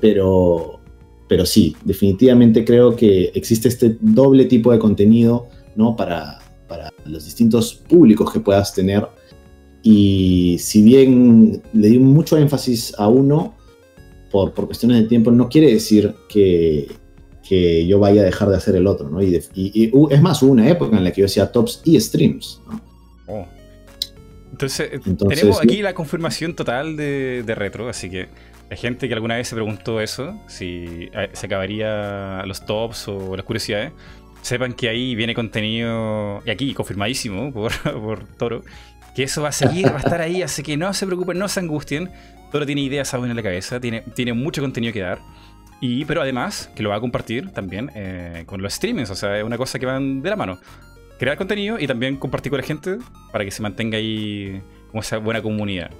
pero, 0.00 0.80
pero 1.28 1.44
sí, 1.44 1.76
definitivamente 1.84 2.64
creo 2.64 2.94
que 2.94 3.32
existe 3.34 3.68
este 3.68 3.98
doble 4.00 4.44
tipo 4.44 4.70
de 4.72 4.78
contenido, 4.78 5.48
¿no? 5.74 5.96
Para, 5.96 6.38
para 6.68 6.92
los 7.04 7.24
distintos 7.24 7.74
públicos 7.74 8.32
que 8.32 8.40
puedas 8.40 8.72
tener. 8.72 9.06
Y 9.82 10.56
si 10.60 10.82
bien 10.82 11.62
le 11.72 11.88
di 11.88 11.98
mucho 11.98 12.36
énfasis 12.36 12.94
a 12.96 13.08
uno, 13.08 13.54
por, 14.30 14.52
cuestiones 14.52 15.02
de 15.02 15.08
tiempo, 15.08 15.30
no 15.30 15.48
quiere 15.48 15.72
decir 15.72 16.14
que, 16.28 16.88
que 17.48 17.86
yo 17.86 17.98
vaya 17.98 18.22
a 18.22 18.24
dejar 18.24 18.48
de 18.48 18.56
hacer 18.56 18.76
el 18.76 18.86
otro, 18.86 19.08
¿no? 19.08 19.22
Y, 19.22 19.36
es 19.36 20.22
más, 20.22 20.42
hubo 20.42 20.52
una 20.52 20.68
época 20.68 20.96
en 20.96 21.04
la 21.04 21.12
que 21.12 21.20
yo 21.20 21.26
hacía 21.26 21.50
tops 21.50 21.82
y 21.84 21.98
streams, 22.00 22.60
¿no? 22.68 22.80
Oh. 23.26 23.46
Entonces, 24.52 24.90
eh, 24.92 25.00
tenemos 25.28 25.60
aquí 25.60 25.82
la 25.82 25.94
confirmación 25.94 26.54
total 26.54 26.96
de, 26.96 27.54
retro, 27.54 27.88
así 27.88 28.08
que 28.08 28.28
hay 28.70 28.76
gente 28.76 29.06
que 29.06 29.14
alguna 29.14 29.36
vez 29.36 29.48
se 29.48 29.54
preguntó 29.54 30.00
eso, 30.00 30.40
si 30.46 31.10
eh, 31.12 31.30
se 31.32 31.46
acabaría 31.46 32.42
los 32.46 32.64
tops 32.64 33.08
o 33.08 33.36
las 33.36 33.44
curiosidades, 33.44 33.92
sepan 34.42 34.72
que 34.72 34.88
ahí 34.88 35.14
viene 35.14 35.34
contenido, 35.34 36.42
y 36.46 36.50
aquí 36.50 36.72
confirmadísimo 36.74 37.52
por, 37.54 37.72
por 37.82 38.26
Toro, 38.38 38.62
que 39.14 39.24
eso 39.24 39.42
va 39.42 39.48
a 39.48 39.52
seguir, 39.52 39.86
va 39.86 39.96
a 39.96 40.00
estar 40.00 40.20
ahí, 40.20 40.42
así 40.42 40.62
que 40.62 40.76
no 40.76 40.92
se 40.94 41.06
preocupen, 41.06 41.38
no 41.38 41.48
se 41.48 41.60
angustien, 41.60 42.10
Toro 42.50 42.64
tiene 42.64 42.80
ideas 42.80 43.12
aún 43.12 43.28
en 43.28 43.36
la 43.36 43.42
cabeza, 43.42 43.80
tiene, 43.80 44.02
tiene 44.14 44.32
mucho 44.32 44.62
contenido 44.62 44.92
que 44.92 45.00
dar. 45.00 45.18
Y, 45.80 46.04
pero 46.04 46.22
además, 46.22 46.70
que 46.74 46.82
lo 46.82 46.90
va 46.90 46.96
a 46.96 47.00
compartir 47.00 47.50
también 47.50 47.90
eh, 47.94 48.44
con 48.46 48.62
los 48.62 48.74
streamings, 48.74 49.10
o 49.10 49.14
sea, 49.14 49.38
es 49.38 49.44
una 49.44 49.58
cosa 49.58 49.78
que 49.78 49.86
van 49.86 50.22
de 50.22 50.30
la 50.30 50.36
mano. 50.36 50.58
Crear 51.18 51.36
contenido 51.36 51.78
y 51.78 51.86
también 51.86 52.16
compartir 52.16 52.50
con 52.50 52.60
la 52.60 52.66
gente 52.66 52.98
para 53.32 53.44
que 53.44 53.50
se 53.50 53.62
mantenga 53.62 53.98
ahí 53.98 54.60
como 54.90 55.00
esa 55.00 55.18
buena 55.18 55.42
comunidad. 55.42 55.90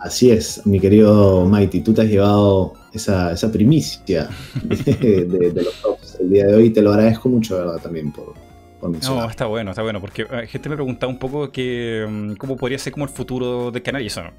Así 0.00 0.30
es, 0.30 0.64
mi 0.64 0.78
querido 0.78 1.44
Mighty, 1.46 1.80
tú 1.80 1.92
te 1.92 2.02
has 2.02 2.08
llevado 2.08 2.74
esa, 2.92 3.32
esa 3.32 3.50
primicia 3.50 4.28
de, 4.62 5.24
de, 5.24 5.62
los 5.62 5.74
tops 5.82 6.18
el 6.20 6.30
día 6.30 6.46
de 6.46 6.54
hoy. 6.54 6.70
Te 6.70 6.82
lo 6.82 6.90
agradezco 6.90 7.28
mucho, 7.28 7.56
¿verdad? 7.56 7.80
También 7.82 8.12
por, 8.12 8.34
no, 8.82 9.28
está 9.28 9.46
bueno, 9.46 9.70
está 9.70 9.82
bueno, 9.82 10.00
porque 10.00 10.26
eh, 10.30 10.46
gente 10.46 10.68
me 10.68 10.76
preguntaba 10.76 11.10
un 11.10 11.18
poco 11.18 11.50
que 11.50 12.06
mm, 12.08 12.34
cómo 12.34 12.56
podría 12.56 12.78
ser 12.78 12.92
como 12.92 13.04
el 13.04 13.10
futuro 13.10 13.70
del 13.70 13.82
canal 13.82 14.02
y 14.02 14.06
eso 14.06 14.22
no. 14.22 14.32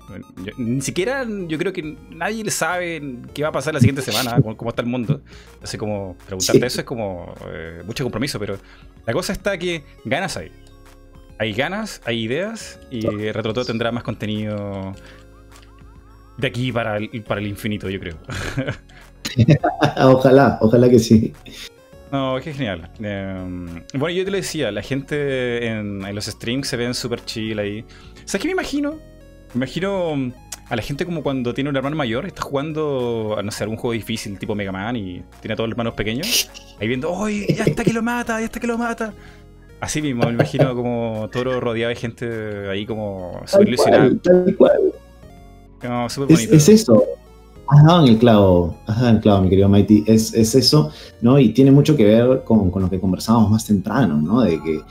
ni 0.58 0.82
siquiera 0.82 1.26
yo 1.48 1.58
creo 1.58 1.74
que 1.74 1.98
nadie 2.10 2.44
le 2.44 2.52
sabe 2.52 3.02
qué 3.34 3.44
va 3.44 3.50
a 3.50 3.52
pasar 3.52 3.74
la 3.74 3.80
siguiente 3.80 4.02
semana, 4.02 4.42
cómo, 4.42 4.70
está 4.70 4.82
el 4.82 4.88
mundo. 4.88 5.22
Así 5.62 5.78
como 5.78 6.16
preguntarte 6.26 6.66
eso 6.66 6.82
es 6.82 6.86
como 6.86 7.34
eh, 7.48 7.82
mucho 7.86 8.04
compromiso, 8.04 8.40
pero 8.40 8.58
la 9.06 9.14
cosa 9.14 9.34
está 9.34 9.58
que 9.58 9.84
ganas 10.06 10.38
hay. 10.38 10.52
Hay 11.38 11.54
ganas, 11.54 12.02
hay 12.06 12.24
ideas 12.24 12.80
y 12.92 13.02
RetroTo 13.02 13.64
tendrá 13.64 13.92
más 13.92 14.04
contenido 14.04 14.94
de 16.38 16.48
aquí 16.48 16.72
para 16.72 16.98
el, 16.98 17.24
para 17.24 17.40
el 17.40 17.48
infinito, 17.48 17.90
yo 17.90 18.00
creo. 18.00 18.18
ojalá, 19.98 20.58
ojalá 20.62 20.90
que 20.90 21.00
sí. 21.00 21.34
No, 22.12 22.38
es 22.38 22.44
que 22.44 22.54
genial. 22.54 22.90
Eh, 23.02 23.84
bueno, 23.94 24.16
yo 24.16 24.26
te 24.26 24.32
lo 24.32 24.38
decía, 24.38 24.72
la 24.72 24.82
gente 24.82 25.68
en, 25.68 26.04
en 26.04 26.16
los 26.16 26.26
streams 26.26 26.68
se 26.68 26.76
ven 26.78 26.94
súper 26.94 27.24
chill 27.24 27.60
ahí. 27.60 27.86
¿Sabes 28.26 28.42
qué 28.42 28.48
me 28.48 28.54
imagino? 28.54 28.94
Me 29.54 29.58
imagino 29.66 30.16
mm, 30.16 30.32
a 30.70 30.76
la 30.76 30.82
gente 30.82 31.06
como 31.06 31.22
cuando 31.24 31.54
tiene 31.54 31.70
un 31.70 31.76
hermano 31.76 31.96
mayor, 31.96 32.26
está 32.26 32.42
jugando 32.42 33.36
a 33.38 33.44
no 33.44 33.52
sé, 33.52 33.64
algún 33.64 33.78
juego 33.78 33.94
difícil 33.94 34.38
tipo 34.40 34.56
Mega 34.56 34.72
Man 34.72 34.96
y 34.96 35.24
tiene 35.42 35.54
a 35.54 35.56
todos 35.56 35.68
los 35.70 35.74
hermanos 35.74 35.94
pequeños. 35.94 36.50
Ahí 36.80 36.88
viendo, 36.88 37.12
¡Uy! 37.12 37.46
Ya 37.56 37.64
está 37.64 37.84
que 37.84 37.94
lo 37.94 38.02
mata, 38.02 38.40
ya 38.40 38.46
está 38.46 38.60
que 38.60 38.68
lo 38.68 38.78
mata. 38.78 39.14
Así 39.80 40.02
mismo, 40.02 40.26
me 40.26 40.32
imagino 40.34 40.76
como 40.76 41.30
Toro 41.32 41.60
rodeado 41.60 41.90
de 41.90 41.96
gente 41.96 42.70
ahí 42.70 42.86
como 42.86 43.42
súper 43.46 43.68
ilusionada. 43.70 44.12
tal 44.22 44.56
cual. 44.58 44.94
como 45.80 46.10
súper 46.10 46.32
Es, 46.34 46.40
bonito. 46.40 46.56
es 46.58 46.70
eso. 46.70 47.04
Has 47.72 47.84
dado 47.84 48.04
en 48.04 48.14
el 48.14 48.18
clavo, 48.18 48.76
has 48.88 48.96
dado 48.96 49.10
en 49.10 49.16
el 49.18 49.22
clavo, 49.22 49.44
mi 49.44 49.50
querido 49.50 49.70
Mighty. 49.70 50.04
Es, 50.08 50.34
es 50.34 50.56
eso, 50.56 50.92
¿no? 51.22 51.38
Y 51.38 51.50
tiene 51.50 51.72
mucho 51.72 51.96
que 51.96 52.04
ver 52.04 52.44
con, 52.44 52.72
con 52.72 52.82
lo 52.82 52.90
que 52.90 53.00
conversábamos 53.00 53.52
más 53.52 53.66
temprano, 53.66 54.20
¿no? 54.20 54.42
De 54.42 54.60
que 54.60 54.82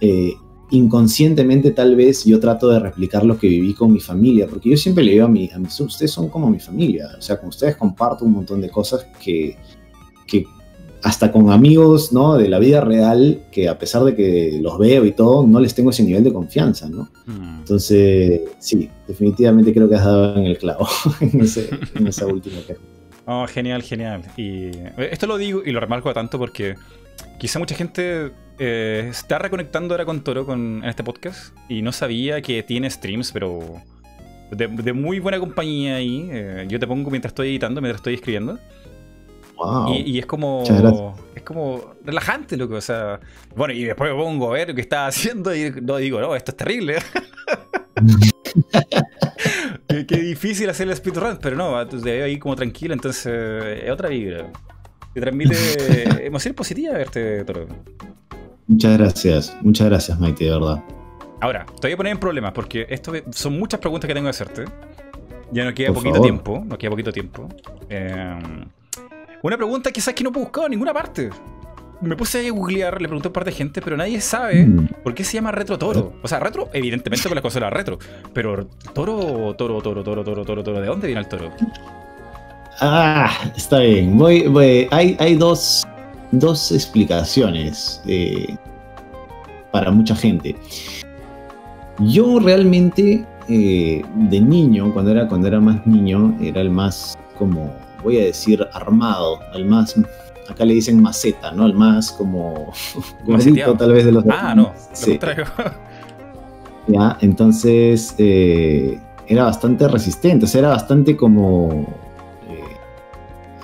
eh, 0.00 0.32
inconscientemente 0.70 1.72
tal 1.72 1.96
vez 1.96 2.24
yo 2.24 2.38
trato 2.38 2.68
de 2.68 2.78
replicar 2.78 3.24
lo 3.24 3.36
que 3.38 3.48
viví 3.48 3.74
con 3.74 3.92
mi 3.92 4.00
familia, 4.00 4.46
porque 4.48 4.70
yo 4.70 4.76
siempre 4.76 5.02
le 5.02 5.12
digo 5.12 5.24
a, 5.24 5.28
mi, 5.28 5.50
a 5.50 5.58
ustedes 5.58 6.10
son 6.12 6.28
como 6.28 6.48
mi 6.48 6.60
familia, 6.60 7.08
o 7.18 7.22
sea, 7.22 7.40
con 7.40 7.48
ustedes 7.48 7.76
comparto 7.76 8.24
un 8.24 8.32
montón 8.32 8.60
de 8.60 8.70
cosas 8.70 9.06
que, 9.20 9.56
que 10.26 10.44
hasta 11.02 11.30
con 11.32 11.50
amigos, 11.50 12.12
¿no? 12.12 12.36
De 12.36 12.48
la 12.48 12.58
vida 12.58 12.80
real, 12.80 13.40
que 13.52 13.68
a 13.68 13.78
pesar 13.78 14.02
de 14.04 14.14
que 14.14 14.58
los 14.60 14.78
veo 14.78 15.04
y 15.04 15.12
todo, 15.12 15.46
no 15.46 15.60
les 15.60 15.74
tengo 15.74 15.90
ese 15.90 16.02
nivel 16.02 16.24
de 16.24 16.32
confianza, 16.32 16.88
¿no? 16.88 17.08
Mm. 17.26 17.58
Entonces, 17.60 18.40
sí, 18.58 18.88
definitivamente 19.06 19.72
creo 19.72 19.88
que 19.88 19.94
has 19.96 20.04
dado 20.04 20.36
en 20.36 20.44
el 20.46 20.58
clavo 20.58 20.88
en, 21.20 21.40
ese- 21.40 21.70
en 21.94 22.06
esa 22.06 22.26
última. 22.26 22.56
Oh, 23.26 23.46
genial, 23.46 23.82
genial. 23.82 24.22
Y 24.36 24.68
eh, 24.68 25.08
esto 25.12 25.26
lo 25.26 25.36
digo 25.36 25.62
y 25.64 25.70
lo 25.70 25.80
remarco 25.80 26.12
tanto 26.14 26.38
porque 26.38 26.74
quizá 27.38 27.58
mucha 27.58 27.74
gente 27.74 28.30
eh, 28.58 29.06
está 29.10 29.38
reconectando 29.38 29.94
ahora 29.94 30.04
con 30.06 30.24
Toro 30.24 30.46
con, 30.46 30.80
en 30.82 30.88
este 30.88 31.04
podcast 31.04 31.54
y 31.68 31.82
no 31.82 31.92
sabía 31.92 32.40
que 32.40 32.62
tiene 32.62 32.88
streams, 32.90 33.30
pero 33.32 33.60
de, 34.50 34.66
de 34.66 34.92
muy 34.94 35.20
buena 35.20 35.38
compañía 35.38 35.96
ahí. 35.96 36.26
Eh, 36.32 36.64
yo 36.68 36.80
te 36.80 36.86
pongo 36.86 37.10
mientras 37.10 37.32
estoy 37.32 37.48
editando, 37.50 37.80
mientras 37.82 38.00
estoy 38.00 38.14
escribiendo. 38.14 38.58
Wow. 39.58 39.92
Y, 39.92 40.12
y 40.12 40.18
es 40.18 40.26
como. 40.26 40.62
Es 41.34 41.42
como 41.42 41.94
relajante, 42.04 42.56
loco. 42.56 42.76
O 42.76 42.80
sea. 42.80 43.20
Bueno, 43.54 43.74
y 43.74 43.84
después 43.84 44.10
me 44.10 44.16
pongo 44.16 44.50
a 44.50 44.52
ver 44.54 44.74
qué 44.74 44.80
está 44.80 45.06
haciendo 45.06 45.54
y 45.54 45.70
no 45.82 45.96
digo, 45.96 46.20
no, 46.20 46.34
esto 46.34 46.52
es 46.52 46.56
terrible. 46.56 46.96
qué, 49.88 50.06
qué 50.06 50.16
difícil 50.16 50.70
hacer 50.70 50.88
el 50.88 50.96
speedrun, 50.96 51.38
pero 51.40 51.56
no, 51.56 51.86
te 51.86 51.96
veo 51.96 52.24
ahí 52.24 52.38
como 52.38 52.54
tranquilo, 52.56 52.94
entonces 52.94 53.26
es 53.82 53.90
otra 53.90 54.08
vibra. 54.08 54.50
Te 55.14 55.20
transmite 55.20 55.56
emoción 56.26 56.54
positiva 56.54 56.92
verte, 56.94 57.44
Toro. 57.44 57.66
Muchas 58.66 58.98
gracias, 58.98 59.56
muchas 59.62 59.88
gracias, 59.88 60.20
Maite, 60.20 60.44
de 60.44 60.50
verdad. 60.50 60.84
Ahora, 61.40 61.64
te 61.80 61.88
voy 61.88 61.92
a 61.92 61.96
poner 61.96 62.12
en 62.12 62.18
problemas 62.18 62.52
porque 62.52 62.86
esto 62.90 63.12
son 63.30 63.58
muchas 63.58 63.80
preguntas 63.80 64.06
que 64.06 64.14
tengo 64.14 64.26
que 64.26 64.30
hacerte. 64.30 64.64
Ya 65.50 65.64
no 65.64 65.72
queda 65.72 65.88
Por 65.88 65.96
poquito 65.96 66.14
favor. 66.16 66.26
tiempo. 66.26 66.62
No 66.66 66.76
queda 66.76 66.90
poquito 66.90 67.12
tiempo. 67.12 67.48
Eh, 67.88 68.38
una 69.42 69.56
pregunta 69.56 69.90
quizás 69.90 70.14
que 70.14 70.22
no 70.24 70.30
he 70.30 70.32
buscado 70.32 70.66
en 70.66 70.70
ninguna 70.72 70.92
parte. 70.92 71.30
Me 72.00 72.14
puse 72.16 72.46
a 72.46 72.50
googlear, 72.52 73.00
le 73.02 73.08
pregunté 73.08 73.26
a 73.26 73.30
un 73.30 73.32
par 73.32 73.44
de 73.44 73.50
gente, 73.52 73.80
pero 73.82 73.96
nadie 73.96 74.20
sabe 74.20 74.64
Mm. 74.66 74.86
por 75.02 75.14
qué 75.14 75.24
se 75.24 75.34
llama 75.34 75.50
Retro 75.50 75.76
Toro. 75.78 76.12
O 76.22 76.28
sea, 76.28 76.38
retro, 76.38 76.68
evidentemente 76.72 77.28
por 77.28 77.34
la 77.34 77.42
consola 77.42 77.70
retro. 77.70 77.98
Pero 78.32 78.66
Toro, 78.94 79.54
Toro, 79.56 79.80
Toro, 79.82 80.04
Toro, 80.04 80.22
Toro, 80.22 80.44
Toro, 80.44 80.62
Toro. 80.62 80.80
¿De 80.80 80.86
dónde 80.86 81.06
viene 81.08 81.20
el 81.22 81.26
toro? 81.28 81.50
Ah, 82.80 83.30
está 83.56 83.80
bien. 83.80 84.16
Voy, 84.16 84.46
voy- 84.46 84.86
Hay, 84.92 85.16
hay 85.18 85.34
dos, 85.34 85.84
dos 86.30 86.70
explicaciones 86.70 88.00
eh, 88.06 88.56
para 89.72 89.90
mucha 89.90 90.14
gente. 90.14 90.54
Yo 91.98 92.38
realmente, 92.38 93.24
eh, 93.48 94.02
de 94.14 94.40
niño, 94.40 94.92
cuando 94.92 95.10
era, 95.10 95.26
cuando 95.26 95.48
era 95.48 95.58
más 95.58 95.84
niño, 95.84 96.36
era 96.40 96.60
el 96.60 96.70
más, 96.70 97.18
como, 97.36 97.74
voy 98.02 98.18
a 98.18 98.24
decir, 98.24 98.66
armado, 98.72 99.40
el 99.54 99.64
más, 99.66 99.94
acá 100.48 100.64
le 100.64 100.74
dicen 100.74 101.00
maceta, 101.02 101.50
¿no? 101.52 101.66
El 101.66 101.74
más 101.74 102.12
como 102.12 102.72
gordito 103.24 103.74
tal 103.74 103.92
vez 103.92 104.04
de 104.04 104.12
los 104.12 104.24
Ah, 104.30 104.54
no, 104.54 104.62
lo 104.62 104.72
Sí. 104.92 105.10
contrario. 105.12 105.44
¿ya? 106.88 107.18
Entonces 107.20 108.14
eh, 108.18 108.98
era 109.26 109.44
bastante 109.44 109.86
resistente, 109.88 110.46
o 110.46 110.48
sea, 110.48 110.60
era 110.60 110.68
bastante 110.70 111.16
como... 111.16 111.86
eh, 112.48 112.62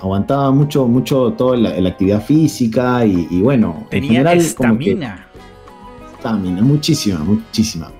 aguantaba 0.01 0.51
mucho, 0.51 0.87
mucho 0.87 1.33
toda 1.33 1.57
la, 1.57 1.79
la 1.79 1.89
actividad 1.89 2.21
física 2.23 3.03
y, 3.05 3.27
y 3.31 3.41
bueno, 3.41 3.79
en 3.85 3.89
Tenía 3.89 4.09
general 4.09 4.37
como 4.55 4.77
que 4.77 4.91
estamina. 4.91 5.27
estamina, 6.17 6.61
muchísima, 6.61 7.19
muchísima. 7.19 7.91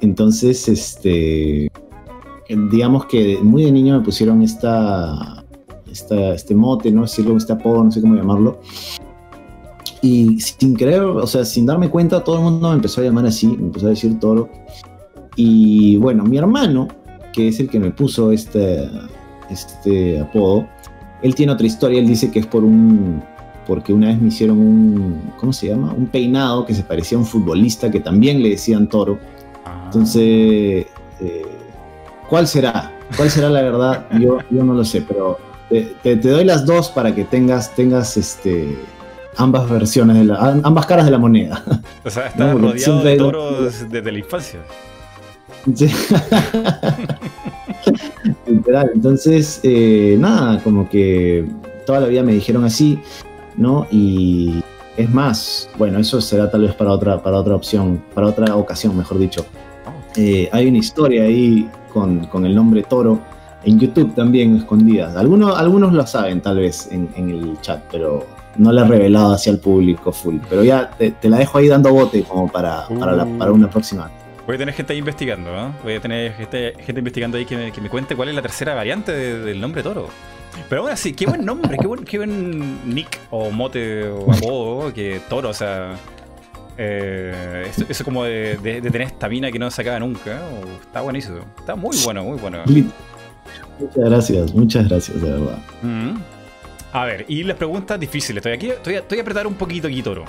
Entonces, 0.00 0.68
este, 0.68 1.70
digamos 2.48 3.06
que 3.06 3.38
muy 3.42 3.64
de 3.64 3.72
niño 3.72 3.98
me 3.98 4.04
pusieron 4.04 4.42
esta, 4.42 5.44
esta 5.90 6.34
este 6.34 6.54
mote, 6.54 6.90
no 6.90 7.06
sé 7.06 7.22
este 7.36 7.52
apodo, 7.52 7.84
no 7.84 7.90
sé 7.90 8.00
cómo 8.00 8.14
llamarlo. 8.14 8.60
Y 10.00 10.40
sin 10.40 10.76
querer, 10.76 11.02
o 11.02 11.26
sea, 11.26 11.44
sin 11.44 11.66
darme 11.66 11.90
cuenta, 11.90 12.22
todo 12.22 12.36
el 12.36 12.42
mundo 12.42 12.68
me 12.68 12.76
empezó 12.76 13.00
a 13.00 13.04
llamar 13.04 13.26
así, 13.26 13.48
me 13.48 13.66
empezó 13.66 13.86
a 13.86 13.90
decir 13.90 14.18
toro. 14.20 14.48
Y 15.36 15.96
bueno, 15.96 16.24
mi 16.24 16.38
hermano, 16.38 16.88
que 17.32 17.48
es 17.48 17.60
el 17.60 17.68
que 17.68 17.80
me 17.80 17.90
puso 17.90 18.32
este, 18.32 18.88
este 19.50 20.20
apodo, 20.20 20.66
él 21.22 21.34
tiene 21.34 21.52
otra 21.52 21.66
historia, 21.66 21.98
él 21.98 22.06
dice 22.06 22.30
que 22.30 22.38
es 22.38 22.46
por 22.46 22.62
un, 22.62 23.22
porque 23.66 23.92
una 23.92 24.08
vez 24.08 24.20
me 24.20 24.28
hicieron 24.28 24.58
un, 24.58 25.32
¿cómo 25.38 25.52
se 25.52 25.68
llama? 25.68 25.92
Un 25.92 26.06
peinado 26.06 26.64
que 26.64 26.74
se 26.74 26.82
parecía 26.82 27.18
a 27.18 27.20
un 27.20 27.26
futbolista 27.26 27.90
que 27.90 28.00
también 28.00 28.42
le 28.42 28.50
decían 28.50 28.88
toro. 28.88 29.18
Ah. 29.64 29.82
Entonces, 29.86 30.86
¿cuál 32.28 32.46
será? 32.46 32.92
¿Cuál 33.16 33.30
será 33.30 33.48
la 33.50 33.62
verdad? 33.62 34.06
Yo, 34.20 34.38
yo 34.50 34.64
no 34.64 34.74
lo 34.74 34.84
sé, 34.84 35.02
pero 35.02 35.38
te, 35.68 35.94
te- 36.02 36.16
te 36.16 36.28
doy 36.30 36.44
las 36.44 36.64
dos 36.66 36.88
para 36.90 37.14
que 37.14 37.24
tengas, 37.24 37.74
tengas 37.74 38.16
este, 38.16 38.76
ambas 39.36 39.68
versiones, 39.68 40.16
de 40.18 40.24
la, 40.24 40.36
am- 40.36 40.60
ambas 40.64 40.86
caras 40.86 41.04
de 41.06 41.10
la 41.12 41.18
moneda. 41.18 41.62
O 42.04 42.10
sea, 42.10 42.26
está 42.28 42.52
No, 42.52 42.58
rodeado 42.58 43.02
de 43.02 43.16
toros 43.16 43.88
desde 43.88 44.12
la 44.12 44.18
infancia. 44.18 44.60
Sí. 45.74 45.90
Literal. 48.46 48.90
Entonces, 48.94 49.60
eh, 49.62 50.16
nada, 50.18 50.60
como 50.62 50.88
que 50.88 51.46
toda 51.86 52.00
la 52.00 52.06
vida 52.06 52.22
me 52.22 52.32
dijeron 52.32 52.64
así, 52.64 52.98
¿no? 53.56 53.86
Y 53.90 54.62
es 54.96 55.10
más, 55.10 55.68
bueno, 55.78 55.98
eso 55.98 56.20
será 56.20 56.50
tal 56.50 56.62
vez 56.62 56.74
para 56.74 56.90
otra, 56.92 57.22
para 57.22 57.38
otra 57.38 57.54
opción, 57.54 58.02
para 58.14 58.28
otra 58.28 58.54
ocasión, 58.56 58.96
mejor 58.96 59.18
dicho. 59.18 59.44
Eh, 60.20 60.48
hay 60.50 60.66
una 60.66 60.78
historia 60.78 61.22
ahí 61.22 61.70
con, 61.92 62.26
con 62.26 62.44
el 62.44 62.54
nombre 62.54 62.82
Toro 62.82 63.20
en 63.64 63.78
YouTube 63.78 64.14
también 64.14 64.56
escondida. 64.56 65.12
Algunos, 65.18 65.56
algunos 65.56 65.92
lo 65.92 66.04
saben 66.06 66.40
tal 66.40 66.58
vez 66.58 66.88
en, 66.90 67.08
el 67.16 67.56
chat, 67.60 67.80
pero 67.90 68.26
no 68.56 68.72
la 68.72 68.84
he 68.84 68.88
revelado 68.88 69.32
hacia 69.34 69.52
el 69.52 69.58
público 69.60 70.10
full. 70.10 70.38
Pero 70.50 70.64
ya 70.64 70.90
te, 70.90 71.14
la 71.28 71.38
dejo 71.38 71.58
ahí 71.58 71.68
dando 71.68 71.92
bote 71.92 72.22
como 72.24 72.50
para, 72.50 72.88
para, 72.98 73.12
la- 73.12 73.26
para 73.38 73.52
una 73.52 73.70
próxima. 73.70 74.10
Voy 74.46 74.56
a 74.56 74.58
tener 74.58 74.74
gente 74.74 74.92
ahí 74.94 74.98
investigando, 74.98 75.54
¿no? 75.54 75.74
Voy 75.84 75.94
a 75.94 76.00
tener 76.00 76.32
gente, 76.32 76.72
gente 76.84 76.98
investigando 77.00 77.36
ahí 77.36 77.44
que 77.44 77.56
me, 77.56 77.70
que 77.70 77.80
me 77.80 77.88
cuente 77.90 78.16
cuál 78.16 78.30
es 78.30 78.34
la 78.34 78.42
tercera 78.42 78.74
variante 78.74 79.12
de- 79.12 79.38
del 79.40 79.60
nombre 79.60 79.82
toro. 79.82 80.08
Pero 80.68 80.80
aún 80.82 80.90
así, 80.90 81.12
qué 81.12 81.26
buen 81.26 81.44
nombre, 81.44 81.76
qué 81.78 81.86
buen, 81.86 82.04
qué 82.04 82.16
buen 82.18 82.92
nick 82.92 83.20
o 83.30 83.50
mote 83.50 84.08
o 84.08 84.32
apodo 84.32 84.92
que 84.92 85.20
toro, 85.28 85.50
o 85.50 85.54
sea. 85.54 85.94
Eh, 86.78 87.66
eso, 87.68 87.84
eso 87.88 88.04
como 88.04 88.24
de, 88.24 88.56
de- 88.58 88.80
de 88.80 88.90
tener 88.90 89.08
estamina 89.08 89.50
que 89.50 89.58
no 89.58 89.70
se 89.70 89.82
acaba 89.82 89.98
nunca. 89.98 90.40
o- 90.44 90.80
está 90.80 91.00
buenísimo. 91.00 91.40
Está 91.58 91.74
muy 91.76 91.96
bueno, 92.04 92.22
muy 92.24 92.38
bueno. 92.38 92.62
Muchas 92.66 93.96
gracias, 94.10 94.54
muchas 94.54 94.88
gracias, 94.88 95.20
de 95.20 95.30
verdad. 95.30 95.58
Mm. 95.82 96.16
A 96.92 97.04
ver, 97.04 97.24
y 97.28 97.42
las 97.44 97.56
preguntas 97.56 97.98
difíciles. 98.00 98.38
Estoy 98.38 98.52
aquí, 98.52 98.70
estoy, 98.70 98.94
estoy 98.94 99.18
a 99.18 99.22
apretar 99.22 99.46
un 99.46 99.54
poquito 99.54 99.88
aquí, 99.88 100.02
toro. 100.02 100.24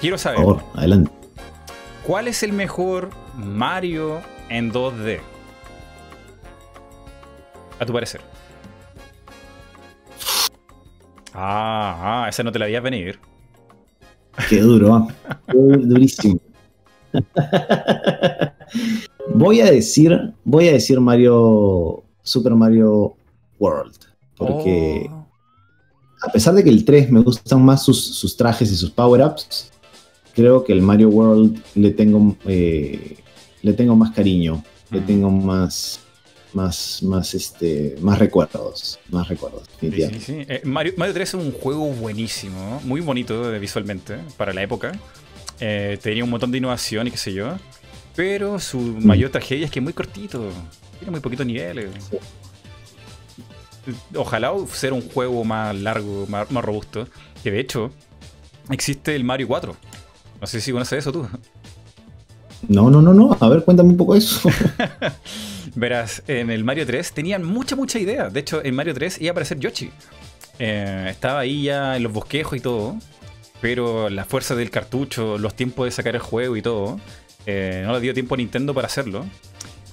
Quiero 0.00 0.14
Por 0.14 0.20
saber, 0.20 0.38
favor, 0.38 0.62
adelante. 0.74 1.10
¿cuál 2.04 2.28
es 2.28 2.42
el 2.42 2.52
mejor 2.52 3.10
Mario 3.36 4.20
en 4.48 4.72
2D? 4.72 5.20
A 7.80 7.86
tu 7.86 7.92
parecer. 7.92 8.20
Ah, 11.34 12.24
ah, 12.24 12.28
esa 12.28 12.42
no 12.42 12.50
te 12.52 12.58
la 12.58 12.64
veías 12.66 12.82
venir. 12.82 13.20
Qué 14.48 14.60
duro, 14.60 14.94
¿ah? 14.94 15.08
Durísimo. 15.52 16.38
voy 19.34 19.60
a 19.60 19.70
decir, 19.70 20.34
voy 20.44 20.68
a 20.68 20.72
decir 20.72 21.00
Mario, 21.00 22.02
Super 22.22 22.54
Mario 22.54 23.14
World, 23.58 23.94
porque 24.36 25.06
Oh. 25.10 25.26
a 26.28 26.32
pesar 26.32 26.54
de 26.54 26.62
que 26.64 26.70
el 26.70 26.84
3 26.84 27.10
me 27.10 27.20
gustan 27.20 27.64
más 27.64 27.82
sus, 27.82 28.02
sus 28.14 28.36
trajes 28.36 28.70
y 28.72 28.76
sus 28.76 28.90
power-ups, 28.90 29.70
creo 30.34 30.64
que 30.64 30.72
el 30.72 30.82
Mario 30.82 31.08
World 31.08 31.60
le 31.74 31.90
tengo, 31.92 32.36
eh, 32.46 33.16
le 33.62 33.72
tengo 33.72 33.96
más 33.96 34.10
cariño, 34.12 34.62
le 34.90 35.00
Mm. 35.00 35.06
tengo 35.06 35.30
más, 35.30 36.00
más, 36.54 37.02
más, 37.02 37.34
este, 37.34 37.96
más 38.00 38.18
recuerdos, 38.18 38.98
más 39.10 39.28
recuerdos. 39.28 39.62
Sí, 39.80 39.90
sí, 39.92 40.20
sí. 40.20 40.36
Eh, 40.48 40.62
Mario, 40.64 40.94
Mario 40.96 41.14
3 41.14 41.28
es 41.28 41.34
un 41.34 41.52
juego 41.52 41.86
buenísimo, 41.92 42.80
muy 42.84 43.00
bonito 43.00 43.52
eh, 43.54 43.58
visualmente 43.58 44.16
para 44.36 44.52
la 44.52 44.62
época. 44.62 44.92
Eh, 45.60 45.98
tenía 46.02 46.24
un 46.24 46.30
montón 46.30 46.50
de 46.50 46.58
innovación 46.58 47.06
y 47.06 47.10
qué 47.10 47.16
sé 47.18 47.32
yo. 47.32 47.56
Pero 48.16 48.58
su 48.58 48.78
Mm. 48.78 49.06
mayor 49.06 49.30
tragedia 49.30 49.66
es 49.66 49.70
que 49.70 49.78
es 49.78 49.82
muy 49.82 49.92
cortito. 49.92 50.48
Tiene 50.98 51.10
muy 51.12 51.20
poquitos 51.20 51.46
niveles. 51.46 51.90
Ojalá 54.14 54.52
fuera 54.66 54.94
un 54.94 55.08
juego 55.08 55.44
más 55.44 55.74
largo, 55.74 56.26
más, 56.28 56.50
más 56.50 56.64
robusto. 56.64 57.06
Que 57.42 57.50
de 57.50 57.60
hecho, 57.60 57.90
existe 58.70 59.14
el 59.14 59.24
Mario 59.24 59.48
4. 59.48 59.76
No 60.40 60.46
sé 60.46 60.60
si 60.60 60.72
conoces 60.72 60.98
eso 61.00 61.12
tú. 61.12 61.26
No, 62.68 62.90
no, 62.90 63.00
no, 63.00 63.14
no. 63.14 63.36
A 63.40 63.48
ver, 63.48 63.64
cuéntame 63.64 63.90
un 63.90 63.96
poco 63.96 64.14
eso. 64.16 64.48
Verás, 65.80 66.24
en 66.26 66.50
el 66.50 66.64
Mario 66.64 66.84
3 66.86 67.12
tenían 67.12 67.44
mucha, 67.44 67.76
mucha 67.76 68.00
idea. 68.00 68.30
De 68.30 68.40
hecho, 68.40 68.64
en 68.64 68.74
Mario 68.74 68.94
3 68.94 69.20
iba 69.20 69.30
a 69.30 69.32
aparecer 69.32 69.60
Yoshi. 69.60 69.90
Eh, 70.58 71.06
estaba 71.08 71.38
ahí 71.38 71.62
ya 71.64 71.96
en 71.96 72.02
los 72.02 72.12
bosquejos 72.12 72.58
y 72.58 72.60
todo. 72.60 72.96
Pero 73.60 74.08
la 74.10 74.24
fuerza 74.24 74.56
del 74.56 74.70
cartucho, 74.70 75.38
los 75.38 75.54
tiempos 75.54 75.84
de 75.86 75.90
sacar 75.92 76.14
el 76.16 76.20
juego 76.20 76.56
y 76.56 76.62
todo, 76.62 76.98
eh, 77.46 77.82
no 77.86 77.92
le 77.92 78.00
dio 78.00 78.12
tiempo 78.12 78.34
a 78.34 78.38
Nintendo 78.38 78.74
para 78.74 78.86
hacerlo. 78.88 79.24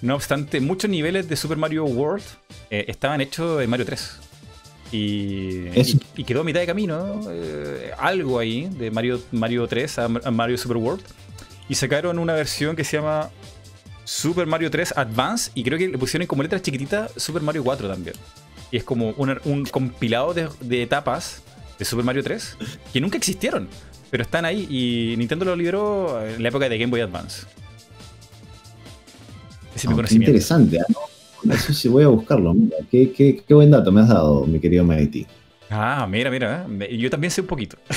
No 0.02 0.16
obstante, 0.16 0.60
muchos 0.60 0.90
niveles 0.90 1.30
de 1.30 1.36
Super 1.36 1.58
Mario 1.58 1.86
World 1.86 2.24
eh, 2.72 2.86
estaban 2.88 3.22
hechos 3.22 3.62
en 3.62 3.70
Mario 3.70 3.86
3. 3.86 4.20
Y, 4.92 4.98
y- 5.76 6.00
y 6.18 6.24
quedó 6.24 6.42
a 6.42 6.44
mitad 6.44 6.60
de 6.62 6.66
camino 6.68 7.22
eh, 7.30 7.92
algo 8.00 8.40
ahí 8.40 8.68
de 8.72 8.90
Mario, 8.92 9.20
Mario 9.32 9.68
3 9.68 10.00
a, 10.00 10.06
a 10.06 10.32
Mario 10.32 10.58
Super 10.58 10.78
World. 10.78 11.04
Y 11.70 11.76
sacaron 11.76 12.18
una 12.20 12.34
versión 12.34 12.76
que 12.76 12.84
se 12.84 12.98
llama 12.98 13.30
Super 14.06 14.46
Mario 14.48 14.72
3 14.72 14.94
Advance 14.96 15.52
y 15.56 15.64
creo 15.64 15.78
que 15.78 15.88
le 15.90 15.98
pusieron 15.98 16.26
como 16.28 16.42
letras 16.44 16.62
chiquititas 16.62 17.12
Super 17.18 17.42
Mario 17.42 17.64
4 17.64 17.90
también. 17.90 18.16
Y 18.72 18.78
es 18.78 18.84
como 18.84 19.10
un 19.10 19.66
compilado 19.66 20.34
de, 20.34 20.48
de 20.62 20.84
etapas 20.84 21.42
de 21.78 21.84
Super 21.86 22.06
Mario 22.06 22.24
3 22.24 22.58
que 22.94 23.02
nunca 23.02 23.18
existieron, 23.18 23.68
pero 24.12 24.24
están 24.24 24.46
ahí 24.46 24.66
y 24.70 25.18
Nintendo 25.18 25.44
lo 25.46 25.56
liberó 25.56 26.26
en 26.26 26.42
la 26.42 26.50
época 26.50 26.70
de 26.70 26.78
Game 26.78 26.92
Boy 26.92 27.02
Advance. 27.02 27.46
Ese 29.76 29.80
es 29.80 29.86
mi 29.88 29.94
Ah, 29.94 29.96
conocimiento. 29.98 30.32
interesante. 30.32 30.80
¿ah? 30.80 30.86
No, 31.44 31.54
Eso 31.54 31.74
sí 31.74 31.88
voy 31.90 32.04
a 32.04 32.08
buscarlo. 32.08 32.54
Mira, 32.54 32.78
qué, 32.90 33.12
qué- 33.12 33.44
qué 33.48 33.54
buen 33.54 33.70
dato 33.72 33.92
me 33.92 34.02
has 34.02 34.08
dado, 34.10 34.46
mi 34.46 34.60
querido 34.60 34.84
Mighty. 34.84 35.28
Ah, 35.70 36.06
mira, 36.10 36.30
mira. 36.30 36.66
¿eh? 36.82 36.98
Yo 36.98 37.10
también 37.10 37.32
sé 37.32 37.42
un 37.42 37.48
poquito. 37.48 37.78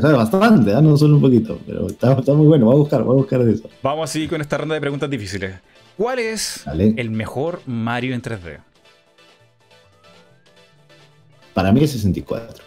Sabes 0.00 0.16
bastante, 0.16 0.72
¿ah? 0.74 0.80
no 0.80 0.96
solo 0.96 1.16
un 1.16 1.20
poquito, 1.22 1.58
pero 1.66 1.88
está, 1.88 2.12
está 2.12 2.32
muy 2.34 2.46
bueno. 2.46 2.66
Voy 2.66 2.74
a 2.74 2.78
buscar, 2.78 3.02
voy 3.02 3.14
a 3.14 3.16
buscar 3.18 3.44
de 3.44 3.52
eso. 3.54 3.68
Vamos 3.82 4.08
así 4.10 4.28
con 4.28 4.40
esta 4.40 4.58
ronda 4.58 4.74
de 4.74 4.80
preguntas 4.80 5.10
difíciles. 5.10 5.54
¿Cuál 5.96 6.18
es 6.20 6.62
Dale. 6.64 6.94
el 6.96 7.10
mejor 7.10 7.60
Mario 7.66 8.14
en 8.14 8.22
3D? 8.22 8.58
Para 11.54 11.72
mí 11.72 11.82
es 11.82 11.90
64. 11.92 12.64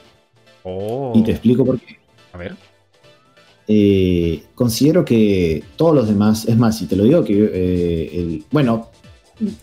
Oh, 0.63 1.13
Y 1.15 1.23
te 1.23 1.31
explico 1.31 1.65
por 1.65 1.79
qué. 1.79 1.97
a 2.33 2.37
ver. 2.37 2.55
Eh, 3.67 4.43
considero 4.55 5.05
que 5.05 5.63
todos 5.77 5.95
los 5.95 6.07
demás, 6.07 6.45
es 6.47 6.57
más, 6.57 6.77
si 6.77 6.85
te 6.85 6.95
lo 6.97 7.05
digo 7.05 7.23
que 7.23 7.33
eh, 7.33 8.09
el, 8.13 8.43
bueno, 8.51 8.89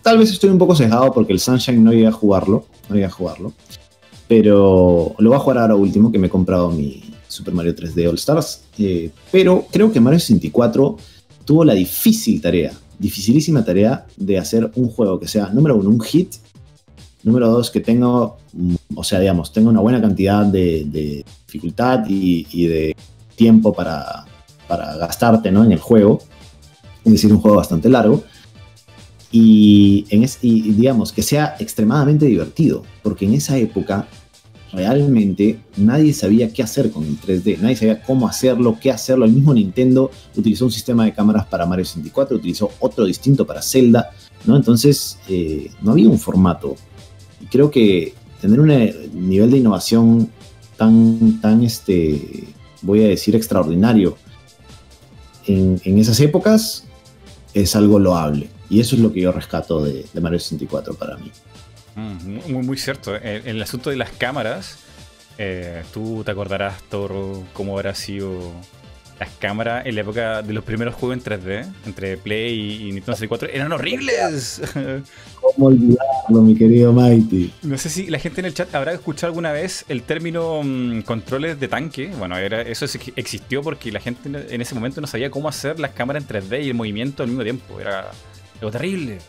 tal 0.02 0.18
vez 0.18 0.30
estoy 0.30 0.50
un 0.50 0.58
poco 0.58 0.74
sesgado 0.74 1.12
porque 1.12 1.32
el 1.32 1.40
Sunshine 1.40 1.82
no 1.82 1.92
llegué 1.92 2.06
a 2.06 2.12
jugarlo, 2.12 2.66
no 2.88 2.94
llegué 2.94 3.06
a 3.06 3.10
jugarlo, 3.10 3.52
pero 4.28 5.14
lo 5.18 5.30
voy 5.30 5.36
a 5.36 5.40
jugar 5.40 5.58
ahora 5.58 5.74
último 5.74 6.10
que 6.10 6.18
me 6.18 6.28
he 6.28 6.30
comprado 6.30 6.70
mi 6.70 7.02
Super 7.28 7.54
Mario 7.54 7.74
3D 7.74 8.08
All 8.08 8.16
Stars, 8.16 8.64
eh, 8.78 9.10
pero 9.30 9.66
creo 9.70 9.92
que 9.92 10.00
Mario 10.00 10.18
64 10.18 10.96
tuvo 11.44 11.64
la 11.64 11.74
difícil 11.74 12.40
tarea, 12.40 12.72
dificilísima 12.98 13.64
tarea 13.64 14.06
de 14.16 14.38
hacer 14.38 14.70
un 14.74 14.88
juego 14.88 15.18
que 15.18 15.28
sea, 15.28 15.48
número 15.50 15.76
uno, 15.76 15.90
un 15.90 16.00
hit, 16.00 16.34
número 17.22 17.48
dos, 17.48 17.70
que 17.70 17.80
tenga, 17.80 18.08
o 18.08 19.04
sea, 19.04 19.20
digamos, 19.20 19.52
tenga 19.52 19.70
una 19.70 19.80
buena 19.80 20.00
cantidad 20.00 20.44
de, 20.44 21.24
dificultad 21.46 22.04
y, 22.08 22.46
y 22.50 22.66
de 22.66 22.96
tiempo 23.36 23.72
para, 23.72 24.24
para 24.68 24.96
gastarte 24.96 25.50
¿no? 25.50 25.64
en 25.64 25.72
el 25.72 25.80
juego, 25.80 26.20
es 27.04 27.12
decir, 27.12 27.32
un 27.32 27.40
juego 27.40 27.56
bastante 27.56 27.88
largo, 27.88 28.22
y, 29.32 30.06
en 30.10 30.22
es- 30.24 30.38
y 30.42 30.72
digamos 30.72 31.12
que 31.12 31.22
sea 31.22 31.56
extremadamente 31.58 32.26
divertido, 32.26 32.82
porque 33.02 33.24
en 33.26 33.34
esa 33.34 33.56
época 33.58 34.08
realmente 34.72 35.58
nadie 35.76 36.12
sabía 36.12 36.52
qué 36.52 36.62
hacer 36.62 36.90
con 36.90 37.04
el 37.04 37.18
3D, 37.20 37.58
nadie 37.60 37.76
sabía 37.76 38.02
cómo 38.02 38.28
hacerlo, 38.28 38.78
qué 38.80 38.90
hacerlo. 38.90 39.24
El 39.24 39.32
mismo 39.32 39.52
Nintendo 39.52 40.10
utilizó 40.36 40.64
un 40.66 40.70
sistema 40.72 41.04
de 41.04 41.12
cámaras 41.12 41.46
para 41.46 41.66
Mario 41.66 41.84
64, 41.84 42.36
utilizó 42.36 42.70
otro 42.80 43.04
distinto 43.04 43.46
para 43.46 43.62
Zelda, 43.62 44.10
¿no? 44.44 44.56
Entonces 44.56 45.18
eh, 45.28 45.70
no 45.82 45.92
había 45.92 46.08
un 46.08 46.18
formato. 46.18 46.76
Y 47.40 47.46
creo 47.46 47.70
que 47.70 48.14
tener 48.40 48.60
un 48.60 48.70
eh, 48.70 48.94
nivel 49.12 49.50
de 49.50 49.58
innovación 49.58 50.30
tan, 50.76 51.40
tan 51.40 51.62
este, 51.64 52.44
voy 52.82 53.02
a 53.04 53.08
decir, 53.08 53.34
extraordinario 53.34 54.16
en, 55.46 55.80
en 55.84 55.98
esas 55.98 56.20
épocas 56.20 56.84
es 57.54 57.74
algo 57.74 57.98
loable. 57.98 58.48
Y 58.70 58.80
eso 58.80 58.94
es 58.96 59.02
lo 59.02 59.12
que 59.12 59.20
yo 59.20 59.32
rescato 59.32 59.82
de, 59.84 60.06
de 60.12 60.20
Mario 60.20 60.38
64 60.38 60.94
para 60.94 61.16
mí. 61.16 61.30
Mm, 61.96 62.52
Muy, 62.52 62.62
muy 62.66 62.76
cierto. 62.78 63.14
El, 63.16 63.46
el 63.46 63.62
asunto 63.62 63.90
de 63.90 63.96
las 63.96 64.10
cámaras, 64.10 64.78
eh, 65.38 65.82
tú 65.92 66.22
te 66.24 66.30
acordarás, 66.30 66.80
Toro, 66.84 67.42
cómo 67.52 67.74
habrá 67.76 67.94
sido 67.94 68.52
las 69.18 69.28
cámaras 69.38 69.84
en 69.84 69.96
la 69.96 70.00
época 70.00 70.40
de 70.40 70.54
los 70.54 70.64
primeros 70.64 70.94
juegos 70.94 71.18
en 71.18 71.22
3D, 71.22 71.66
entre 71.84 72.16
Play 72.16 72.54
y, 72.54 72.74
y 72.88 72.92
Nintendo 72.92 73.12
64, 73.16 73.48
eran 73.52 73.70
horribles. 73.70 74.62
¿Cómo 75.40 75.66
olvidarlo, 75.66 76.42
mi 76.42 76.54
querido 76.56 76.90
Mighty? 76.92 77.52
no 77.62 77.76
sé 77.76 77.90
si 77.90 78.06
la 78.06 78.18
gente 78.18 78.40
en 78.40 78.46
el 78.46 78.54
chat 78.54 78.74
habrá 78.74 78.92
escuchado 78.92 79.26
alguna 79.30 79.52
vez 79.52 79.84
el 79.88 80.04
término 80.04 80.62
mm, 80.62 81.02
controles 81.02 81.60
de 81.60 81.68
tanque. 81.68 82.10
Bueno, 82.18 82.38
era, 82.38 82.62
eso 82.62 82.86
es- 82.86 82.98
existió 83.16 83.62
porque 83.62 83.92
la 83.92 84.00
gente 84.00 84.28
en- 84.28 84.36
en 84.36 84.60
ese 84.62 84.74
momento 84.74 85.02
no 85.02 85.06
sabía 85.06 85.30
cómo 85.30 85.48
hacer 85.50 85.78
las 85.80 85.90
cámaras 85.90 86.22
en 86.22 86.28
3D 86.28 86.62
y 86.64 86.68
el 86.68 86.74
movimiento 86.74 87.22
al 87.22 87.28
mismo 87.28 87.42
tiempo. 87.42 87.78
Era 87.78 88.10
algo 88.60 88.70
terrible. 88.70 89.18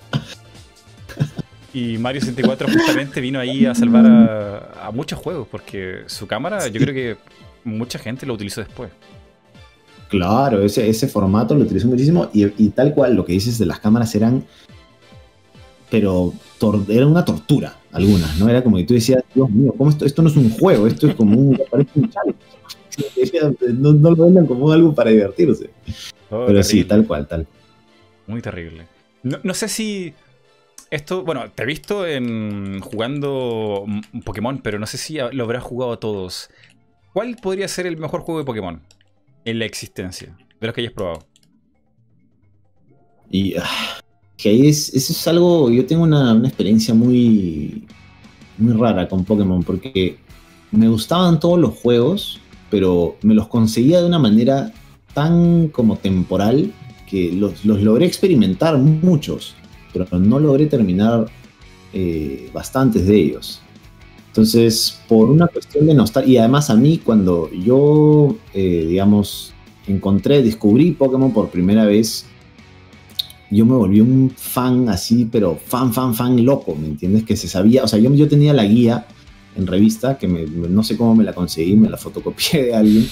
Y 1.73 1.97
Mario 1.97 2.19
64 2.19 2.67
justamente 2.67 3.21
vino 3.21 3.39
ahí 3.39 3.65
a 3.65 3.73
salvar 3.73 4.05
a, 4.05 4.87
a 4.87 4.91
muchos 4.91 5.17
juegos 5.17 5.47
porque 5.49 6.01
su 6.07 6.27
cámara, 6.27 6.67
yo 6.67 6.81
creo 6.81 6.93
que 6.93 7.17
mucha 7.63 7.97
gente 7.97 8.25
lo 8.25 8.33
utilizó 8.33 8.59
después. 8.59 8.91
Claro, 10.09 10.61
ese, 10.61 10.89
ese 10.89 11.07
formato 11.07 11.55
lo 11.55 11.61
utilizó 11.63 11.87
muchísimo 11.87 12.29
y, 12.33 12.43
y 12.61 12.69
tal 12.71 12.93
cual 12.93 13.15
lo 13.15 13.23
que 13.23 13.31
dices 13.31 13.57
de 13.57 13.65
las 13.65 13.79
cámaras 13.79 14.13
eran, 14.15 14.43
pero 15.89 16.33
tor- 16.59 16.83
era 16.89 17.07
una 17.07 17.23
tortura 17.23 17.77
algunas, 17.93 18.37
¿no? 18.37 18.49
Era 18.49 18.61
como 18.61 18.75
que 18.75 18.83
tú 18.83 18.93
decías, 18.93 19.23
Dios 19.33 19.49
mío, 19.49 19.73
¿cómo 19.77 19.89
esto, 19.91 20.03
esto 20.05 20.21
no 20.21 20.27
es 20.27 20.35
un 20.35 20.49
juego, 20.49 20.87
esto 20.87 21.07
es 21.07 21.15
como 21.15 21.37
un, 21.39 21.57
parece 21.71 21.91
un 21.95 22.09
challenge. 22.09 22.39
No, 23.79 23.93
no 23.93 24.11
lo 24.11 24.25
vendan 24.25 24.45
como 24.45 24.69
algo 24.73 24.93
para 24.93 25.09
divertirse. 25.11 25.69
Oh, 26.29 26.43
Pero 26.47 26.61
sí, 26.63 26.83
tal 26.83 27.07
cual, 27.07 27.25
tal 27.29 27.45
cual. 27.45 27.57
Muy 28.27 28.41
terrible. 28.41 28.87
No, 29.23 29.53
sé 29.53 29.67
si 29.67 30.13
esto, 30.89 31.23
bueno, 31.23 31.49
te 31.51 31.63
he 31.63 31.65
visto 31.65 32.07
en 32.07 32.79
jugando 32.79 33.85
Pokémon, 34.23 34.59
pero 34.59 34.79
no 34.79 34.87
sé 34.87 34.97
si 34.97 35.17
lo 35.31 35.43
habrás 35.43 35.63
jugado 35.63 35.99
todos. 35.99 36.49
¿Cuál 37.13 37.35
podría 37.35 37.67
ser 37.67 37.85
el 37.85 37.97
mejor 37.97 38.21
juego 38.21 38.39
de 38.39 38.45
Pokémon 38.45 38.81
en 39.45 39.59
la 39.59 39.65
existencia 39.65 40.35
de 40.59 40.67
los 40.67 40.73
que 40.73 40.81
hayas 40.81 40.93
probado? 40.93 41.25
Y 43.29 43.55
ah, 43.57 43.99
que 44.37 44.49
ahí 44.49 44.67
es, 44.67 44.93
eso 44.93 45.13
es 45.13 45.27
algo, 45.27 45.69
yo 45.69 45.85
tengo 45.85 46.03
una, 46.03 46.33
una 46.33 46.47
experiencia 46.47 46.93
muy, 46.93 47.87
muy 48.57 48.73
rara 48.73 49.07
con 49.07 49.23
Pokémon 49.23 49.63
porque 49.63 50.17
me 50.71 50.87
gustaban 50.87 51.39
todos 51.39 51.59
los 51.59 51.75
juegos, 51.75 52.39
pero 52.69 53.17
me 53.21 53.35
los 53.35 53.47
conseguía 53.47 53.99
de 53.99 54.07
una 54.07 54.19
manera 54.19 54.71
tan 55.13 55.67
como 55.67 55.97
temporal 55.97 56.71
que 57.11 57.31
los, 57.33 57.65
los 57.65 57.81
logré 57.83 58.05
experimentar 58.05 58.77
muchos, 58.77 59.53
pero 59.91 60.07
no 60.17 60.39
logré 60.39 60.65
terminar 60.67 61.25
eh, 61.93 62.49
bastantes 62.53 63.05
de 63.05 63.15
ellos. 63.17 63.61
Entonces, 64.27 64.97
por 65.09 65.29
una 65.29 65.47
cuestión 65.47 65.85
de 65.87 65.93
nostalgia, 65.93 66.31
y 66.31 66.37
además 66.37 66.69
a 66.69 66.75
mí 66.75 67.01
cuando 67.03 67.51
yo, 67.51 68.37
eh, 68.53 68.85
digamos, 68.87 69.53
encontré, 69.87 70.41
descubrí 70.41 70.91
Pokémon 70.91 71.33
por 71.33 71.49
primera 71.49 71.83
vez, 71.83 72.25
yo 73.49 73.65
me 73.65 73.75
volví 73.75 73.99
un 73.99 74.31
fan 74.33 74.87
así, 74.87 75.27
pero 75.29 75.57
fan, 75.65 75.91
fan, 75.93 76.15
fan 76.15 76.45
loco, 76.45 76.73
¿me 76.75 76.87
entiendes? 76.87 77.23
Que 77.25 77.35
se 77.35 77.49
sabía, 77.49 77.83
o 77.83 77.87
sea, 77.89 77.99
yo, 77.99 78.13
yo 78.15 78.29
tenía 78.29 78.53
la 78.53 78.63
guía 78.63 79.05
en 79.57 79.67
revista, 79.67 80.17
que 80.17 80.29
me- 80.29 80.45
no 80.45 80.81
sé 80.83 80.95
cómo 80.95 81.13
me 81.13 81.25
la 81.25 81.33
conseguí, 81.33 81.75
me 81.75 81.89
la 81.89 81.97
fotocopié 81.97 82.63
de 82.67 82.73
alguien, 82.75 83.05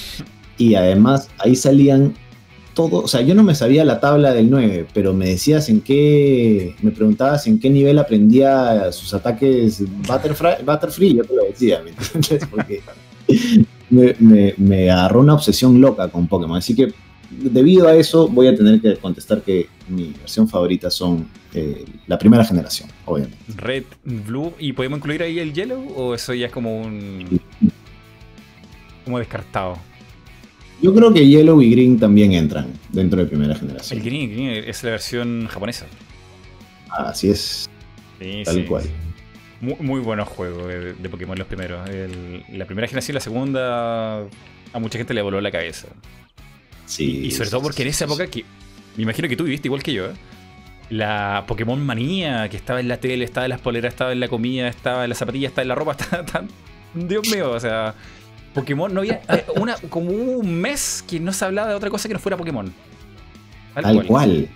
y 0.57 0.75
además 0.75 1.27
ahí 1.39 1.57
salían 1.57 2.13
todo, 2.79 3.03
o 3.03 3.07
sea, 3.07 3.19
yo 3.21 3.35
no 3.35 3.43
me 3.43 3.55
sabía 3.55 3.83
la 3.83 3.99
tabla 3.99 4.31
del 4.33 4.49
9, 4.49 4.85
pero 4.93 5.13
me 5.13 5.27
decías 5.27 5.67
en 5.67 5.81
qué, 5.81 6.75
me 6.81 6.91
preguntabas 6.91 7.45
en 7.47 7.59
qué 7.59 7.69
nivel 7.69 7.99
aprendía 7.99 8.89
sus 8.93 9.13
ataques 9.13 9.83
Butterfree, 10.07 10.63
Butterfree 10.65 11.13
yo 11.15 11.23
te 11.25 11.35
lo 11.35 11.43
decía, 11.43 11.81
¿me 11.83 11.89
entiendes? 11.91 12.47
Porque 12.49 12.81
me, 13.89 14.15
me- 14.19 14.53
me 14.57 14.89
agarró 14.89 15.19
una 15.19 15.33
obsesión 15.33 15.81
loca 15.81 16.07
con 16.07 16.27
Pokémon, 16.27 16.57
así 16.57 16.73
que 16.73 16.93
debido 17.29 17.87
a 17.87 17.95
eso 17.95 18.27
voy 18.29 18.47
a 18.47 18.55
tener 18.55 18.79
que 18.79 18.95
contestar 18.95 19.41
que 19.41 19.67
mi 19.89 20.13
versión 20.19 20.47
favorita 20.47 20.89
son 20.89 21.27
eh, 21.53 21.83
la 22.07 22.17
primera 22.17 22.45
generación, 22.45 22.89
obviamente. 23.05 23.37
Red, 23.57 23.83
Blue, 24.05 24.53
¿y 24.57 24.71
podemos 24.73 24.99
incluir 24.99 25.21
ahí 25.23 25.37
el 25.39 25.51
Yellow 25.53 25.85
o 25.97 26.15
eso 26.15 26.33
ya 26.33 26.45
es 26.45 26.51
como 26.51 26.79
un... 26.81 27.39
como 29.03 29.19
descartado? 29.19 29.77
Yo 30.81 30.93
creo 30.93 31.13
que 31.13 31.27
Yellow 31.27 31.61
y 31.61 31.71
Green 31.71 31.99
también 31.99 32.33
entran 32.33 32.67
dentro 32.89 33.19
de 33.19 33.25
primera 33.25 33.55
generación. 33.55 33.99
El 33.99 34.05
Green, 34.05 34.31
Green 34.31 34.63
es 34.67 34.83
la 34.83 34.91
versión 34.91 35.47
japonesa. 35.47 35.85
Así 36.89 37.29
es. 37.29 37.69
Sí, 38.21 38.41
tal 38.45 38.55
sí. 38.55 38.63
cual. 38.63 38.83
Muy, 39.61 39.75
muy 39.79 39.99
buenos 39.99 40.27
juegos 40.27 40.67
de, 40.67 40.93
de 40.93 41.09
Pokémon 41.09 41.37
los 41.37 41.47
primeros. 41.47 41.87
El- 41.89 42.43
la 42.53 42.65
primera 42.65 42.87
generación 42.87 43.13
y 43.13 43.15
la 43.15 43.19
segunda 43.19 44.19
a 44.21 44.79
mucha 44.79 44.97
gente 44.97 45.13
le 45.13 45.21
voló 45.21 45.41
la 45.41 45.51
cabeza. 45.51 45.87
Sí. 46.85 47.25
Y 47.25 47.31
sobre 47.31 47.49
todo 47.49 47.61
porque 47.61 47.81
en 47.83 47.89
esa 47.89 48.05
época 48.05 48.27
que 48.27 48.45
me 48.95 49.03
imagino 49.03 49.27
que 49.27 49.35
tú 49.35 49.43
viviste 49.43 49.67
igual 49.67 49.83
que 49.83 49.93
yo, 49.93 50.05
¿eh? 50.05 50.13
la 50.89 51.43
Pokémon 51.47 51.79
manía 51.85 52.49
que 52.49 52.57
estaba 52.57 52.79
en 52.79 52.87
la 52.87 52.97
tele, 52.97 53.23
estaba 53.25 53.45
en 53.45 53.51
las 53.51 53.61
poleras, 53.61 53.93
estaba 53.93 54.11
en 54.11 54.19
la 54.19 54.27
comida, 54.27 54.67
estaba 54.67 55.03
en 55.03 55.09
las 55.09 55.19
zapatillas, 55.19 55.49
estaba 55.51 55.63
en 55.63 55.67
la 55.69 55.75
ropa, 55.75 55.91
estaba 55.99 56.25
tan... 56.25 56.47
Dios 56.95 57.29
mío, 57.29 57.51
o 57.51 57.59
sea, 57.59 57.93
Pokémon 58.53 58.93
no 58.93 59.01
había 59.01 59.21
eh, 59.29 59.45
una 59.55 59.75
como 59.89 60.11
un 60.11 60.53
mes 60.61 61.03
que 61.07 61.19
no 61.19 61.31
se 61.33 61.45
hablaba 61.45 61.69
de 61.69 61.75
otra 61.75 61.89
cosa 61.89 62.07
que 62.07 62.13
no 62.13 62.19
fuera 62.19 62.37
Pokémon. 62.37 62.73
Tal, 63.81 64.05
cual. 64.05 64.49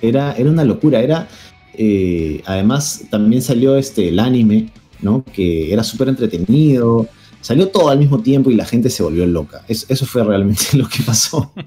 Era, 0.00 0.32
era 0.34 0.50
una 0.50 0.64
locura. 0.64 1.00
Era. 1.00 1.28
eh, 1.72 2.42
además, 2.46 3.04
también 3.10 3.42
salió 3.42 3.76
este, 3.76 4.08
el 4.08 4.18
anime, 4.18 4.70
¿no? 5.00 5.24
Que 5.24 5.72
era 5.72 5.82
súper 5.84 6.08
entretenido. 6.08 7.08
Salió 7.40 7.68
todo 7.68 7.90
al 7.90 7.98
mismo 7.98 8.20
tiempo 8.22 8.50
y 8.50 8.54
la 8.54 8.64
gente 8.64 8.90
se 8.90 9.02
volvió 9.02 9.26
loca. 9.26 9.64
Es- 9.68 9.86
eso 9.88 10.06
fue 10.06 10.24
realmente 10.24 10.64
lo 10.76 10.88
que 10.88 11.02
pasó. 11.02 11.52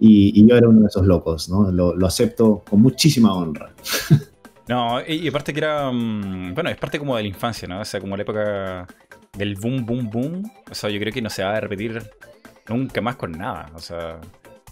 Y, 0.00 0.40
y 0.40 0.48
yo 0.48 0.56
era 0.56 0.68
uno 0.68 0.82
de 0.82 0.86
esos 0.86 1.04
locos, 1.06 1.48
¿no? 1.48 1.72
Lo, 1.72 1.92
lo 1.96 2.06
acepto 2.06 2.62
con 2.70 2.80
muchísima 2.82 3.34
honra. 3.34 3.74
No, 4.68 5.00
y, 5.00 5.14
y 5.14 5.28
aparte 5.28 5.52
que 5.52 5.60
era. 5.60 5.90
mm, 5.90 6.54
Bueno, 6.54 6.70
es 6.70 6.76
parte 6.76 6.98
como 6.98 7.16
de 7.16 7.22
la 7.22 7.28
infancia, 7.28 7.66
¿no? 7.66 7.80
O 7.80 7.84
sea, 7.84 8.00
como 8.00 8.16
la 8.16 8.22
época 8.22 8.86
del 9.36 9.54
boom, 9.56 9.84
boom, 9.86 10.10
boom. 10.10 10.50
O 10.70 10.74
sea, 10.74 10.90
yo 10.90 10.98
creo 10.98 11.12
que 11.12 11.22
no 11.22 11.30
se 11.30 11.42
va 11.44 11.56
a 11.56 11.60
repetir 11.60 12.02
nunca 12.68 13.00
más 13.00 13.16
con 13.16 13.32
nada. 13.32 13.70
O 13.74 13.78
sea, 13.78 14.20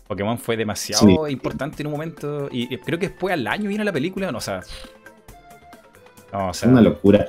Pokémon 0.07 0.39
fue 0.39 0.57
demasiado 0.57 1.29
importante 1.29 1.83
en 1.83 1.87
un 1.89 1.93
momento. 1.93 2.49
Y, 2.51 2.73
y 2.75 2.79
creo 2.79 2.99
que 2.99 3.09
después 3.09 3.33
al 3.35 3.47
año 3.47 3.69
viene 3.69 3.85
la 3.85 3.93
película. 3.93 4.31
No, 4.33 4.39
o 4.39 4.41
sea. 4.41 4.61
No, 6.33 6.49
o 6.49 6.51
Es 6.51 6.63
una 6.65 6.81
locura. 6.81 7.27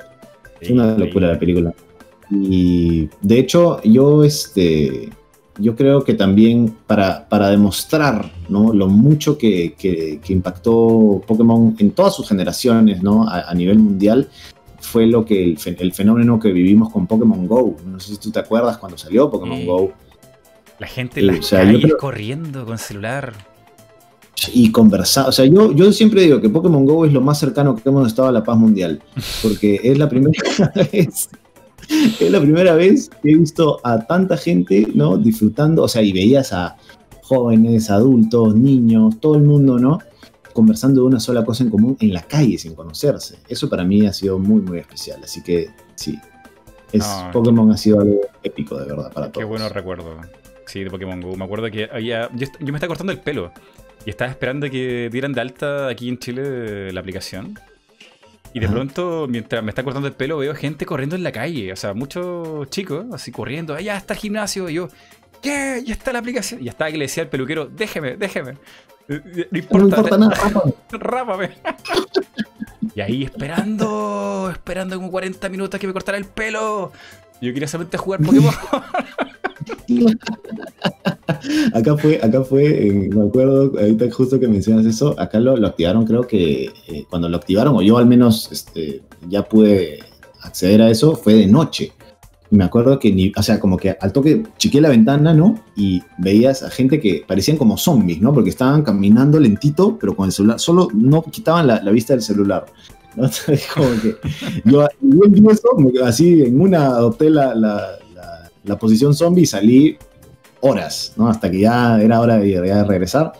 Es 0.60 0.70
una 0.70 0.96
locura 0.96 1.28
la 1.28 1.38
película. 1.38 1.72
Y 2.30 3.08
de 3.20 3.38
hecho, 3.38 3.80
yo 3.82 4.24
este. 4.24 5.10
Yo 5.60 5.74
creo 5.74 6.04
que 6.04 6.14
también 6.14 6.76
para, 6.86 7.28
para 7.28 7.48
demostrar 7.48 8.30
¿no? 8.48 8.72
lo 8.72 8.86
mucho 8.86 9.36
que, 9.36 9.74
que- 9.76 10.20
que 10.22 10.32
impactó 10.32 11.20
Pokémon 11.26 11.74
en 11.80 11.90
todas 11.90 12.14
sus 12.14 12.28
generaciones 12.28 13.02
¿no? 13.02 13.26
a, 13.28 13.40
a 13.50 13.54
nivel 13.54 13.80
mundial, 13.80 14.28
fue 14.88 15.06
lo 15.06 15.24
que 15.24 15.42
el, 15.44 15.58
fe- 15.58 15.76
el 15.78 15.92
fenómeno 15.92 16.38
que 16.40 16.50
vivimos 16.52 16.92
con 16.92 17.06
Pokémon 17.06 17.46
Go. 17.46 17.76
No 17.86 18.00
sé 18.00 18.12
si 18.14 18.18
tú 18.18 18.30
te 18.30 18.40
acuerdas 18.40 18.78
cuando 18.78 18.96
salió 18.98 19.30
Pokémon. 19.30 19.64
Go 19.66 19.92
La 20.78 20.86
gente 20.86 21.20
Sí, 21.20 21.20
en 21.20 21.26
las 21.28 21.38
o 21.38 21.42
sea, 21.42 21.60
yo 21.64 21.66
calles 21.72 21.82
creo- 21.84 21.96
corriendo 21.98 22.64
con 22.66 22.78
celular. 22.78 23.32
y 24.52 24.70
conversar. 24.72 25.28
O 25.28 25.32
sea, 25.32 25.44
yo, 25.46 25.72
yo 25.72 25.92
siempre 25.92 26.22
digo 26.22 26.40
que 26.40 26.48
Pokémon 26.48 26.84
Go 26.84 27.04
es 27.04 27.12
lo 27.12 27.20
más 27.20 27.38
cercano 27.38 27.74
que 27.76 27.88
hemos 27.88 28.06
estado 28.06 28.28
a 28.28 28.32
la 28.32 28.42
paz 28.44 28.56
mundial, 28.56 29.02
porque 29.42 29.80
es 29.82 29.98
la 29.98 30.08
primera 30.08 30.32
vez. 30.92 31.28
Es 32.20 32.30
la 32.30 32.40
primera 32.40 32.74
vez 32.74 33.08
que 33.22 33.30
he 33.32 33.36
visto 33.36 33.80
a 33.82 34.06
tanta 34.06 34.36
gente, 34.36 34.86
¿no? 34.94 35.16
Disfrutando, 35.16 35.82
o 35.84 35.88
sea, 35.88 36.02
y 36.02 36.12
veías 36.12 36.52
a 36.52 36.76
jóvenes, 37.22 37.90
adultos, 37.90 38.54
niños, 38.54 39.18
todo 39.20 39.34
el 39.36 39.42
mundo, 39.42 39.78
¿no? 39.78 39.98
Conversando 40.58 41.02
de 41.02 41.06
una 41.06 41.20
sola 41.20 41.44
cosa 41.44 41.62
en 41.62 41.70
común 41.70 41.96
en 42.00 42.12
la 42.12 42.22
calle 42.22 42.58
sin 42.58 42.74
conocerse. 42.74 43.38
Eso 43.48 43.70
para 43.70 43.84
mí 43.84 44.04
ha 44.08 44.12
sido 44.12 44.40
muy, 44.40 44.60
muy 44.60 44.80
especial. 44.80 45.20
Así 45.22 45.40
que 45.40 45.70
sí, 45.94 46.18
es, 46.90 47.06
No, 47.06 47.30
Pokémon 47.32 47.70
ha 47.70 47.76
sido 47.76 48.00
algo 48.00 48.22
épico, 48.42 48.76
de 48.76 48.86
verdad, 48.86 49.12
para 49.12 49.30
todos. 49.30 49.38
Qué 49.38 49.44
buenos 49.44 49.70
recuerdos. 49.70 50.16
Sí, 50.66 50.82
de 50.82 50.90
Pokémon 50.90 51.20
Go. 51.20 51.36
Me 51.36 51.44
acuerdo 51.44 51.70
que 51.70 51.88
había. 51.92 52.28
Yo, 52.34 52.48
yo 52.58 52.72
me 52.72 52.74
estaba 52.74 52.88
cortando 52.88 53.12
el 53.12 53.20
pelo. 53.20 53.52
Y 54.04 54.10
estaba 54.10 54.32
esperando 54.32 54.68
que 54.68 55.08
dieran 55.12 55.32
de 55.32 55.42
alta 55.42 55.86
aquí 55.86 56.08
en 56.08 56.18
Chile 56.18 56.92
la 56.92 56.98
aplicación. 56.98 57.56
Y 58.52 58.58
de 58.58 58.66
Ajá. 58.66 58.74
pronto, 58.74 59.26
mientras 59.28 59.62
me 59.62 59.70
está 59.70 59.84
cortando 59.84 60.08
el 60.08 60.14
pelo, 60.14 60.38
veo 60.38 60.56
gente 60.56 60.86
corriendo 60.86 61.14
en 61.14 61.22
la 61.22 61.30
calle. 61.30 61.72
O 61.72 61.76
sea, 61.76 61.94
muchos 61.94 62.68
chicos 62.70 63.06
así 63.12 63.30
corriendo. 63.30 63.76
Allá 63.76 63.96
está 63.96 64.14
el 64.14 64.18
gimnasio. 64.18 64.68
Y 64.68 64.74
yo, 64.74 64.88
¿qué? 65.40 65.84
Ya 65.86 65.94
está 65.94 66.12
la 66.12 66.18
aplicación. 66.18 66.60
Y 66.60 66.64
ya 66.64 66.72
estaba 66.72 66.90
que 66.90 66.98
le 66.98 67.04
decía 67.04 67.22
al 67.22 67.28
peluquero, 67.28 67.66
déjeme, 67.66 68.16
déjeme. 68.16 68.54
Eh, 69.08 69.22
eh, 69.36 69.48
No 69.50 69.58
importa, 69.58 69.78
No 69.78 69.88
importa 69.88 70.18
nada, 70.18 70.34
rápame. 70.34 70.72
rápame. 70.92 71.50
Y 72.94 73.00
ahí 73.00 73.22
esperando, 73.22 74.48
esperando 74.50 74.96
como 74.96 75.10
40 75.10 75.48
minutos 75.50 75.78
que 75.78 75.86
me 75.86 75.92
cortara 75.92 76.18
el 76.18 76.24
pelo. 76.24 76.90
Yo 77.40 77.52
quería 77.52 77.68
solamente 77.68 77.96
jugar 77.96 78.20
Pokémon. 78.20 78.52
Acá 81.74 81.96
fue, 81.96 82.20
acá 82.22 82.42
fue, 82.42 82.88
eh, 82.88 83.08
me 83.12 83.26
acuerdo, 83.26 83.72
ahorita 83.78 84.10
justo 84.10 84.40
que 84.40 84.48
mencionas 84.48 84.86
eso, 84.86 85.14
acá 85.18 85.38
lo, 85.40 85.56
lo 85.56 85.66
activaron, 85.68 86.04
creo 86.06 86.26
que 86.26 86.70
eh, 86.88 87.04
cuando 87.08 87.28
lo 87.28 87.36
activaron, 87.36 87.76
o 87.76 87.82
yo 87.82 87.98
al 87.98 88.06
menos 88.06 88.50
este, 88.50 89.02
ya 89.28 89.42
pude 89.44 90.00
acceder 90.42 90.82
a 90.82 90.90
eso, 90.90 91.14
fue 91.16 91.34
de 91.34 91.46
noche. 91.46 91.92
Y 92.50 92.56
me 92.56 92.64
acuerdo 92.64 92.98
que, 92.98 93.12
ni, 93.12 93.32
o 93.36 93.42
sea, 93.42 93.60
como 93.60 93.76
que 93.76 93.96
al 94.00 94.12
toque 94.12 94.42
chiqué 94.56 94.80
la 94.80 94.88
ventana, 94.88 95.34
¿no? 95.34 95.62
Y 95.76 96.02
veías 96.16 96.62
a 96.62 96.70
gente 96.70 96.98
que 96.98 97.22
parecían 97.26 97.58
como 97.58 97.76
zombies, 97.76 98.20
¿no? 98.20 98.32
Porque 98.32 98.50
estaban 98.50 98.82
caminando 98.82 99.38
lentito, 99.38 99.98
pero 99.98 100.16
con 100.16 100.26
el 100.26 100.32
celular, 100.32 100.58
solo 100.58 100.88
no 100.94 101.22
quitaban 101.22 101.66
la, 101.66 101.82
la 101.82 101.90
vista 101.90 102.14
del 102.14 102.22
celular. 102.22 102.64
¿no? 103.16 103.28
Como 103.74 103.88
que 104.00 104.16
yo, 104.64 104.86
yo 105.02 106.04
así 106.06 106.42
en 106.42 106.60
una 106.60 106.86
adopté 106.86 107.30
la, 107.30 107.54
la, 107.54 107.98
la- 108.14 108.50
la 108.64 108.78
posición 108.78 109.14
zombie 109.14 109.42
y 109.42 109.46
salí 109.46 109.96
horas, 110.60 111.12
¿no? 111.16 111.28
Hasta 111.28 111.50
que 111.50 111.60
ya 111.60 112.00
era 112.00 112.20
hora 112.20 112.36
de, 112.38 112.60
de 112.60 112.84
regresar. 112.84 113.32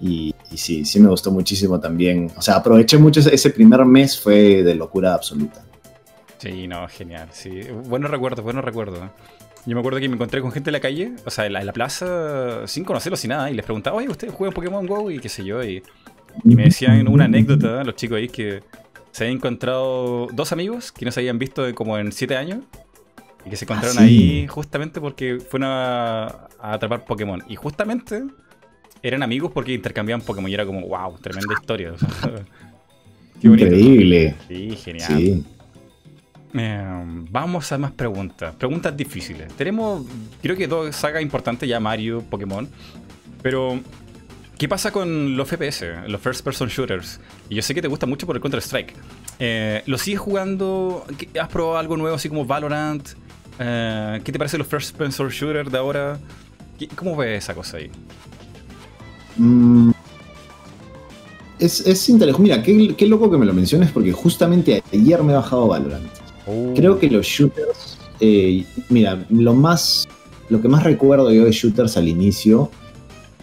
Y, 0.00 0.34
y 0.50 0.56
sí, 0.56 0.84
sí 0.84 1.00
me 1.00 1.08
gustó 1.08 1.30
muchísimo 1.30 1.78
también. 1.80 2.30
O 2.36 2.42
sea, 2.42 2.56
aproveché 2.56 2.98
mucho 2.98 3.20
ese, 3.20 3.34
ese 3.34 3.50
primer 3.50 3.84
mes, 3.84 4.18
fue 4.18 4.62
de 4.62 4.74
locura 4.74 5.14
absoluta. 5.14 5.64
Sí, 6.44 6.68
no, 6.68 6.86
genial. 6.88 7.28
Sí, 7.32 7.62
buenos 7.86 8.10
recuerdos, 8.10 8.44
buenos 8.44 8.64
recuerdos. 8.64 9.00
Yo 9.66 9.74
me 9.74 9.80
acuerdo 9.80 9.98
que 9.98 10.08
me 10.10 10.14
encontré 10.16 10.42
con 10.42 10.52
gente 10.52 10.68
en 10.68 10.72
la 10.74 10.80
calle, 10.80 11.12
o 11.24 11.30
sea, 11.30 11.46
en 11.46 11.54
la, 11.54 11.60
en 11.60 11.66
la 11.66 11.72
plaza, 11.72 12.66
sin 12.66 12.84
conocerlos, 12.84 13.18
sin 13.20 13.30
nada, 13.30 13.50
y 13.50 13.54
les 13.54 13.64
preguntaba, 13.64 13.96
oye, 13.96 14.08
¿ustedes 14.08 14.34
juegan 14.34 14.52
Pokémon 14.52 14.86
Go? 14.86 15.10
Y 15.10 15.18
qué 15.20 15.30
sé 15.30 15.42
yo, 15.42 15.64
y, 15.64 15.82
y 16.44 16.54
me 16.54 16.64
decían 16.64 17.08
una 17.08 17.24
anécdota, 17.24 17.82
los 17.82 17.96
chicos 17.96 18.18
ahí, 18.18 18.28
que 18.28 18.62
se 19.10 19.24
habían 19.24 19.38
encontrado 19.38 20.26
dos 20.32 20.52
amigos 20.52 20.92
que 20.92 21.06
no 21.06 21.10
se 21.12 21.20
habían 21.20 21.38
visto 21.38 21.74
como 21.74 21.96
en 21.96 22.12
siete 22.12 22.36
años, 22.36 22.58
y 23.46 23.50
que 23.50 23.56
se 23.56 23.64
encontraron 23.64 23.96
Ah, 23.96 24.00
sí. 24.00 24.06
ahí 24.42 24.46
justamente 24.46 25.00
porque 25.00 25.38
fueron 25.40 25.70
a, 25.70 26.24
a 26.60 26.72
atrapar 26.74 27.06
Pokémon. 27.06 27.42
Y 27.48 27.56
justamente 27.56 28.22
eran 29.02 29.22
amigos 29.22 29.50
porque 29.52 29.72
intercambiaban 29.72 30.22
Pokémon, 30.26 30.50
y 30.50 30.54
era 30.54 30.66
como, 30.66 30.86
wow, 30.88 31.16
tremenda 31.22 31.54
historia. 31.58 31.92
qué 33.40 33.48
bonito. 33.48 33.66
Increíble. 33.66 34.34
Sí, 34.46 34.76
genial. 34.76 35.08
Sí. 35.08 35.44
Eh, 36.56 37.02
vamos 37.30 37.70
a 37.72 37.78
más 37.78 37.92
preguntas. 37.92 38.54
Preguntas 38.54 38.96
difíciles. 38.96 39.52
Tenemos, 39.54 40.04
creo 40.40 40.56
que 40.56 40.66
dos 40.68 40.94
sagas 40.94 41.22
importantes 41.22 41.68
ya, 41.68 41.80
Mario, 41.80 42.22
Pokémon. 42.22 42.68
Pero, 43.42 43.80
¿qué 44.56 44.68
pasa 44.68 44.92
con 44.92 45.36
los 45.36 45.48
FPS, 45.48 45.84
los 46.08 46.20
First 46.20 46.44
Person 46.44 46.68
Shooters? 46.68 47.20
Y 47.48 47.56
yo 47.56 47.62
sé 47.62 47.74
que 47.74 47.82
te 47.82 47.88
gusta 47.88 48.06
mucho 48.06 48.26
por 48.26 48.36
el 48.36 48.42
Counter-Strike. 48.42 48.94
Eh, 49.40 49.82
¿Lo 49.86 49.98
sigues 49.98 50.20
jugando? 50.20 51.04
¿Qué- 51.18 51.28
¿Has 51.40 51.48
probado 51.48 51.76
algo 51.78 51.96
nuevo 51.96 52.14
así 52.16 52.28
como 52.28 52.44
Valorant? 52.46 53.08
Eh, 53.58 54.20
¿Qué 54.24 54.30
te 54.32 54.38
parece 54.38 54.56
los 54.56 54.66
First 54.68 54.96
Person 54.96 55.28
Shooters 55.28 55.70
de 55.72 55.78
ahora? 55.78 56.18
¿Qué- 56.78 56.88
¿Cómo 56.88 57.16
ves 57.16 57.42
esa 57.44 57.54
cosa 57.54 57.78
ahí? 57.78 57.90
Mm. 59.36 59.90
Es, 61.58 61.80
es 61.86 62.08
interesante. 62.08 62.42
Mira, 62.42 62.62
qué, 62.62 62.94
qué 62.96 63.06
loco 63.06 63.30
que 63.30 63.38
me 63.38 63.46
lo 63.46 63.52
menciones 63.54 63.90
porque 63.90 64.12
justamente 64.12 64.82
ayer 64.92 65.22
me 65.22 65.32
he 65.32 65.36
bajado 65.36 65.66
Valorant. 65.68 66.06
Creo 66.74 66.98
que 66.98 67.08
los 67.10 67.26
shooters, 67.26 67.98
eh, 68.20 68.64
mira, 68.90 69.24
lo 69.30 69.54
más, 69.54 70.06
lo 70.48 70.60
que 70.60 70.68
más 70.68 70.84
recuerdo 70.84 71.32
yo 71.32 71.44
de 71.44 71.52
shooters 71.52 71.96
al 71.96 72.08
inicio 72.08 72.70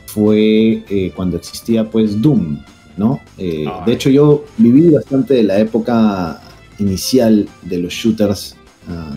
fue 0.06 0.84
eh, 0.90 1.12
cuando 1.16 1.38
existía 1.38 1.90
pues 1.90 2.22
Doom, 2.22 2.60
¿no? 2.98 3.20
Eh, 3.38 3.66
Ah. 3.68 3.84
de 3.86 3.94
hecho 3.94 4.10
yo 4.10 4.44
viví 4.58 4.90
bastante 4.90 5.34
de 5.36 5.44
la 5.44 5.58
época 5.60 6.42
inicial 6.80 7.48
de 7.64 7.78
los 7.78 7.94
shooters, 7.94 8.56
ah, 8.88 9.16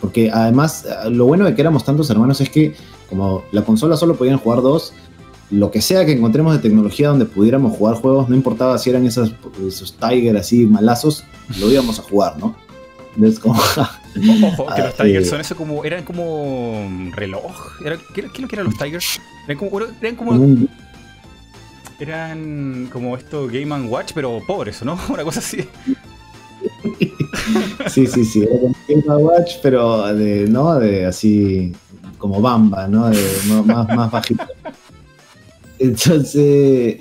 porque 0.00 0.30
además 0.30 0.86
ah, 0.86 1.08
lo 1.08 1.26
bueno 1.26 1.44
de 1.44 1.54
que 1.54 1.60
éramos 1.60 1.84
tantos 1.84 2.10
hermanos 2.10 2.40
es 2.40 2.50
que 2.50 2.74
como 3.08 3.44
la 3.52 3.62
consola 3.62 3.96
solo 3.96 4.16
podían 4.16 4.38
jugar 4.38 4.60
dos, 4.60 4.92
lo 5.50 5.70
que 5.70 5.80
sea 5.80 6.04
que 6.04 6.12
encontremos 6.12 6.52
de 6.52 6.58
tecnología 6.58 7.08
donde 7.08 7.24
pudiéramos 7.24 7.74
jugar 7.76 7.94
juegos, 7.96 8.28
no 8.28 8.34
importaba 8.36 8.76
si 8.76 8.90
eran 8.90 9.06
esas, 9.06 9.30
esos 9.66 9.94
Tiger 9.94 10.36
así 10.36 10.66
malazos, 10.66 11.24
lo 11.58 11.70
íbamos 11.70 11.98
a 11.98 12.02
jugar, 12.02 12.38
¿no? 12.38 12.54
Entonces, 13.16 13.40
como, 13.40 13.54
Ojo, 14.48 14.66
que 14.74 14.82
los 14.82 14.94
Ah, 14.98 15.02
Tigers 15.02 15.26
eh. 15.26 15.30
son 15.30 15.40
eso 15.40 15.56
como. 15.56 15.84
Eran 15.84 16.04
como. 16.04 17.10
reloj. 17.12 17.80
Era, 17.84 17.96
¿qué, 18.14 18.22
qué 18.22 18.28
es 18.28 18.40
lo 18.40 18.48
que 18.48 18.56
eran 18.56 18.66
los 18.66 18.78
Tigers? 18.78 19.20
Eran 19.46 19.58
como. 19.58 19.80
Eran 19.80 20.16
como. 20.16 20.68
Eran 22.00 22.88
como 22.92 23.16
esto 23.16 23.48
Game 23.48 23.74
and 23.74 23.90
Watch, 23.90 24.12
pero 24.14 24.40
pobres, 24.46 24.82
¿no? 24.82 24.98
Una 25.08 25.24
cosa 25.24 25.40
así. 25.40 25.58
Sí, 27.88 28.06
sí, 28.06 28.24
sí. 28.24 28.42
Era 28.42 28.58
como 28.60 28.74
Game 28.88 29.22
Watch, 29.22 29.54
pero 29.62 30.14
de, 30.14 30.46
¿no? 30.48 30.78
De 30.78 31.06
así 31.06 31.72
como 32.18 32.40
Bamba, 32.40 32.86
¿no? 32.86 33.08
De, 33.08 33.22
más, 33.64 33.88
más 33.94 34.10
bajito. 34.10 34.44
Entonces, 35.78 36.34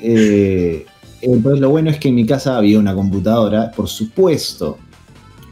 eh, 0.01 0.85
eh, 1.21 1.39
pues 1.41 1.59
lo 1.59 1.69
bueno 1.69 1.89
es 1.89 1.99
que 1.99 2.09
en 2.09 2.15
mi 2.15 2.25
casa 2.25 2.57
había 2.57 2.79
una 2.79 2.93
computadora, 2.93 3.71
por 3.71 3.87
supuesto, 3.89 4.77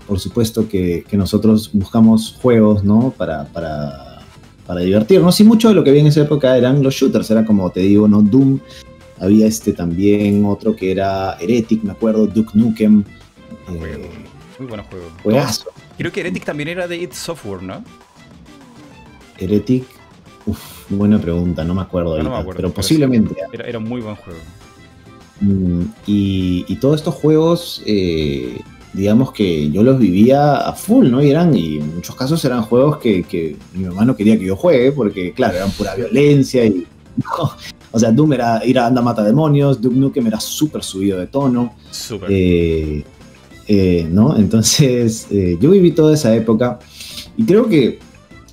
por 0.08 0.20
supuesto 0.20 0.68
que, 0.70 1.04
que 1.08 1.18
nosotros 1.18 1.70
buscamos 1.74 2.36
juegos, 2.42 2.84
¿no? 2.84 3.14
Para, 3.18 3.46
para, 3.46 4.20
para 4.66 4.82
divertirnos. 4.82 5.40
Y 5.40 5.44
mucho 5.44 5.70
de 5.70 5.76
lo 5.76 5.84
que 5.84 5.90
había 5.90 6.02
en 6.02 6.08
esa 6.08 6.22
época 6.22 6.56
eran 6.58 6.82
los 6.84 6.94
shooters, 6.94 7.30
era 7.32 7.46
como 7.46 7.70
te 7.72 7.82
digo, 7.82 8.08
¿no? 8.08 8.22
Doom. 8.22 8.60
Había 9.20 9.48
este 9.48 9.72
también 9.74 10.44
otro 10.46 10.76
que 10.76 10.92
era 10.92 11.38
Heretic, 11.40 11.84
me 11.84 11.92
acuerdo, 11.94 12.28
Duke 12.28 12.52
Nukem. 12.54 13.04
eh, 13.70 13.78
Juego. 13.80 14.10
Muy 14.60 14.68
buenos 14.68 14.88
juegos. 14.88 15.12
juegazo. 15.24 15.66
Creo 15.98 16.12
que 16.12 16.20
Heretic 16.20 16.44
también 16.46 16.70
era 16.70 16.88
de 16.88 16.98
id 16.98 17.12
Software, 17.14 17.64
¿no? 17.64 17.84
Heretic, 19.38 19.84
uf, 20.46 20.60
buena 20.90 21.20
pregunta, 21.20 21.64
no 21.66 21.74
me 21.76 21.82
acuerdo 21.82 22.18
No, 22.18 22.24
no 22.24 22.30
ahorita, 22.30 22.36
me 22.36 22.42
acuerdo, 22.42 22.58
pero 22.58 22.70
pero 22.70 22.76
posiblemente. 22.76 23.36
Era, 23.54 23.66
era 23.66 23.78
un 23.80 23.86
muy 23.86 24.02
buen 24.02 24.16
juego. 24.16 24.40
Mm, 25.42 25.82
Y, 26.08 26.66
y 26.68 26.76
todos 26.78 26.98
estos 26.98 27.16
juegos, 27.16 27.82
eh, 27.86 28.60
digamos 28.96 29.32
que 29.32 29.70
yo 29.70 29.84
los 29.84 30.00
vivía 30.00 30.56
a 30.58 30.74
full, 30.74 31.10
¿no? 31.10 31.22
Y 31.22 31.30
eran, 31.30 31.56
y 31.56 31.78
en 31.78 31.96
muchos 31.96 32.16
casos 32.16 32.44
eran 32.46 32.64
juegos 32.64 32.98
que, 32.98 33.24
que 33.24 33.58
mi 33.74 33.86
mamá 33.86 34.06
no 34.06 34.16
quería 34.16 34.38
que 34.40 34.46
yo 34.46 34.56
juegue, 34.56 34.92
porque 34.92 35.34
claro, 35.34 35.58
eran 35.58 35.72
pura 35.72 35.96
violencia 35.96 36.66
y. 36.66 36.86
no. 37.18 37.52
O 37.92 38.00
sea, 38.00 38.12
Doom 38.12 38.34
era 38.34 38.66
ir 38.66 38.78
a 38.78 38.88
anda 38.88 39.02
mata 39.02 39.24
demonios, 39.24 39.82
Duke 39.82 39.96
Nukem 39.96 40.28
era 40.28 40.40
súper 40.40 40.84
subido 40.84 41.18
de 41.18 41.28
tono. 41.28 41.76
Súper. 41.92 42.30
Eh, 42.32 43.04
eh, 43.68 44.08
¿no? 44.12 44.38
Entonces, 44.38 45.28
eh, 45.32 45.58
yo 45.60 45.72
viví 45.72 45.92
toda 45.92 46.14
esa 46.14 46.36
época 46.36 46.80
y 47.38 47.46
creo 47.46 47.68
que 47.68 48.00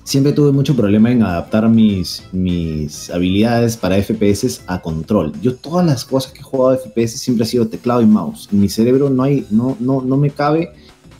siempre 0.03 0.33
tuve 0.33 0.51
mucho 0.51 0.75
problema 0.75 1.11
en 1.11 1.23
adaptar 1.23 1.69
mis, 1.69 2.23
mis 2.31 3.09
habilidades 3.09 3.77
para 3.77 3.97
FPS 4.01 4.61
a 4.67 4.81
control. 4.81 5.31
Yo 5.41 5.55
todas 5.55 5.85
las 5.85 6.03
cosas 6.05 6.31
que 6.31 6.39
he 6.39 6.43
jugado 6.43 6.71
de 6.71 6.77
FPS 6.79 7.17
siempre 7.19 7.43
ha 7.43 7.47
sido 7.47 7.67
teclado 7.67 8.01
y 8.01 8.05
mouse. 8.05 8.49
En 8.51 8.59
mi 8.61 8.69
cerebro 8.69 9.09
no, 9.09 9.23
hay, 9.23 9.45
no, 9.49 9.77
no, 9.79 10.01
no 10.01 10.17
me 10.17 10.29
cabe 10.29 10.71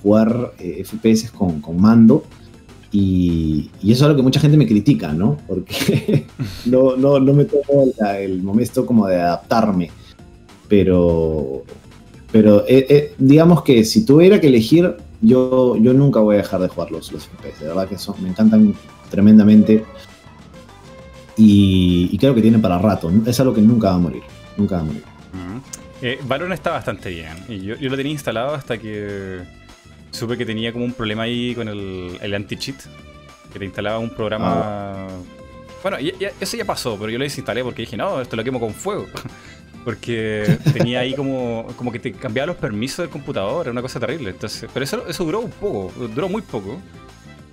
jugar 0.01 0.53
eh, 0.59 0.83
FPS 0.85 1.31
con, 1.31 1.61
con 1.61 1.79
mando. 1.81 2.23
Y, 2.91 3.71
y 3.81 3.91
eso 3.91 3.99
es 3.99 4.01
algo 4.03 4.17
que 4.17 4.21
mucha 4.23 4.39
gente 4.39 4.55
me 4.55 4.67
critica, 4.67 5.13
¿no? 5.13 5.37
Porque 5.47 6.25
no, 6.65 6.95
no, 6.95 7.19
no 7.19 7.33
me 7.33 7.45
tomo 7.45 7.87
la- 7.99 8.19
el 8.19 8.43
momento 8.43 8.85
como 8.85 9.07
de 9.07 9.15
adaptarme. 9.19 9.89
Pero, 10.67 11.63
pero 12.31 12.65
eh, 12.67 12.85
eh, 12.89 13.13
digamos 13.17 13.63
que 13.63 13.83
si 13.83 14.05
tuviera 14.05 14.39
que 14.39 14.47
elegir, 14.47 14.95
yo, 15.23 15.75
yo 15.77 15.93
nunca 15.93 16.19
voy 16.19 16.35
a 16.35 16.37
dejar 16.39 16.59
de 16.61 16.67
jugar 16.67 16.91
los, 16.91 17.11
los 17.11 17.25
FPS. 17.27 17.61
De 17.61 17.67
verdad 17.69 17.87
que 17.87 17.97
son, 17.97 18.21
me 18.21 18.29
encantan 18.29 18.75
tremendamente. 19.09 19.83
Y, 21.35 22.09
y 22.11 22.17
creo 22.17 22.35
que 22.35 22.41
tienen 22.41 22.61
para 22.61 22.77
rato. 22.77 23.11
Es 23.25 23.39
algo 23.39 23.53
que 23.53 23.61
nunca 23.61 23.89
va 23.89 23.95
a 23.95 23.99
morir. 23.99 24.23
Nunca 24.57 24.75
va 24.75 24.81
a 24.81 24.85
morir. 24.85 25.03
Eh, 26.01 26.19
Valorant 26.27 26.53
está 26.53 26.71
bastante 26.71 27.09
bien. 27.09 27.33
Y 27.47 27.61
yo, 27.61 27.75
yo 27.77 27.89
lo 27.89 27.95
tenía 27.95 28.11
instalado 28.11 28.53
hasta 28.53 28.77
que 28.77 29.39
supe 30.11 30.37
que 30.37 30.45
tenía 30.45 30.71
como 30.73 30.85
un 30.85 30.93
problema 30.93 31.23
ahí 31.23 31.55
con 31.55 31.67
el, 31.67 32.17
el 32.21 32.33
anti-cheat. 32.35 32.75
Que 33.51 33.59
te 33.59 33.65
instalaba 33.65 33.99
un 33.99 34.09
programa. 34.09 35.07
Bueno, 35.81 35.99
ya- 35.99 36.13
ya- 36.19 36.31
eso 36.39 36.57
ya 36.57 36.65
pasó, 36.65 36.97
pero 36.97 37.09
yo 37.11 37.17
lo 37.17 37.23
desinstalé 37.23 37.63
porque 37.63 37.83
dije, 37.83 37.97
no, 37.97 38.21
esto 38.21 38.35
lo 38.35 38.43
quemo 38.43 38.59
con 38.59 38.73
fuego. 38.73 39.05
Porque 39.83 40.57
tenía 40.73 40.99
ahí 41.01 41.13
como, 41.13 41.67
como 41.75 41.91
que 41.91 41.99
te 41.99 42.11
cambiaba 42.13 42.47
los 42.47 42.55
permisos 42.57 42.99
del 42.99 43.09
computador, 43.09 43.65
era 43.65 43.71
una 43.71 43.81
cosa 43.81 43.99
terrible. 43.99 44.29
Entonces, 44.31 44.69
pero 44.73 44.83
eso, 44.83 45.03
eso 45.07 45.23
duró 45.25 45.41
un 45.41 45.51
poco, 45.51 45.91
duró 46.13 46.29
muy 46.29 46.41
poco. 46.41 46.79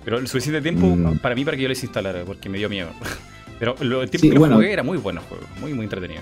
Pero 0.03 0.17
el 0.17 0.27
suficiente 0.27 0.61
tiempo 0.61 0.87
Mm. 0.87 1.19
para 1.19 1.35
mí 1.35 1.45
para 1.45 1.55
que 1.57 1.63
yo 1.63 1.67
lo 1.69 1.73
desinstalara, 1.73 2.23
porque 2.25 2.49
me 2.49 2.57
dio 2.57 2.69
miedo. 2.69 2.89
Pero 3.59 3.75
lo- 3.81 4.01
el 4.01 4.09
tiempo 4.09 4.25
Sí, 4.25 4.31
que 4.31 4.39
bueno. 4.39 4.55
jugué 4.55 4.71
era 4.73 4.81
muy 4.81 4.97
bueno 4.97 5.21
el 5.21 5.27
juego, 5.27 5.43
muy, 5.59 5.73
muy 5.75 5.83
entretenido. 5.83 6.21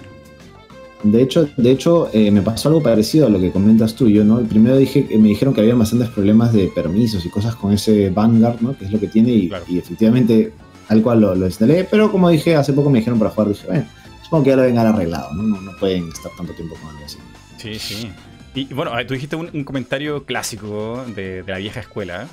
De 1.04 1.22
hecho, 1.22 1.48
de 1.56 1.72
hecho 1.72 2.10
eh, 2.12 2.30
me 2.30 2.42
pasó 2.42 2.68
algo 2.68 2.84
parecido 2.84 3.28
a 3.28 3.30
lo 3.30 3.40
que 3.40 3.52
comentas 3.52 3.96
tú. 3.96 4.10
Yo, 4.10 4.26
¿no? 4.26 4.42
Primero 4.42 4.76
dije, 4.76 5.08
eh, 5.10 5.18
me 5.18 5.30
dijeron 5.30 5.54
que 5.54 5.62
había 5.62 5.74
bastantes 5.76 6.10
problemas 6.10 6.52
de 6.52 6.68
permisos 6.68 7.26
y 7.26 7.30
cosas 7.30 7.56
con 7.56 7.72
ese 7.72 8.10
Vanguard, 8.10 8.60
¿no? 8.60 8.78
Que 8.78 8.84
es 8.84 8.92
lo 8.92 9.00
que 9.00 9.08
tiene 9.08 9.32
y, 9.32 9.48
Claro. 9.48 9.64
y 9.70 9.78
efectivamente 9.78 10.52
tal 10.90 11.02
cual 11.02 11.22
lo, 11.22 11.36
lo 11.36 11.46
instalé. 11.46 11.86
Pero 11.90 12.12
como 12.12 12.30
dije, 12.30 12.58
hace 12.58 12.74
poco 12.74 12.90
me 12.90 13.00
dijeron 13.00 13.18
para 13.18 13.32
jugar, 13.32 13.48
dije, 13.48 13.66
bueno, 13.68 13.86
supongo 14.30 14.44
que 14.44 14.50
ya 14.52 14.56
lo 14.56 14.62
haber 14.62 14.78
arreglado, 14.78 15.34
¿no? 15.34 15.42
No, 15.42 15.62
no 15.62 15.76
pueden 15.78 16.10
estar 16.10 16.32
tanto 16.38 16.54
tiempo 16.54 16.76
con 16.76 16.90
algo 16.90 17.04
así. 17.04 17.18
Sí, 17.58 17.80
sí. 17.80 18.12
Y 18.54 18.66
bueno, 18.74 18.92
tú 19.08 19.16
dijiste 19.16 19.36
un, 19.36 19.50
un 19.52 19.64
comentario 19.64 20.24
clásico 20.24 21.04
de, 21.16 21.42
de 21.42 21.52
la 21.52 21.58
vieja 21.58 21.80
escuela, 21.80 22.24
¿eh? 22.24 22.28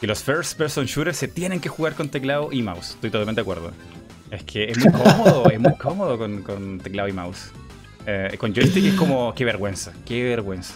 que 0.00 0.06
los 0.06 0.22
first 0.22 0.56
person 0.56 0.86
shooters 0.86 1.18
se 1.18 1.28
tienen 1.28 1.60
que 1.60 1.68
jugar 1.68 1.94
con 1.94 2.08
teclado 2.08 2.50
y 2.50 2.62
mouse. 2.62 2.90
Estoy 2.90 3.10
totalmente 3.10 3.40
de 3.40 3.42
acuerdo. 3.42 3.72
Es 4.30 4.42
que 4.42 4.70
es 4.70 4.78
muy 4.78 4.92
cómodo, 4.92 5.50
es 5.50 5.60
muy 5.60 5.74
cómodo 5.74 6.18
con, 6.18 6.42
con 6.42 6.78
teclado 6.80 7.08
y 7.08 7.12
mouse. 7.12 7.50
Eh, 8.06 8.36
con 8.38 8.54
joystick 8.54 8.84
es 8.84 8.94
como, 8.94 9.34
qué 9.34 9.44
vergüenza, 9.44 9.92
qué 10.06 10.24
vergüenza. 10.24 10.74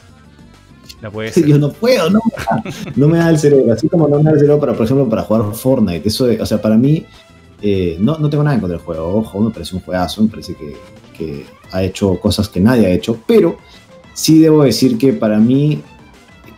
No 1.00 1.10
puede 1.10 1.32
ser. 1.32 1.46
Yo 1.46 1.58
no 1.58 1.72
puedo, 1.72 2.10
no 2.10 2.20
me 2.24 2.44
da, 2.44 2.62
no 2.96 3.08
me 3.08 3.18
da 3.18 3.30
el 3.30 3.38
cerebro. 3.38 3.72
Así 3.72 3.88
como 3.88 4.08
no 4.08 4.18
me 4.18 4.24
da 4.24 4.32
el 4.32 4.38
cerebro, 4.38 4.60
para, 4.60 4.74
por 4.74 4.84
ejemplo, 4.84 5.08
para 5.08 5.22
jugar 5.22 5.54
Fortnite. 5.54 6.08
Eso, 6.08 6.26
o 6.38 6.46
sea, 6.46 6.60
para 6.60 6.76
mí, 6.76 7.04
eh, 7.62 7.96
no, 8.00 8.18
no 8.18 8.28
tengo 8.30 8.44
nada 8.44 8.54
en 8.54 8.60
contra 8.60 8.76
del 8.78 8.84
juego. 8.84 9.16
Ojo, 9.18 9.40
me 9.40 9.50
parece 9.50 9.74
un 9.76 9.82
juegazo, 9.82 10.22
me 10.22 10.28
parece 10.28 10.54
que, 10.54 10.76
que 11.16 11.46
ha 11.72 11.82
hecho 11.82 12.18
cosas 12.20 12.48
que 12.48 12.60
nadie 12.60 12.86
ha 12.86 12.90
hecho. 12.90 13.18
Pero 13.26 13.56
sí 14.14 14.38
debo 14.40 14.62
decir 14.64 14.98
que 14.98 15.12
para 15.12 15.38
mí, 15.38 15.82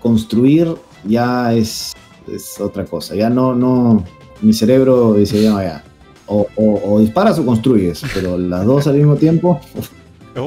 construir 0.03 0.75
ya 1.05 1.53
es, 1.55 1.93
es 2.33 2.61
otra 2.61 2.85
cosa. 2.85 3.15
Ya 3.15 3.31
no, 3.31 3.55
no. 3.55 4.05
Mi 4.43 4.53
cerebro 4.53 5.15
dice, 5.15 5.43
ya, 5.43 5.63
ya. 5.63 5.85
O, 6.27 6.47
o- 6.57 6.81
o 6.95 7.01
disparas 7.01 7.39
o 7.39 7.45
construyes, 7.45 8.03
pero 8.15 8.39
las 8.39 8.65
dos 8.65 8.87
al 8.87 8.95
mismo 8.97 9.17
tiempo 9.17 9.61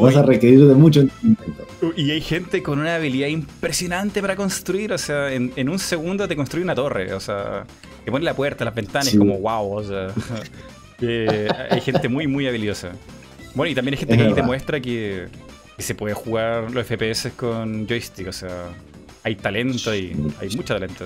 vas 0.02 0.16
a 0.16 0.22
requerir 0.24 0.66
de 0.68 0.76
mucho 0.76 1.02
entendimiento. 1.02 1.62
Y 1.96 2.12
hay 2.12 2.22
gente 2.22 2.62
con 2.64 2.80
una 2.80 2.96
habilidad 2.96 3.28
impresionante 3.28 4.22
para 4.22 4.36
construir. 4.36 4.94
O 4.94 4.98
sea, 4.98 5.34
en, 5.34 5.52
en 5.56 5.70
un 5.70 5.80
segundo 5.80 6.28
te 6.28 6.36
construye 6.36 6.64
una 6.64 6.76
torre. 6.76 7.14
O 7.14 7.20
sea, 7.20 7.66
te 8.06 8.12
pone 8.12 8.24
la 8.24 8.36
puerta, 8.36 8.64
las 8.66 8.76
ventanas, 8.76 9.10
Sí. 9.10 9.18
como 9.18 9.38
wow. 9.40 9.74
O 9.78 9.84
sea, 9.84 10.08
eh, 11.02 11.48
hay 11.70 11.82
gente 11.82 12.08
muy, 12.10 12.28
muy 12.28 12.48
habilidosa. 12.48 12.92
Bueno, 13.56 13.72
y 13.72 13.76
también 13.76 13.94
hay 13.96 14.00
gente 14.00 14.14
Es 14.14 14.18
que 14.18 14.24
ahí 14.24 14.30
te 14.30 14.34
verdad. 14.36 14.48
muestra 14.48 14.80
que, 14.80 15.28
que 15.78 15.84
se 15.84 15.96
puede 15.96 16.14
jugar 16.14 16.72
los 16.72 16.86
FPS 16.88 17.32
con 17.36 17.88
joystick. 17.88 18.28
O 18.28 18.34
sea, 18.34 18.70
hay 19.24 19.36
talento 19.36 19.94
y 19.96 20.16
hay 20.40 20.50
mucho 20.56 20.74
talento. 20.74 21.06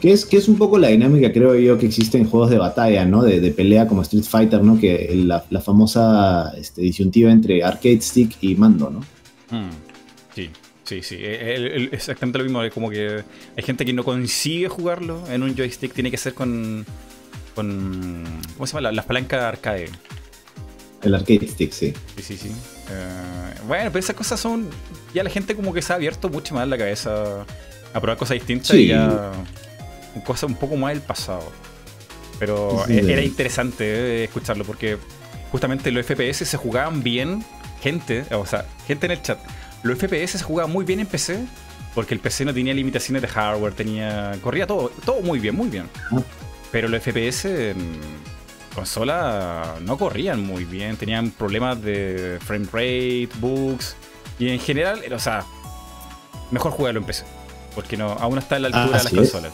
Que 0.00 0.12
es, 0.12 0.24
que 0.24 0.36
es 0.36 0.46
un 0.46 0.56
poco 0.56 0.78
la 0.78 0.88
dinámica, 0.88 1.32
creo 1.32 1.56
yo, 1.56 1.76
que 1.76 1.86
existe 1.86 2.18
en 2.18 2.24
juegos 2.30 2.50
de 2.50 2.58
batalla, 2.58 3.04
¿no? 3.04 3.22
De, 3.24 3.40
de 3.40 3.50
pelea 3.50 3.88
como 3.88 4.02
Street 4.02 4.22
Fighter, 4.22 4.62
¿no? 4.62 4.78
Que 4.78 5.10
la, 5.26 5.44
la 5.50 5.60
famosa 5.60 6.52
este, 6.56 6.82
disyuntiva 6.82 7.32
entre 7.32 7.64
arcade 7.64 8.00
stick 8.00 8.36
y 8.40 8.54
mando, 8.54 8.90
¿no? 8.90 9.00
Mm, 9.50 9.70
Sí, 10.34 10.50
sí, 10.84 11.02
sí. 11.02 11.16
Eh, 11.18 11.54
el- 11.56 11.66
el- 11.66 11.88
exactamente 11.92 12.38
lo 12.38 12.44
mismo. 12.44 12.62
Es 12.62 12.72
como 12.72 12.90
que 12.90 13.24
hay 13.56 13.62
gente 13.64 13.84
que 13.84 13.92
no 13.92 14.04
consigue 14.04 14.68
jugarlo 14.68 15.24
en 15.28 15.42
un 15.42 15.56
joystick. 15.56 15.92
Tiene 15.92 16.10
que 16.10 16.16
ser 16.16 16.34
con. 16.34 16.84
con 17.54 18.24
¿Cómo 18.54 18.66
se 18.66 18.72
llama? 18.72 18.82
La- 18.82 18.92
Las 18.92 19.04
palancas 19.06 19.42
arcade. 19.42 19.90
El 21.02 21.14
arcade 21.14 21.46
stick, 21.48 21.72
sí. 21.72 21.92
Sí, 22.16 22.22
sí, 22.22 22.36
sí. 22.36 22.48
Eh, 22.90 23.54
bueno, 23.66 23.90
pero 23.90 23.98
esas 24.00 24.16
cosas 24.16 24.38
son. 24.40 24.68
Ya 25.14 25.22
la 25.24 25.30
gente 25.30 25.54
como 25.56 25.72
que 25.72 25.82
se 25.82 25.92
ha 25.92 25.96
abierto 25.96 26.28
mucho 26.28 26.54
más 26.54 26.66
la 26.68 26.76
cabeza 26.78 27.42
a 27.94 28.00
probar 28.00 28.16
cosas 28.18 28.34
distintas 28.34 28.68
Sí. 28.68 28.82
y 28.84 28.86
ya. 28.88 29.32
Cosas 30.24 30.50
un 30.50 30.56
poco 30.56 30.76
más 30.76 30.92
del 30.92 31.02
pasado. 31.02 31.50
Pero 32.38 32.84
Sí, 32.86 32.92
e- 32.94 33.12
era 33.12 33.22
interesante 33.22 33.84
eh, 33.84 34.24
escucharlo 34.24 34.64
porque 34.64 34.98
justamente 35.50 35.90
los 35.90 36.04
FPS 36.06 36.44
se 36.44 36.56
jugaban 36.56 37.02
bien. 37.02 37.44
Gente, 37.82 38.24
o 38.34 38.46
sea, 38.46 38.64
gente 38.86 39.06
en 39.06 39.12
el 39.12 39.22
chat. 39.22 39.38
Los 39.82 39.98
FPS 39.98 40.32
se 40.32 40.42
jugaban 40.42 40.72
muy 40.72 40.84
bien 40.84 41.00
en 41.00 41.06
PC 41.06 41.46
porque 41.94 42.14
el 42.14 42.20
PC 42.20 42.44
no 42.44 42.54
tenía 42.54 42.74
limitaciones 42.74 43.22
de 43.22 43.28
hardware, 43.28 43.72
tenía. 43.72 44.32
corría 44.42 44.66
todo, 44.66 44.90
todo 45.04 45.20
muy 45.20 45.38
bien, 45.38 45.56
muy 45.56 45.68
bien. 45.68 45.88
Ah. 46.12 46.20
Pero 46.70 46.88
los 46.88 47.02
FPS 47.02 47.46
en 47.46 47.98
consola 48.74 49.74
no 49.80 49.98
corrían 49.98 50.44
muy 50.44 50.64
bien, 50.64 50.96
tenían 50.96 51.30
problemas 51.30 51.82
de 51.82 52.38
frame 52.40 52.66
rate, 52.66 53.28
bugs, 53.40 53.96
y 54.38 54.50
en 54.50 54.60
general, 54.60 55.00
o 55.12 55.18
sea, 55.18 55.44
mejor 56.52 56.72
jugarlo 56.72 57.00
en 57.00 57.06
PC, 57.06 57.24
porque 57.74 57.96
no, 57.96 58.12
aún 58.12 58.34
no 58.34 58.40
está 58.40 58.56
a 58.56 58.58
la 58.60 58.68
altura 58.68 58.84
de 58.84 58.92
las 58.92 59.06
es. 59.06 59.12
consolas. 59.12 59.52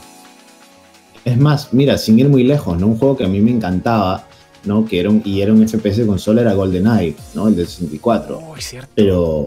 Es 1.24 1.38
más, 1.38 1.72
mira, 1.72 1.96
sin 1.96 2.18
ir 2.18 2.28
muy 2.28 2.44
lejos, 2.44 2.78
¿no? 2.78 2.88
Un 2.88 2.98
juego 2.98 3.16
que 3.16 3.24
a 3.24 3.28
mí 3.28 3.40
me 3.40 3.52
encantaba, 3.52 4.26
¿no? 4.64 4.84
Que 4.84 5.00
era 5.00 5.10
un, 5.10 5.22
y 5.24 5.40
era 5.40 5.52
un 5.52 5.66
FPS 5.66 5.98
de 5.98 6.06
consola, 6.06 6.40
era 6.42 6.54
GoldenEye, 6.54 7.14
¿no? 7.34 7.48
El 7.48 7.56
de 7.56 7.66
64. 7.66 8.38
Oh, 8.38 8.56
es 8.56 8.64
cierto. 8.64 8.88
Pero, 8.94 9.46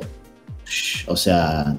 shh, 0.65 1.06
o 1.07 1.15
sea, 1.15 1.76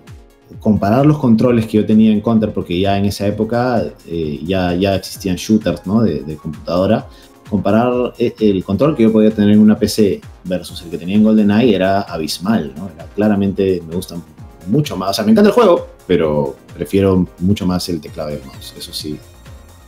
comparar 0.60 1.04
los 1.06 1.18
controles 1.18 1.66
que 1.66 1.78
yo 1.78 1.86
tenía 1.86 2.10
en 2.12 2.20
Counter, 2.20 2.52
porque 2.52 2.78
ya 2.78 2.96
en 2.98 3.04
esa 3.04 3.26
época 3.26 3.84
eh, 4.06 4.40
ya, 4.44 4.74
ya 4.74 4.94
existían 4.96 5.36
shooters 5.36 5.86
¿no? 5.86 6.02
de, 6.02 6.22
de 6.22 6.36
computadora, 6.36 7.06
comparar 7.50 8.14
eh, 8.18 8.34
el 8.40 8.64
control 8.64 8.96
que 8.96 9.04
yo 9.04 9.12
podía 9.12 9.30
tener 9.30 9.50
en 9.50 9.58
una 9.60 9.78
PC 9.78 10.20
versus 10.44 10.82
el 10.82 10.90
que 10.90 10.98
tenía 10.98 11.16
en 11.16 11.24
GoldenEye 11.24 11.74
era 11.74 12.02
abismal, 12.02 12.72
¿no? 12.76 12.90
Era, 12.94 13.04
claramente 13.14 13.82
me 13.88 13.94
gustan 13.94 14.22
mucho 14.68 14.96
más, 14.96 15.10
o 15.10 15.14
sea, 15.14 15.24
me 15.24 15.32
encanta 15.32 15.48
el 15.48 15.54
juego, 15.54 15.88
pero 16.06 16.56
prefiero 16.74 17.26
mucho 17.38 17.66
más 17.66 17.88
el 17.88 18.00
teclado 18.00 18.30
y 18.30 18.34
el 18.34 18.44
mouse, 18.44 18.74
eso 18.76 18.92
sí, 18.92 19.18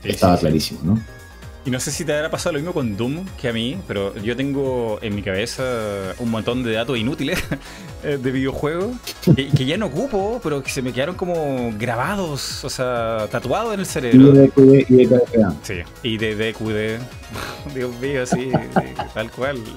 Sí, 0.02 0.08
estaba 0.08 0.36
sí. 0.36 0.40
clarísimo, 0.40 0.80
¿no? 0.82 0.98
Y 1.64 1.70
no 1.70 1.78
sé 1.78 1.90
si 1.90 2.06
te 2.06 2.14
habrá 2.14 2.30
pasado 2.30 2.54
lo 2.54 2.58
mismo 2.58 2.72
con 2.72 2.96
Doom 2.96 3.26
que 3.38 3.48
a 3.48 3.52
mí, 3.52 3.76
pero 3.86 4.16
yo 4.16 4.34
tengo 4.34 4.98
en 5.02 5.14
mi 5.14 5.22
cabeza 5.22 6.14
un 6.18 6.30
montón 6.30 6.62
de 6.62 6.72
datos 6.72 6.96
inútiles 6.96 7.38
eh, 8.02 8.18
de 8.20 8.30
videojuegos 8.30 8.96
que, 9.36 9.48
que 9.48 9.66
ya 9.66 9.76
no 9.76 9.86
ocupo, 9.86 10.40
pero 10.42 10.62
que 10.62 10.70
se 10.70 10.80
me 10.80 10.90
quedaron 10.94 11.16
como 11.16 11.70
grabados, 11.78 12.64
o 12.64 12.70
sea, 12.70 13.28
tatuados 13.30 13.74
en 13.74 13.80
el 13.80 13.86
Y 13.86 13.88
cerebro. 13.88 14.32
de 14.32 14.48
QD 14.48 14.74
y 14.88 15.06
de. 15.06 15.20
Sí, 15.62 15.74
y 16.02 16.16
de 16.16 16.34
DQD. 16.34 17.74
Dios 17.74 17.94
mío, 18.00 18.24
sí, 18.26 18.50
tal 19.12 19.30
cual. 19.30 19.58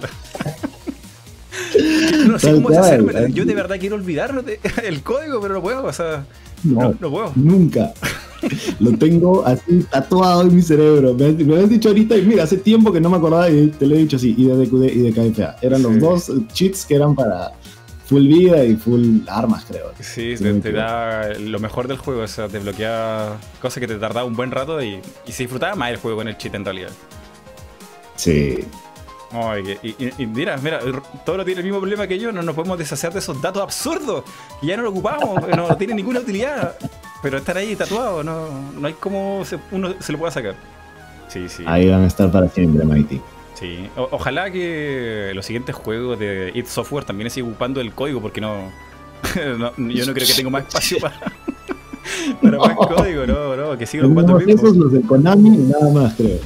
No 2.27 2.39
sé 2.39 2.53
cómo 2.53 2.69
tal 2.69 3.34
Yo 3.34 3.45
de 3.45 3.55
verdad 3.55 3.77
quiero 3.80 3.95
olvidar 3.95 4.43
de- 4.43 4.60
el 4.84 5.01
código, 5.03 5.41
pero 5.41 5.55
no 5.55 5.61
puedo, 5.61 5.84
o 5.84 5.93
sea, 5.93 6.26
No, 6.64 6.95
no, 6.99 7.10
puedo. 7.11 7.31
nunca. 7.35 7.94
Lo 8.80 8.91
tengo 8.98 9.45
así 9.45 9.85
tatuado 9.90 10.41
en 10.41 10.53
mi 10.56 10.61
cerebro. 10.61 11.14
Me, 11.14 11.31
me 11.31 11.53
habías 11.56 11.69
dicho 11.69 11.90
ahorita, 11.90 12.18
y 12.18 12.23
mira, 12.23 12.44
hace 12.44 12.57
tiempo 12.57 12.91
que 12.91 12.99
no 12.99 13.10
me 13.10 13.18
acordaba 13.18 13.49
y 13.49 13.68
te 13.68 13.85
lo 13.88 13.95
he 13.95 13.99
dicho 13.99 14.18
así, 14.18 14.35
y 14.38 14.45
de 14.45 14.56
DQD 14.65 14.84
y 14.94 14.99
de 14.99 15.11
KFA. 15.31 15.56
Eran 15.61 15.81
Sí. 15.81 15.88
los 15.88 15.99
dos 16.27 16.31
cheats 16.52 16.85
que 16.85 16.95
eran 16.95 17.15
para 17.15 17.53
full 18.06 18.27
vida 18.27 18.64
y 18.65 18.76
full 18.76 19.19
armas, 19.27 19.64
creo. 19.65 19.91
Sí, 20.02 20.35
Sí, 20.35 20.44
te, 20.44 20.53
te 20.56 20.72
da 20.73 21.34
lo 21.40 21.57
mejor 21.60 21.88
del 21.88 21.98
juego, 21.98 22.22
o 22.23 22.27
sea, 22.27 22.49
te 22.49 22.60
bloquea 22.60 23.38
cosas 23.61 23.80
que 23.80 23.88
te 23.88 23.95
tardaba 23.95 24.26
un 24.27 24.35
buen 24.35 24.52
rato 24.52 24.84
y, 24.84 24.99
y 25.26 25.31
se 25.31 25.44
disfrutaba 25.44 25.76
más 25.76 25.91
el 25.91 25.98
juego 25.98 26.18
con 26.18 26.27
el 26.27 26.38
cheat 26.38 26.53
en 26.56 26.65
realidad. 26.65 26.90
Sí. 28.18 28.60
Ay, 29.34 29.64
que- 29.64 29.80
y, 29.81 29.89
y- 30.05 30.14
y 30.19 30.26
mira, 30.27 30.57
mira, 30.57 30.80
lo 30.81 31.45
tiene 31.45 31.60
el 31.61 31.65
mismo 31.65 31.80
problema 31.80 32.05
que 32.07 32.19
yo, 32.19 32.31
no 32.31 32.41
nos 32.43 32.53
podemos 32.55 32.77
deshacer 32.77 33.11
de 33.14 33.19
esos 33.19 33.41
datos 33.41 33.61
absurdos, 33.64 34.23
que 34.61 34.68
ya 34.68 34.77
no 34.77 34.84
lo 34.84 34.89
ocupamos, 34.91 35.41
no, 35.57 35.76
tienen 35.77 35.95
ninguna 35.97 36.19
utilidad, 36.19 36.76
pero 37.22 37.38
están 37.38 37.57
ahí 37.57 37.76
tatuados, 37.76 38.23
no, 38.23 38.49
no 38.80 38.88
hay 38.88 38.93
como 38.93 39.43
se- 39.45 39.57
uno 39.72 39.93
se 39.99 40.11
lo 40.11 40.19
pueda 40.19 40.31
sacar. 40.31 40.55
Sí, 41.30 41.49
sí. 41.49 41.64
Ahí 41.65 41.89
van 41.89 42.03
a 42.03 42.07
estar 42.07 42.31
para 42.31 42.47
siempre, 42.47 42.85
Mighty. 42.85 43.19
Sí, 43.55 43.89
O- 43.95 44.10
ojalá 44.11 44.51
que 44.51 45.31
los 45.34 45.45
siguientes 45.45 45.76
juegos 45.76 46.19
de 46.19 46.51
id 46.53 46.65
Software 46.68 47.05
también 47.05 47.30
sigan 47.31 47.49
ocupando 47.51 47.81
el 47.81 47.91
código 47.93 48.22
porque 48.22 48.39
no, 48.41 48.72
no- 49.57 49.73
yo 49.77 50.05
no 50.05 50.14
creo 50.14 50.27
que 50.27 50.34
tengo 50.35 50.49
más 50.51 50.64
espacio 50.68 50.97
para, 50.99 51.15
para 52.41 52.57
más 52.60 52.76
código, 52.76 53.26
no, 53.26 53.55
no, 53.55 53.77
que 53.77 53.85
sigan 53.88 54.07
ocupando 54.07 54.38
el 54.38 54.45
mismo. 54.45 54.61
esos, 54.68 54.77
los 54.77 54.91
de 54.91 55.01
Konami 55.01 55.49
y 55.55 55.57
nada 55.64 55.89
más, 55.91 56.14
creo. 56.15 56.38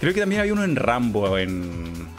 Creo 0.00 0.12
que 0.14 0.20
también 0.20 0.40
había 0.40 0.52
uno 0.52 0.64
en 0.64 0.74
Rambo, 0.76 1.38
en... 1.38 2.10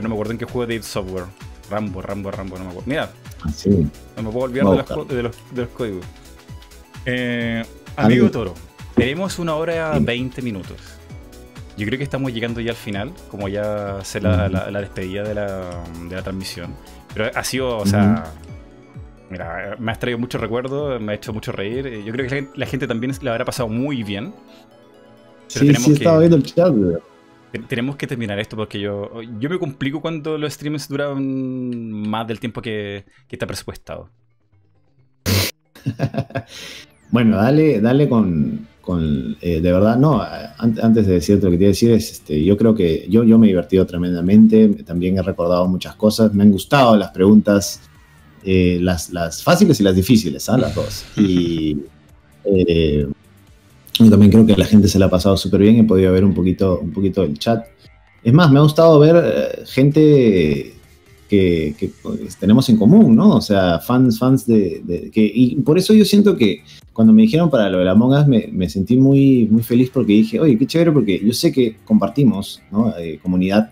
pero 0.00 0.08
no 0.08 0.14
me 0.14 0.14
acuerdo 0.14 0.32
en 0.32 0.38
qué 0.38 0.44
juego 0.46 0.66
de 0.66 0.74
id 0.76 0.82
Software. 0.82 1.24
Rambo, 1.70 2.00
Rambo, 2.02 2.30
Rambo, 2.30 2.56
no 2.58 2.64
me 2.64 2.70
acuerdo. 2.70 2.88
Mira, 2.88 3.10
Así. 3.44 3.68
no 4.16 4.22
me 4.22 4.30
puedo 4.30 4.46
olvidar 4.46 4.66
de 4.70 4.76
los, 4.76 5.08
de 5.08 5.22
los, 5.22 5.36
de 5.52 5.60
los 5.62 5.70
códigos. 5.70 6.04
Eh, 7.06 7.62
amigo. 7.96 8.30
Toro, 8.30 8.54
tenemos 8.94 9.38
una 9.38 9.54
hora 9.54 9.94
Dime. 9.94 10.06
20 10.06 10.42
minutos. 10.42 10.76
Yo 11.76 11.86
creo 11.86 11.96
que 11.98 12.04
estamos 12.04 12.32
llegando 12.32 12.60
ya 12.60 12.70
al 12.72 12.76
final, 12.76 13.12
como 13.30 13.48
ya 13.48 13.98
se 14.02 14.20
la, 14.20 14.44
Ujú. 14.46 14.52
la- 14.52 14.70
la 14.70 14.80
despedida 14.80 15.22
de 15.22 15.34
la, 15.34 15.82
de 16.08 16.16
la 16.16 16.22
transmisión. 16.22 16.74
Pero 17.14 17.30
ha 17.34 17.44
sido, 17.44 17.76
o 17.78 17.86
sea, 17.86 18.24
mira, 19.30 19.76
me 19.78 19.92
has 19.92 19.98
traído 19.98 20.18
muchos 20.18 20.40
recuerdos, 20.40 21.00
me 21.00 21.12
ha 21.12 21.14
hecho 21.14 21.32
mucho 21.32 21.52
reír. 21.52 21.86
Eh, 21.86 22.02
Yo 22.04 22.12
creo 22.12 22.26
que 22.26 22.30
la 22.34 22.36
gente, 22.36 22.50
la 22.58 22.66
gente 22.66 22.86
también 22.88 23.12
la 23.22 23.30
habrá 23.32 23.44
pasado 23.44 23.68
muy 23.68 24.02
bien. 24.02 24.34
Pero 25.54 25.66
Sí, 25.66 25.74
sí, 25.74 25.84
que- 25.86 25.92
estaba 25.98 26.18
viendo 26.18 26.36
el 26.36 26.42
chat. 26.42 26.72
Ten- 27.52 27.66
Tenemos 27.66 27.96
que 27.96 28.06
terminar 28.06 28.38
esto 28.38 28.56
porque 28.56 28.78
yo, 28.80 29.10
yo 29.40 29.50
me 29.50 29.58
complico 29.58 30.00
cuando 30.00 30.38
los 30.38 30.52
streams 30.54 30.88
duran 30.88 31.22
más 32.08 32.26
del 32.26 32.38
tiempo 32.40 32.62
que, 32.62 33.04
que 33.28 33.36
está 33.36 33.46
presupuestado. 33.46 34.10
Bueno, 37.12 37.38
dale, 37.38 37.80
dale 37.80 38.08
con, 38.08 38.68
con, 38.80 39.36
eh, 39.40 39.60
de 39.60 39.72
verdad, 39.72 39.96
no, 39.96 40.22
an- 40.22 40.78
antes 40.80 41.08
de 41.08 41.14
decirte 41.14 41.44
lo 41.46 41.50
que 41.50 41.56
te 41.56 41.64
iba 41.64 41.68
a 41.70 41.72
decir, 41.74 41.90
es, 41.90 42.12
este, 42.12 42.44
yo 42.44 42.56
creo 42.56 42.72
que 42.72 43.04
yo, 43.08 43.24
yo 43.24 43.36
me 43.36 43.48
he 43.48 43.50
divertido 43.50 43.84
tremendamente, 43.84 44.68
también 44.84 45.18
he 45.18 45.22
recordado 45.22 45.66
muchas 45.66 45.96
cosas, 45.96 46.32
me 46.34 46.44
han 46.44 46.52
gustado 46.52 46.96
las 46.96 47.10
preguntas, 47.10 47.80
eh, 48.44 48.78
las, 48.80 49.10
las 49.10 49.42
fáciles 49.42 49.80
y 49.80 49.82
las 49.82 49.96
difíciles, 49.96 50.48
¿ah? 50.48 50.56
las 50.56 50.72
dos. 50.72 51.04
Y 51.16 51.78
eh, 52.44 53.08
yo 54.00 54.10
también 54.10 54.30
creo 54.32 54.46
que 54.46 54.56
la 54.56 54.64
gente 54.64 54.88
se 54.88 54.98
la 54.98 55.06
ha 55.06 55.10
pasado 55.10 55.36
súper 55.36 55.60
bien, 55.60 55.76
he 55.76 55.84
podido 55.84 56.12
ver 56.12 56.24
un 56.24 56.34
poquito, 56.34 56.80
un 56.80 56.90
poquito 56.92 57.22
el 57.22 57.38
chat. 57.38 57.66
Es 58.22 58.32
más, 58.32 58.50
me 58.50 58.58
ha 58.58 58.62
gustado 58.62 58.98
ver 58.98 59.16
eh, 59.16 59.62
gente 59.66 60.74
que, 61.28 61.74
que, 61.78 61.90
pues, 62.02 62.36
tenemos 62.36 62.68
en 62.68 62.76
común, 62.76 63.14
¿no? 63.14 63.36
O 63.36 63.40
sea, 63.40 63.78
fans, 63.78 64.18
fans 64.18 64.46
de, 64.46 64.82
de- 64.84 65.10
que, 65.10 65.30
y 65.32 65.54
por 65.56 65.78
eso 65.78 65.94
yo 65.94 66.04
siento 66.04 66.36
que 66.36 66.62
cuando 66.92 67.12
me 67.12 67.22
dijeron 67.22 67.48
para 67.50 67.70
lo 67.70 67.78
de 67.78 67.84
la 67.84 67.92
Among 67.92 68.12
Us 68.20 68.26
me, 68.26 68.48
me 68.52 68.68
sentí 68.68 68.96
muy, 68.96 69.46
muy 69.50 69.62
feliz 69.62 69.90
porque 69.92 70.12
dije, 70.14 70.40
oye, 70.40 70.58
qué 70.58 70.66
chévere 70.66 70.92
porque 70.92 71.20
yo 71.24 71.32
sé 71.32 71.52
que 71.52 71.76
compartimos, 71.84 72.60
¿no? 72.70 72.92
Eh, 72.98 73.18
comunidad 73.22 73.70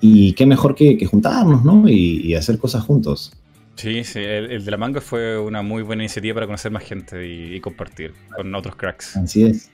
y 0.00 0.32
qué 0.34 0.44
mejor 0.46 0.74
que, 0.74 0.96
que 0.98 1.06
juntarnos, 1.06 1.64
¿no? 1.64 1.88
Y, 1.88 2.20
y 2.26 2.34
hacer 2.34 2.58
cosas 2.58 2.84
juntos. 2.84 3.32
Sí, 3.76 4.04
sí, 4.04 4.20
el, 4.20 4.50
el 4.50 4.64
de 4.64 4.70
la 4.70 4.76
manga 4.78 5.00
fue 5.00 5.38
una 5.38 5.60
muy 5.62 5.82
buena 5.82 6.02
iniciativa 6.02 6.34
para 6.34 6.46
conocer 6.46 6.72
más 6.72 6.82
gente 6.82 7.26
y, 7.26 7.54
y 7.56 7.60
compartir 7.60 8.14
con 8.34 8.54
otros 8.54 8.74
cracks. 8.76 9.16
Así 9.16 9.44
es, 9.44 9.70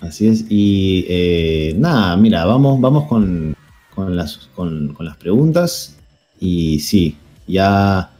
así 0.00 0.26
es. 0.28 0.44
Y 0.48 1.06
eh, 1.08 1.74
nada, 1.78 2.16
mira, 2.16 2.44
vamos, 2.44 2.80
vamos 2.80 3.06
con, 3.08 3.54
con 3.94 4.16
las, 4.16 4.50
con, 4.56 4.92
con 4.94 5.06
las 5.06 5.16
preguntas 5.16 5.96
y 6.40 6.80
sí, 6.80 7.16
ya 7.46 8.10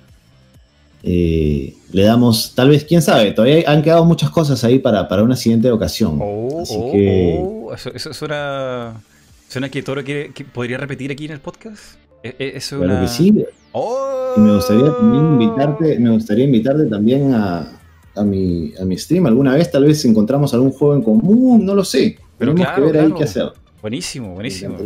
eh, 1.03 1.75
le 1.93 2.03
damos, 2.05 2.55
tal 2.55 2.69
vez, 2.69 2.85
quién 2.85 3.03
sabe, 3.03 3.33
todavía 3.33 3.69
han 3.71 3.83
quedado 3.83 4.05
muchas 4.05 4.31
cosas 4.31 4.63
ahí 4.63 4.79
para, 4.79 5.09
para 5.09 5.25
una 5.25 5.35
siguiente 5.37 5.69
ocasión. 5.71 6.19
Oh, 6.23 6.61
Así 6.63 6.75
oh, 6.79 6.93
que- 6.93 7.37
oh, 7.41 7.75
eso, 7.75 7.93
eso 7.93 8.15
suena, 8.15 9.03
suena 9.49 9.69
que 9.69 9.83
Toro 9.83 10.05
quiere, 10.05 10.31
que 10.33 10.45
podría 10.45 10.79
repetir 10.79 11.11
aquí 11.11 11.25
en 11.25 11.33
el 11.33 11.41
podcast. 11.41 11.97
E- 12.25 12.35
e- 12.39 12.57
Eso 12.57 12.77
es 12.77 12.83
Claro 12.83 12.93
una... 12.95 13.01
que 13.03 13.09
sí. 13.09 13.45
Oh. 13.73 14.33
Y 14.37 14.41
me 14.41 14.55
gustaría 14.57 14.93
también 14.97 15.25
invitarte, 15.41 15.99
me 15.99 16.11
gustaría 16.11 16.45
invitarte 16.45 16.87
también 16.87 17.33
a, 17.35 17.69
a 18.17 18.25
mi, 18.25 18.73
a 18.81 18.85
mi 18.85 18.97
stream 18.99 19.27
alguna 19.27 19.55
vez, 19.55 19.71
tal 19.71 19.85
vez 19.85 20.05
encontramos 20.05 20.53
algún 20.55 20.73
juego 20.73 20.95
en 20.97 21.03
común, 21.03 21.65
no 21.65 21.75
lo 21.75 21.85
sé. 21.85 22.19
Pero 22.39 22.53
Tenemos 22.53 22.75
claro, 22.75 22.87
que 22.87 22.93
ver 22.93 23.05
ahí 23.05 23.13
qué 23.17 23.25
hacer. 23.25 23.53
Buenísimo, 23.81 24.35
buenísimo. 24.35 24.77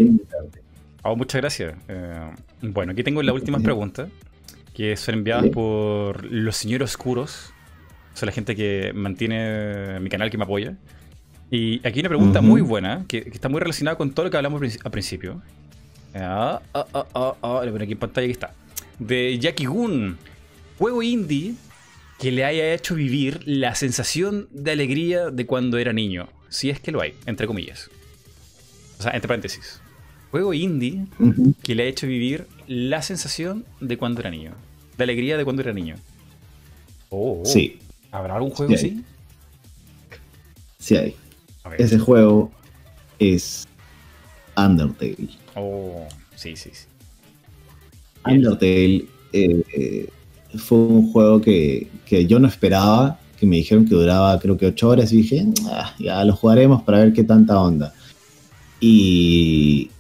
Oh, 1.03 1.17
muchas 1.17 1.41
gracias. 1.41 1.75
Eh, 1.89 2.31
bueno, 2.61 2.93
aquí 2.93 3.03
tengo 3.03 3.23
las 3.23 3.35
últimas 3.41 3.63
preguntas 3.63 4.09
que 4.75 4.97
son 4.97 5.15
enviadas 5.17 5.45
Sí. 5.45 5.51
por 5.51 6.25
los 6.31 6.57
señores 6.57 6.91
oscuros. 6.91 7.53
Son 8.15 8.27
la 8.27 8.33
gente 8.33 8.55
que 8.57 8.93
mantiene 8.95 10.01
mi 10.01 10.09
canal, 10.11 10.31
que 10.31 10.37
me 10.39 10.45
apoya. 10.45 10.77
Y 11.51 11.77
aquí 11.87 11.95
hay 11.95 12.01
una 12.01 12.09
pregunta 12.11 12.41
muy 12.43 12.61
buena 12.61 13.05
que, 13.09 13.23
que 13.23 13.31
está 13.31 13.49
muy 13.49 13.61
relacionada 13.61 13.97
con 13.97 14.11
todo 14.13 14.25
lo 14.25 14.31
que 14.31 14.37
hablamos 14.37 14.61
al 14.85 14.91
principio. 14.91 15.41
Ah, 16.15 16.61
ah, 16.75 16.87
ah, 16.95 17.07
ah, 17.15 17.35
ah, 17.43 17.61
pongo 17.65 17.83
aquí 17.83 17.93
en 17.93 17.99
pantalla, 17.99 18.25
aquí 18.25 18.33
está. 18.33 18.55
De 18.99 19.39
Jackie 19.39 19.67
Goon. 19.67 20.19
Juego 20.79 21.03
indie 21.03 21.55
que 22.19 22.33
le 22.33 22.45
haya 22.45 22.73
hecho 22.75 22.95
vivir 22.95 23.41
la 23.47 23.75
sensación 23.75 24.49
de 24.51 24.73
alegría 24.73 25.31
de 25.31 25.47
cuando 25.47 25.79
era 25.79 25.93
niño. 25.93 26.29
Si 26.49 26.71
es 26.71 26.81
que 26.81 26.91
lo 26.93 27.01
hay, 27.01 27.15
entre 27.27 27.47
comillas. 27.47 27.91
O 28.99 29.03
sea, 29.03 29.13
entre 29.13 29.29
paréntesis. 29.29 29.81
Juego 30.31 30.53
indie 30.55 31.07
que 31.63 31.75
le 31.75 31.85
ha 31.85 31.87
hecho 31.87 32.07
vivir 32.07 32.47
la 32.67 33.03
sensación 33.03 33.65
de 33.81 33.97
cuando 33.97 34.21
era 34.21 34.31
niño. 34.31 34.53
La 34.97 35.05
alegría 35.05 35.37
de 35.37 35.45
cuando 35.45 35.63
era 35.63 35.73
niño. 35.73 35.97
Oh, 37.09 37.43
oh. 37.43 37.45
Sí, 37.45 37.79
¿Habrá 38.11 38.37
algún 38.37 38.51
juego 38.51 38.71
Sí. 38.71 38.75
así? 38.75 39.05
sí 40.79 40.97
hay. 40.97 41.17
Ese 41.79 41.99
juego 41.99 42.51
es 43.19 43.67
Undertale. 44.67 45.29
Oh, 45.55 46.07
sí, 46.35 46.57
sí, 46.57 46.71
sí. 46.73 46.87
Undertale 48.25 49.07
eh, 49.33 49.63
eh, 49.77 50.09
fue 50.57 50.79
un 50.79 51.13
juego 51.13 51.41
que, 51.41 51.89
que 52.07 52.27
yo 52.27 52.39
no 52.39 52.49
esperaba, 52.49 53.19
que 53.39 53.47
me 53.47 53.57
dijeron 53.57 53.85
que 53.85 53.95
duraba 53.95 54.39
creo 54.41 54.57
que 54.57 54.67
8 54.67 54.89
horas 54.89 55.13
y 55.13 55.19
dije, 55.19 55.47
"Ah, 55.71 55.95
ya 55.99 56.25
lo 56.25 56.35
jugaremos 56.35 56.83
para 56.83 56.99
ver 56.99 57.13
qué 57.13 57.25
tanta 57.25 57.61
onda. 57.61 57.93
Y 58.81 59.91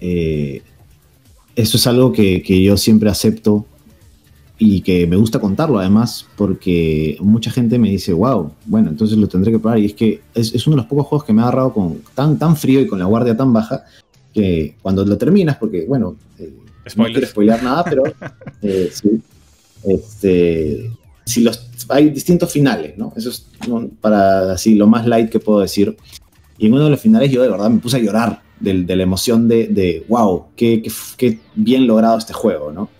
eh, 0.00 0.62
eso 1.56 1.76
es 1.76 1.86
algo 1.86 2.12
que, 2.12 2.42
que 2.42 2.62
yo 2.62 2.76
siempre 2.76 3.10
acepto 3.10 3.66
y 4.62 4.82
que 4.82 5.06
me 5.06 5.16
gusta 5.16 5.40
contarlo 5.40 5.78
además 5.78 6.26
porque 6.36 7.16
mucha 7.20 7.50
gente 7.50 7.78
me 7.78 7.88
dice, 7.88 8.12
wow, 8.12 8.52
bueno, 8.66 8.90
entonces 8.90 9.16
lo 9.16 9.26
tendré 9.26 9.52
que 9.52 9.58
probar. 9.58 9.78
Y 9.78 9.86
es 9.86 9.94
que 9.94 10.20
es, 10.34 10.54
es 10.54 10.66
uno 10.66 10.76
de 10.76 10.82
los 10.82 10.86
pocos 10.86 11.06
juegos 11.06 11.24
que 11.24 11.32
me 11.32 11.40
ha 11.40 11.44
agarrado 11.44 11.72
con 11.72 12.02
tan, 12.14 12.38
tan 12.38 12.54
frío 12.58 12.78
y 12.78 12.86
con 12.86 12.98
la 12.98 13.06
guardia 13.06 13.34
tan 13.34 13.54
baja 13.54 13.86
que 14.34 14.76
cuando 14.82 15.02
lo 15.06 15.16
terminas, 15.16 15.56
porque 15.56 15.86
bueno, 15.88 16.14
eh, 16.38 16.52
no 16.94 17.04
quiero 17.04 17.26
spoilear 17.26 17.62
nada, 17.62 17.84
pero 17.84 18.02
eh, 18.62 18.90
sí, 18.92 19.22
este, 19.84 20.90
si 21.24 21.40
los, 21.40 21.66
hay 21.88 22.10
distintos 22.10 22.52
finales, 22.52 22.98
¿no? 22.98 23.14
Eso 23.16 23.30
es 23.30 23.46
para 24.02 24.52
así 24.52 24.74
lo 24.74 24.86
más 24.86 25.06
light 25.06 25.30
que 25.30 25.40
puedo 25.40 25.60
decir. 25.60 25.96
Y 26.58 26.66
en 26.66 26.74
uno 26.74 26.84
de 26.84 26.90
los 26.90 27.00
finales 27.00 27.30
yo 27.30 27.40
de 27.40 27.48
verdad 27.48 27.70
me 27.70 27.80
puse 27.80 27.96
a 27.96 28.00
llorar 28.00 28.42
de, 28.60 28.82
de 28.82 28.96
la 28.96 29.04
emoción 29.04 29.48
de, 29.48 29.68
de 29.68 30.04
wow, 30.06 30.48
qué, 30.54 30.82
qué, 31.16 31.38
bien 31.54 31.86
logrado 31.86 32.18
este 32.18 32.34
juego, 32.34 32.72
¿no? 32.72 32.90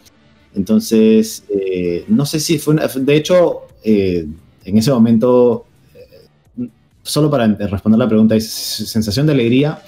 Entonces, 0.55 1.45
eh, 1.49 2.05
no 2.09 2.27
sé 2.27 2.41
si 2.41 2.59
fue 2.59 2.75
de 2.77 3.17
hecho, 3.17 3.63
eh, 3.85 4.27
en 4.65 4.79
ese 4.79 4.91
momento, 4.91 5.65
eh, 5.95 6.69
solo 7.03 7.31
para 7.31 7.47
responder 7.47 7.99
la 7.99 8.09
pregunta, 8.09 8.35
es 8.35 8.49
sensación 8.51 9.27
de 9.27 9.33
alegría. 9.33 9.83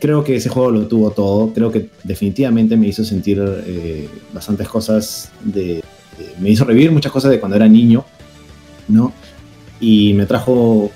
Creo 0.00 0.22
que 0.22 0.36
ese 0.36 0.48
juego 0.48 0.70
lo 0.70 0.86
tuvo 0.86 1.10
todo. 1.10 1.52
Creo 1.52 1.70
que 1.72 1.90
definitivamente 2.04 2.76
me 2.76 2.88
hizo 2.88 3.02
sentir 3.04 3.42
bastantes 4.32 4.68
cosas 4.68 5.30
de, 5.42 5.82
me 6.38 6.50
hizo 6.50 6.64
revivir 6.64 6.92
muchas 6.92 7.12
cosas 7.12 7.30
de 7.30 7.40
cuando 7.40 7.56
era 7.56 7.66
niño, 7.66 8.04
¿no? 8.88 9.12
Y 9.80 10.12
me 10.12 10.26
trajo 10.26 10.90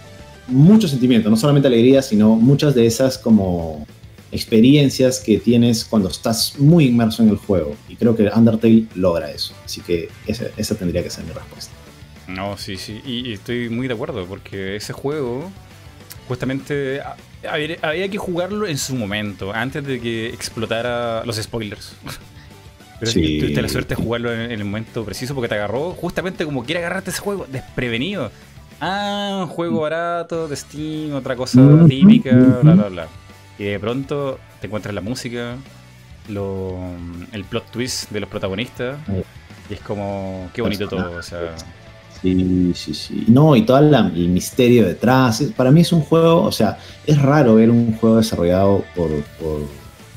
muchos 0.49 0.91
sentimientos, 0.91 1.31
no 1.31 1.37
solamente 1.37 1.69
alegría, 1.69 2.03
sino 2.03 2.37
muchas 2.37 2.75
de 2.75 2.87
esas 2.87 3.17
como 3.17 3.87
experiencias 4.33 5.21
que 5.21 5.39
tienes 5.39 5.85
cuando 5.85 6.09
estás 6.09 6.55
muy 6.59 6.87
inmerso 6.87 7.23
en 7.23 7.31
el 7.31 7.37
juego. 7.37 7.77
Y 7.89 7.97
creo 7.97 8.15
que 8.17 8.31
Undertale 8.35 8.87
logra 8.95 9.31
eso. 9.31 9.55
Así 9.65 9.81
que 9.81 10.09
esa, 10.27 10.75
tendría 10.77 11.03
que 11.03 11.11
ser 11.11 11.25
mi 11.25 11.33
respuesta. 11.33 11.73
No, 12.29 12.57
sí, 12.57 12.77
sí. 12.77 13.01
Y, 13.05 13.33
estoy 13.33 13.69
muy 13.69 13.89
de 13.89 13.95
acuerdo, 13.95 14.25
porque 14.27 14.77
ese 14.77 14.93
juego, 14.93 15.51
justamente, 16.29 17.01
había, 17.49 18.09
que 18.09 18.19
jugarlo 18.19 18.67
en 18.67 18.79
su 18.79 18.95
momento, 18.95 19.53
antes 19.53 19.85
de 19.85 20.01
que 20.01 20.29
explotara 20.29 21.25
los 21.25 21.37
spoilers. 21.37 21.95
Pero 23.01 23.13
sí. 23.13 23.41
tuviste 23.41 23.63
la 23.63 23.69
suerte 23.69 23.97
de 23.97 24.03
jugarlo 24.03 24.33
en, 24.33 24.51
el 24.51 24.63
momento 24.63 25.05
preciso 25.07 25.35
porque 25.35 25.49
te 25.49 25.55
agarró 25.55 25.93
justamente 25.93 26.45
como 26.45 26.65
quiere 26.65 26.81
agarrarte 26.81 27.11
ese 27.11 27.21
juego, 27.21 27.47
desprevenido. 27.51 28.31
Ah, 28.79 29.41
un 29.43 29.49
juego 29.49 29.81
barato 29.81 30.49
de 30.49 30.57
Steam, 30.57 31.15
otra 31.15 31.35
cosa 31.35 31.63
típica, 31.89 32.31
bla, 32.35 32.75
bla, 32.75 32.89
bla. 32.89 33.09
Y 33.61 33.65
de 33.65 33.79
pronto 33.79 34.39
te 34.59 34.69
encuentras 34.69 34.95
la 34.95 35.03
música, 35.03 35.59
el 36.27 37.45
plot 37.45 37.71
twist 37.71 38.11
de 38.11 38.21
los 38.21 38.29
protagonistas. 38.31 38.99
Y 39.69 39.75
es 39.75 39.81
como, 39.81 40.49
qué 40.55 40.63
bonito 40.63 40.89
todo. 40.89 41.19
O 41.19 41.23
sea. 41.23 41.55
Sí, 42.23 42.73
sí, 42.75 42.95
sí. 42.95 43.25
No, 43.29 43.55
y 43.55 43.67
todo 43.67 43.79
el 43.79 44.29
misterio 44.31 44.87
detrás. 44.87 45.43
Para 45.55 45.71
mí 45.71 45.83
es 45.83 45.93
un 45.93 46.01
juego, 46.01 46.43
o 46.43 46.53
sea, 46.53 46.79
es 47.07 47.21
raro 47.21 47.57
ver 47.57 47.69
un 47.71 47.95
juego 47.99 48.17
desarrollado 48.17 48.83
por, 48.97 49.11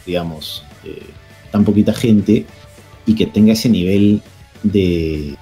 digamos, 0.05 0.63
eh, 0.85 1.03
tan 1.51 1.65
poquita 1.65 1.93
gente 1.93 2.45
y 3.05 3.13
que 3.13 3.25
tenga 3.25 3.51
ese 3.51 3.67
nivel 3.67 4.21
de, 4.63 5.35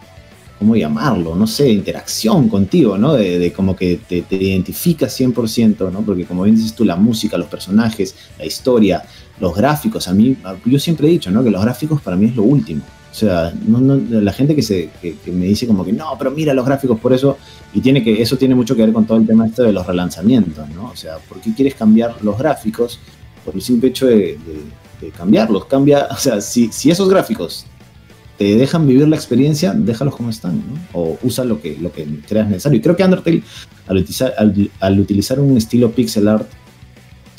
¿cómo 0.61 0.75
llamarlo? 0.75 1.33
No 1.33 1.47
sé, 1.47 1.71
interacción 1.71 2.47
contigo, 2.47 2.95
¿no? 2.95 3.13
De, 3.15 3.51
como 3.51 3.75
que 3.75 3.99
te, 4.07 4.21
te 4.21 4.35
identificas 4.35 5.19
100%, 5.19 5.91
¿no? 5.91 6.01
Porque 6.01 6.23
como 6.23 6.43
bien 6.43 6.55
dices 6.55 6.75
tú, 6.75 6.85
la 6.85 6.95
música, 6.95 7.35
los 7.35 7.47
personajes, 7.47 8.13
la 8.37 8.45
historia, 8.45 9.03
los 9.39 9.55
gráficos, 9.55 10.07
a 10.07 10.13
mí, 10.13 10.37
yo 10.65 10.77
siempre 10.77 11.07
he 11.07 11.09
dicho, 11.09 11.31
¿no? 11.31 11.43
Que 11.43 11.49
los 11.49 11.63
gráficos 11.63 11.99
para 11.99 12.15
mí 12.15 12.27
es 12.27 12.35
lo 12.35 12.43
último. 12.43 12.83
O 13.11 13.13
sea, 13.13 13.51
la 13.65 14.33
gente 14.33 14.55
que, 14.55 14.61
se, 14.61 14.91
que, 15.01 15.31
me 15.31 15.47
dice 15.47 15.65
como 15.65 15.83
que 15.83 15.93
no, 15.93 16.15
pero 16.15 16.29
mira 16.29 16.53
los 16.53 16.63
gráficos 16.63 16.99
por 16.99 17.11
eso, 17.11 17.39
y 17.73 17.81
tiene 17.81 18.03
que, 18.03 18.21
eso 18.21 18.37
tiene 18.37 18.53
mucho 18.53 18.75
que 18.75 18.83
ver 18.83 18.93
con 18.93 19.05
todo 19.05 19.17
el 19.17 19.25
tema 19.25 19.47
este 19.47 19.63
de 19.63 19.73
los 19.73 19.87
relanzamientos, 19.87 20.69
¿no? 20.69 20.91
O 20.91 20.95
sea, 20.95 21.17
¿por 21.27 21.41
qué 21.41 21.55
quieres 21.55 21.73
cambiar 21.73 22.23
los 22.23 22.37
gráficos? 22.37 22.99
Por 23.43 23.55
el 23.55 23.63
simple 23.63 23.89
hecho 23.89 24.05
de, 24.05 24.37
cambiarlos. 25.17 25.65
Cambia, 25.65 26.07
o 26.11 26.17
sea, 26.17 26.39
si, 26.39 26.71
si 26.71 26.91
esos 26.91 27.09
gráficos 27.09 27.65
te 28.41 28.55
dejan 28.55 28.87
vivir 28.87 29.07
la 29.07 29.15
experiencia, 29.15 29.71
déjalos 29.71 30.15
como 30.15 30.31
están, 30.31 30.57
¿no? 30.57 30.79
O 30.93 31.19
usa 31.21 31.45
lo 31.45 31.61
que, 31.61 31.77
lo 31.79 31.91
que 31.91 32.07
creas 32.27 32.49
necesario. 32.49 32.79
Y 32.79 32.81
creo 32.81 32.95
que 32.95 33.03
Undertale, 33.03 33.43
al 33.85 33.97
utilizar, 33.97 34.33
al, 34.79 34.99
utilizar 34.99 35.39
un 35.39 35.55
estilo 35.57 35.91
pixel 35.91 36.27
art, 36.27 36.49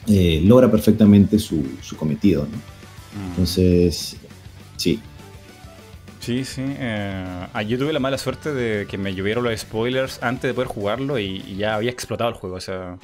eh, 0.06 0.40
logra 0.44 0.70
perfectamente 0.70 1.40
su, 1.40 1.64
cometido, 1.96 2.42
¿no? 2.44 2.56
Mm. 2.56 3.30
Entonces, 3.30 4.16
sí. 4.76 5.00
Sí, 6.20 6.44
sí. 6.44 6.62
Eh, 6.64 7.46
ah, 7.52 7.62
yo 7.62 7.78
tuve 7.78 7.92
la 7.92 7.98
mala 7.98 8.16
suerte 8.16 8.54
de 8.54 8.86
que 8.86 8.96
me 8.96 9.12
llovieron 9.12 9.42
los 9.42 9.58
spoilers 9.58 10.22
antes 10.22 10.50
de 10.50 10.54
poder 10.54 10.68
jugarlo 10.68 11.18
y, 11.18 11.56
ya 11.56 11.74
había 11.74 11.90
explotado 11.90 12.30
el 12.30 12.36
juego. 12.36 12.54
O 12.54 12.60
sea, 12.60 12.96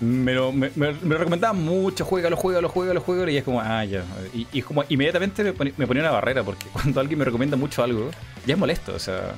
me 0.00 0.34
lo, 0.34 0.52
me, 0.52 0.70
me, 0.74 1.16
recomendaban 1.16 1.62
mucho, 1.62 2.04
juégalo, 2.04 2.36
juégalo, 2.36 2.68
juégalo, 2.68 3.00
juégalo, 3.00 3.30
y 3.30 3.36
es 3.36 3.44
como, 3.44 3.60
ah, 3.60 3.84
ya. 3.84 4.04
Y, 4.34 4.46
y 4.52 4.62
como 4.62 4.84
inmediatamente 4.88 5.44
me 5.44 5.86
ponía, 5.86 6.02
una 6.02 6.10
barrera, 6.10 6.42
porque 6.42 6.66
cuando 6.72 7.00
alguien 7.00 7.18
me 7.18 7.24
recomienda 7.24 7.56
mucho 7.56 7.82
algo, 7.82 8.10
ya 8.46 8.54
es 8.54 8.58
molesto, 8.58 8.94
o 8.94 8.98
sea, 8.98 9.34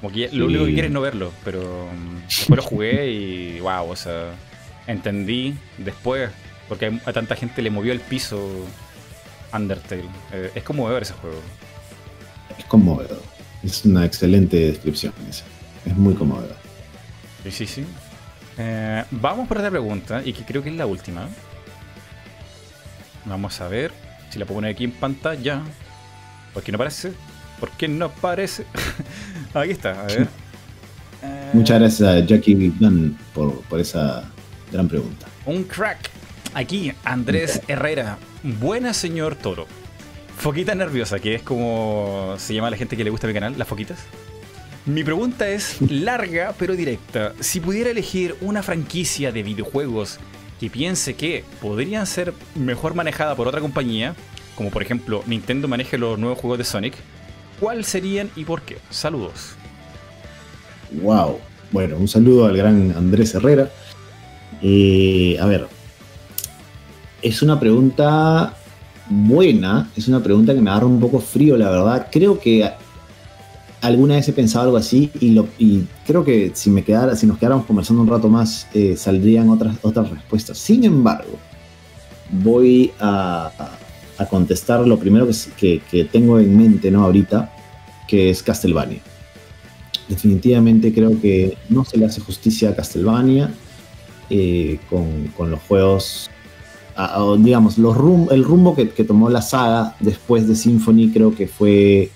como 0.00 0.12
que 0.12 0.28
lo 0.32 0.46
único 0.46 0.64
que 0.66 0.72
quiere 0.72 0.88
es 0.88 0.92
no 0.92 1.00
verlo, 1.00 1.32
pero 1.44 1.88
después 2.26 2.56
lo 2.56 2.62
jugué 2.62 3.10
y, 3.10 3.60
wow, 3.60 3.88
o 3.88 3.96
sea, 3.96 4.34
entendí 4.86 5.54
después, 5.78 6.30
porque 6.68 6.98
a 7.04 7.12
tanta 7.12 7.36
gente 7.36 7.62
le 7.62 7.70
movió 7.70 7.92
el 7.92 8.00
piso 8.00 8.66
Undertale. 9.52 10.04
Eh, 10.32 10.52
es 10.54 10.62
conmovedor 10.62 11.02
ese 11.02 11.14
juego. 11.14 11.40
Es 12.58 12.64
conmovedor. 12.66 13.20
Es 13.62 13.84
una 13.84 14.04
excelente 14.04 14.56
descripción 14.56 15.12
esa. 15.28 15.44
Es 15.84 15.96
muy 15.96 16.14
conmovedor. 16.14 16.56
Sí, 17.44 17.50
sí, 17.50 17.66
sí. 17.66 17.84
Eh, 18.62 19.04
vamos 19.10 19.48
por 19.48 19.56
otra 19.56 19.70
pregunta, 19.70 20.20
y 20.22 20.34
que 20.34 20.44
creo 20.44 20.62
que 20.62 20.68
es 20.68 20.76
la 20.76 20.84
última. 20.84 21.26
Vamos 23.24 23.58
a 23.60 23.68
ver 23.68 23.90
si 24.28 24.38
la 24.38 24.44
puedo 24.44 24.56
poner 24.56 24.72
aquí 24.72 24.84
en 24.84 24.92
pantalla. 24.92 25.62
¿Por 26.52 26.62
qué 26.62 26.70
no 26.70 26.76
aparece? 26.76 27.12
¿Por 27.58 27.70
qué 27.70 27.88
no 27.88 28.06
aparece? 28.06 28.66
aquí 29.54 29.70
está, 29.70 30.02
a 30.02 30.04
ver. 30.04 30.28
Muchas 31.54 31.80
gracias 31.80 32.08
a 32.08 32.20
Jackie 32.20 32.54
Gunn 32.78 33.16
por, 33.34 33.62
por 33.62 33.80
esa 33.80 34.24
gran 34.70 34.88
pregunta. 34.88 35.26
Un 35.46 35.64
crack. 35.64 36.10
Aquí, 36.52 36.92
Andrés 37.04 37.62
Herrera. 37.66 38.18
Buena, 38.42 38.92
señor 38.92 39.36
Toro. 39.36 39.66
Foquita 40.36 40.74
nerviosa, 40.74 41.18
que 41.18 41.34
es 41.34 41.42
como 41.42 42.34
se 42.38 42.54
llama 42.54 42.68
a 42.68 42.70
la 42.70 42.76
gente 42.76 42.96
que 42.96 43.04
le 43.04 43.10
gusta 43.10 43.26
mi 43.26 43.34
canal, 43.34 43.56
las 43.56 43.68
foquitas. 43.68 43.98
Mi 44.86 45.04
pregunta 45.04 45.48
es 45.48 45.76
larga 45.90 46.54
pero 46.58 46.74
directa. 46.74 47.34
Si 47.40 47.60
pudiera 47.60 47.90
elegir 47.90 48.34
una 48.40 48.62
franquicia 48.62 49.30
de 49.30 49.42
videojuegos 49.42 50.18
que 50.58 50.70
piense 50.70 51.14
que 51.14 51.44
podrían 51.60 52.06
ser 52.06 52.32
mejor 52.54 52.94
manejada 52.94 53.34
por 53.34 53.46
otra 53.46 53.60
compañía, 53.60 54.14
como 54.56 54.70
por 54.70 54.82
ejemplo 54.82 55.22
Nintendo 55.26 55.68
maneje 55.68 55.98
los 55.98 56.18
nuevos 56.18 56.38
juegos 56.38 56.58
de 56.58 56.64
Sonic, 56.64 56.94
¿cuáles 57.60 57.88
serían 57.88 58.30
y 58.36 58.44
por 58.44 58.62
qué? 58.62 58.78
Saludos. 58.88 59.54
Wow. 61.02 61.38
Bueno, 61.70 61.96
un 61.96 62.08
saludo 62.08 62.46
al 62.46 62.56
gran 62.56 62.92
Andrés 62.96 63.34
Herrera. 63.34 63.70
Eh, 64.62 65.36
a 65.40 65.46
ver, 65.46 65.68
es 67.20 67.42
una 67.42 67.60
pregunta 67.60 68.56
buena, 69.08 69.90
es 69.94 70.08
una 70.08 70.22
pregunta 70.22 70.54
que 70.54 70.60
me 70.60 70.70
agarra 70.70 70.86
un 70.86 71.00
poco 71.00 71.20
frío, 71.20 71.56
la 71.58 71.70
verdad. 71.70 72.08
Creo 72.10 72.40
que 72.40 72.70
alguna 73.80 74.16
vez 74.16 74.28
he 74.28 74.32
pensado 74.32 74.64
algo 74.66 74.76
así 74.76 75.10
y, 75.20 75.82
creo 76.06 76.24
que 76.24 76.52
si, 76.54 76.70
me 76.70 76.84
quedara, 76.84 77.16
si 77.16 77.26
nos 77.26 77.38
quedáramos 77.38 77.66
conversando 77.66 78.02
un 78.02 78.08
rato 78.08 78.28
más 78.28 78.66
eh, 78.74 78.96
saldrían 78.96 79.48
otras, 79.48 79.76
otras 79.82 80.10
respuestas. 80.10 80.58
Sin 80.58 80.84
embargo, 80.84 81.38
voy 82.30 82.92
a, 83.00 83.50
a 84.18 84.26
contestar 84.26 84.86
lo 84.86 84.98
primero 84.98 85.26
que, 85.56 85.80
que, 85.90 86.04
tengo 86.04 86.38
en 86.38 86.56
mente 86.56 86.90
¿no? 86.90 87.04
ahorita, 87.04 87.52
que 88.06 88.30
es 88.30 88.42
Castlevania. 88.42 89.00
Definitivamente 90.08 90.92
creo 90.92 91.20
que 91.20 91.56
no 91.68 91.84
se 91.84 91.96
le 91.96 92.04
hace 92.04 92.20
justicia 92.20 92.70
a 92.70 92.74
Castlevania 92.74 93.50
eh, 94.28 94.78
con, 94.90 95.28
con, 95.36 95.50
los 95.50 95.60
juegos, 95.60 96.30
digamos, 97.38 97.78
el 97.78 98.44
rumbo 98.44 98.74
que 98.76 99.04
tomó 99.04 99.30
la 99.30 99.40
saga 99.40 99.96
después 100.00 100.46
de 100.46 100.54
Symphony 100.54 101.10
creo 101.12 101.34
que 101.34 101.46
fue 101.46 102.10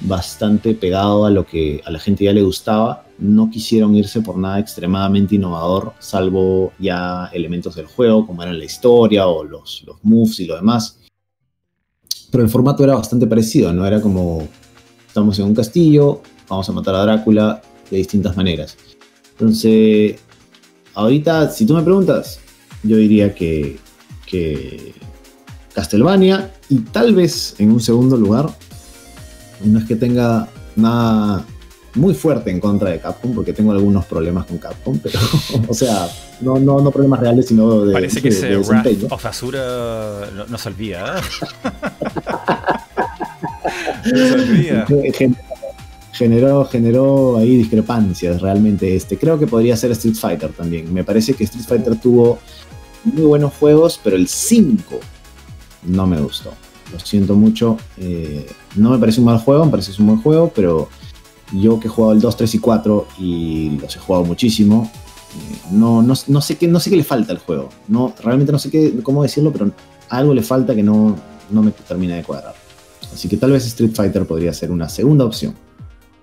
bastante 0.00 0.74
pegado 0.74 1.24
a 1.24 1.30
lo 1.30 1.46
que 1.46 1.80
a 1.84 1.90
la 1.90 1.98
gente 1.98 2.24
ya 2.24 2.32
le 2.32 2.42
gustaba. 2.42 3.06
No 3.18 3.50
quisieron 3.50 3.94
irse 3.94 4.20
por 4.20 4.36
nada 4.36 4.58
extremadamente 4.58 5.36
innovador, 5.36 5.92
salvo 5.98 6.72
ya 6.78 7.30
elementos 7.32 7.74
del 7.74 7.86
juego, 7.86 8.26
como 8.26 8.42
eran 8.42 8.58
la 8.58 8.64
historia 8.64 9.26
o 9.26 9.44
los, 9.44 9.84
moves 10.02 10.40
y 10.40 10.46
lo 10.46 10.56
demás. 10.56 10.98
Pero 12.30 12.42
el 12.44 12.50
formato 12.50 12.82
era 12.82 12.94
bastante 12.94 13.26
parecido, 13.26 13.72
¿no? 13.72 13.86
Era 13.86 14.00
como, 14.00 14.48
estamos 15.06 15.38
en 15.38 15.46
un 15.46 15.54
castillo, 15.54 16.20
vamos 16.48 16.68
a 16.68 16.72
matar 16.72 16.94
a 16.96 17.02
Drácula 17.02 17.62
de 17.90 17.96
distintas 17.96 18.36
maneras. 18.36 18.76
Entonces, 19.32 20.20
ahorita, 20.94 21.50
si 21.50 21.66
tú 21.66 21.74
me 21.74 21.82
preguntas, 21.82 22.40
yo 22.82 22.96
diría 22.96 23.34
que, 23.34 23.78
que 24.26 24.94
Castlevania 25.74 26.52
y 26.68 26.78
tal 26.78 27.14
vez 27.14 27.56
en 27.58 27.72
un 27.72 27.80
segundo 27.80 28.16
lugar 28.16 28.48
no 29.62 29.78
es 29.78 29.84
que 29.84 29.96
tenga 29.96 30.48
nada 30.76 31.44
muy 31.94 32.14
fuerte 32.14 32.50
en 32.50 32.60
contra 32.60 32.90
de 32.90 33.00
Capcom, 33.00 33.34
porque 33.34 33.52
tengo 33.52 33.72
algunos 33.72 34.04
problemas 34.06 34.46
con 34.46 34.58
Capcom, 34.58 34.98
pero, 34.98 35.18
o 35.68 35.74
sea, 35.74 36.08
no, 36.40 36.58
no, 36.58 36.80
no 36.80 36.90
problemas 36.90 37.20
reales, 37.20 37.46
sino 37.46 37.84
de. 37.84 37.92
Parece 37.92 38.20
que 38.20 38.28
ese 38.28 38.56
Wrath 38.56 39.10
of 39.10 39.26
Azura 39.26 40.28
no, 40.48 40.58
se 40.58 40.68
olvida. 40.68 41.18
¿eh? 41.18 41.22
no 44.12 44.16
se 44.16 44.34
olvida. 44.34 44.86
generó, 46.12 46.64
generó 46.64 47.38
ahí 47.38 47.56
discrepancias 47.56 48.40
realmente. 48.40 48.96
Este, 48.96 49.16
creo 49.16 49.38
que 49.38 49.46
podría 49.46 49.76
ser 49.76 49.92
Street 49.92 50.16
Fighter 50.16 50.52
también. 50.52 50.92
Me 50.92 51.04
parece 51.04 51.34
que 51.34 51.44
Street 51.44 51.66
Fighter 51.66 51.96
tuvo 51.96 52.38
muy 53.04 53.24
buenos 53.24 53.52
juegos, 53.54 54.00
pero 54.02 54.16
el 54.16 54.26
5 54.26 54.98
no 55.84 56.06
me 56.06 56.20
gustó. 56.20 56.52
Lo 56.94 57.00
siento 57.00 57.34
mucho. 57.34 57.76
Eh, 57.98 58.46
no 58.76 58.90
me 58.90 58.98
parece 58.98 59.20
un 59.20 59.26
mal 59.26 59.38
juego, 59.38 59.64
me 59.64 59.70
parece 59.70 60.00
un 60.00 60.06
buen 60.06 60.22
juego, 60.22 60.52
pero 60.54 60.88
yo 61.52 61.78
que 61.80 61.88
he 61.88 61.90
jugado 61.90 62.12
el 62.12 62.20
2, 62.20 62.36
3 62.36 62.54
y 62.54 62.58
4 62.58 63.08
y 63.18 63.78
los 63.80 63.96
he 63.96 63.98
jugado 63.98 64.24
muchísimo, 64.24 64.90
eh, 65.34 65.58
no, 65.72 66.02
no, 66.02 66.14
no, 66.28 66.40
sé 66.40 66.56
qué, 66.56 66.68
no 66.68 66.80
sé 66.80 66.90
qué 66.90 66.96
le 66.96 67.04
falta 67.04 67.32
al 67.32 67.38
juego. 67.38 67.68
No, 67.88 68.14
realmente 68.22 68.52
no 68.52 68.58
sé 68.58 68.70
qué, 68.70 68.94
cómo 69.02 69.22
decirlo, 69.22 69.52
pero 69.52 69.70
algo 70.08 70.32
le 70.32 70.42
falta 70.42 70.74
que 70.74 70.82
no, 70.82 71.16
no 71.50 71.62
me 71.62 71.72
termina 71.72 72.14
de 72.16 72.22
cuadrar. 72.22 72.54
Así 73.12 73.28
que 73.28 73.36
tal 73.36 73.52
vez 73.52 73.66
Street 73.66 73.92
Fighter 73.94 74.24
podría 74.26 74.52
ser 74.52 74.70
una 74.70 74.88
segunda 74.88 75.24
opción. 75.24 75.54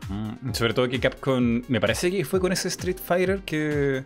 Mm, 0.10 0.53
sobre 0.53 0.73
todo 0.73 0.89
que 0.89 0.99
Capcom, 0.99 1.61
me 1.68 1.80
parece 1.80 2.11
que 2.11 2.26
fue 2.26 2.39
con 2.39 2.52
ese 2.52 2.69
Street 2.69 2.98
Fighter 3.03 3.41
que 3.41 4.03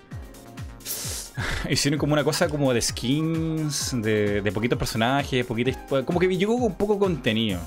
hicieron 1.69 1.99
como 1.99 2.13
una 2.13 2.23
cosa 2.23 2.47
como 2.47 2.73
de 2.73 2.81
skins, 2.81 3.95
de, 4.01 4.41
de 4.41 4.51
poquitos 4.51 4.77
personajes, 4.77 5.45
poquitos, 5.45 5.75
como 6.05 6.19
que 6.19 6.27
llegó 6.35 6.59
con 6.59 6.73
poco 6.73 6.97
contenido, 6.97 7.59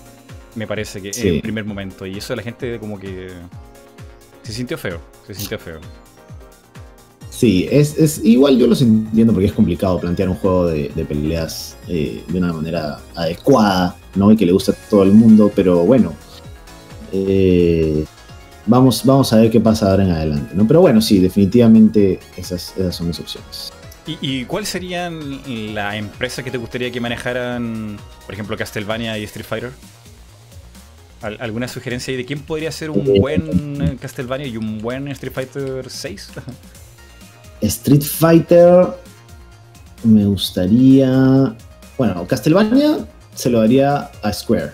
me 0.55 0.67
parece 0.67 1.01
que 1.01 1.11
en 1.11 1.35
el 1.35 1.43
primer 1.43 1.65
momento. 1.65 2.07
Y 2.07 2.19
eso 2.19 2.35
la 2.35 2.43
gente 2.43 2.79
como 2.79 2.99
que 2.99 3.29
se 4.43 4.53
sintió 4.53 4.79
feo, 4.79 5.01
se 5.27 5.35
sintió 5.35 5.59
feo. 5.59 5.81
Sí, 7.31 7.69
es, 7.71 8.21
igual 8.25 8.59
yo 8.59 8.67
lo 8.67 8.75
entiendo 8.75 9.33
porque 9.33 9.47
es 9.47 9.53
complicado 9.53 10.01
plantear 10.01 10.29
un 10.29 10.35
juego 10.35 10.67
de, 10.67 10.89
peleas 11.09 11.77
eh, 11.87 12.25
de 12.27 12.39
una 12.39 12.53
manera 12.53 12.99
adecuada, 13.15 13.97
¿no? 14.17 14.33
Y 14.33 14.37
que 14.37 14.45
le 14.45 14.51
guste 14.51 14.73
a 14.73 14.75
todo 14.91 15.05
el 15.05 15.13
mundo, 15.13 15.53
pero 15.55 15.85
bueno. 15.85 16.15
Eh, 17.13 18.05
vamos, 18.69 19.05
vamos 19.05 19.33
a 19.33 19.37
ver 19.37 19.51
qué 19.51 19.61
pasa 19.61 19.91
ahora 19.91 20.05
en 20.05 20.11
adelante, 20.13 20.55
¿no? 20.55 20.67
Pero 20.67 20.81
bueno, 20.81 21.01
sí, 21.01 21.19
definitivamente 21.19 22.21
esas, 22.37 22.75
son 22.91 23.09
mis 23.09 23.19
opciones. 23.19 23.73
¿Y, 24.07 24.19
¿Y 24.21 24.45
cuál 24.45 24.65
serían 24.65 25.75
las 25.75 25.95
empresas 25.97 26.45
que 26.45 26.51
te 26.51 26.59
gustaría 26.59 26.91
que 26.91 27.01
manejaran, 27.01 27.99
por 28.25 28.35
ejemplo, 28.35 28.57
Castlevania 28.57 29.19
y 29.19 29.25
Street 29.25 29.47
Fighter? 29.47 29.73
¿Alguna 31.21 31.67
sugerencia 31.67 32.17
de 32.17 32.25
quién 32.25 32.41
podría 32.41 32.71
ser 32.71 32.91
un 32.91 33.05
eh, 33.09 33.19
buen 33.19 33.97
Castlevania 33.97 34.47
y 34.47 34.57
un 34.57 34.79
buen 34.79 35.09
Street 35.09 35.33
Fighter 35.33 35.91
6? 35.91 36.31
Street 37.61 38.03
Fighter 38.03 38.87
me 40.05 40.25
gustaría. 40.25 41.57
Bueno, 41.97 42.25
Castlevania 42.29 42.99
se 43.35 43.51
lo 43.51 43.61
daría 43.61 44.11
a 44.23 44.33
Square. 44.33 44.73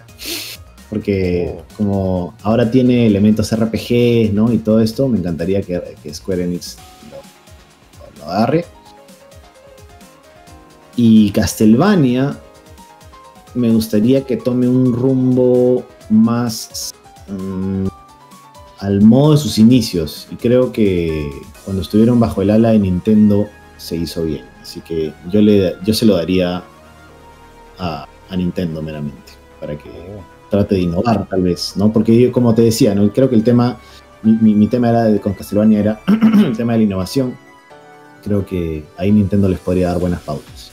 Porque 0.90 1.54
oh. 1.56 1.76
como 1.76 2.34
ahora 2.42 2.70
tiene 2.70 3.06
elementos 3.06 3.54
RPG, 3.54 4.32
¿no? 4.32 4.52
Y 4.52 4.58
todo 4.58 4.80
esto, 4.80 5.08
me 5.08 5.18
encantaría 5.18 5.62
que, 5.62 5.82
Square 6.12 6.44
Enix 6.44 6.76
lo, 8.18 8.30
agarre. 8.30 8.64
Y 10.96 11.30
Castlevania 11.30 12.38
me 13.54 13.70
gustaría 13.70 14.24
que 14.24 14.36
tome 14.36 14.68
un 14.68 14.92
rumbo 14.92 15.84
más 16.10 16.92
mm, 17.28 17.86
al 18.78 19.00
modo 19.02 19.32
de 19.32 19.38
sus 19.38 19.58
inicios. 19.58 20.28
Y 20.30 20.36
creo 20.36 20.72
que 20.72 21.30
cuando 21.64 21.82
estuvieron 21.82 22.20
bajo 22.20 22.42
el 22.42 22.50
ala 22.50 22.70
de 22.70 22.78
Nintendo 22.78 23.48
se 23.76 23.96
hizo 23.96 24.24
bien. 24.24 24.44
Así 24.60 24.80
que 24.80 25.12
yo, 25.30 25.40
le, 25.40 25.76
yo 25.84 25.94
se 25.94 26.06
lo 26.06 26.16
daría 26.16 26.62
a, 27.78 28.06
Nintendo 28.36 28.82
meramente, 28.82 29.32
para 29.60 29.78
que 29.78 29.90
trate 30.50 30.76
de 30.76 30.82
innovar 30.82 31.28
tal 31.28 31.42
vez, 31.42 31.74
¿no? 31.76 31.92
Porque 31.92 32.18
yo, 32.18 32.32
como 32.32 32.54
te 32.54 32.62
decía, 32.62 32.94
¿no? 32.94 33.12
creo 33.12 33.28
que 33.28 33.36
el 33.36 33.44
tema, 33.44 33.78
mi, 34.22 34.66
tema 34.68 34.90
era 34.90 35.04
de, 35.04 35.20
con 35.20 35.34
Castlevania 35.34 35.80
era 35.80 36.00
el 36.06 36.56
tema 36.56 36.72
de 36.72 36.78
la 36.78 36.84
innovación. 36.84 37.36
Creo 38.22 38.46
que 38.46 38.84
ahí 38.96 39.12
Nintendo 39.12 39.48
les 39.48 39.58
podría 39.58 39.88
dar 39.88 39.98
buenas 39.98 40.20
pautas. 40.22 40.72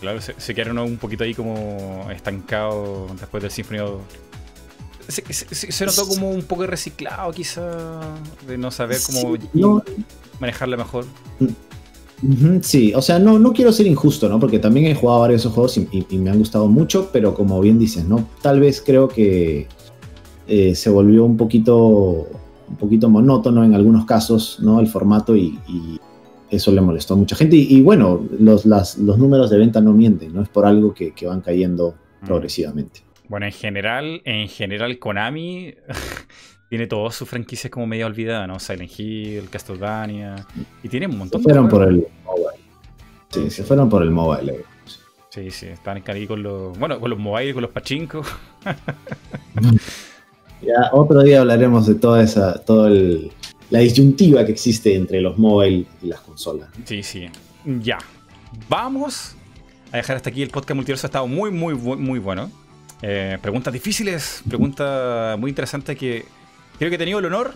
Claro, 0.00 0.20
se, 0.20 0.54
quedaron 0.54 0.78
un 0.78 0.96
poquito 0.98 1.24
ahí 1.24 1.34
como 1.34 2.06
estancados 2.10 3.18
después 3.18 3.42
del 3.42 3.50
Symphony 3.50 3.78
se, 5.08 5.86
notó 5.86 6.08
como 6.08 6.30
un 6.30 6.42
poco 6.42 6.66
reciclado, 6.66 7.32
quizá, 7.32 8.00
de 8.46 8.58
no 8.58 8.70
saber 8.70 8.98
cómo 9.06 9.82
manejarla 10.40 10.76
mejor. 10.76 11.06
Sí, 12.62 12.94
o 12.94 13.02
sea, 13.02 13.18
no, 13.18 13.38
no 13.38 13.52
quiero 13.52 13.72
ser 13.72 13.86
injusto, 13.86 14.28
¿no? 14.28 14.40
Porque 14.40 14.58
también 14.58 14.86
he 14.86 14.94
jugado 14.94 15.20
varios 15.20 15.42
esos 15.42 15.52
juegos 15.52 15.76
y, 15.76 16.16
me 16.16 16.30
han 16.30 16.38
gustado 16.38 16.66
mucho, 16.66 17.10
pero 17.12 17.34
como 17.34 17.60
bien 17.60 17.78
dices, 17.78 18.04
¿no? 18.04 18.28
Tal 18.40 18.60
vez 18.60 18.82
creo 18.84 19.08
que 19.08 19.66
eh, 20.48 20.74
se 20.74 20.90
volvió 20.90 21.24
un 21.24 21.36
poquito, 21.36 22.26
un 22.68 22.76
poquito 22.78 23.10
monótono 23.10 23.64
en 23.64 23.74
algunos 23.74 24.06
casos, 24.06 24.58
¿no? 24.60 24.80
El 24.80 24.86
formato 24.86 25.36
y, 25.36 25.58
eso 26.48 26.70
le 26.70 26.80
molestó 26.80 27.14
a 27.14 27.16
mucha 27.16 27.34
gente. 27.34 27.56
Y, 27.56 27.82
bueno, 27.82 28.24
los, 28.38 28.64
los 28.64 28.96
números 28.98 29.50
de 29.50 29.58
venta 29.58 29.80
no 29.80 29.92
mienten, 29.92 30.32
¿no? 30.32 30.42
Es 30.42 30.48
por 30.48 30.64
algo 30.64 30.94
que, 30.94 31.12
que 31.12 31.26
van 31.26 31.40
cayendo 31.40 31.96
mm. 32.22 32.26
progresivamente. 32.26 33.00
Bueno, 33.28 33.46
en 33.46 33.52
general, 33.52 34.22
en 34.24 34.48
general 34.48 34.98
Konami 35.00 35.74
tiene 36.68 36.86
todas 36.86 37.14
sus 37.14 37.28
franquicias 37.28 37.70
como 37.70 37.86
medio 37.86 38.06
olvidadas, 38.06 38.48
¿no? 38.48 38.58
Silent 38.58 38.90
Hill, 38.98 39.48
Castlevania, 39.50 40.46
y 40.82 40.88
tiene 40.88 41.06
un 41.06 41.18
montón 41.18 41.40
se 41.40 41.44
fueron 41.44 41.68
por 41.68 41.82
el 41.84 42.06
mobile. 42.24 42.60
Sí, 43.30 43.50
se 43.50 43.62
fueron 43.64 43.88
por 43.88 44.02
el 44.02 44.10
mobile. 44.10 44.52
Eh. 44.52 44.64
Sí, 45.30 45.50
sí, 45.50 45.66
están 45.66 46.02
ahí 46.06 46.26
con 46.26 46.42
los, 46.42 46.78
bueno, 46.78 46.98
con 46.98 47.10
los 47.10 47.18
mobile, 47.18 47.52
con 47.52 47.62
los 47.62 47.70
pachincos. 47.70 48.26
ya 50.62 50.90
otro 50.92 51.22
día 51.22 51.40
hablaremos 51.40 51.86
de 51.86 51.96
toda 51.96 52.22
esa, 52.22 52.54
toda 52.64 52.90
la 53.70 53.78
disyuntiva 53.80 54.44
que 54.46 54.52
existe 54.52 54.94
entre 54.94 55.20
los 55.20 55.36
mobile 55.36 55.86
y 56.02 56.06
las 56.06 56.20
consolas. 56.20 56.70
Sí, 56.84 57.02
sí. 57.02 57.28
Ya. 57.82 57.98
Vamos 58.68 59.36
a 59.92 59.98
dejar 59.98 60.16
hasta 60.16 60.30
aquí 60.30 60.42
el 60.42 60.50
podcast 60.50 60.74
multiverso. 60.74 61.06
Ha 61.06 61.08
estado 61.08 61.26
muy, 61.26 61.50
muy, 61.50 61.74
muy 61.74 62.18
bueno. 62.18 62.50
Eh, 63.02 63.36
preguntas 63.42 63.74
difíciles, 63.74 64.42
pregunta 64.48 65.36
muy 65.38 65.50
interesante 65.50 65.96
que 65.96 66.24
creo 66.78 66.90
que 66.90 66.96
he 66.96 66.98
tenido 66.98 67.18
el 67.18 67.24
honor 67.26 67.54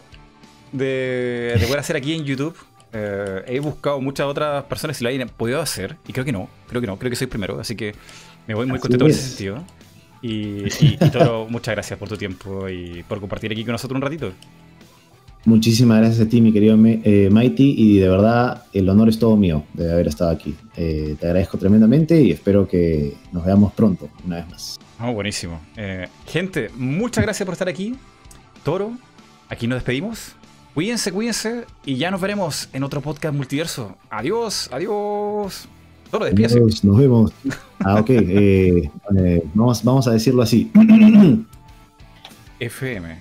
de, 0.72 1.56
poder 1.62 1.78
hacer 1.78 1.97
aquí 1.97 2.14
en 2.14 2.24
YouTube. 2.24 2.56
Eh, 2.92 3.42
he 3.47 3.60
buscado 3.60 4.01
muchas 4.01 4.26
otras 4.26 4.64
personas 4.64 4.97
si 4.97 5.05
lo 5.05 5.10
hayan 5.10 5.28
podido 5.28 5.60
hacer 5.60 5.97
y 6.09 6.12
creo 6.12 6.24
que 6.24 6.32
no, 6.32 6.48
creo 6.68 6.80
que 6.80 6.86
no, 6.86 6.98
creo 6.98 7.10
que 7.10 7.16
soy 7.16 7.28
primero, 7.28 7.60
así 7.60 7.76
que 7.76 7.94
me 8.48 8.55
voy 8.55 8.66
muy 8.66 8.80
contento 8.80 9.05
en 9.05 9.10
ese 9.10 9.28
sentido. 9.28 9.64
Y, 10.22 10.66
y, 10.80 10.98
Toro, 11.10 11.47
muchas 11.48 11.74
gracias 11.74 11.98
por 11.98 12.06
tu 12.06 12.14
tiempo 12.14 12.68
y 12.68 13.02
por 13.09 13.20
compartir 13.20 13.52
aquí 13.52 13.64
con 13.64 13.72
nosotros 13.72 13.97
un 13.97 14.02
ratito. 14.02 14.30
Muchísimas 15.47 16.01
gracias 16.01 16.26
a 16.26 16.28
ti, 16.28 16.42
mi 16.42 16.52
querido 16.52 16.76
eh, 16.84 17.30
Mighty, 17.32 17.74
y 17.74 18.01
de 18.01 18.09
verdad 18.10 18.64
el 18.74 18.86
honor 18.90 19.09
es 19.09 19.18
todo 19.18 19.34
mío 19.38 19.64
de 19.72 19.90
haber 19.90 20.09
estado 20.09 20.30
aquí. 20.30 20.55
te 20.74 21.16
agradezco 21.22 21.56
tremendamente 21.56 22.20
y 22.20 22.32
espero 22.32 22.68
que 22.68 23.14
nos 23.32 23.47
veamos 23.47 23.72
pronto, 23.72 24.10
una 24.26 24.36
vez 24.36 24.48
más. 24.51 24.80
Oh, 25.02 25.12
buenísimo. 25.12 25.59
Eh, 25.76 26.09
gente, 26.26 26.70
muchas 26.76 27.24
gracias 27.24 27.47
por 27.47 27.55
estar 27.55 27.68
aquí. 27.68 27.94
Toro, 28.62 28.92
aquí 29.51 29.66
nos 29.66 29.77
despedimos. 29.77 30.35
Cuídense, 30.72 31.12
cuídense 31.12 31.66
y 31.85 31.97
ya 31.97 32.10
nos 32.10 32.20
veremos 32.20 32.68
en 32.72 32.85
otro 32.85 33.02
podcast 33.02 33.35
multiverso. 33.35 33.97
Adiós, 34.09 34.70
adiós. 34.72 35.68
Toro, 36.10 36.24
despídase. 36.24 36.60
nos 36.82 36.97
vemos. 36.97 37.32
Ah, 37.82 37.98
ok. 37.98 38.10
Eh, 38.10 38.90
eh, 39.16 39.43
vamos, 39.55 39.82
vamos 39.82 40.06
a 40.06 40.10
decirlo 40.12 40.43
así. 40.43 40.70
FM. 42.59 43.18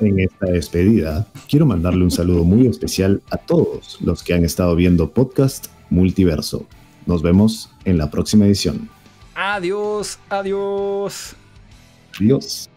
En 0.00 0.18
esta 0.18 0.46
despedida, 0.46 1.26
quiero 1.46 1.66
mandarle 1.66 2.04
un 2.04 2.10
saludo 2.10 2.42
muy 2.42 2.66
especial 2.66 3.20
a 3.30 3.36
todos 3.36 3.98
los 4.00 4.22
que 4.22 4.32
han 4.32 4.46
estado 4.46 4.74
viendo 4.76 5.10
podcast 5.10 5.66
multiverso. 5.90 6.64
Nos 7.04 7.20
vemos 7.20 7.70
en 7.84 7.98
la 7.98 8.10
próxima 8.10 8.46
edición. 8.46 8.88
Adiós, 9.34 10.18
adiós. 10.30 11.34
Adiós. 12.18 12.70